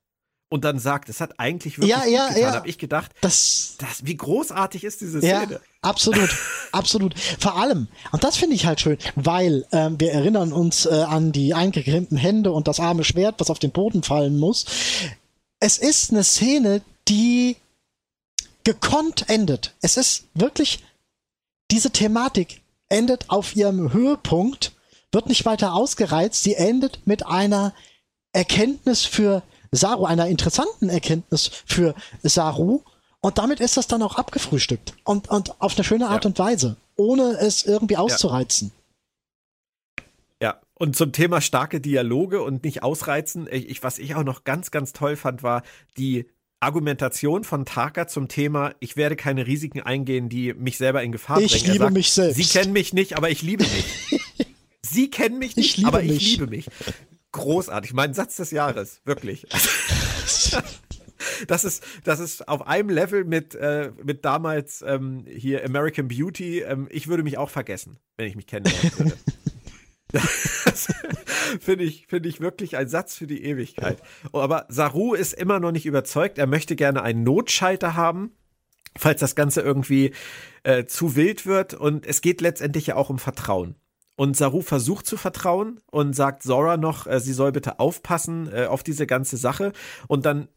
und 0.52 0.64
dann 0.64 0.78
sagt, 0.80 1.08
es 1.08 1.20
hat 1.20 1.38
eigentlich 1.38 1.78
wirklich 1.78 1.90
Ja, 1.90 2.04
ja, 2.04 2.28
getan, 2.28 2.42
ja. 2.42 2.52
habe 2.54 2.68
ich 2.68 2.76
gedacht, 2.78 3.12
das, 3.20 3.76
das, 3.78 4.04
wie 4.04 4.16
großartig 4.16 4.82
ist 4.84 5.00
diese 5.00 5.20
Ja, 5.24 5.42
Szene? 5.44 5.60
absolut, 5.80 6.28
absolut. 6.72 7.14
Vor 7.38 7.56
allem, 7.56 7.86
und 8.10 8.24
das 8.24 8.36
finde 8.36 8.56
ich 8.56 8.66
halt 8.66 8.80
schön, 8.80 8.98
weil 9.14 9.64
ähm, 9.70 9.98
wir 10.00 10.12
erinnern 10.12 10.52
uns 10.52 10.86
äh, 10.86 10.90
an 10.90 11.30
die 11.32 11.54
eingegrimmten 11.54 12.16
Hände 12.16 12.50
und 12.52 12.66
das 12.68 12.80
arme 12.80 13.04
Schwert, 13.04 13.36
was 13.38 13.48
auf 13.50 13.60
den 13.60 13.70
Boden 13.70 14.02
fallen 14.02 14.38
muss. 14.38 14.66
Es 15.60 15.78
ist 15.78 16.10
eine 16.10 16.24
Szene, 16.24 16.82
die 17.08 17.56
gekonnt 18.64 19.28
endet. 19.28 19.74
Es 19.82 19.96
ist 19.96 20.24
wirklich, 20.34 20.84
diese 21.70 21.90
Thematik 21.92 22.60
endet 22.88 23.30
auf 23.30 23.54
ihrem 23.54 23.92
Höhepunkt, 23.92 24.72
wird 25.12 25.26
nicht 25.26 25.44
weiter 25.44 25.74
ausgereizt, 25.74 26.42
sie 26.42 26.54
endet 26.54 27.06
mit 27.06 27.26
einer 27.26 27.74
Erkenntnis 28.32 29.04
für 29.04 29.42
Saru, 29.72 30.04
einer 30.04 30.26
interessanten 30.26 30.88
Erkenntnis 30.88 31.50
für 31.66 31.94
Saru. 32.22 32.82
Und 33.20 33.38
damit 33.38 33.60
ist 33.60 33.76
das 33.76 33.86
dann 33.86 34.02
auch 34.02 34.16
abgefrühstückt. 34.16 34.94
Und, 35.04 35.28
und 35.28 35.60
auf 35.60 35.74
eine 35.76 35.84
schöne 35.84 36.08
Art 36.08 36.24
Ja. 36.24 36.28
und 36.30 36.38
Weise. 36.38 36.76
Ohne 36.96 37.36
es 37.40 37.64
irgendwie 37.64 37.96
auszureizen. 37.96 38.72
Ja, 40.42 40.60
und 40.74 40.96
zum 40.96 41.12
Thema 41.12 41.40
starke 41.40 41.80
Dialoge 41.80 42.42
und 42.42 42.64
nicht 42.64 42.82
ausreizen, 42.82 43.46
ich, 43.50 43.68
ich, 43.68 43.82
was 43.82 43.98
ich 43.98 44.14
auch 44.14 44.24
noch 44.24 44.44
ganz, 44.44 44.70
ganz 44.70 44.92
toll 44.92 45.16
fand, 45.16 45.42
war 45.42 45.62
die 45.98 46.26
Argumentation 46.60 47.44
von 47.44 47.64
Taka 47.64 48.06
zum 48.06 48.28
Thema, 48.28 48.74
ich 48.80 48.96
werde 48.96 49.16
keine 49.16 49.46
Risiken 49.46 49.80
eingehen, 49.80 50.28
die 50.28 50.52
mich 50.52 50.76
selber 50.76 51.02
in 51.02 51.10
Gefahr 51.12 51.40
ich 51.40 51.52
bringen. 51.52 51.64
Ich 51.64 51.72
liebe 51.72 51.84
sagt, 51.84 51.94
mich 51.94 52.12
selbst. 52.12 52.36
Sie 52.36 52.44
kennen 52.44 52.72
mich 52.72 52.92
nicht, 52.92 53.16
aber 53.16 53.30
ich 53.30 53.42
liebe 53.42 53.64
mich. 53.64 54.20
Sie 54.84 55.10
kennen 55.10 55.38
mich 55.38 55.56
nicht, 55.56 55.78
ich 55.78 55.86
aber 55.86 56.02
mich. 56.02 56.16
ich 56.16 56.32
liebe 56.32 56.46
mich. 56.46 56.66
Großartig. 57.32 57.92
Mein 57.92 58.14
Satz 58.14 58.36
des 58.36 58.50
Jahres. 58.50 59.00
Wirklich. 59.04 59.46
das 61.46 61.64
ist, 61.64 61.84
das 62.04 62.20
ist 62.20 62.48
auf 62.48 62.66
einem 62.66 62.88
Level 62.88 63.24
mit, 63.24 63.54
äh, 63.54 63.92
mit 64.02 64.24
damals 64.24 64.82
ähm, 64.86 65.24
hier 65.28 65.64
American 65.64 66.08
Beauty. 66.08 66.60
Ähm, 66.60 66.88
ich 66.90 67.08
würde 67.08 67.22
mich 67.22 67.38
auch 67.38 67.50
vergessen, 67.50 67.98
wenn 68.16 68.26
ich 68.26 68.36
mich 68.36 68.46
kennenlernen 68.46 68.92
würde. 68.98 69.16
finde 71.60 71.84
ich, 71.84 72.06
finde 72.08 72.28
ich 72.28 72.40
wirklich 72.40 72.76
ein 72.76 72.88
Satz 72.88 73.16
für 73.16 73.26
die 73.26 73.44
Ewigkeit. 73.44 73.98
Aber 74.32 74.66
Saru 74.68 75.14
ist 75.14 75.34
immer 75.34 75.60
noch 75.60 75.72
nicht 75.72 75.86
überzeugt. 75.86 76.38
Er 76.38 76.46
möchte 76.46 76.74
gerne 76.76 77.02
einen 77.02 77.22
Notschalter 77.22 77.94
haben, 77.94 78.32
falls 78.96 79.20
das 79.20 79.34
Ganze 79.34 79.60
irgendwie 79.60 80.12
äh, 80.62 80.84
zu 80.86 81.16
wild 81.16 81.46
wird. 81.46 81.74
Und 81.74 82.06
es 82.06 82.22
geht 82.22 82.40
letztendlich 82.40 82.88
ja 82.88 82.96
auch 82.96 83.10
um 83.10 83.18
Vertrauen. 83.18 83.76
Und 84.20 84.36
Saru 84.36 84.60
versucht 84.60 85.06
zu 85.06 85.16
vertrauen 85.16 85.80
und 85.90 86.14
sagt 86.14 86.42
Zora 86.42 86.76
noch, 86.76 87.06
äh, 87.06 87.20
sie 87.20 87.32
soll 87.32 87.52
bitte 87.52 87.80
aufpassen 87.80 88.50
äh, 88.52 88.66
auf 88.66 88.82
diese 88.82 89.06
ganze 89.06 89.38
Sache. 89.38 89.72
Und 90.08 90.26
dann 90.26 90.48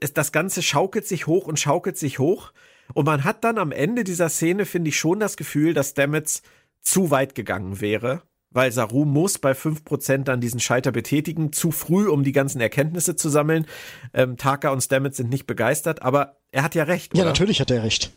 ist 0.00 0.16
das 0.16 0.32
Ganze 0.32 0.62
schaukelt 0.62 1.06
sich 1.06 1.26
hoch 1.26 1.46
und 1.46 1.60
schaukelt 1.60 1.98
sich 1.98 2.18
hoch. 2.18 2.54
Und 2.94 3.04
man 3.04 3.22
hat 3.22 3.44
dann 3.44 3.58
am 3.58 3.72
Ende 3.72 4.04
dieser 4.04 4.30
Szene, 4.30 4.64
finde 4.64 4.88
ich, 4.88 4.98
schon 4.98 5.20
das 5.20 5.36
Gefühl, 5.36 5.74
dass 5.74 5.90
Stamets 5.90 6.40
zu 6.80 7.10
weit 7.10 7.34
gegangen 7.34 7.82
wäre 7.82 8.22
weil 8.52 8.72
Saru 8.72 9.04
muss 9.04 9.38
bei 9.38 9.52
5% 9.52 10.24
dann 10.24 10.40
diesen 10.40 10.58
Schalter 10.58 10.90
betätigen, 10.90 11.52
zu 11.52 11.70
früh, 11.70 12.08
um 12.08 12.24
die 12.24 12.32
ganzen 12.32 12.60
Erkenntnisse 12.60 13.14
zu 13.14 13.28
sammeln. 13.28 13.64
Ähm, 14.12 14.36
Taka 14.38 14.70
und 14.70 14.80
Stamets 14.80 15.18
sind 15.18 15.30
nicht 15.30 15.46
begeistert, 15.46 16.02
aber 16.02 16.40
er 16.50 16.64
hat 16.64 16.74
ja 16.74 16.82
recht. 16.82 17.16
Ja, 17.16 17.22
oder? 17.22 17.30
natürlich 17.30 17.60
hat 17.60 17.70
er 17.70 17.84
recht. 17.84 18.10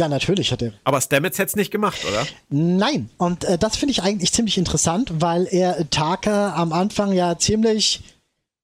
Ja, 0.00 0.08
natürlich 0.08 0.50
hat 0.50 0.62
er. 0.62 0.72
Aber 0.84 0.98
Stamets 0.98 1.36
hätte 1.36 1.50
es 1.50 1.56
nicht 1.56 1.70
gemacht, 1.70 2.02
oder? 2.08 2.26
Nein. 2.48 3.10
Und 3.18 3.44
äh, 3.44 3.58
das 3.58 3.76
finde 3.76 3.92
ich 3.92 4.02
eigentlich 4.02 4.32
ziemlich 4.32 4.56
interessant, 4.56 5.12
weil 5.20 5.46
er 5.50 5.90
Taka 5.90 6.54
am 6.54 6.72
Anfang 6.72 7.12
ja 7.12 7.36
ziemlich 7.36 8.00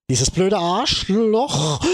dieses 0.08 0.30
blöde 0.30 0.56
Arschloch, 0.56 1.84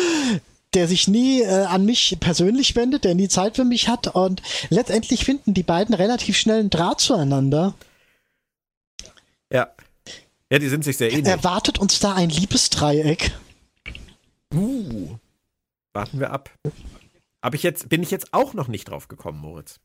der 0.75 0.87
sich 0.87 1.09
nie 1.09 1.41
äh, 1.43 1.65
an 1.65 1.85
mich 1.85 2.19
persönlich 2.21 2.77
wendet, 2.77 3.03
der 3.03 3.17
nie 3.17 3.27
Zeit 3.27 3.57
für 3.57 3.65
mich 3.65 3.89
hat. 3.89 4.15
Und 4.15 4.43
letztendlich 4.69 5.25
finden 5.25 5.55
die 5.55 5.65
beiden 5.65 5.97
relativ 5.97 6.37
schnell 6.37 6.61
einen 6.61 6.71
Draht 6.71 7.01
zueinander. 7.01 7.75
Ja. 9.53 9.73
Ja, 10.53 10.59
die 10.61 10.69
sind 10.69 10.85
sich 10.85 10.97
sehr 10.99 11.11
ähnlich. 11.11 11.27
Erwartet 11.27 11.81
uns 11.81 11.99
da 11.99 12.15
ein 12.15 12.31
Liebesdreieck? 12.31 13.33
Uh. 14.55 15.17
Warten 15.95 16.21
wir 16.21 16.31
ab. 16.31 16.49
Aber 17.43 17.57
ich 17.57 17.63
jetzt, 17.63 17.89
bin 17.91 18.03
ich 18.03 18.11
jetzt 18.11 18.33
auch 18.33 18.55
noch 18.55 18.69
nicht 18.69 18.89
drauf 18.89 19.09
gekommen, 19.09 19.41
Moritz. 19.41 19.81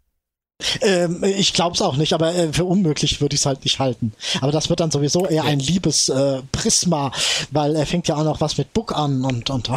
Ähm, 0.81 1.23
ich 1.23 1.53
glaube 1.53 1.75
es 1.75 1.81
auch 1.83 1.97
nicht, 1.97 2.13
aber 2.13 2.33
äh, 2.33 2.51
für 2.51 2.65
unmöglich 2.65 3.21
würde 3.21 3.35
ich 3.35 3.41
es 3.41 3.45
halt 3.45 3.63
nicht 3.63 3.77
halten. 3.77 4.13
Aber 4.41 4.51
das 4.51 4.69
wird 4.69 4.79
dann 4.79 4.89
sowieso 4.89 5.27
eher 5.27 5.43
ein 5.43 5.59
Liebesprisma, 5.59 7.07
äh, 7.07 7.11
weil 7.51 7.75
er 7.75 7.85
fängt 7.85 8.07
ja 8.07 8.15
auch 8.15 8.23
noch 8.23 8.41
was 8.41 8.57
mit 8.57 8.73
Book 8.73 8.95
an 8.95 9.23
und, 9.23 9.49
und 9.51 9.69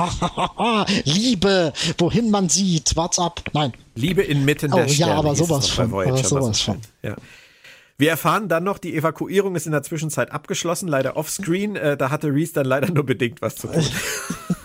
Liebe, 1.04 1.74
wohin 1.98 2.30
man 2.30 2.48
sieht, 2.48 2.96
what's 2.96 3.18
up? 3.18 3.42
Nein. 3.52 3.74
Liebe 3.94 4.22
inmitten 4.22 4.70
der 4.70 4.86
oh, 4.86 4.88
Sterne. 4.88 5.12
Ja, 5.12 5.18
aber 5.18 5.34
sowas 5.34 5.68
von. 5.68 5.92
Aber 5.92 6.16
sowas 6.16 6.62
von. 6.62 6.78
Ja. 7.02 7.16
Wir 7.98 8.08
erfahren 8.08 8.48
dann 8.48 8.64
noch, 8.64 8.78
die 8.78 8.96
Evakuierung 8.96 9.56
ist 9.56 9.66
in 9.66 9.72
der 9.72 9.82
Zwischenzeit 9.82 10.32
abgeschlossen, 10.32 10.88
leider 10.88 11.18
offscreen. 11.18 11.76
Äh, 11.76 11.98
da 11.98 12.08
hatte 12.08 12.28
Reese 12.28 12.54
dann 12.54 12.66
leider 12.66 12.90
nur 12.90 13.04
bedingt 13.04 13.42
was 13.42 13.56
zu 13.56 13.68
tun. 13.68 13.84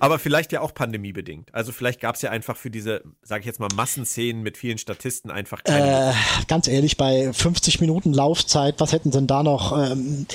Aber 0.00 0.18
vielleicht 0.18 0.52
ja 0.52 0.60
auch 0.60 0.74
pandemiebedingt. 0.74 1.54
Also 1.54 1.72
vielleicht 1.72 2.00
gab 2.00 2.16
es 2.16 2.22
ja 2.22 2.30
einfach 2.30 2.56
für 2.56 2.70
diese, 2.70 3.02
sage 3.22 3.40
ich 3.40 3.46
jetzt 3.46 3.60
mal, 3.60 3.68
Massenszenen 3.74 4.42
mit 4.42 4.56
vielen 4.56 4.78
Statisten 4.78 5.30
einfach 5.30 5.64
keine. 5.64 6.10
Äh, 6.10 6.14
ganz 6.48 6.68
ehrlich, 6.68 6.96
bei 6.96 7.32
50 7.32 7.80
Minuten 7.80 8.12
Laufzeit, 8.12 8.76
was 8.78 8.92
hätten 8.92 9.10
denn 9.10 9.26
da 9.26 9.42
noch? 9.42 9.76
Ähm, 9.78 10.26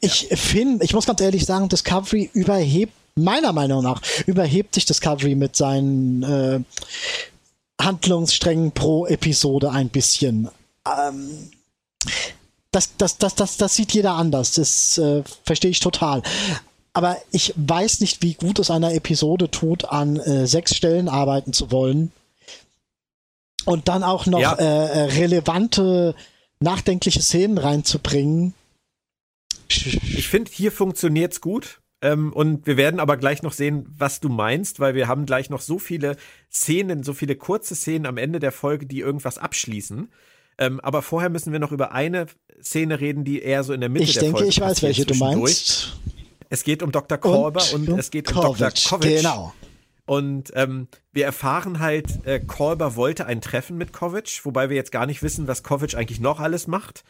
ich 0.00 0.30
ja. 0.30 0.36
finde, 0.36 0.84
ich 0.84 0.94
muss 0.94 1.06
ganz 1.06 1.20
ehrlich 1.20 1.44
sagen, 1.44 1.68
Discovery 1.68 2.30
überhebt, 2.32 2.92
meiner 3.16 3.52
Meinung 3.52 3.82
nach, 3.82 4.02
überhebt 4.26 4.74
sich 4.74 4.86
Discovery 4.86 5.34
mit 5.34 5.56
seinen 5.56 6.22
äh, 6.22 6.60
Handlungssträngen 7.80 8.72
pro 8.72 9.06
Episode 9.06 9.70
ein 9.70 9.88
bisschen 9.88 10.48
ähm, 10.86 11.50
das, 12.70 12.96
das, 12.96 13.18
das, 13.18 13.34
das, 13.34 13.56
das 13.56 13.74
sieht 13.74 13.92
jeder 13.92 14.12
anders. 14.12 14.52
Das 14.52 14.98
äh, 14.98 15.22
verstehe 15.44 15.70
ich 15.70 15.80
total. 15.80 16.22
Aber 16.94 17.16
ich 17.32 17.52
weiß 17.56 18.00
nicht, 18.00 18.22
wie 18.22 18.34
gut 18.34 18.60
es 18.60 18.70
einer 18.70 18.94
Episode 18.94 19.50
tut, 19.50 19.84
an 19.84 20.16
äh, 20.16 20.46
sechs 20.46 20.76
Stellen 20.76 21.08
arbeiten 21.08 21.52
zu 21.52 21.72
wollen. 21.72 22.12
Und 23.64 23.88
dann 23.88 24.04
auch 24.04 24.26
noch 24.26 24.40
ja. 24.40 24.52
äh, 24.52 25.00
relevante, 25.16 26.14
nachdenkliche 26.60 27.20
Szenen 27.20 27.58
reinzubringen. 27.58 28.54
Ich 29.68 30.28
finde, 30.28 30.50
hier 30.52 30.70
funktioniert's 30.70 31.40
gut. 31.40 31.80
Ähm, 32.00 32.32
und 32.32 32.66
wir 32.66 32.76
werden 32.76 33.00
aber 33.00 33.16
gleich 33.16 33.42
noch 33.42 33.52
sehen, 33.52 33.86
was 33.98 34.20
du 34.20 34.28
meinst, 34.28 34.78
weil 34.78 34.94
wir 34.94 35.08
haben 35.08 35.26
gleich 35.26 35.50
noch 35.50 35.62
so 35.62 35.78
viele 35.78 36.16
Szenen, 36.52 37.02
so 37.02 37.12
viele 37.12 37.34
kurze 37.34 37.74
Szenen 37.74 38.06
am 38.06 38.18
Ende 38.18 38.38
der 38.38 38.52
Folge, 38.52 38.86
die 38.86 39.00
irgendwas 39.00 39.38
abschließen. 39.38 40.12
Ähm, 40.58 40.80
aber 40.80 41.02
vorher 41.02 41.30
müssen 41.30 41.50
wir 41.50 41.58
noch 41.58 41.72
über 41.72 41.92
eine 41.92 42.26
Szene 42.62 43.00
reden, 43.00 43.24
die 43.24 43.40
eher 43.40 43.64
so 43.64 43.72
in 43.72 43.80
der 43.80 43.88
Mitte 43.88 44.04
ich 44.04 44.12
der 44.12 44.24
denke, 44.24 44.38
Folge 44.38 44.48
Ich 44.50 44.56
denke, 44.56 44.66
ich 44.66 44.70
weiß, 44.70 44.82
welche 44.82 45.06
du 45.06 45.14
meinst. 45.14 45.96
Es 46.54 46.62
geht 46.62 46.84
um 46.84 46.92
Dr. 46.92 47.18
Korber 47.18 47.64
und, 47.74 47.88
und 47.88 47.98
es 47.98 48.12
geht 48.12 48.28
um 48.28 48.40
Dr. 48.40 48.70
Kovic. 48.70 49.16
Genau. 49.16 49.52
Und 50.06 50.52
ähm, 50.54 50.86
wir 51.12 51.24
erfahren 51.24 51.80
halt, 51.80 52.24
äh, 52.26 52.38
Kolber 52.38 52.94
wollte 52.94 53.26
ein 53.26 53.40
Treffen 53.40 53.76
mit 53.76 53.92
Kovic, 53.92 54.40
wobei 54.44 54.68
wir 54.68 54.76
jetzt 54.76 54.92
gar 54.92 55.06
nicht 55.06 55.20
wissen, 55.24 55.48
was 55.48 55.64
Kovic 55.64 55.96
eigentlich 55.96 56.20
noch 56.20 56.38
alles 56.38 56.68
macht, 56.68 57.02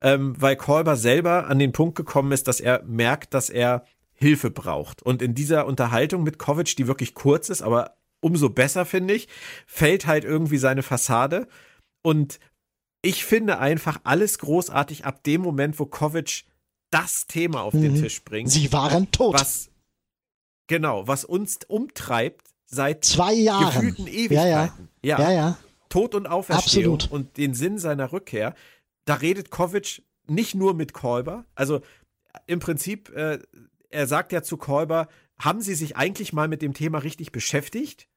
ähm, 0.00 0.40
weil 0.40 0.54
Kolber 0.54 0.94
selber 0.94 1.48
an 1.48 1.58
den 1.58 1.72
Punkt 1.72 1.96
gekommen 1.96 2.30
ist, 2.30 2.46
dass 2.46 2.60
er 2.60 2.84
merkt, 2.84 3.34
dass 3.34 3.50
er 3.50 3.84
Hilfe 4.12 4.52
braucht. 4.52 5.02
Und 5.02 5.22
in 5.22 5.34
dieser 5.34 5.66
Unterhaltung 5.66 6.22
mit 6.22 6.38
Kovic, 6.38 6.76
die 6.76 6.86
wirklich 6.86 7.14
kurz 7.14 7.48
ist, 7.48 7.62
aber 7.62 7.96
umso 8.20 8.48
besser 8.48 8.84
finde 8.84 9.14
ich, 9.14 9.26
fällt 9.66 10.06
halt 10.06 10.22
irgendwie 10.22 10.58
seine 10.58 10.84
Fassade. 10.84 11.48
Und 12.02 12.38
ich 13.02 13.24
finde 13.24 13.58
einfach 13.58 13.98
alles 14.04 14.38
großartig 14.38 15.04
ab 15.04 15.24
dem 15.24 15.40
Moment, 15.40 15.80
wo 15.80 15.86
Kovic 15.86 16.44
das 16.94 17.26
Thema 17.26 17.62
auf 17.62 17.74
mhm. 17.74 17.82
den 17.82 18.02
Tisch 18.02 18.22
bringt. 18.22 18.50
Sie 18.50 18.72
waren 18.72 19.10
tot. 19.10 19.34
Was, 19.34 19.68
genau, 20.68 21.08
was 21.08 21.24
uns 21.24 21.58
umtreibt 21.66 22.46
seit 22.66 23.04
zwei 23.04 23.34
Jahren. 23.34 23.66
gefühlten 23.66 24.06
Ewigkeiten. 24.06 24.88
Ja, 25.02 25.18
ja. 25.18 25.30
ja. 25.30 25.32
ja. 25.32 25.58
Tod 25.88 26.14
und 26.14 26.26
Auferstehung 26.26 26.94
Absolut. 26.94 27.12
und 27.12 27.36
den 27.36 27.54
Sinn 27.54 27.78
seiner 27.78 28.12
Rückkehr. 28.12 28.54
Da 29.04 29.14
redet 29.14 29.50
Kovic 29.50 30.02
nicht 30.26 30.54
nur 30.54 30.74
mit 30.74 30.92
Kolber. 30.92 31.44
Also 31.54 31.82
im 32.46 32.60
Prinzip, 32.60 33.10
äh, 33.10 33.38
er 33.90 34.06
sagt 34.06 34.32
ja 34.32 34.42
zu 34.42 34.56
Kolber, 34.56 35.08
haben 35.38 35.60
Sie 35.60 35.74
sich 35.74 35.96
eigentlich 35.96 36.32
mal 36.32 36.48
mit 36.48 36.62
dem 36.62 36.74
Thema 36.74 36.98
richtig 36.98 37.32
beschäftigt? 37.32 38.08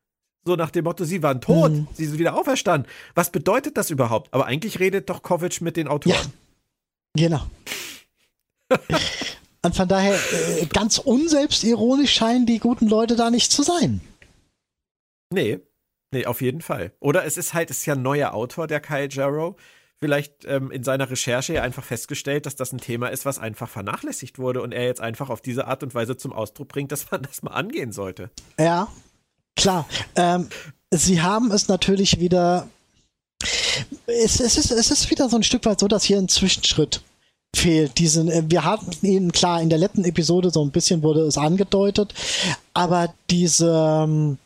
So 0.45 0.55
nach 0.55 0.71
dem 0.71 0.85
Motto, 0.85 1.03
sie 1.03 1.21
waren 1.23 1.41
tot, 1.41 1.71
mhm. 1.71 1.87
sie 1.93 2.05
sind 2.05 2.19
wieder 2.19 2.35
auferstanden. 2.35 2.89
Was 3.15 3.31
bedeutet 3.31 3.75
das 3.75 3.89
überhaupt? 3.89 4.33
Aber 4.33 4.45
eigentlich 4.45 4.79
redet 4.79 5.09
doch 5.09 5.21
Kovic 5.21 5.61
mit 5.61 5.75
den 5.75 5.87
Autoren. 5.87 6.31
Ja, 7.15 7.27
genau. 7.27 7.47
Und 9.63 9.75
von 9.75 9.87
daher, 9.87 10.15
äh, 10.15 10.65
ganz 10.67 10.97
unselbstironisch 10.97 12.13
scheinen 12.13 12.45
die 12.45 12.59
guten 12.59 12.87
Leute 12.87 13.15
da 13.15 13.29
nicht 13.29 13.51
zu 13.51 13.63
sein. 13.63 14.01
Nee, 15.33 15.59
nee, 16.11 16.25
auf 16.25 16.41
jeden 16.41 16.61
Fall. 16.61 16.93
Oder 16.99 17.25
es 17.25 17.37
ist 17.37 17.53
halt, 17.53 17.69
es 17.69 17.79
ist 17.79 17.85
ja 17.85 17.95
ein 17.95 18.01
neuer 18.01 18.33
Autor, 18.33 18.67
der 18.67 18.79
Kyle 18.79 19.09
Jarrow. 19.09 19.55
Vielleicht 19.99 20.45
ähm, 20.45 20.69
in 20.69 20.83
seiner 20.83 21.09
Recherche 21.09 21.55
ja 21.55 21.63
einfach 21.63 21.83
festgestellt, 21.83 22.45
dass 22.45 22.55
das 22.55 22.71
ein 22.71 22.77
Thema 22.77 23.07
ist, 23.07 23.25
was 23.25 23.39
einfach 23.39 23.67
vernachlässigt 23.67 24.37
wurde 24.37 24.61
und 24.61 24.71
er 24.71 24.85
jetzt 24.85 25.01
einfach 25.01 25.29
auf 25.29 25.41
diese 25.41 25.65
Art 25.67 25.81
und 25.81 25.95
Weise 25.95 26.15
zum 26.15 26.33
Ausdruck 26.33 26.67
bringt, 26.67 26.91
dass 26.91 27.09
man 27.09 27.23
das 27.23 27.41
mal 27.41 27.51
angehen 27.51 27.91
sollte. 27.91 28.29
Ja, 28.59 28.89
Klar, 29.57 29.87
ähm, 30.15 30.47
sie 30.91 31.21
haben 31.21 31.51
es 31.51 31.67
natürlich 31.67 32.19
wieder. 32.19 32.69
Es, 34.05 34.39
es, 34.39 34.57
ist, 34.57 34.71
es 34.71 34.91
ist 34.91 35.09
wieder 35.09 35.29
so 35.29 35.35
ein 35.35 35.43
Stück 35.43 35.65
weit 35.65 35.79
so, 35.79 35.87
dass 35.87 36.03
hier 36.03 36.17
ein 36.17 36.29
Zwischenschritt 36.29 37.01
fehlt. 37.55 37.97
Diesen, 37.97 38.29
äh, 38.29 38.43
wir 38.47 38.63
hatten 38.63 39.05
ihn 39.05 39.31
klar 39.31 39.61
in 39.61 39.69
der 39.69 39.79
letzten 39.79 40.05
Episode 40.05 40.51
so 40.51 40.63
ein 40.63 40.71
bisschen 40.71 41.03
wurde 41.03 41.21
es 41.21 41.37
angedeutet, 41.37 42.13
aber 42.73 43.13
diese 43.29 44.03
ähm, 44.03 44.37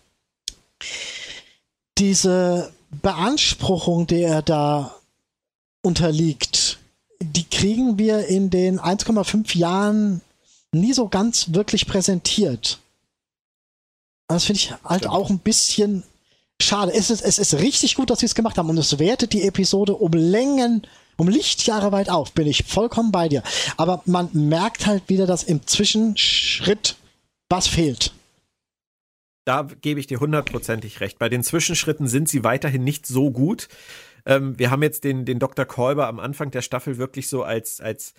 diese 1.97 2.71
Beanspruchung, 3.01 4.07
der 4.07 4.29
er 4.29 4.41
da 4.41 4.95
unterliegt, 5.83 6.79
die 7.21 7.43
kriegen 7.43 7.97
wir 7.97 8.27
in 8.27 8.49
den 8.49 8.79
1,5 8.79 9.57
Jahren 9.57 10.21
nie 10.71 10.93
so 10.93 11.07
ganz 11.07 11.53
wirklich 11.53 11.85
präsentiert. 11.85 12.79
Das 14.27 14.45
finde 14.45 14.59
ich 14.59 14.73
halt 14.83 15.07
auch 15.07 15.29
ein 15.29 15.39
bisschen 15.39 16.03
schade. 16.61 16.93
Es 16.93 17.09
ist, 17.09 17.21
es 17.21 17.37
ist 17.37 17.55
richtig 17.55 17.95
gut, 17.95 18.09
dass 18.09 18.19
sie 18.19 18.25
es 18.25 18.35
gemacht 18.35 18.57
haben 18.57 18.69
und 18.69 18.77
es 18.77 18.97
wertet 18.97 19.33
die 19.33 19.43
Episode 19.43 19.95
um 19.95 20.11
Längen, 20.13 20.87
um 21.17 21.27
Lichtjahre 21.27 21.91
weit 21.91 22.09
auf. 22.09 22.33
Bin 22.33 22.47
ich 22.47 22.63
vollkommen 22.63 23.11
bei 23.11 23.29
dir. 23.29 23.43
Aber 23.77 24.01
man 24.05 24.29
merkt 24.33 24.85
halt 24.85 25.03
wieder, 25.07 25.27
dass 25.27 25.43
im 25.43 25.65
Zwischenschritt 25.65 26.95
was 27.49 27.67
fehlt. 27.67 28.13
Da 29.45 29.67
gebe 29.81 29.99
ich 29.99 30.07
dir 30.07 30.19
hundertprozentig 30.19 30.99
recht. 30.99 31.19
Bei 31.19 31.27
den 31.27 31.43
Zwischenschritten 31.43 32.07
sind 32.07 32.29
sie 32.29 32.43
weiterhin 32.43 32.83
nicht 32.83 33.05
so 33.05 33.31
gut. 33.31 33.67
Ähm, 34.25 34.57
wir 34.57 34.71
haben 34.71 34.83
jetzt 34.83 35.03
den, 35.03 35.25
den 35.25 35.39
Dr. 35.39 35.65
Kolber 35.65 36.07
am 36.07 36.19
Anfang 36.19 36.51
der 36.51 36.61
Staffel 36.61 36.97
wirklich 36.97 37.27
so 37.27 37.43
als, 37.43 37.81
als 37.81 38.13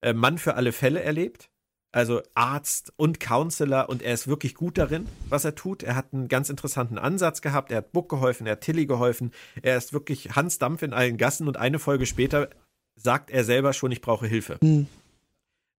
äh, 0.00 0.12
Mann 0.12 0.38
für 0.38 0.54
alle 0.54 0.72
Fälle 0.72 1.02
erlebt. 1.02 1.49
Also 1.92 2.22
Arzt 2.34 2.92
und 2.96 3.18
Counselor 3.18 3.88
und 3.88 4.02
er 4.02 4.14
ist 4.14 4.28
wirklich 4.28 4.54
gut 4.54 4.78
darin, 4.78 5.06
was 5.28 5.44
er 5.44 5.56
tut. 5.56 5.82
Er 5.82 5.96
hat 5.96 6.12
einen 6.12 6.28
ganz 6.28 6.48
interessanten 6.48 6.98
Ansatz 6.98 7.42
gehabt. 7.42 7.72
Er 7.72 7.78
hat 7.78 7.92
Buck 7.92 8.08
geholfen, 8.08 8.46
er 8.46 8.52
hat 8.52 8.60
Tilly 8.60 8.86
geholfen. 8.86 9.32
Er 9.62 9.76
ist 9.76 9.92
wirklich 9.92 10.36
Hans 10.36 10.58
Dampf 10.58 10.82
in 10.82 10.92
allen 10.92 11.16
Gassen 11.16 11.48
und 11.48 11.56
eine 11.56 11.78
Folge 11.78 12.06
später 12.06 12.48
sagt 12.94 13.30
er 13.30 13.44
selber 13.44 13.72
schon, 13.72 13.90
ich 13.90 14.00
brauche 14.00 14.26
Hilfe. 14.26 14.58
Mhm 14.60 14.86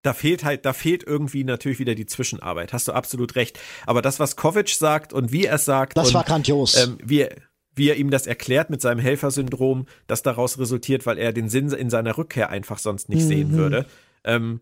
da 0.02 0.14
fehlt 0.14 0.44
halt, 0.44 0.66
da 0.66 0.74
fehlt 0.74 1.04
irgendwie 1.04 1.44
natürlich 1.44 1.80
wieder 1.80 1.96
die 1.96 2.06
Zwischenarbeit. 2.06 2.74
Hast 2.74 2.88
du 2.88 2.92
absolut 2.92 3.36
recht. 3.36 3.60
Aber 3.86 4.02
das, 4.02 4.20
was 4.20 4.36
Kovic 4.36 4.70
sagt 4.70 5.14
und 5.14 5.32
wie 5.32 5.46
er 5.46 5.56
es 5.56 5.66
sagt, 5.66 5.96
das 5.96 6.10
und, 6.10 6.14
war 6.16 6.24
grandios. 6.24 6.76
Ähm, 6.76 6.98
wie, 7.04 7.28
wie 7.76 7.90
er 7.90 7.98
ihm 7.98 8.10
das 8.10 8.28
erklärt 8.28 8.70
mit 8.70 8.82
seinem 8.82 9.00
Helfersyndrom, 9.00 9.86
das 10.08 10.24
daraus 10.24 10.58
resultiert, 10.58 11.06
weil 11.06 11.18
er 11.18 11.34
den 11.34 11.50
Sinn 11.50 11.72
in 11.72 11.90
seiner 11.90 12.18
Rückkehr 12.18 12.50
einfach 12.50 12.80
sonst 12.80 13.10
nicht 13.10 13.24
mhm. 13.24 13.28
sehen 13.28 13.52
würde. 13.54 13.86
Ähm, 14.24 14.62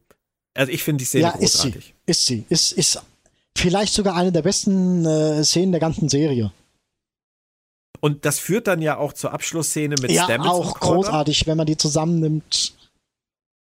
also 0.54 0.72
ich 0.72 0.84
finde 0.84 1.00
die 1.00 1.06
Szene 1.06 1.24
ja, 1.24 1.32
großartig. 1.32 1.94
Ist 2.06 2.26
sie, 2.26 2.46
ist 2.50 2.70
sie, 2.70 2.78
ist, 2.78 2.96
ist 2.96 3.04
vielleicht 3.58 3.94
sogar 3.94 4.16
eine 4.16 4.32
der 4.32 4.42
besten 4.42 5.06
äh, 5.06 5.44
Szenen 5.44 5.72
der 5.72 5.82
ganzen 5.82 6.10
Serie. 6.10 6.52
Und 8.02 8.26
das 8.26 8.40
führt 8.40 8.68
dann 8.68 8.82
ja 8.82 8.98
auch 8.98 9.14
zur 9.14 9.34
Abschlussszene 9.34 9.96
mit 10.02 10.12
ja, 10.12 10.24
Stamets 10.24 10.50
auch 10.50 10.80
großartig, 10.80 11.48
wenn 11.48 11.58
man 11.58 11.66
die 11.66 11.78
zusammennimmt. 11.78 12.74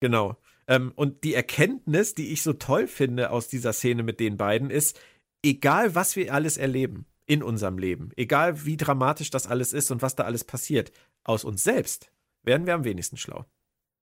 Genau. 0.01 0.37
Ähm, 0.67 0.93
und 0.97 1.25
die 1.25 1.35
Erkenntnis, 1.35 2.15
die 2.15 2.33
ich 2.33 2.43
so 2.43 2.55
toll 2.55 2.87
finde 2.87 3.31
aus 3.31 3.49
dieser 3.49 3.73
Szene 3.73 4.03
mit 4.03 4.21
den 4.21 4.37
beiden, 4.37 4.71
ist, 4.71 4.99
egal 5.43 5.95
was 5.95 6.17
wir 6.17 6.33
alles 6.33 6.57
erleben 6.57 7.05
in 7.27 7.43
unserem 7.43 7.79
Leben, 7.79 8.11
egal 8.17 8.65
wie 8.65 8.77
dramatisch 8.77 9.31
das 9.31 9.47
alles 9.47 9.73
ist 9.73 9.91
und 9.91 10.03
was 10.03 10.17
da 10.17 10.25
alles 10.25 10.45
passiert, 10.45 10.93
aus 11.25 11.45
uns 11.45 11.63
selbst 11.63 12.11
werden 12.43 12.67
wir 12.67 12.75
am 12.75 12.85
wenigsten 12.85 13.17
schlau. 13.17 13.45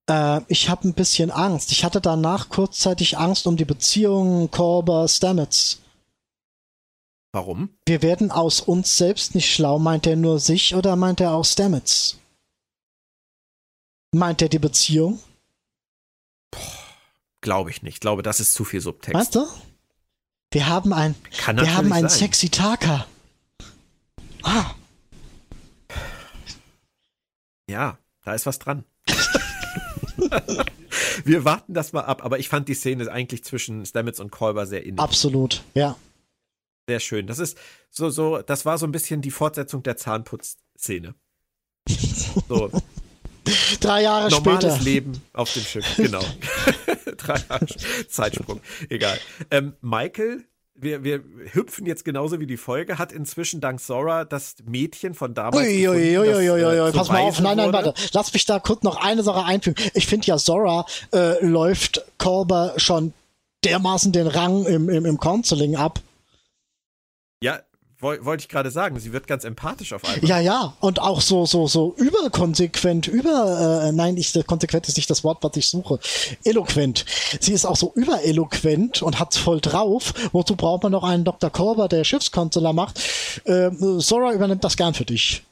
Äh, 0.08 0.40
ich 0.48 0.68
habe 0.68 0.88
ein 0.88 0.94
bisschen 0.94 1.30
Angst. 1.30 1.72
Ich 1.72 1.84
hatte 1.84 2.00
danach 2.00 2.48
kurzzeitig 2.48 3.18
Angst 3.18 3.46
um 3.46 3.56
die 3.56 3.64
Beziehung 3.64 4.50
Korber-Stamets. 4.50 5.80
Warum? 7.32 7.70
Wir 7.86 8.02
werden 8.02 8.30
aus 8.30 8.60
uns 8.60 8.96
selbst 8.96 9.34
nicht 9.34 9.52
schlau. 9.52 9.78
Meint 9.78 10.06
er 10.06 10.16
nur 10.16 10.40
sich 10.40 10.74
oder 10.74 10.96
meint 10.96 11.20
er 11.20 11.32
auch 11.32 11.44
Stamets? 11.44 12.18
Meint 14.12 14.42
er 14.42 14.48
die 14.48 14.58
Beziehung? 14.58 15.20
Glaube 17.40 17.70
ich 17.70 17.82
nicht. 17.82 17.94
Ich 17.94 18.00
glaube, 18.00 18.22
das 18.22 18.40
ist 18.40 18.54
zu 18.54 18.64
viel 18.64 18.80
Subtext. 18.80 19.14
Weißt 19.14 19.34
du? 19.36 19.46
Wir 20.52 20.66
haben 20.66 20.92
ein, 20.92 21.14
Kann 21.38 21.56
wir 21.56 21.74
haben 21.76 21.92
einen 21.92 22.08
sein. 22.08 22.18
sexy 22.18 22.48
Taka. 22.48 23.06
Ah. 24.42 24.74
Ja, 27.68 27.98
da 28.24 28.34
ist 28.34 28.46
was 28.46 28.58
dran. 28.58 28.84
Wir 31.24 31.44
warten 31.44 31.74
das 31.74 31.92
mal 31.92 32.02
ab, 32.02 32.24
aber 32.24 32.38
ich 32.38 32.48
fand 32.48 32.68
die 32.68 32.74
Szene 32.74 33.10
eigentlich 33.10 33.44
zwischen 33.44 33.84
Stamets 33.84 34.20
und 34.20 34.30
Kolber 34.30 34.66
sehr 34.66 34.84
innig. 34.84 35.00
Absolut, 35.00 35.62
ja. 35.74 35.96
Sehr 36.88 37.00
schön. 37.00 37.26
Das 37.26 37.38
ist 37.38 37.56
so, 37.90 38.10
so, 38.10 38.42
das 38.42 38.64
war 38.64 38.78
so 38.78 38.86
ein 38.86 38.92
bisschen 38.92 39.22
die 39.22 39.30
Fortsetzung 39.30 39.82
der 39.82 39.96
Zahnputzszene. 39.96 41.14
So. 42.48 42.70
Drei 43.80 44.02
Jahre 44.02 44.28
Normales 44.30 44.36
später. 44.36 44.66
Normales 44.68 44.84
Leben 44.84 45.22
auf 45.32 45.52
dem 45.52 45.62
Schiff, 45.62 45.96
genau. 45.96 46.22
Drei 47.16 47.42
Jahre 47.48 47.66
Zeitsprung. 48.08 48.60
Egal. 48.88 49.18
Ähm, 49.50 49.74
Michael, 49.80 50.44
wir, 50.82 51.04
wir 51.04 51.22
hüpfen 51.52 51.86
jetzt 51.86 52.04
genauso 52.04 52.40
wie 52.40 52.46
die 52.46 52.56
Folge, 52.56 52.98
hat 52.98 53.12
inzwischen 53.12 53.60
dank 53.60 53.80
Sora 53.80 54.24
das 54.24 54.56
Mädchen 54.64 55.14
von 55.14 55.34
damals. 55.34 55.66
Uiuiuiui, 55.66 56.18
ui, 56.18 56.50
ui, 56.50 56.80
ui, 56.80 56.92
pass 56.92 57.08
mal 57.08 57.20
auf, 57.20 57.40
nein, 57.40 57.56
nein, 57.56 57.72
warte. 57.72 57.94
Lass 58.12 58.32
mich 58.32 58.44
da 58.46 58.58
kurz 58.58 58.82
noch 58.82 58.96
eine 58.96 59.22
Sache 59.22 59.44
einfügen. 59.44 59.82
Ich 59.94 60.06
finde 60.06 60.26
ja, 60.26 60.38
Sora 60.38 60.86
äh, 61.12 61.44
läuft 61.44 62.04
Kolber 62.18 62.74
schon 62.76 63.12
dermaßen 63.64 64.12
den 64.12 64.26
Rang 64.26 64.64
im, 64.64 64.88
im, 64.88 65.04
im 65.04 65.18
Counseling 65.18 65.76
ab. 65.76 66.00
Wollte 68.00 68.42
ich 68.42 68.48
gerade 68.48 68.70
sagen, 68.70 68.98
sie 68.98 69.12
wird 69.12 69.26
ganz 69.26 69.44
empathisch 69.44 69.92
auf 69.92 70.04
einmal. 70.04 70.26
Ja, 70.26 70.40
ja, 70.40 70.74
und 70.80 71.00
auch 71.00 71.20
so, 71.20 71.44
so, 71.44 71.66
so 71.66 71.94
überkonsequent, 71.98 73.08
über, 73.08 73.84
äh, 73.84 73.92
nein, 73.92 74.16
ich, 74.16 74.32
konsequent 74.46 74.88
ist 74.88 74.96
nicht 74.96 75.10
das 75.10 75.22
Wort, 75.22 75.38
was 75.42 75.54
ich 75.56 75.68
suche, 75.68 75.98
eloquent. 76.44 77.04
Sie 77.40 77.52
ist 77.52 77.66
auch 77.66 77.76
so 77.76 77.92
übereloquent 77.94 79.02
und 79.02 79.18
hat's 79.18 79.36
voll 79.36 79.60
drauf. 79.60 80.14
Wozu 80.32 80.56
braucht 80.56 80.82
man 80.82 80.92
noch 80.92 81.04
einen 81.04 81.24
Dr. 81.24 81.50
Korber, 81.50 81.88
der 81.88 82.04
Schiffskonsular 82.04 82.72
macht? 82.72 83.00
Äh, 83.44 83.70
Sora 83.98 84.32
übernimmt 84.32 84.64
das 84.64 84.78
gern 84.78 84.94
für 84.94 85.04
dich. 85.04 85.42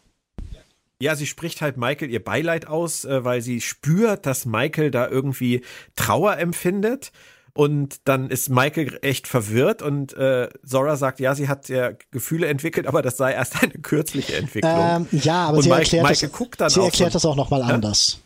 Ja, 1.00 1.14
sie 1.14 1.26
spricht 1.26 1.60
halt 1.60 1.76
Michael 1.76 2.10
ihr 2.10 2.24
Beileid 2.24 2.66
aus, 2.66 3.04
äh, 3.04 3.24
weil 3.24 3.40
sie 3.40 3.60
spürt, 3.60 4.26
dass 4.26 4.46
Michael 4.46 4.90
da 4.90 5.06
irgendwie 5.06 5.62
Trauer 5.96 6.38
empfindet. 6.38 7.12
Und 7.58 8.06
dann 8.06 8.30
ist 8.30 8.50
Michael 8.50 9.00
echt 9.02 9.26
verwirrt 9.26 9.82
und 9.82 10.12
äh, 10.12 10.48
Zora 10.64 10.94
sagt, 10.94 11.18
ja, 11.18 11.34
sie 11.34 11.48
hat 11.48 11.68
ja 11.68 11.90
Gefühle 12.12 12.46
entwickelt, 12.46 12.86
aber 12.86 13.02
das 13.02 13.16
sei 13.16 13.32
erst 13.32 13.60
eine 13.60 13.72
kürzliche 13.72 14.36
Entwicklung. 14.36 14.78
Ähm, 14.78 15.08
ja, 15.10 15.48
aber 15.48 15.56
und 15.56 15.64
sie 15.64 15.68
Mike, 15.68 15.80
erklärt, 15.80 16.06
Michael 16.08 16.28
das, 16.28 16.38
guckt 16.38 16.60
dann 16.60 16.70
sie 16.70 16.82
erklärt 16.82 17.10
so, 17.10 17.16
das 17.16 17.24
auch 17.24 17.34
nochmal 17.34 17.62
ja? 17.62 17.66
anders. 17.66 18.20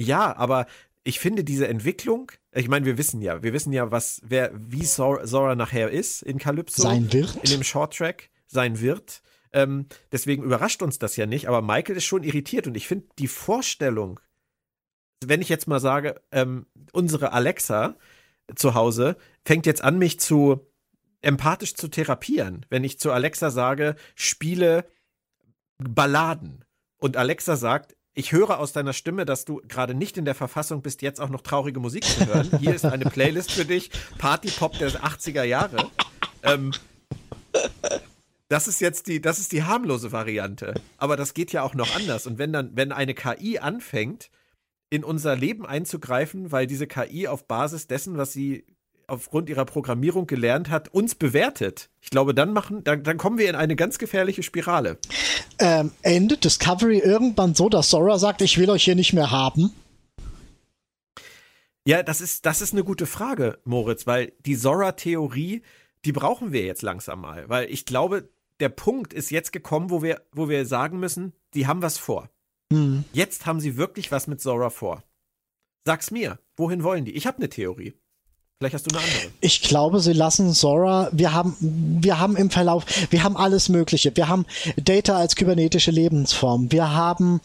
Ja, 0.00 0.34
aber 0.38 0.64
ich 1.04 1.20
finde 1.20 1.44
diese 1.44 1.68
Entwicklung, 1.68 2.32
ich 2.50 2.68
meine, 2.68 2.86
wir 2.86 2.96
wissen 2.96 3.20
ja, 3.20 3.42
wir 3.42 3.52
wissen 3.52 3.74
ja, 3.74 3.90
was, 3.90 4.22
wer, 4.24 4.52
wie 4.54 4.84
Zora, 4.84 5.54
nachher 5.54 5.90
ist 5.90 6.22
in 6.22 6.38
Calypso. 6.38 6.80
Sein 6.80 7.12
wird. 7.12 7.36
In 7.42 7.50
dem 7.50 7.62
Shorttrack. 7.62 8.30
Sein 8.46 8.80
wird. 8.80 9.20
Ähm, 9.52 9.84
deswegen 10.12 10.44
überrascht 10.44 10.80
uns 10.80 10.98
das 10.98 11.14
ja 11.16 11.26
nicht, 11.26 11.46
aber 11.46 11.60
Michael 11.60 11.98
ist 11.98 12.04
schon 12.04 12.22
irritiert 12.22 12.66
und 12.66 12.74
ich 12.74 12.88
finde 12.88 13.08
die 13.18 13.28
Vorstellung, 13.28 14.18
wenn 15.24 15.42
ich 15.42 15.48
jetzt 15.48 15.68
mal 15.68 15.80
sage, 15.80 16.20
ähm, 16.32 16.66
unsere 16.92 17.32
Alexa 17.32 17.96
zu 18.54 18.74
Hause 18.74 19.16
fängt 19.44 19.66
jetzt 19.66 19.82
an, 19.82 19.98
mich 19.98 20.18
zu 20.18 20.66
empathisch 21.22 21.74
zu 21.74 21.88
therapieren, 21.88 22.64
wenn 22.70 22.84
ich 22.84 22.98
zu 22.98 23.12
Alexa 23.12 23.50
sage, 23.50 23.96
spiele 24.14 24.86
Balladen. 25.78 26.64
Und 26.98 27.16
Alexa 27.16 27.56
sagt, 27.56 27.96
ich 28.14 28.32
höre 28.32 28.58
aus 28.58 28.72
deiner 28.72 28.92
Stimme, 28.92 29.24
dass 29.24 29.44
du 29.44 29.60
gerade 29.68 29.94
nicht 29.94 30.16
in 30.16 30.24
der 30.24 30.34
Verfassung 30.34 30.82
bist, 30.82 31.02
jetzt 31.02 31.20
auch 31.20 31.28
noch 31.28 31.42
traurige 31.42 31.80
Musik 31.80 32.04
zu 32.04 32.26
hören. 32.26 32.50
Hier 32.58 32.74
ist 32.74 32.84
eine 32.84 33.04
Playlist 33.04 33.52
für 33.52 33.64
dich, 33.64 33.90
Party-Pop 34.18 34.78
der 34.78 34.90
80er 34.90 35.44
Jahre. 35.44 35.90
Ähm, 36.42 36.72
das 38.48 38.66
ist 38.66 38.80
jetzt 38.80 39.06
die, 39.06 39.20
das 39.20 39.38
ist 39.38 39.52
die 39.52 39.62
harmlose 39.62 40.10
Variante. 40.12 40.74
Aber 40.96 41.16
das 41.16 41.34
geht 41.34 41.52
ja 41.52 41.62
auch 41.62 41.74
noch 41.74 41.94
anders. 41.94 42.26
Und 42.26 42.38
wenn 42.38 42.52
dann, 42.52 42.74
wenn 42.74 42.92
eine 42.92 43.14
KI 43.14 43.58
anfängt, 43.58 44.30
in 44.90 45.04
unser 45.04 45.36
Leben 45.36 45.64
einzugreifen, 45.64 46.52
weil 46.52 46.66
diese 46.66 46.86
KI 46.86 47.28
auf 47.28 47.46
Basis 47.46 47.86
dessen, 47.86 48.18
was 48.18 48.32
sie 48.32 48.64
aufgrund 49.06 49.48
ihrer 49.48 49.64
Programmierung 49.64 50.26
gelernt 50.26 50.70
hat, 50.70 50.88
uns 50.88 51.14
bewertet. 51.14 51.90
Ich 52.00 52.10
glaube, 52.10 52.34
dann 52.34 52.52
machen, 52.52 52.84
dann, 52.84 53.02
dann 53.02 53.16
kommen 53.16 53.38
wir 53.38 53.48
in 53.48 53.56
eine 53.56 53.76
ganz 53.76 53.98
gefährliche 53.98 54.42
Spirale. 54.42 54.98
Ähm, 55.58 55.92
endet 56.02 56.44
Discovery 56.44 56.98
irgendwann 56.98 57.54
so, 57.54 57.68
dass 57.68 57.90
Sora 57.90 58.18
sagt, 58.18 58.40
ich 58.42 58.58
will 58.58 58.70
euch 58.70 58.84
hier 58.84 58.94
nicht 58.94 59.12
mehr 59.12 59.30
haben? 59.30 59.72
Ja, 61.86 62.02
das 62.02 62.20
ist, 62.20 62.46
das 62.46 62.60
ist 62.60 62.72
eine 62.72 62.84
gute 62.84 63.06
Frage, 63.06 63.58
Moritz, 63.64 64.06
weil 64.06 64.32
die 64.44 64.54
Sora-Theorie, 64.54 65.62
die 66.04 66.12
brauchen 66.12 66.52
wir 66.52 66.64
jetzt 66.64 66.82
langsam 66.82 67.20
mal, 67.20 67.48
weil 67.48 67.70
ich 67.70 67.84
glaube, 67.84 68.28
der 68.60 68.68
Punkt 68.68 69.12
ist 69.12 69.30
jetzt 69.30 69.52
gekommen, 69.52 69.90
wo 69.90 70.02
wir, 70.02 70.22
wo 70.32 70.48
wir 70.48 70.66
sagen 70.66 71.00
müssen, 71.00 71.32
die 71.54 71.66
haben 71.66 71.82
was 71.82 71.98
vor. 71.98 72.28
Hm. 72.72 73.04
Jetzt 73.12 73.46
haben 73.46 73.60
sie 73.60 73.76
wirklich 73.76 74.12
was 74.12 74.26
mit 74.26 74.40
Zora 74.40 74.70
vor. 74.70 75.02
Sag's 75.84 76.10
mir, 76.10 76.38
wohin 76.56 76.84
wollen 76.84 77.04
die? 77.04 77.12
Ich 77.12 77.26
habe 77.26 77.38
eine 77.38 77.48
Theorie. 77.48 77.94
Vielleicht 78.62 78.74
hast 78.74 78.92
du 78.92 78.94
eine 78.94 79.02
andere. 79.02 79.32
Ich 79.40 79.62
glaube, 79.62 80.00
sie 80.00 80.12
lassen 80.12 80.52
Zora. 80.52 81.08
Wir 81.12 81.32
haben, 81.32 81.56
wir 81.60 82.20
haben 82.20 82.36
im 82.36 82.50
Verlauf, 82.50 82.84
wir 83.08 83.24
haben 83.24 83.34
alles 83.38 83.70
Mögliche. 83.70 84.14
Wir 84.14 84.28
haben 84.28 84.44
Data 84.76 85.16
als 85.16 85.34
kybernetische 85.34 85.90
Lebensform. 85.90 86.70
Wir 86.70 86.92
haben 86.92 87.40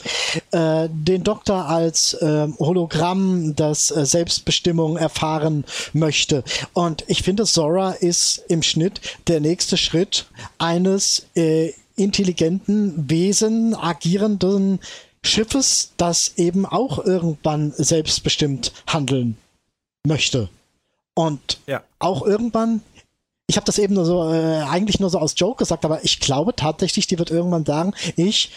äh, 0.52 0.90
den 0.92 1.24
Doktor 1.24 1.70
als 1.70 2.16
äh, 2.16 2.50
Hologramm, 2.60 3.56
das 3.56 3.92
äh, 3.92 4.06
Selbstbestimmung 4.06 4.98
erfahren 4.98 5.64
möchte. 5.94 6.44
Und 6.74 7.06
ich 7.08 7.24
finde, 7.24 7.46
Zora 7.46 7.92
ist 7.92 8.44
im 8.50 8.62
Schnitt 8.62 9.00
der 9.28 9.40
nächste 9.40 9.78
Schritt 9.78 10.26
eines 10.58 11.28
äh, 11.36 11.72
intelligenten 11.96 13.10
Wesen, 13.10 13.74
agierenden 13.74 14.80
Schiffes, 15.26 15.92
das 15.98 16.38
eben 16.38 16.66
auch 16.66 17.04
irgendwann 17.04 17.72
selbstbestimmt 17.72 18.72
handeln 18.88 19.38
möchte. 20.06 20.50
Und 21.14 21.60
ja. 21.68 21.84
auch 22.00 22.26
irgendwann, 22.26 22.82
ich 23.48 23.56
habe 23.56 23.66
das 23.66 23.78
eben 23.78 23.96
nur 23.96 24.06
so, 24.06 24.32
äh, 24.32 24.62
eigentlich 24.64 25.00
nur 25.00 25.10
so 25.10 25.20
aus 25.20 25.36
Joke 25.38 25.60
gesagt, 25.60 25.86
aber 25.86 26.04
ich 26.04 26.20
glaube 26.20 26.56
tatsächlich, 26.56 27.08
die 27.08 27.20
wird 27.20 27.32
irgendwann 27.32 27.66
sagen, 27.66 27.94
ich 28.16 28.52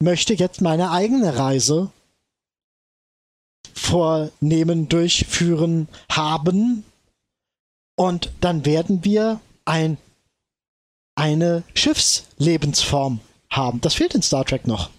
möchte 0.00 0.34
jetzt 0.34 0.60
meine 0.60 0.90
eigene 0.90 1.36
Reise 1.36 1.90
vornehmen, 3.74 4.88
durchführen, 4.88 5.88
haben. 6.10 6.84
Und 7.96 8.32
dann 8.40 8.64
werden 8.64 9.04
wir 9.04 9.40
ein 9.64 9.96
eine 11.14 11.62
Schiffslebensform 11.74 13.20
haben. 13.50 13.80
Das 13.80 13.94
fehlt 13.94 14.14
in 14.14 14.22
Star 14.22 14.44
Trek 14.44 14.66
noch. 14.66 14.90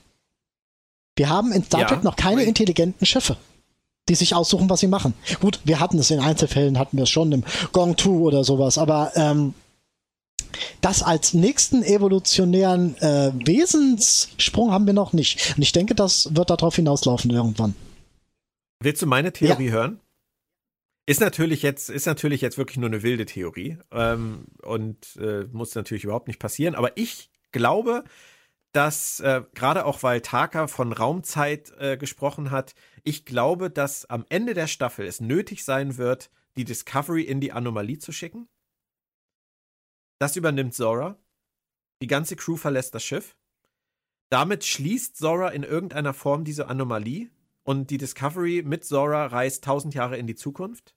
Wir 1.16 1.30
haben 1.30 1.52
in 1.52 1.64
Star 1.64 1.82
ja, 1.82 1.88
Trek 1.88 2.04
noch 2.04 2.16
keine 2.16 2.44
intelligenten 2.44 3.06
Schiffe, 3.06 3.38
die 4.10 4.16
sich 4.16 4.34
aussuchen, 4.34 4.70
was 4.70 4.80
sie 4.80 4.88
machen. 4.88 5.14
Gut, 5.40 5.60
wir 5.64 5.80
hatten 5.80 6.00
es 6.00 6.12
in 6.12 6.20
Einzelfällen, 6.20 6.80
hatten 6.80 6.98
wir 6.98 7.04
es 7.04 7.10
schon 7.10 7.32
im 7.32 7.44
Gong 7.72 7.98
2 7.98 8.10
oder 8.10 8.44
sowas, 8.44 8.78
aber 8.78 9.12
ähm, 9.16 9.54
das 10.82 11.04
als 11.04 11.34
nächsten 11.34 11.84
evolutionären 11.84 12.98
äh, 12.98 13.32
Wesenssprung 13.46 14.72
haben 14.72 14.86
wir 14.86 14.94
noch 14.94 15.14
nicht. 15.14 15.54
Und 15.56 15.64
ich 15.64 15.72
denke, 15.72 15.96
das 15.96 16.36
wird 16.36 16.50
darauf 16.50 16.76
hinauslaufen 16.76 17.32
irgendwann. 17.32 17.76
Willst 18.82 19.02
du 19.02 19.08
meine 19.08 19.32
Theorie 19.32 19.68
ja. 19.68 19.72
hören? 19.72 20.00
Ist 21.06 21.22
natürlich 21.22 21.62
jetzt, 21.64 21.90
ist 21.90 22.06
natürlich 22.06 22.42
jetzt 22.42 22.58
wirklich 22.58 22.78
nur 22.78 22.90
eine 22.90 23.04
wilde 23.04 23.26
Theorie 23.26 23.78
ähm, 23.92 24.46
und 24.62 24.98
äh, 25.18 25.46
muss 25.52 25.76
natürlich 25.76 26.06
überhaupt 26.06 26.28
nicht 26.28 26.40
passieren. 26.40 26.76
Aber 26.76 26.98
ich 26.98 27.30
glaube, 27.52 28.04
dass 28.74 29.20
äh, 29.20 29.44
gerade 29.54 29.86
auch 29.86 30.04
weil 30.04 30.22
Taka 30.22 30.68
von 30.68 30.92
Raumzeit 30.92 31.72
äh, 31.78 31.96
gesprochen 31.96 32.52
hat, 32.52 32.74
ich 33.04 33.24
glaube, 33.24 33.70
dass 33.70 34.06
am 34.06 34.26
Ende 34.30 34.54
der 34.54 34.68
Staffel 34.68 35.06
es 35.06 35.22
nötig 35.22 35.64
sein 35.64 35.98
wird, 35.98 36.32
die 36.58 36.66
Discovery 36.66 37.22
in 37.22 37.40
die 37.40 37.52
Anomalie 37.52 38.00
zu 38.00 38.12
schicken. 38.12 38.50
Das 40.20 40.36
übernimmt 40.36 40.74
Zora. 40.74 41.18
Die 42.02 42.08
ganze 42.08 42.36
Crew 42.36 42.56
verlässt 42.56 42.96
das 42.96 43.04
Schiff. 43.04 43.38
Damit 44.30 44.66
schließt 44.66 45.16
Zora 45.18 45.50
in 45.50 45.64
irgendeiner 45.64 46.14
Form 46.14 46.44
diese 46.44 46.68
Anomalie 46.68 47.30
und 47.64 47.92
die 47.92 47.98
Discovery 47.98 48.64
mit 48.64 48.84
Zora 48.86 49.28
reist 49.28 49.64
tausend 49.64 49.94
Jahre 49.94 50.18
in 50.18 50.26
die 50.26 50.36
Zukunft 50.36 50.96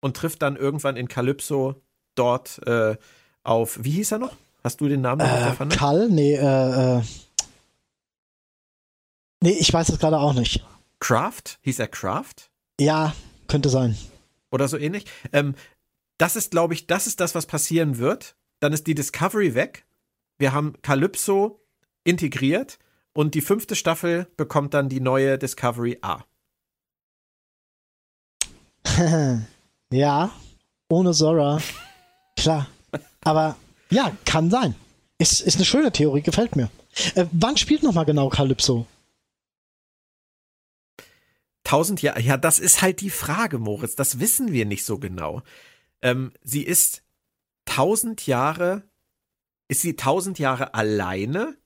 und 0.00 0.16
trifft 0.16 0.42
dann 0.42 0.56
irgendwann 0.56 0.96
in 0.96 1.08
Calypso 1.08 1.82
dort 2.14 2.64
äh, 2.66 2.96
auf, 3.42 3.82
wie 3.82 3.90
hieß 3.90 4.12
er 4.12 4.18
noch? 4.18 4.36
Hast 4.64 4.80
du 4.80 4.88
den 4.88 5.00
Namen 5.00 5.26
noch 5.26 5.60
äh? 5.60 5.68
Kal? 5.68 6.08
Nee, 6.08 6.34
äh, 6.34 6.98
äh, 6.98 7.02
Nee, 9.42 9.56
ich 9.58 9.72
weiß 9.72 9.88
es 9.88 9.98
gerade 9.98 10.20
auch 10.20 10.34
nicht. 10.34 10.64
Craft? 11.00 11.58
Hieß 11.62 11.80
er 11.80 11.88
Craft? 11.88 12.48
Ja, 12.78 13.12
könnte 13.48 13.68
sein. 13.68 13.98
Oder 14.52 14.68
so 14.68 14.78
ähnlich. 14.78 15.04
Ähm, 15.32 15.56
das 16.16 16.36
ist, 16.36 16.52
glaube 16.52 16.74
ich, 16.74 16.86
das 16.86 17.08
ist 17.08 17.18
das, 17.18 17.34
was 17.34 17.46
passieren 17.46 17.98
wird. 17.98 18.36
Dann 18.60 18.72
ist 18.72 18.86
die 18.86 18.94
Discovery 18.94 19.56
weg. 19.56 19.84
Wir 20.38 20.52
haben 20.52 20.80
Calypso 20.82 21.60
integriert 22.04 22.78
und 23.14 23.34
die 23.34 23.40
fünfte 23.40 23.74
Staffel 23.74 24.28
bekommt 24.36 24.74
dann 24.74 24.88
die 24.88 25.00
neue 25.00 25.38
Discovery 25.38 25.98
A. 26.02 26.24
ja, 29.90 30.30
ohne 30.88 31.12
Zora. 31.12 31.60
Klar. 32.36 32.68
Aber 33.24 33.56
ja, 33.92 34.16
kann 34.24 34.50
sein. 34.50 34.74
Ist, 35.18 35.40
ist 35.40 35.56
eine 35.56 35.64
schöne 35.64 35.92
Theorie, 35.92 36.22
gefällt 36.22 36.56
mir. 36.56 36.70
Äh, 37.14 37.26
wann 37.32 37.56
spielt 37.56 37.82
nochmal 37.82 38.04
genau 38.04 38.28
Calypso? 38.28 38.86
Tausend 41.64 42.02
Jahre, 42.02 42.20
ja, 42.20 42.36
das 42.36 42.58
ist 42.58 42.82
halt 42.82 43.00
die 43.00 43.10
Frage, 43.10 43.58
Moritz. 43.58 43.94
Das 43.94 44.18
wissen 44.18 44.52
wir 44.52 44.66
nicht 44.66 44.84
so 44.84 44.98
genau. 44.98 45.42
Ähm, 46.02 46.32
sie 46.42 46.62
ist 46.62 47.02
tausend 47.64 48.26
Jahre, 48.26 48.82
ist 49.68 49.82
sie 49.82 49.94
tausend 49.94 50.38
Jahre 50.38 50.74
alleine 50.74 51.56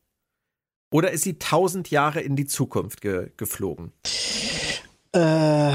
oder 0.93 1.11
ist 1.11 1.23
sie 1.23 1.39
tausend 1.39 1.91
Jahre 1.91 2.21
in 2.21 2.37
die 2.37 2.47
Zukunft 2.47 3.01
ge 3.01 3.33
geflogen? 3.37 3.93
Äh, 5.13 5.73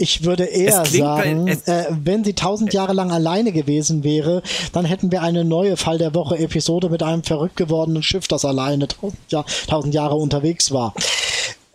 ich 0.00 0.24
würde 0.24 0.44
eher 0.44 0.86
sagen, 0.86 1.46
äh, 1.46 1.84
wenn 1.90 2.24
sie 2.24 2.32
tausend 2.32 2.72
Jahre 2.72 2.94
lang 2.94 3.10
alleine 3.10 3.52
gewesen 3.52 4.02
wäre, 4.02 4.42
dann 4.72 4.86
hätten 4.86 5.12
wir 5.12 5.22
eine 5.22 5.44
neue 5.44 5.76
Fall 5.76 5.98
der 5.98 6.14
Woche 6.14 6.38
Episode 6.38 6.88
mit 6.88 7.02
einem 7.02 7.22
verrückt 7.22 7.56
gewordenen 7.56 8.02
Schiff, 8.02 8.26
das 8.26 8.46
alleine 8.46 8.88
tausend, 8.88 9.20
Jahr, 9.30 9.44
tausend 9.66 9.94
Jahre 9.94 10.14
unterwegs 10.14 10.72
war. 10.72 10.94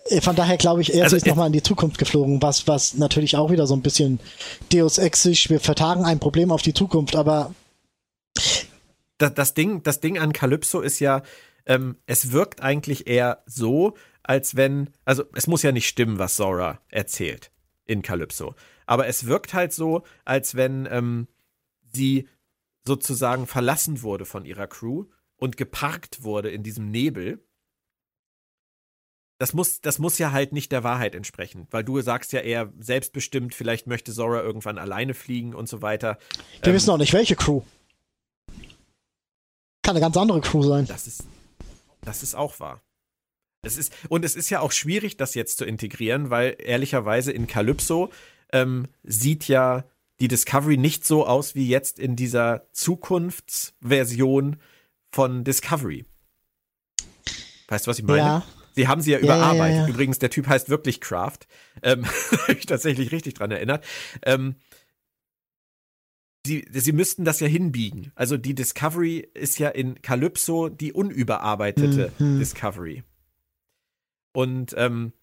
Äh, 0.10 0.22
von 0.22 0.36
daher 0.36 0.58
glaube 0.58 0.82
ich, 0.82 0.96
er 0.96 1.04
also, 1.04 1.16
ist 1.16 1.28
nochmal 1.28 1.48
in 1.48 1.54
die 1.54 1.62
Zukunft 1.62 2.00
geflogen, 2.00 2.42
was, 2.42 2.68
was 2.68 2.96
natürlich 2.96 3.38
auch 3.38 3.52
wieder 3.52 3.68
so 3.68 3.76
ein 3.76 3.84
bisschen 3.84 4.20
Deus 4.74 4.98
Exisch, 4.98 5.52
wir 5.52 5.60
vertagen 5.60 6.04
ein 6.04 6.20
Problem 6.20 6.52
auf 6.52 6.64
die 6.64 6.74
Zukunft, 6.74 7.16
aber 7.16 7.54
das, 9.20 9.36
das, 9.36 9.54
Ding, 9.54 9.84
das 9.84 10.00
Ding 10.00 10.18
an 10.18 10.34
Calypso 10.34 10.82
ist 10.82 11.00
ja, 11.00 11.22
ähm, 11.68 11.98
es 12.08 12.32
wirkt 12.32 12.64
eigentlich 12.64 13.06
eher 13.06 13.44
so, 13.46 13.94
als 14.24 14.56
wenn, 14.56 14.90
also 15.06 15.24
es 15.36 15.46
muss 15.46 15.62
ja 15.62 15.72
nicht 15.72 15.88
stimmen, 15.88 16.18
was 16.18 16.36
Zora 16.36 16.80
erzählt 16.90 17.52
in 17.86 18.02
Calypso. 18.02 18.56
Aber 18.86 19.08
es 19.08 19.26
wirkt 19.26 19.54
halt 19.54 19.74
so, 19.74 20.04
als 20.26 20.56
wenn 20.56 20.88
ähm, 20.90 21.28
sie 21.94 22.28
sozusagen 22.86 23.48
verlassen 23.48 24.02
wurde 24.02 24.26
von 24.26 24.46
ihrer 24.46 24.68
Crew 24.68 25.06
und 25.38 25.58
geparkt 25.58 26.24
wurde 26.24 26.50
in 26.50 26.64
diesem 26.64 26.92
Nebel. 26.92 27.44
Das 29.38 29.54
muss, 29.54 29.82
das 29.82 30.00
muss 30.00 30.18
ja 30.18 30.32
halt 30.32 30.54
nicht 30.54 30.72
der 30.72 30.84
Wahrheit 30.84 31.14
entsprechen, 31.14 31.68
weil 31.70 31.84
du 31.84 32.00
sagst 32.02 32.32
ja 32.32 32.40
eher 32.40 32.72
selbstbestimmt, 32.80 33.54
vielleicht 33.54 33.86
möchte 33.86 34.14
Zora 34.14 34.42
irgendwann 34.42 34.78
alleine 34.78 35.14
fliegen 35.14 35.54
und 35.54 35.68
so 35.68 35.82
weiter. 35.82 36.18
Wir 36.62 36.70
ähm, 36.70 36.76
wissen 36.76 36.90
auch 36.92 36.98
nicht, 36.98 37.12
welche 37.12 37.36
Crew. 37.36 37.62
Kann 39.84 39.96
eine 39.96 40.00
ganz 40.00 40.16
andere 40.16 40.40
Crew 40.42 40.64
sein. 40.64 40.86
Das 40.88 41.06
ist, 41.06 41.26
das 42.02 42.24
ist 42.24 42.34
auch 42.34 42.60
wahr. 42.60 42.82
Es 43.66 43.78
ist, 43.78 43.94
und 44.10 44.24
es 44.24 44.36
ist 44.36 44.50
ja 44.50 44.60
auch 44.60 44.72
schwierig, 44.72 45.18
das 45.18 45.36
jetzt 45.36 45.58
zu 45.58 45.66
integrieren, 45.66 46.30
weil 46.30 46.56
ehrlicherweise 46.60 47.32
in 47.32 47.48
Calypso 47.48 48.12
ähm, 48.54 48.88
sieht 49.04 49.48
ja 49.48 49.86
die 50.20 50.28
Discovery 50.28 50.78
nicht 50.78 51.06
so 51.06 51.26
aus 51.26 51.56
wie 51.56 51.68
jetzt 51.68 52.00
in 52.00 52.16
dieser 52.16 52.68
Zukunftsversion 52.72 54.58
von 55.12 55.44
Discovery. 55.44 56.06
Weißt 57.68 57.88
du, 57.88 57.90
was 57.90 58.00
ich 58.00 58.06
meine? 58.06 58.20
Ja. 58.20 58.46
Sie 58.76 58.88
haben 58.88 59.02
sie 59.02 59.12
ja, 59.12 59.18
ja 59.18 59.24
überarbeitet. 59.24 59.78
Ja, 59.78 59.88
Übrigens, 59.88 60.20
der 60.20 60.30
Typ 60.30 60.48
heißt 60.48 60.70
wirklich 60.70 61.02
Craft. 61.02 61.40
Ähm, 61.82 62.06
Habe 62.44 62.54
ich 62.54 62.66
tatsächlich 62.66 63.12
richtig 63.12 63.34
dran 63.34 63.52
erinnert. 63.52 63.86
Ähm, 64.24 64.56
sie, 66.46 66.66
sie 66.72 66.92
müssten 66.92 67.26
das 67.26 67.40
ja 67.40 67.48
hinbiegen. 67.48 68.12
Also 68.16 68.38
die 68.38 68.54
Discovery 68.54 69.28
ist 69.34 69.60
ja 69.60 69.70
in 69.70 70.02
Calypso 70.02 70.70
die 70.70 70.94
unüberarbeitete 70.94 72.12
mhm. 72.20 72.40
Discovery. 72.40 73.04
Und 74.36 74.74
ähm, 74.78 75.14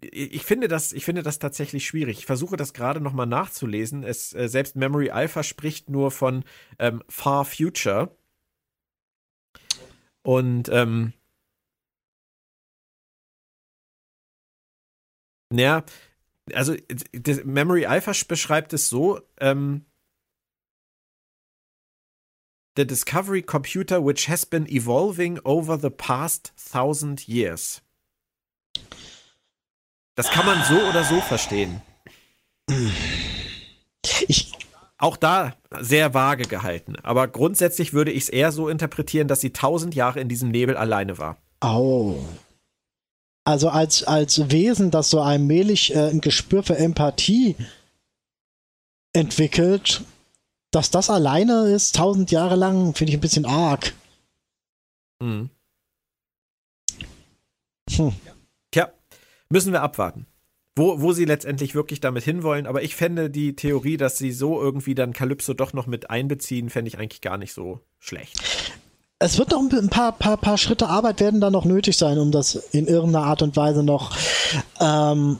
ich 0.00 0.44
finde 0.44 0.68
das, 0.68 0.92
ich 0.92 1.04
finde 1.04 1.24
das 1.24 1.40
tatsächlich 1.40 1.84
schwierig. 1.84 2.18
Ich 2.18 2.26
versuche 2.26 2.56
das 2.56 2.72
gerade 2.72 3.00
nochmal 3.00 3.26
nachzulesen. 3.26 4.04
Es, 4.04 4.32
äh, 4.32 4.48
selbst 4.48 4.76
Memory 4.76 5.10
Alpha 5.10 5.42
spricht 5.42 5.90
nur 5.90 6.12
von 6.12 6.44
ähm, 6.78 7.02
Far 7.08 7.44
Future. 7.44 8.16
Und 10.22 10.68
ähm, 10.68 11.12
ja, 15.52 15.84
also 16.54 16.76
Memory 17.44 17.86
Alpha 17.86 18.12
beschreibt 18.28 18.72
es 18.72 18.88
so, 18.88 19.20
ähm, 19.38 19.84
the 22.76 22.86
discovery 22.86 23.42
computer 23.42 24.04
which 24.04 24.28
has 24.28 24.46
been 24.46 24.66
evolving 24.68 25.40
over 25.44 25.76
the 25.76 25.90
past 25.90 26.52
thousand 26.56 27.26
years. 27.26 27.82
Das 30.14 30.30
kann 30.30 30.46
man 30.46 30.62
so 30.64 30.78
oder 30.88 31.04
so 31.04 31.20
verstehen. 31.20 31.80
Ich 34.28 34.52
auch 35.00 35.16
da 35.16 35.54
sehr 35.80 36.12
vage 36.12 36.44
gehalten. 36.44 36.96
Aber 37.02 37.26
grundsätzlich 37.26 37.92
würde 37.92 38.12
ich 38.12 38.24
es 38.24 38.28
eher 38.28 38.52
so 38.52 38.68
interpretieren, 38.68 39.28
dass 39.28 39.40
sie 39.40 39.50
tausend 39.50 39.94
Jahre 39.94 40.20
in 40.20 40.28
diesem 40.28 40.50
Nebel 40.50 40.76
alleine 40.76 41.18
war. 41.18 41.38
Oh. 41.62 42.16
Also 43.44 43.70
als, 43.70 44.04
als 44.04 44.50
Wesen, 44.50 44.90
das 44.90 45.10
so 45.10 45.22
allmählich 45.22 45.94
äh, 45.94 46.10
ein 46.10 46.20
Gespür 46.20 46.62
für 46.62 46.76
Empathie 46.76 47.56
entwickelt, 49.14 50.02
dass 50.70 50.90
das 50.90 51.10
alleine 51.10 51.68
ist, 51.68 51.96
tausend 51.96 52.30
Jahre 52.30 52.56
lang, 52.56 52.94
finde 52.94 53.12
ich 53.12 53.18
ein 53.18 53.22
bisschen 53.22 53.46
arg. 53.46 53.94
Mhm. 55.20 55.50
Hm. 57.90 58.12
Müssen 59.50 59.72
wir 59.72 59.82
abwarten. 59.82 60.26
Wo, 60.76 61.02
wo 61.02 61.12
sie 61.12 61.24
letztendlich 61.24 61.74
wirklich 61.74 62.00
damit 62.00 62.22
hinwollen, 62.22 62.66
aber 62.66 62.82
ich 62.82 62.94
fände 62.94 63.28
die 63.28 63.56
Theorie, 63.56 63.96
dass 63.96 64.16
sie 64.16 64.30
so 64.30 64.60
irgendwie 64.60 64.94
dann 64.94 65.12
Calypso 65.12 65.52
doch 65.52 65.72
noch 65.72 65.86
mit 65.86 66.08
einbeziehen, 66.10 66.70
fände 66.70 66.88
ich 66.88 66.98
eigentlich 66.98 67.20
gar 67.20 67.36
nicht 67.36 67.52
so 67.52 67.80
schlecht. 67.98 68.40
Es 69.18 69.36
wird 69.36 69.50
noch 69.50 69.60
ein 69.60 69.88
paar, 69.90 70.12
paar, 70.12 70.36
paar 70.36 70.56
Schritte 70.56 70.88
Arbeit 70.88 71.20
werden 71.20 71.40
da 71.40 71.50
noch 71.50 71.64
nötig 71.64 71.96
sein, 71.98 72.18
um 72.18 72.30
das 72.30 72.54
in 72.54 72.86
irgendeiner 72.86 73.26
Art 73.26 73.42
und 73.42 73.56
Weise 73.56 73.82
noch 73.82 74.16
ähm, 74.80 75.38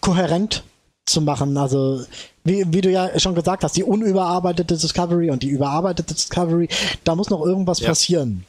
kohärent 0.00 0.64
zu 1.06 1.20
machen. 1.20 1.56
Also 1.56 2.02
wie, 2.42 2.64
wie 2.72 2.80
du 2.80 2.90
ja 2.90 3.18
schon 3.20 3.34
gesagt 3.34 3.62
hast, 3.62 3.76
die 3.76 3.84
unüberarbeitete 3.84 4.76
Discovery 4.76 5.30
und 5.30 5.42
die 5.42 5.50
überarbeitete 5.50 6.14
Discovery, 6.14 6.68
da 7.04 7.14
muss 7.14 7.30
noch 7.30 7.44
irgendwas 7.44 7.80
ja. 7.80 7.88
passieren. 7.88 8.46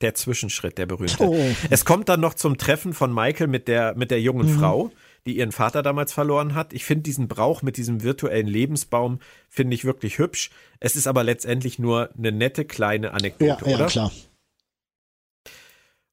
Der 0.00 0.14
Zwischenschritt, 0.14 0.78
der 0.78 0.86
berühmte. 0.86 1.22
Oh. 1.22 1.36
Es 1.70 1.84
kommt 1.84 2.08
dann 2.08 2.20
noch 2.20 2.34
zum 2.34 2.56
Treffen 2.56 2.92
von 2.94 3.12
Michael 3.12 3.48
mit 3.48 3.66
der, 3.66 3.96
mit 3.96 4.10
der 4.10 4.20
jungen 4.20 4.52
mhm. 4.54 4.58
Frau. 4.58 4.90
die 5.26 5.36
ihren 5.36 5.52
Vater 5.52 5.82
damals 5.82 6.12
verloren 6.12 6.54
hat. 6.54 6.72
Ich 6.72 6.84
finde 6.84 7.02
diesen 7.02 7.28
Brauch 7.28 7.60
mit 7.60 7.76
diesem 7.76 8.02
virtuellen 8.02 8.46
Lebensbaum, 8.46 9.18
finde 9.48 9.74
ich 9.74 9.84
wirklich 9.84 10.18
hübsch. 10.18 10.50
Es 10.80 10.96
ist 10.96 11.06
aber 11.06 11.22
letztendlich 11.24 11.78
nur 11.78 12.10
eine 12.16 12.32
nette 12.32 12.64
kleine 12.64 13.12
Anekdote, 13.12 13.64
Ja, 13.64 13.70
ja, 13.70 13.76
oder? 13.76 13.86
klar. 13.88 14.12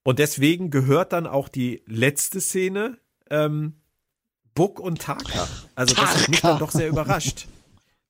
Und 0.04 0.20
deswegen 0.20 0.70
gehört 0.70 1.14
dann 1.14 1.28
auch 1.28 1.48
die 1.48 1.82
letzte 1.88 2.42
Szene 2.42 2.98
ähm, 3.30 3.76
Buck 4.54 4.80
und 4.80 5.02
Taka. 5.02 5.48
Also 5.76 5.96
das 5.96 6.22
hat 6.22 6.30
mich 6.30 6.42
dann 6.42 6.60
doch 6.60 6.72
sehr 6.72 6.88
überrascht. 6.90 7.48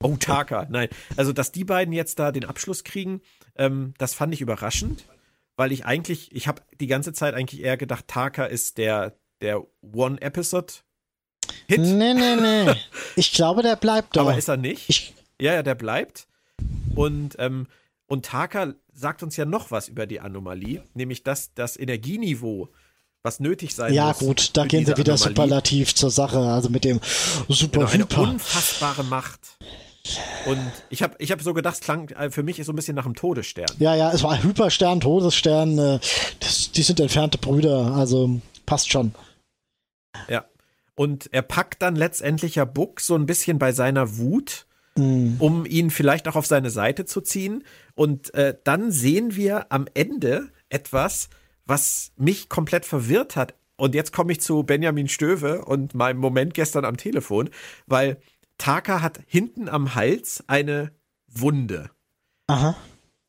Oh, 0.03 0.17
Taka, 0.19 0.67
nein. 0.69 0.89
Also, 1.15 1.31
dass 1.33 1.51
die 1.51 1.63
beiden 1.63 1.93
jetzt 1.93 2.19
da 2.19 2.31
den 2.31 2.45
Abschluss 2.45 2.83
kriegen, 2.83 3.21
ähm, 3.55 3.93
das 3.97 4.13
fand 4.13 4.33
ich 4.33 4.41
überraschend, 4.41 5.05
weil 5.55 5.71
ich 5.71 5.85
eigentlich, 5.85 6.35
ich 6.35 6.47
habe 6.47 6.61
die 6.79 6.87
ganze 6.87 7.13
Zeit 7.13 7.33
eigentlich 7.33 7.61
eher 7.61 7.77
gedacht, 7.77 8.07
Taka 8.07 8.45
ist 8.45 8.77
der, 8.77 9.17
der 9.41 9.63
One-Episode-Hit, 9.81 11.79
Nee, 11.79 12.13
nee, 12.13 12.35
nee. 12.35 12.73
Ich 13.15 13.31
glaube, 13.31 13.61
der 13.61 13.75
bleibt 13.75 14.15
da. 14.15 14.21
aber 14.21 14.37
ist 14.37 14.49
er 14.49 14.57
nicht. 14.57 14.89
ich, 14.89 15.13
Ja, 15.39 15.53
ja, 15.53 15.63
der 15.63 15.75
bleibt. 15.75 16.27
Und, 16.95 17.35
ähm, 17.39 17.67
und 18.07 18.25
Taka 18.25 18.73
sagt 18.93 19.23
uns 19.23 19.35
ja 19.35 19.45
noch 19.45 19.71
was 19.71 19.87
über 19.87 20.05
die 20.05 20.19
Anomalie, 20.19 20.83
nämlich 20.93 21.23
dass 21.23 21.53
das 21.53 21.77
Energieniveau, 21.77 22.69
was 23.23 23.39
nötig 23.39 23.73
sein 23.75 23.93
ja, 23.93 24.07
muss. 24.07 24.19
gut, 24.19 24.51
da 24.53 24.65
gehen 24.65 24.85
sie 24.85 24.95
wieder 24.97 25.13
Anomalie, 25.13 25.35
superlativ 25.35 25.95
zur 25.95 26.11
Sache. 26.11 26.39
Also 26.39 26.69
mit 26.69 26.83
dem 26.83 26.99
super 27.49 27.85
Genau, 27.85 28.07
eine 28.07 28.29
unfassbare 28.31 29.03
Macht. 29.03 29.57
Und 30.45 30.59
ich 30.89 31.01
habe 31.01 31.15
ich 31.19 31.31
hab 31.31 31.41
so 31.41 31.53
gedacht, 31.53 31.75
es 31.75 31.81
klang 31.81 32.09
äh, 32.09 32.29
für 32.29 32.43
mich 32.43 32.63
so 32.63 32.71
ein 32.71 32.75
bisschen 32.75 32.95
nach 32.95 33.05
einem 33.05 33.15
Todesstern. 33.15 33.65
Ja, 33.79 33.95
ja, 33.95 34.11
es 34.11 34.23
war 34.23 34.41
Hyperstern, 34.41 35.01
Todesstern. 35.01 35.77
Äh, 35.77 35.99
das, 36.39 36.71
die 36.71 36.83
sind 36.83 36.99
entfernte 36.99 37.37
Brüder. 37.37 37.93
Also 37.95 38.41
passt 38.65 38.91
schon. 38.91 39.13
Ja. 40.29 40.45
Und 40.95 41.33
er 41.33 41.41
packt 41.41 41.81
dann 41.81 41.95
letztendlich 41.95 42.55
ja 42.55 42.65
Buck 42.65 43.01
so 43.01 43.15
ein 43.15 43.25
bisschen 43.25 43.59
bei 43.59 43.71
seiner 43.71 44.17
Wut, 44.17 44.65
Mm. 44.97 45.35
um 45.39 45.65
ihn 45.65 45.89
vielleicht 45.89 46.27
auch 46.27 46.37
auf 46.37 46.45
seine 46.45 46.69
Seite 46.69 47.03
zu 47.05 47.19
ziehen. 47.21 47.63
Und 47.95 48.33
äh, 48.33 48.55
dann 48.63 48.91
sehen 48.91 49.35
wir 49.35 49.71
am 49.71 49.87
Ende 49.93 50.49
etwas, 50.69 51.29
was 51.65 52.11
mich 52.15 52.47
komplett 52.47 52.85
verwirrt 52.85 53.35
hat. 53.35 53.55
Und 53.75 53.93
jetzt 53.93 54.13
komme 54.13 54.31
ich 54.31 54.39
zu 54.39 54.63
Benjamin 54.63 55.09
Stöve 55.09 55.65
und 55.65 55.95
meinem 55.95 56.19
Moment 56.19 56.53
gestern 56.53 56.85
am 56.85 56.95
Telefon, 56.95 57.49
weil 57.87 58.17
Taka 58.57 59.01
hat 59.01 59.19
hinten 59.27 59.69
am 59.69 59.95
Hals 59.95 60.43
eine 60.47 60.91
Wunde. 61.27 61.91
Aha. 62.47 62.75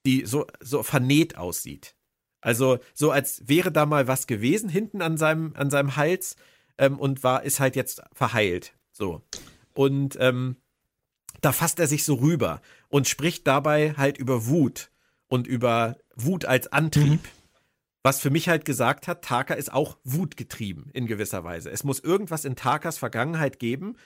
die 0.04 0.26
so, 0.26 0.46
so 0.60 0.82
vernäht 0.82 1.36
aussieht. 1.36 1.96
Also 2.40 2.78
so 2.94 3.10
als 3.10 3.42
wäre 3.48 3.72
da 3.72 3.86
mal 3.86 4.06
was 4.06 4.26
gewesen 4.26 4.68
hinten 4.68 5.02
an 5.02 5.16
seinem, 5.16 5.54
an 5.56 5.70
seinem 5.70 5.96
Hals 5.96 6.36
ähm, 6.78 6.98
und 6.98 7.24
war, 7.24 7.42
ist 7.42 7.60
halt 7.60 7.76
jetzt 7.76 8.02
verheilt. 8.12 8.74
So. 8.92 9.22
Und 9.74 10.16
ähm, 10.20 10.56
da 11.40 11.52
fasst 11.52 11.80
er 11.80 11.86
sich 11.86 12.04
so 12.04 12.14
rüber 12.14 12.60
und 12.88 13.08
spricht 13.08 13.46
dabei 13.46 13.94
halt 13.96 14.18
über 14.18 14.46
Wut 14.46 14.90
und 15.28 15.46
über 15.46 15.96
Wut 16.14 16.44
als 16.44 16.72
Antrieb. 16.72 17.20
Was 18.02 18.20
für 18.20 18.30
mich 18.30 18.48
halt 18.48 18.64
gesagt 18.64 19.08
hat, 19.08 19.24
Taka 19.24 19.54
ist 19.54 19.72
auch 19.72 19.98
wutgetrieben 20.04 20.90
in 20.92 21.08
gewisser 21.08 21.42
Weise. 21.42 21.70
Es 21.70 21.82
muss 21.82 21.98
irgendwas 21.98 22.44
in 22.44 22.54
Takas 22.54 22.98
Vergangenheit 22.98 23.58
geben, 23.58 23.96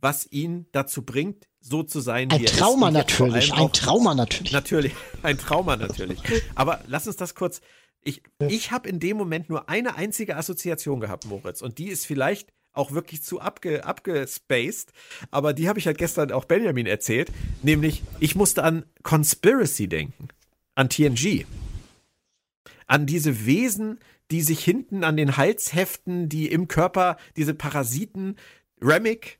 was 0.00 0.30
ihn 0.30 0.66
dazu 0.72 1.02
bringt, 1.02 1.48
so 1.60 1.82
zu 1.82 2.00
sein, 2.00 2.30
Ein 2.30 2.40
wie 2.40 2.44
er 2.44 2.52
Trauma 2.52 2.90
natürlich. 2.90 3.52
Ein 3.52 3.72
Trauma 3.72 4.14
natürlich. 4.14 4.52
Natürlich, 4.52 4.92
ein 5.22 5.38
Trauma 5.38 5.76
natürlich. 5.76 6.18
Aber 6.54 6.80
lass 6.86 7.06
uns 7.06 7.16
das 7.16 7.34
kurz. 7.34 7.60
Ich, 8.02 8.22
ich 8.48 8.70
habe 8.70 8.88
in 8.88 9.00
dem 9.00 9.16
Moment 9.16 9.48
nur 9.48 9.68
eine 9.68 9.96
einzige 9.96 10.36
Assoziation 10.36 11.00
gehabt, 11.00 11.26
Moritz. 11.26 11.62
Und 11.62 11.78
die 11.78 11.88
ist 11.88 12.06
vielleicht 12.06 12.52
auch 12.72 12.92
wirklich 12.92 13.22
zu 13.22 13.40
abge, 13.40 13.84
abgespaced. 13.84 14.92
Aber 15.30 15.52
die 15.52 15.68
habe 15.68 15.78
ich 15.78 15.86
halt 15.86 15.98
gestern 15.98 16.30
auch 16.30 16.44
Benjamin 16.44 16.86
erzählt. 16.86 17.32
Nämlich, 17.62 18.02
ich 18.20 18.36
musste 18.36 18.62
an 18.62 18.84
Conspiracy 19.02 19.88
denken. 19.88 20.28
An 20.76 20.88
TNG. 20.88 21.44
An 22.86 23.04
diese 23.04 23.44
Wesen, 23.44 23.98
die 24.30 24.42
sich 24.42 24.62
hinten 24.62 25.02
an 25.02 25.16
den 25.16 25.36
Hals 25.36 25.74
heften, 25.74 26.28
die 26.28 26.46
im 26.50 26.68
Körper 26.68 27.16
diese 27.36 27.52
Parasiten, 27.52 28.36
Remick, 28.80 29.37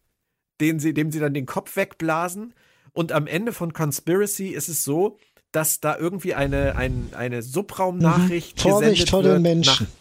den 0.60 0.80
sie, 0.80 0.94
dem 0.94 1.10
sie 1.10 1.20
dann 1.20 1.34
den 1.34 1.46
Kopf 1.46 1.76
wegblasen. 1.76 2.54
Und 2.92 3.12
am 3.12 3.26
Ende 3.26 3.52
von 3.52 3.72
Conspiracy 3.72 4.48
ist 4.48 4.68
es 4.68 4.84
so, 4.84 5.18
dass 5.52 5.80
da 5.80 5.96
irgendwie 5.96 6.34
eine, 6.34 6.76
ein, 6.76 7.10
eine 7.12 7.42
Subraumnachricht 7.42 8.56
Mhm. 8.56 8.60
Vorsicht 8.60 9.06
gesendet 9.06 9.10
vor 9.10 9.24
wird 9.24 9.40
Menschen. 9.42 9.86
Nach, 9.86 9.92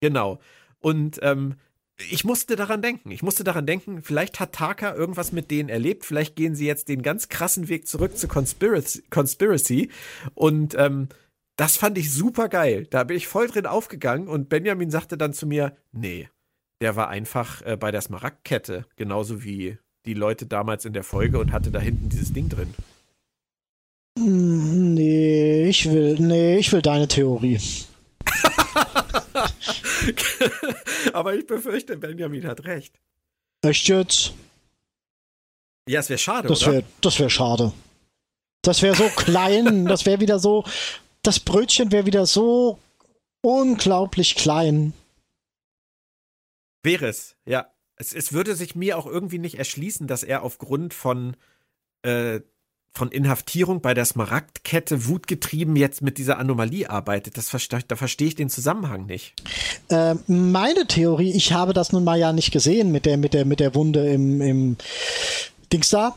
genau. 0.00 0.40
Und 0.80 1.20
ähm, 1.22 1.56
ich 2.10 2.24
musste 2.24 2.56
daran 2.56 2.82
denken. 2.82 3.10
Ich 3.10 3.22
musste 3.22 3.44
daran 3.44 3.66
denken, 3.66 4.02
vielleicht 4.02 4.40
hat 4.40 4.52
Taka 4.52 4.94
irgendwas 4.94 5.32
mit 5.32 5.50
denen 5.50 5.68
erlebt. 5.68 6.04
Vielleicht 6.04 6.36
gehen 6.36 6.54
sie 6.54 6.66
jetzt 6.66 6.88
den 6.88 7.02
ganz 7.02 7.28
krassen 7.28 7.68
Weg 7.68 7.86
zurück 7.86 8.16
zu 8.16 8.28
Conspiracy. 8.28 9.02
Conspiracy. 9.10 9.90
Und 10.34 10.74
ähm, 10.78 11.08
das 11.56 11.76
fand 11.76 11.98
ich 11.98 12.12
super 12.12 12.48
geil. 12.48 12.86
Da 12.88 13.04
bin 13.04 13.16
ich 13.16 13.28
voll 13.28 13.48
drin 13.48 13.66
aufgegangen 13.66 14.28
und 14.28 14.48
Benjamin 14.48 14.90
sagte 14.90 15.18
dann 15.18 15.34
zu 15.34 15.46
mir, 15.46 15.76
nee, 15.92 16.28
der 16.80 16.96
war 16.96 17.08
einfach 17.08 17.62
äh, 17.62 17.76
bei 17.76 17.90
der 17.90 18.00
Smaragdkette, 18.00 18.86
genauso 18.96 19.44
wie 19.44 19.78
die 20.06 20.14
Leute 20.14 20.46
damals 20.46 20.84
in 20.84 20.92
der 20.92 21.04
Folge 21.04 21.38
und 21.38 21.52
hatte 21.52 21.70
da 21.70 21.78
hinten 21.78 22.08
dieses 22.08 22.32
Ding 22.32 22.48
drin. 22.48 22.74
Hm, 24.18 24.94
Nee, 24.94 25.68
ich 25.68 25.88
will, 25.90 26.16
nee, 26.18 26.58
ich 26.58 26.72
will 26.72 26.82
deine 26.82 27.08
Theorie. 27.08 27.60
Aber 31.12 31.34
ich 31.34 31.46
befürchte, 31.46 31.96
Benjamin 31.96 32.46
hat 32.46 32.64
recht. 32.64 32.94
Echt 33.62 33.88
jetzt? 33.88 34.32
Ja, 35.88 36.00
es 36.00 36.08
wäre 36.08 36.18
schade, 36.18 36.48
Das 36.48 36.62
oder? 36.62 36.72
wäre 36.72 36.84
das 37.00 37.18
wär 37.18 37.30
schade. 37.30 37.72
Das 38.62 38.82
wäre 38.82 38.94
so 38.94 39.08
klein, 39.08 39.84
das 39.86 40.06
wäre 40.06 40.20
wieder 40.20 40.38
so, 40.38 40.64
das 41.22 41.40
Brötchen 41.40 41.92
wäre 41.92 42.06
wieder 42.06 42.26
so 42.26 42.78
unglaublich 43.42 44.34
klein. 44.34 44.92
Wäre 46.82 47.08
es, 47.08 47.36
ja. 47.46 47.66
Es, 47.96 48.14
es 48.14 48.32
würde 48.32 48.54
sich 48.54 48.74
mir 48.74 48.96
auch 48.96 49.06
irgendwie 49.06 49.38
nicht 49.38 49.58
erschließen, 49.58 50.06
dass 50.06 50.22
er 50.22 50.42
aufgrund 50.42 50.94
von, 50.94 51.36
äh, 52.02 52.40
von 52.92 53.12
Inhaftierung 53.12 53.82
bei 53.82 53.92
der 53.92 54.06
Smaragdkette 54.06 55.06
wutgetrieben 55.06 55.76
jetzt 55.76 56.00
mit 56.00 56.16
dieser 56.16 56.38
Anomalie 56.38 56.88
arbeitet. 56.88 57.36
Das 57.36 57.50
verste 57.50 57.78
da 57.86 57.96
verstehe 57.96 58.28
ich 58.28 58.34
den 58.34 58.48
Zusammenhang 58.48 59.04
nicht. 59.04 59.34
Ähm, 59.90 60.20
meine 60.26 60.86
Theorie, 60.86 61.32
ich 61.32 61.52
habe 61.52 61.74
das 61.74 61.92
nun 61.92 62.04
mal 62.04 62.18
ja 62.18 62.32
nicht 62.32 62.52
gesehen 62.52 62.90
mit 62.90 63.04
der, 63.04 63.18
mit 63.18 63.34
der, 63.34 63.44
mit 63.44 63.60
der 63.60 63.74
Wunde 63.74 64.10
im, 64.10 64.40
im 64.40 64.76
Dings 65.72 65.90
da, 65.90 66.16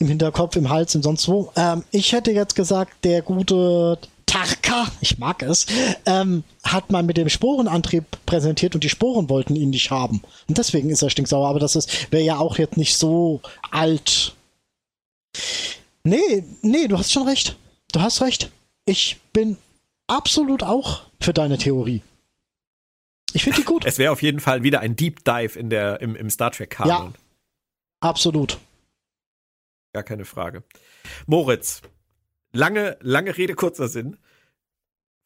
im 0.00 0.08
Hinterkopf, 0.08 0.56
im 0.56 0.68
Hals 0.68 0.96
und 0.96 1.02
sonst 1.02 1.28
wo. 1.28 1.52
Ähm, 1.54 1.84
ich 1.92 2.12
hätte 2.12 2.32
jetzt 2.32 2.56
gesagt, 2.56 3.04
der 3.04 3.22
gute 3.22 3.98
Tarka, 4.30 4.86
ich 5.00 5.18
mag 5.18 5.42
es, 5.42 5.66
ähm, 6.06 6.44
hat 6.62 6.92
man 6.92 7.04
mit 7.04 7.16
dem 7.16 7.28
Sporenantrieb 7.28 8.04
präsentiert 8.26 8.76
und 8.76 8.84
die 8.84 8.88
Sporen 8.88 9.28
wollten 9.28 9.56
ihn 9.56 9.70
nicht 9.70 9.90
haben. 9.90 10.22
Und 10.48 10.56
deswegen 10.56 10.88
ist 10.88 11.02
er 11.02 11.10
stinksauer, 11.10 11.48
aber 11.48 11.58
das 11.58 11.74
wäre 12.12 12.22
ja 12.22 12.38
auch 12.38 12.56
jetzt 12.56 12.76
nicht 12.76 12.96
so 12.96 13.40
alt. 13.72 14.36
Nee, 16.04 16.44
nee, 16.62 16.86
du 16.86 16.96
hast 16.96 17.10
schon 17.10 17.26
recht. 17.26 17.56
Du 17.92 18.00
hast 18.00 18.22
recht. 18.22 18.52
Ich 18.84 19.18
bin 19.32 19.56
absolut 20.06 20.62
auch 20.62 21.02
für 21.20 21.32
deine 21.32 21.58
Theorie. 21.58 22.02
Ich 23.32 23.42
finde 23.42 23.58
die 23.58 23.64
gut. 23.64 23.84
Es 23.84 23.98
wäre 23.98 24.12
auf 24.12 24.22
jeden 24.22 24.38
Fall 24.38 24.62
wieder 24.62 24.78
ein 24.78 24.94
Deep 24.94 25.24
Dive 25.24 25.58
in 25.58 25.70
der, 25.70 26.00
im, 26.00 26.14
im 26.14 26.30
Star 26.30 26.52
Trek-Kanon. 26.52 27.14
Absolut. 27.98 28.58
Gar 29.92 30.04
keine 30.04 30.24
Frage. 30.24 30.62
Moritz, 31.26 31.82
lange, 32.52 32.96
lange 33.00 33.36
Rede, 33.36 33.54
kurzer 33.54 33.88
Sinn. 33.88 34.16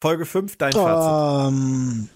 Folge 0.01 0.25
5, 0.25 0.57
dein 0.57 0.73
Fazit. 0.73 1.53
Ähm, 1.53 2.09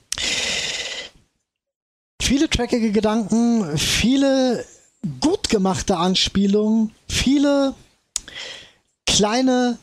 viele 2.21 2.49
trackige 2.49 2.91
Gedanken, 2.91 3.77
viele 3.77 4.65
gut 5.21 5.49
gemachte 5.49 5.97
Anspielungen, 5.97 6.93
viele 7.07 7.73
kleine, 9.05 9.77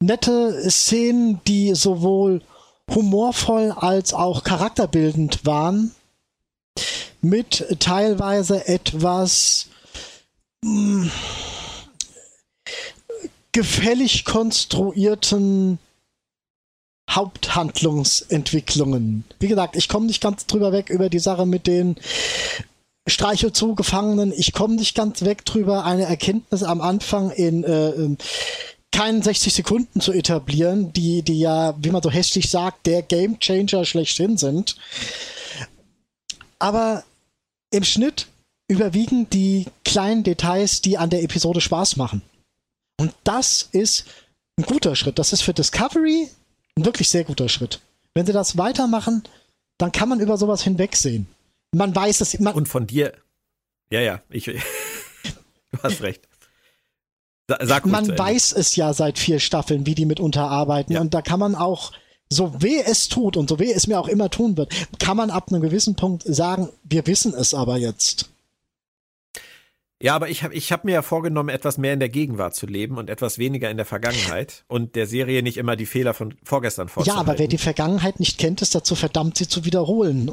nette 0.00 0.70
Szenen, 0.70 1.40
die 1.46 1.74
sowohl 1.74 2.42
humorvoll 2.90 3.72
als 3.72 4.14
auch 4.14 4.44
charakterbildend 4.44 5.44
waren, 5.44 5.94
mit 7.20 7.66
teilweise 7.80 8.66
etwas 8.68 9.68
mh, 10.62 11.10
gefällig 13.56 14.26
konstruierten 14.26 15.78
Haupthandlungsentwicklungen. 17.10 19.24
Wie 19.40 19.48
gesagt, 19.48 19.76
ich 19.76 19.88
komme 19.88 20.04
nicht 20.04 20.20
ganz 20.20 20.44
drüber 20.44 20.72
weg 20.72 20.90
über 20.90 21.08
die 21.08 21.20
Sache 21.20 21.46
mit 21.46 21.66
den 21.66 21.96
Streichelzoo-Gefangenen. 23.08 24.34
Ich 24.36 24.52
komme 24.52 24.74
nicht 24.74 24.94
ganz 24.94 25.22
weg 25.22 25.46
drüber, 25.46 25.86
eine 25.86 26.02
Erkenntnis 26.02 26.64
am 26.64 26.82
Anfang 26.82 27.30
in 27.30 27.64
äh, 27.64 27.92
ähm, 27.92 28.18
keinen 28.92 29.22
60 29.22 29.54
Sekunden 29.54 30.02
zu 30.02 30.12
etablieren, 30.12 30.92
die, 30.92 31.22
die 31.22 31.38
ja, 31.38 31.74
wie 31.78 31.90
man 31.90 32.02
so 32.02 32.10
hässlich 32.10 32.50
sagt, 32.50 32.84
der 32.84 33.00
Game 33.00 33.40
Changer 33.40 33.86
schlechthin 33.86 34.36
sind. 34.36 34.76
Aber 36.58 37.04
im 37.70 37.84
Schnitt 37.84 38.26
überwiegen 38.68 39.30
die 39.30 39.64
kleinen 39.82 40.24
Details, 40.24 40.82
die 40.82 40.98
an 40.98 41.08
der 41.08 41.22
Episode 41.22 41.62
Spaß 41.62 41.96
machen. 41.96 42.20
Und 42.96 43.14
das 43.24 43.68
ist 43.72 44.04
ein 44.56 44.64
guter 44.64 44.96
Schritt. 44.96 45.18
Das 45.18 45.32
ist 45.32 45.42
für 45.42 45.54
Discovery 45.54 46.28
ein 46.76 46.84
wirklich 46.84 47.08
sehr 47.08 47.24
guter 47.24 47.48
Schritt. 47.48 47.80
Wenn 48.14 48.26
sie 48.26 48.32
das 48.32 48.56
weitermachen, 48.56 49.22
dann 49.78 49.92
kann 49.92 50.08
man 50.08 50.20
über 50.20 50.38
sowas 50.38 50.62
hinwegsehen. 50.62 51.26
Man 51.72 51.94
weiß 51.94 52.20
es. 52.22 52.38
Man 52.38 52.54
Und 52.54 52.68
von 52.68 52.86
dir. 52.86 53.12
Ja, 53.90 54.00
ja, 54.00 54.22
ich. 54.30 54.44
du 55.72 55.82
hast 55.82 56.02
recht. 56.02 56.26
Sag 57.62 57.86
man 57.86 58.18
weiß 58.18 58.52
es 58.52 58.74
ja 58.74 58.92
seit 58.92 59.18
vier 59.18 59.38
Staffeln, 59.38 59.86
wie 59.86 59.94
die 59.94 60.06
mitunter 60.06 60.50
arbeiten. 60.50 60.94
Ja. 60.94 61.00
Und 61.00 61.14
da 61.14 61.22
kann 61.22 61.38
man 61.38 61.54
auch, 61.54 61.92
so 62.28 62.60
weh 62.60 62.80
es 62.84 63.08
tut 63.08 63.36
und 63.36 63.48
so 63.48 63.60
weh 63.60 63.70
es 63.70 63.86
mir 63.86 64.00
auch 64.00 64.08
immer 64.08 64.30
tun 64.30 64.56
wird, 64.56 64.72
kann 64.98 65.16
man 65.16 65.30
ab 65.30 65.48
einem 65.48 65.62
gewissen 65.62 65.94
Punkt 65.94 66.24
sagen, 66.26 66.70
wir 66.82 67.06
wissen 67.06 67.34
es 67.34 67.54
aber 67.54 67.76
jetzt. 67.76 68.30
Ja, 70.02 70.14
aber 70.14 70.28
ich 70.28 70.42
habe 70.42 70.52
ich 70.52 70.72
hab 70.72 70.84
mir 70.84 70.92
ja 70.92 71.02
vorgenommen, 71.02 71.48
etwas 71.48 71.78
mehr 71.78 71.94
in 71.94 72.00
der 72.00 72.10
Gegenwart 72.10 72.54
zu 72.54 72.66
leben 72.66 72.98
und 72.98 73.08
etwas 73.08 73.38
weniger 73.38 73.70
in 73.70 73.78
der 73.78 73.86
Vergangenheit 73.86 74.64
und 74.68 74.94
der 74.94 75.06
Serie 75.06 75.42
nicht 75.42 75.56
immer 75.56 75.74
die 75.74 75.86
Fehler 75.86 76.12
von 76.12 76.34
vorgestern 76.42 76.88
vorzuhalten. 76.88 77.26
Ja, 77.26 77.32
aber 77.32 77.38
wer 77.38 77.48
die 77.48 77.58
Vergangenheit 77.58 78.20
nicht 78.20 78.38
kennt, 78.38 78.60
ist 78.60 78.74
dazu 78.74 78.94
verdammt, 78.94 79.38
sie 79.38 79.48
zu 79.48 79.64
wiederholen. 79.64 80.32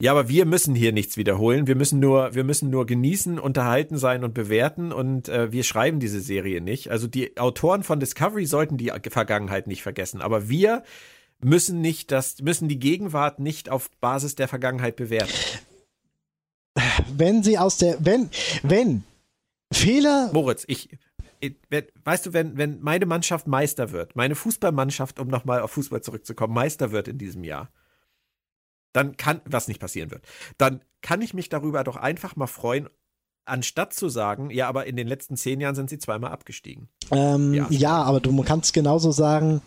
Ja, 0.00 0.12
aber 0.12 0.28
wir 0.28 0.44
müssen 0.44 0.74
hier 0.74 0.92
nichts 0.92 1.16
wiederholen. 1.16 1.66
Wir 1.66 1.76
müssen 1.76 1.98
nur, 1.98 2.34
wir 2.34 2.44
müssen 2.44 2.68
nur 2.68 2.84
genießen, 2.84 3.38
unterhalten 3.38 3.96
sein 3.96 4.22
und 4.22 4.34
bewerten 4.34 4.92
und 4.92 5.30
äh, 5.30 5.50
wir 5.52 5.64
schreiben 5.64 5.98
diese 5.98 6.20
Serie 6.20 6.60
nicht. 6.60 6.90
Also 6.90 7.06
die 7.06 7.38
Autoren 7.38 7.82
von 7.82 8.00
Discovery 8.00 8.44
sollten 8.44 8.76
die 8.76 8.92
Vergangenheit 9.08 9.66
nicht 9.66 9.82
vergessen, 9.82 10.20
aber 10.20 10.50
wir 10.50 10.82
müssen 11.42 11.80
nicht 11.80 12.12
das, 12.12 12.42
müssen 12.42 12.68
die 12.68 12.78
Gegenwart 12.78 13.40
nicht 13.40 13.70
auf 13.70 13.90
Basis 14.00 14.34
der 14.34 14.48
Vergangenheit 14.48 14.96
bewerten 14.96 15.32
wenn 17.12 17.42
sie 17.42 17.58
aus 17.58 17.78
der, 17.78 18.04
wenn, 18.04 18.30
wenn 18.62 19.04
Fehler. 19.72 20.30
Moritz, 20.32 20.64
ich, 20.66 20.90
ich 21.40 21.56
weißt 22.04 22.26
du, 22.26 22.32
wenn, 22.32 22.56
wenn 22.56 22.80
meine 22.80 23.06
Mannschaft 23.06 23.46
Meister 23.46 23.92
wird, 23.92 24.16
meine 24.16 24.34
Fußballmannschaft, 24.34 25.18
um 25.18 25.28
nochmal 25.28 25.60
auf 25.62 25.72
Fußball 25.72 26.02
zurückzukommen, 26.02 26.54
Meister 26.54 26.92
wird 26.92 27.08
in 27.08 27.18
diesem 27.18 27.44
Jahr, 27.44 27.70
dann 28.92 29.16
kann, 29.16 29.40
was 29.44 29.68
nicht 29.68 29.80
passieren 29.80 30.10
wird, 30.10 30.24
dann 30.58 30.82
kann 31.00 31.22
ich 31.22 31.32
mich 31.32 31.48
darüber 31.48 31.84
doch 31.84 31.96
einfach 31.96 32.36
mal 32.36 32.46
freuen, 32.46 32.88
anstatt 33.46 33.94
zu 33.94 34.08
sagen, 34.08 34.50
ja, 34.50 34.68
aber 34.68 34.86
in 34.86 34.96
den 34.96 35.08
letzten 35.08 35.36
zehn 35.36 35.60
Jahren 35.60 35.74
sind 35.74 35.90
sie 35.90 35.98
zweimal 35.98 36.30
abgestiegen. 36.30 36.88
Ähm, 37.10 37.54
ja. 37.54 37.66
ja, 37.70 38.02
aber 38.02 38.20
du 38.20 38.42
kannst 38.42 38.74
genauso 38.74 39.10
sagen, 39.10 39.62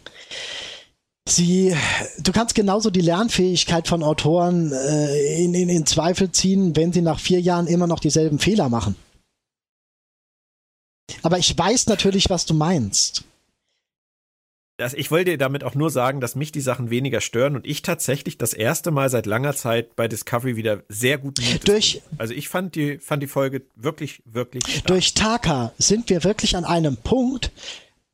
Sie, 1.28 1.74
du 2.20 2.34
kannst 2.34 2.54
genauso 2.54 2.90
die 2.90 3.02
Lernfähigkeit 3.02 3.88
von 3.88 4.04
Autoren 4.04 4.74
äh, 4.74 5.44
in, 5.44 5.54
in, 5.54 5.70
in 5.70 5.86
Zweifel 5.86 6.32
ziehen, 6.32 6.76
wenn 6.76 6.91
sie 6.91 7.02
nach 7.02 7.20
vier 7.20 7.40
Jahren 7.40 7.68
immer 7.68 7.88
noch 7.88 8.00
dieselben 8.00 8.40
Fehler 8.40 8.68
machen. 8.68 8.95
Aber 11.22 11.38
ich 11.38 11.58
weiß 11.58 11.88
natürlich, 11.88 12.30
was 12.30 12.45
du 12.45 12.54
meinst. 12.54 13.24
Das, 14.78 14.94
ich 14.95 15.12
wollte 15.12 15.32
dir 15.32 15.38
damit 15.38 15.64
auch 15.64 15.76
nur 15.76 15.91
sagen, 15.91 16.20
dass 16.20 16.36
mich 16.36 16.52
die 16.52 16.60
Sachen 16.60 16.90
weniger 16.90 17.22
stören 17.22 17.56
und 17.56 17.68
ich 17.68 17.84
tatsächlich 17.84 18.38
das 18.38 18.54
erste 18.54 18.90
Mal 18.90 19.10
seit 19.10 19.28
langer 19.28 19.54
Zeit 19.54 19.95
bei 19.95 20.08
Discovery 20.08 20.56
wieder 20.56 20.84
sehr 20.90 21.20
gut 21.20 21.40
durch. 21.66 22.02
Also 22.18 22.34
ich 22.34 22.50
fand 22.50 22.76
die, 22.76 22.98
fand 22.98 23.22
die 23.22 23.28
Folge 23.28 23.62
wirklich, 23.76 24.24
wirklich. 24.26 24.64
Stark. 24.66 24.88
Durch 24.88 25.14
Taka 25.14 25.74
sind 25.78 26.10
wir 26.10 26.24
wirklich 26.24 26.58
an 26.58 26.66
einem 26.66 26.98
Punkt, 26.98 27.52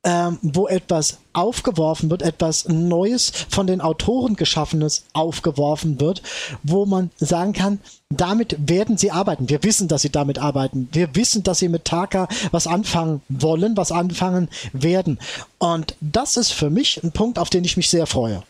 ähm, 0.04 0.40
wo 0.42 0.68
etwas 0.68 1.20
aufgeworfen 1.34 2.10
wird, 2.10 2.22
etwas 2.22 2.68
Neues 2.68 3.32
von 3.50 3.68
den 3.68 3.82
Autoren 3.82 4.36
geschaffenes 4.36 5.06
aufgeworfen 5.14 6.00
wird, 6.00 6.22
wo 6.64 6.86
man 6.86 7.12
sagen 7.18 7.54
kann, 7.54 7.80
damit 8.10 8.56
werden 8.70 8.98
sie 8.98 9.12
arbeiten. 9.12 9.50
Wir 9.50 9.62
wissen, 9.64 9.88
dass 9.88 10.02
sie 10.02 10.10
damit 10.10 10.40
arbeiten. 10.40 10.88
Wir 10.94 11.16
wissen, 11.16 11.44
dass 11.44 11.60
sie 11.60 11.70
mit 11.70 11.86
Taka 11.86 12.28
was 12.52 12.66
anfangen 12.66 13.22
wollen, 13.28 13.76
was 13.76 13.92
anfangen 13.92 14.50
werden. 14.72 15.20
Und 15.58 15.96
das 16.00 16.38
ist 16.38 16.52
für 16.52 16.70
mich 16.70 17.04
ein 17.04 17.12
Punkt, 17.12 17.38
auf 17.38 17.50
den 17.50 17.66
ich 17.66 17.76
mich 17.76 17.90
sehr 17.90 18.08
freue. 18.08 18.44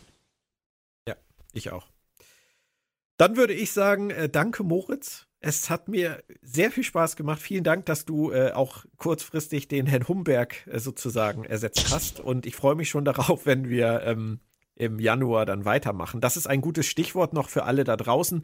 Ja, 1.07 1.15
ich 1.53 1.71
auch. 1.71 1.85
Dann 3.17 3.35
würde 3.35 3.53
ich 3.53 3.71
sagen, 3.71 4.11
äh, 4.11 4.29
danke 4.29 4.63
Moritz 4.63 5.25
es 5.41 5.69
hat 5.69 5.87
mir 5.87 6.23
sehr 6.41 6.71
viel 6.71 6.83
Spaß 6.83 7.15
gemacht. 7.15 7.41
Vielen 7.41 7.63
Dank, 7.63 7.85
dass 7.85 8.05
du 8.05 8.31
äh, 8.31 8.51
auch 8.51 8.85
kurzfristig 8.97 9.67
den 9.67 9.85
Herrn 9.85 10.07
Humberg 10.07 10.67
äh, 10.67 10.79
sozusagen 10.79 11.45
ersetzt 11.45 11.91
hast. 11.91 12.19
Und 12.19 12.45
ich 12.45 12.55
freue 12.55 12.75
mich 12.75 12.89
schon 12.89 13.05
darauf, 13.05 13.45
wenn 13.45 13.69
wir 13.69 14.01
ähm, 14.03 14.39
im 14.75 14.99
Januar 14.99 15.45
dann 15.45 15.65
weitermachen. 15.65 16.21
Das 16.21 16.37
ist 16.37 16.47
ein 16.47 16.61
gutes 16.61 16.87
Stichwort 16.87 17.33
noch 17.33 17.49
für 17.49 17.63
alle 17.63 17.83
da 17.83 17.95
draußen. 17.95 18.43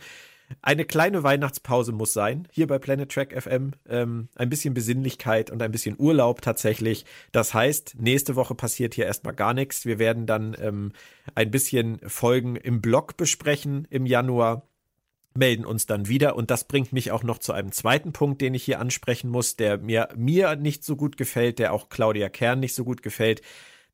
Eine 0.62 0.86
kleine 0.86 1.24
Weihnachtspause 1.24 1.92
muss 1.92 2.14
sein, 2.14 2.48
hier 2.52 2.68
bei 2.68 2.78
Planet 2.78 3.12
Track 3.12 3.42
FM. 3.42 3.72
Ähm, 3.90 4.30
ein 4.36 4.50
bisschen 4.50 4.74
Besinnlichkeit 4.74 5.50
und 5.50 5.62
ein 5.62 5.72
bisschen 5.72 5.96
Urlaub 5.98 6.42
tatsächlich. 6.42 7.06
Das 7.32 7.54
heißt, 7.54 7.96
nächste 8.00 8.36
Woche 8.36 8.54
passiert 8.54 8.94
hier 8.94 9.06
erstmal 9.06 9.34
gar 9.34 9.54
nichts. 9.54 9.86
Wir 9.86 9.98
werden 9.98 10.28
dann 10.28 10.56
ähm, 10.60 10.92
ein 11.34 11.50
bisschen 11.52 12.00
Folgen 12.08 12.56
im 12.56 12.80
Blog 12.80 13.18
besprechen 13.18 13.88
im 13.90 14.06
Januar 14.06 14.68
melden 15.38 15.66
uns 15.66 15.86
dann 15.86 16.08
wieder. 16.08 16.36
Und 16.36 16.52
das 16.52 16.66
bringt 16.66 16.94
mich 16.94 17.12
auch 17.12 17.24
noch 17.24 17.40
zu 17.40 17.54
einem 17.54 17.72
zweiten 17.72 18.14
Punkt, 18.14 18.42
den 18.42 18.54
ich 18.54 18.64
hier 18.64 18.80
ansprechen 18.80 19.30
muss, 19.30 19.56
der 19.56 19.78
mir, 19.78 20.10
mir 20.16 20.56
nicht 20.56 20.84
so 20.84 20.96
gut 20.96 21.18
gefällt, 21.18 21.60
der 21.60 21.74
auch 21.74 21.90
Claudia 21.90 22.30
Kern 22.30 22.60
nicht 22.60 22.76
so 22.76 22.84
gut 22.84 23.04
gefällt, 23.04 23.42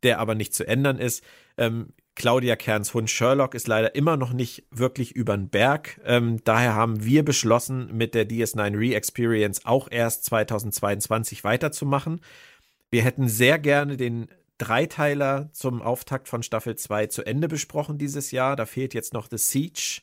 der 0.04 0.20
aber 0.20 0.36
nicht 0.36 0.54
zu 0.54 0.68
ändern 0.68 0.98
ist. 0.98 1.24
Ähm, 1.58 1.94
Claudia 2.16 2.56
Kerns 2.56 2.94
Hund 2.94 3.10
Sherlock 3.10 3.56
ist 3.56 3.68
leider 3.68 3.96
immer 3.96 4.18
noch 4.18 4.34
nicht 4.34 4.66
wirklich 4.70 5.16
übern 5.16 5.50
Berg. 5.50 6.00
Ähm, 6.04 6.44
daher 6.44 6.76
haben 6.76 7.04
wir 7.04 7.24
beschlossen, 7.24 7.96
mit 7.96 8.14
der 8.14 8.28
DS9 8.28 8.78
Re-Experience 8.78 9.66
auch 9.66 9.88
erst 9.90 10.26
2022 10.26 11.44
weiterzumachen. 11.44 12.22
Wir 12.90 13.04
hätten 13.04 13.30
sehr 13.30 13.58
gerne 13.60 13.96
den 13.96 14.28
Dreiteiler 14.58 15.50
zum 15.54 15.82
Auftakt 15.82 16.28
von 16.28 16.44
Staffel 16.44 16.76
2 16.76 17.08
zu 17.08 17.26
Ende 17.26 17.48
besprochen 17.48 17.98
dieses 17.98 18.32
Jahr. 18.32 18.56
Da 18.56 18.66
fehlt 18.66 18.94
jetzt 18.94 19.14
noch 19.14 19.28
The 19.30 19.38
Siege 19.38 20.02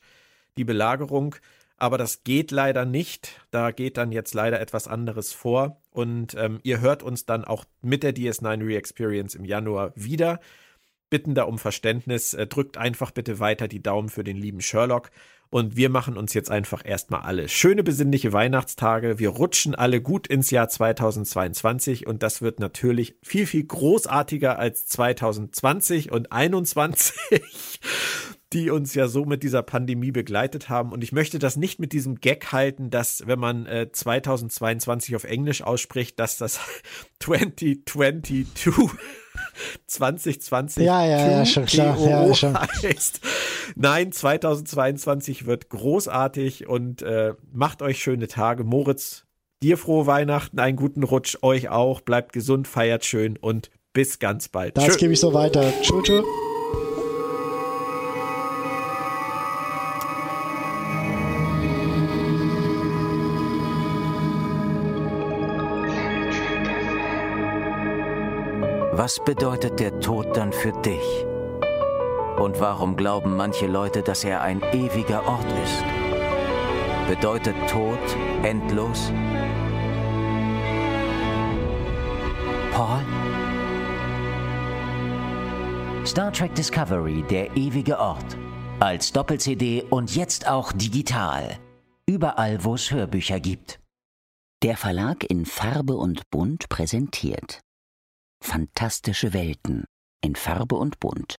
die 0.59 0.65
Belagerung. 0.65 1.35
Aber 1.77 1.97
das 1.97 2.23
geht 2.23 2.51
leider 2.51 2.85
nicht. 2.85 3.41
Da 3.51 3.71
geht 3.71 3.97
dann 3.97 4.11
jetzt 4.11 4.33
leider 4.33 4.59
etwas 4.59 4.87
anderes 4.87 5.31
vor. 5.31 5.81
Und 5.91 6.35
ähm, 6.35 6.59
ihr 6.63 6.81
hört 6.81 7.01
uns 7.01 7.25
dann 7.25 7.45
auch 7.45 7.63
mit 7.81 8.03
der 8.03 8.13
DS9 8.13 8.67
Re-Experience 8.67 9.33
im 9.33 9.45
Januar 9.45 9.93
wieder. 9.95 10.41
Bitten 11.09 11.33
da 11.33 11.43
um 11.43 11.57
Verständnis. 11.57 12.33
Äh, 12.33 12.47
drückt 12.47 12.77
einfach 12.77 13.11
bitte 13.11 13.39
weiter 13.39 13.69
die 13.69 13.81
Daumen 13.81 14.09
für 14.09 14.25
den 14.25 14.35
lieben 14.35 14.61
Sherlock. 14.61 15.09
Und 15.51 15.75
wir 15.75 15.89
machen 15.89 16.15
uns 16.15 16.35
jetzt 16.35 16.51
einfach 16.51 16.85
erstmal 16.85 17.21
alle 17.21 17.49
schöne 17.49 17.83
besinnliche 17.83 18.33
Weihnachtstage. 18.33 19.17
Wir 19.17 19.29
rutschen 19.29 19.73
alle 19.73 19.99
gut 19.99 20.27
ins 20.27 20.51
Jahr 20.51 20.69
2022 20.69 22.05
und 22.05 22.21
das 22.21 22.43
wird 22.43 22.59
natürlich 22.59 23.15
viel, 23.23 23.47
viel 23.47 23.63
großartiger 23.63 24.59
als 24.59 24.85
2020 24.85 26.11
und 26.11 26.27
2021 26.27 27.15
die 28.53 28.71
uns 28.71 28.95
ja 28.95 29.07
so 29.07 29.25
mit 29.25 29.43
dieser 29.43 29.61
Pandemie 29.61 30.11
begleitet 30.11 30.69
haben. 30.69 30.91
Und 30.91 31.03
ich 31.03 31.11
möchte 31.11 31.37
das 31.37 31.55
nicht 31.55 31.79
mit 31.79 31.93
diesem 31.93 32.15
Gag 32.15 32.51
halten, 32.51 32.89
dass, 32.89 33.27
wenn 33.27 33.39
man 33.39 33.65
äh, 33.67 33.91
2022 33.91 35.15
auf 35.15 35.23
Englisch 35.23 35.61
ausspricht, 35.61 36.19
dass 36.19 36.37
das 36.37 36.59
2022 37.19 38.47
2020 39.87 40.83
ja, 40.83 41.05
ja, 41.05 41.31
ja, 41.31 41.45
schon 41.45 41.65
klar. 41.65 41.97
Ja, 41.99 42.33
schon. 42.33 42.57
heißt. 42.57 43.21
Nein, 43.75 44.11
2022 44.11 45.45
wird 45.45 45.69
großartig 45.69 46.67
und 46.67 47.01
äh, 47.01 47.33
macht 47.51 47.81
euch 47.81 47.99
schöne 48.01 48.27
Tage. 48.27 48.63
Moritz, 48.63 49.25
dir 49.61 49.77
frohe 49.77 50.05
Weihnachten, 50.05 50.59
einen 50.59 50.77
guten 50.77 51.03
Rutsch, 51.03 51.37
euch 51.41 51.69
auch. 51.69 52.01
Bleibt 52.01 52.33
gesund, 52.33 52.67
feiert 52.67 53.05
schön 53.05 53.37
und 53.37 53.69
bis 53.93 54.19
ganz 54.19 54.47
bald. 54.47 54.77
Das 54.77 54.97
gebe 54.97 55.13
ich 55.13 55.19
so 55.19 55.33
weiter. 55.33 55.73
Tschüss. 55.81 56.03
tschüss. 56.03 56.23
Was 69.01 69.17
bedeutet 69.23 69.79
der 69.79 69.97
Tod 70.01 70.35
dann 70.35 70.51
für 70.51 70.73
dich? 70.73 71.25
Und 72.37 72.59
warum 72.59 72.97
glauben 72.97 73.37
manche 73.37 73.65
Leute, 73.65 74.03
dass 74.03 74.25
er 74.25 74.41
ein 74.41 74.61
ewiger 74.73 75.25
Ort 75.25 75.45
ist? 75.63 75.85
Bedeutet 77.07 77.55
Tod 77.69 77.97
endlos? 78.43 79.13
Paul? 82.73 83.05
Star 86.05 86.33
Trek 86.33 86.53
Discovery, 86.55 87.23
der 87.29 87.55
ewige 87.55 87.97
Ort. 87.97 88.35
Als 88.81 89.13
Doppel-CD 89.13 89.85
und 89.89 90.13
jetzt 90.13 90.45
auch 90.45 90.73
digital. 90.73 91.57
Überall, 92.05 92.65
wo 92.65 92.75
es 92.75 92.91
Hörbücher 92.91 93.39
gibt. 93.39 93.79
Der 94.61 94.75
Verlag 94.75 95.23
in 95.23 95.45
Farbe 95.45 95.95
und 95.95 96.29
Bunt 96.31 96.67
präsentiert 96.67 97.61
Fantastische 98.41 99.33
Welten 99.33 99.85
in 100.23 100.35
Farbe 100.35 100.75
und 100.75 100.99
Bunt 100.99 101.35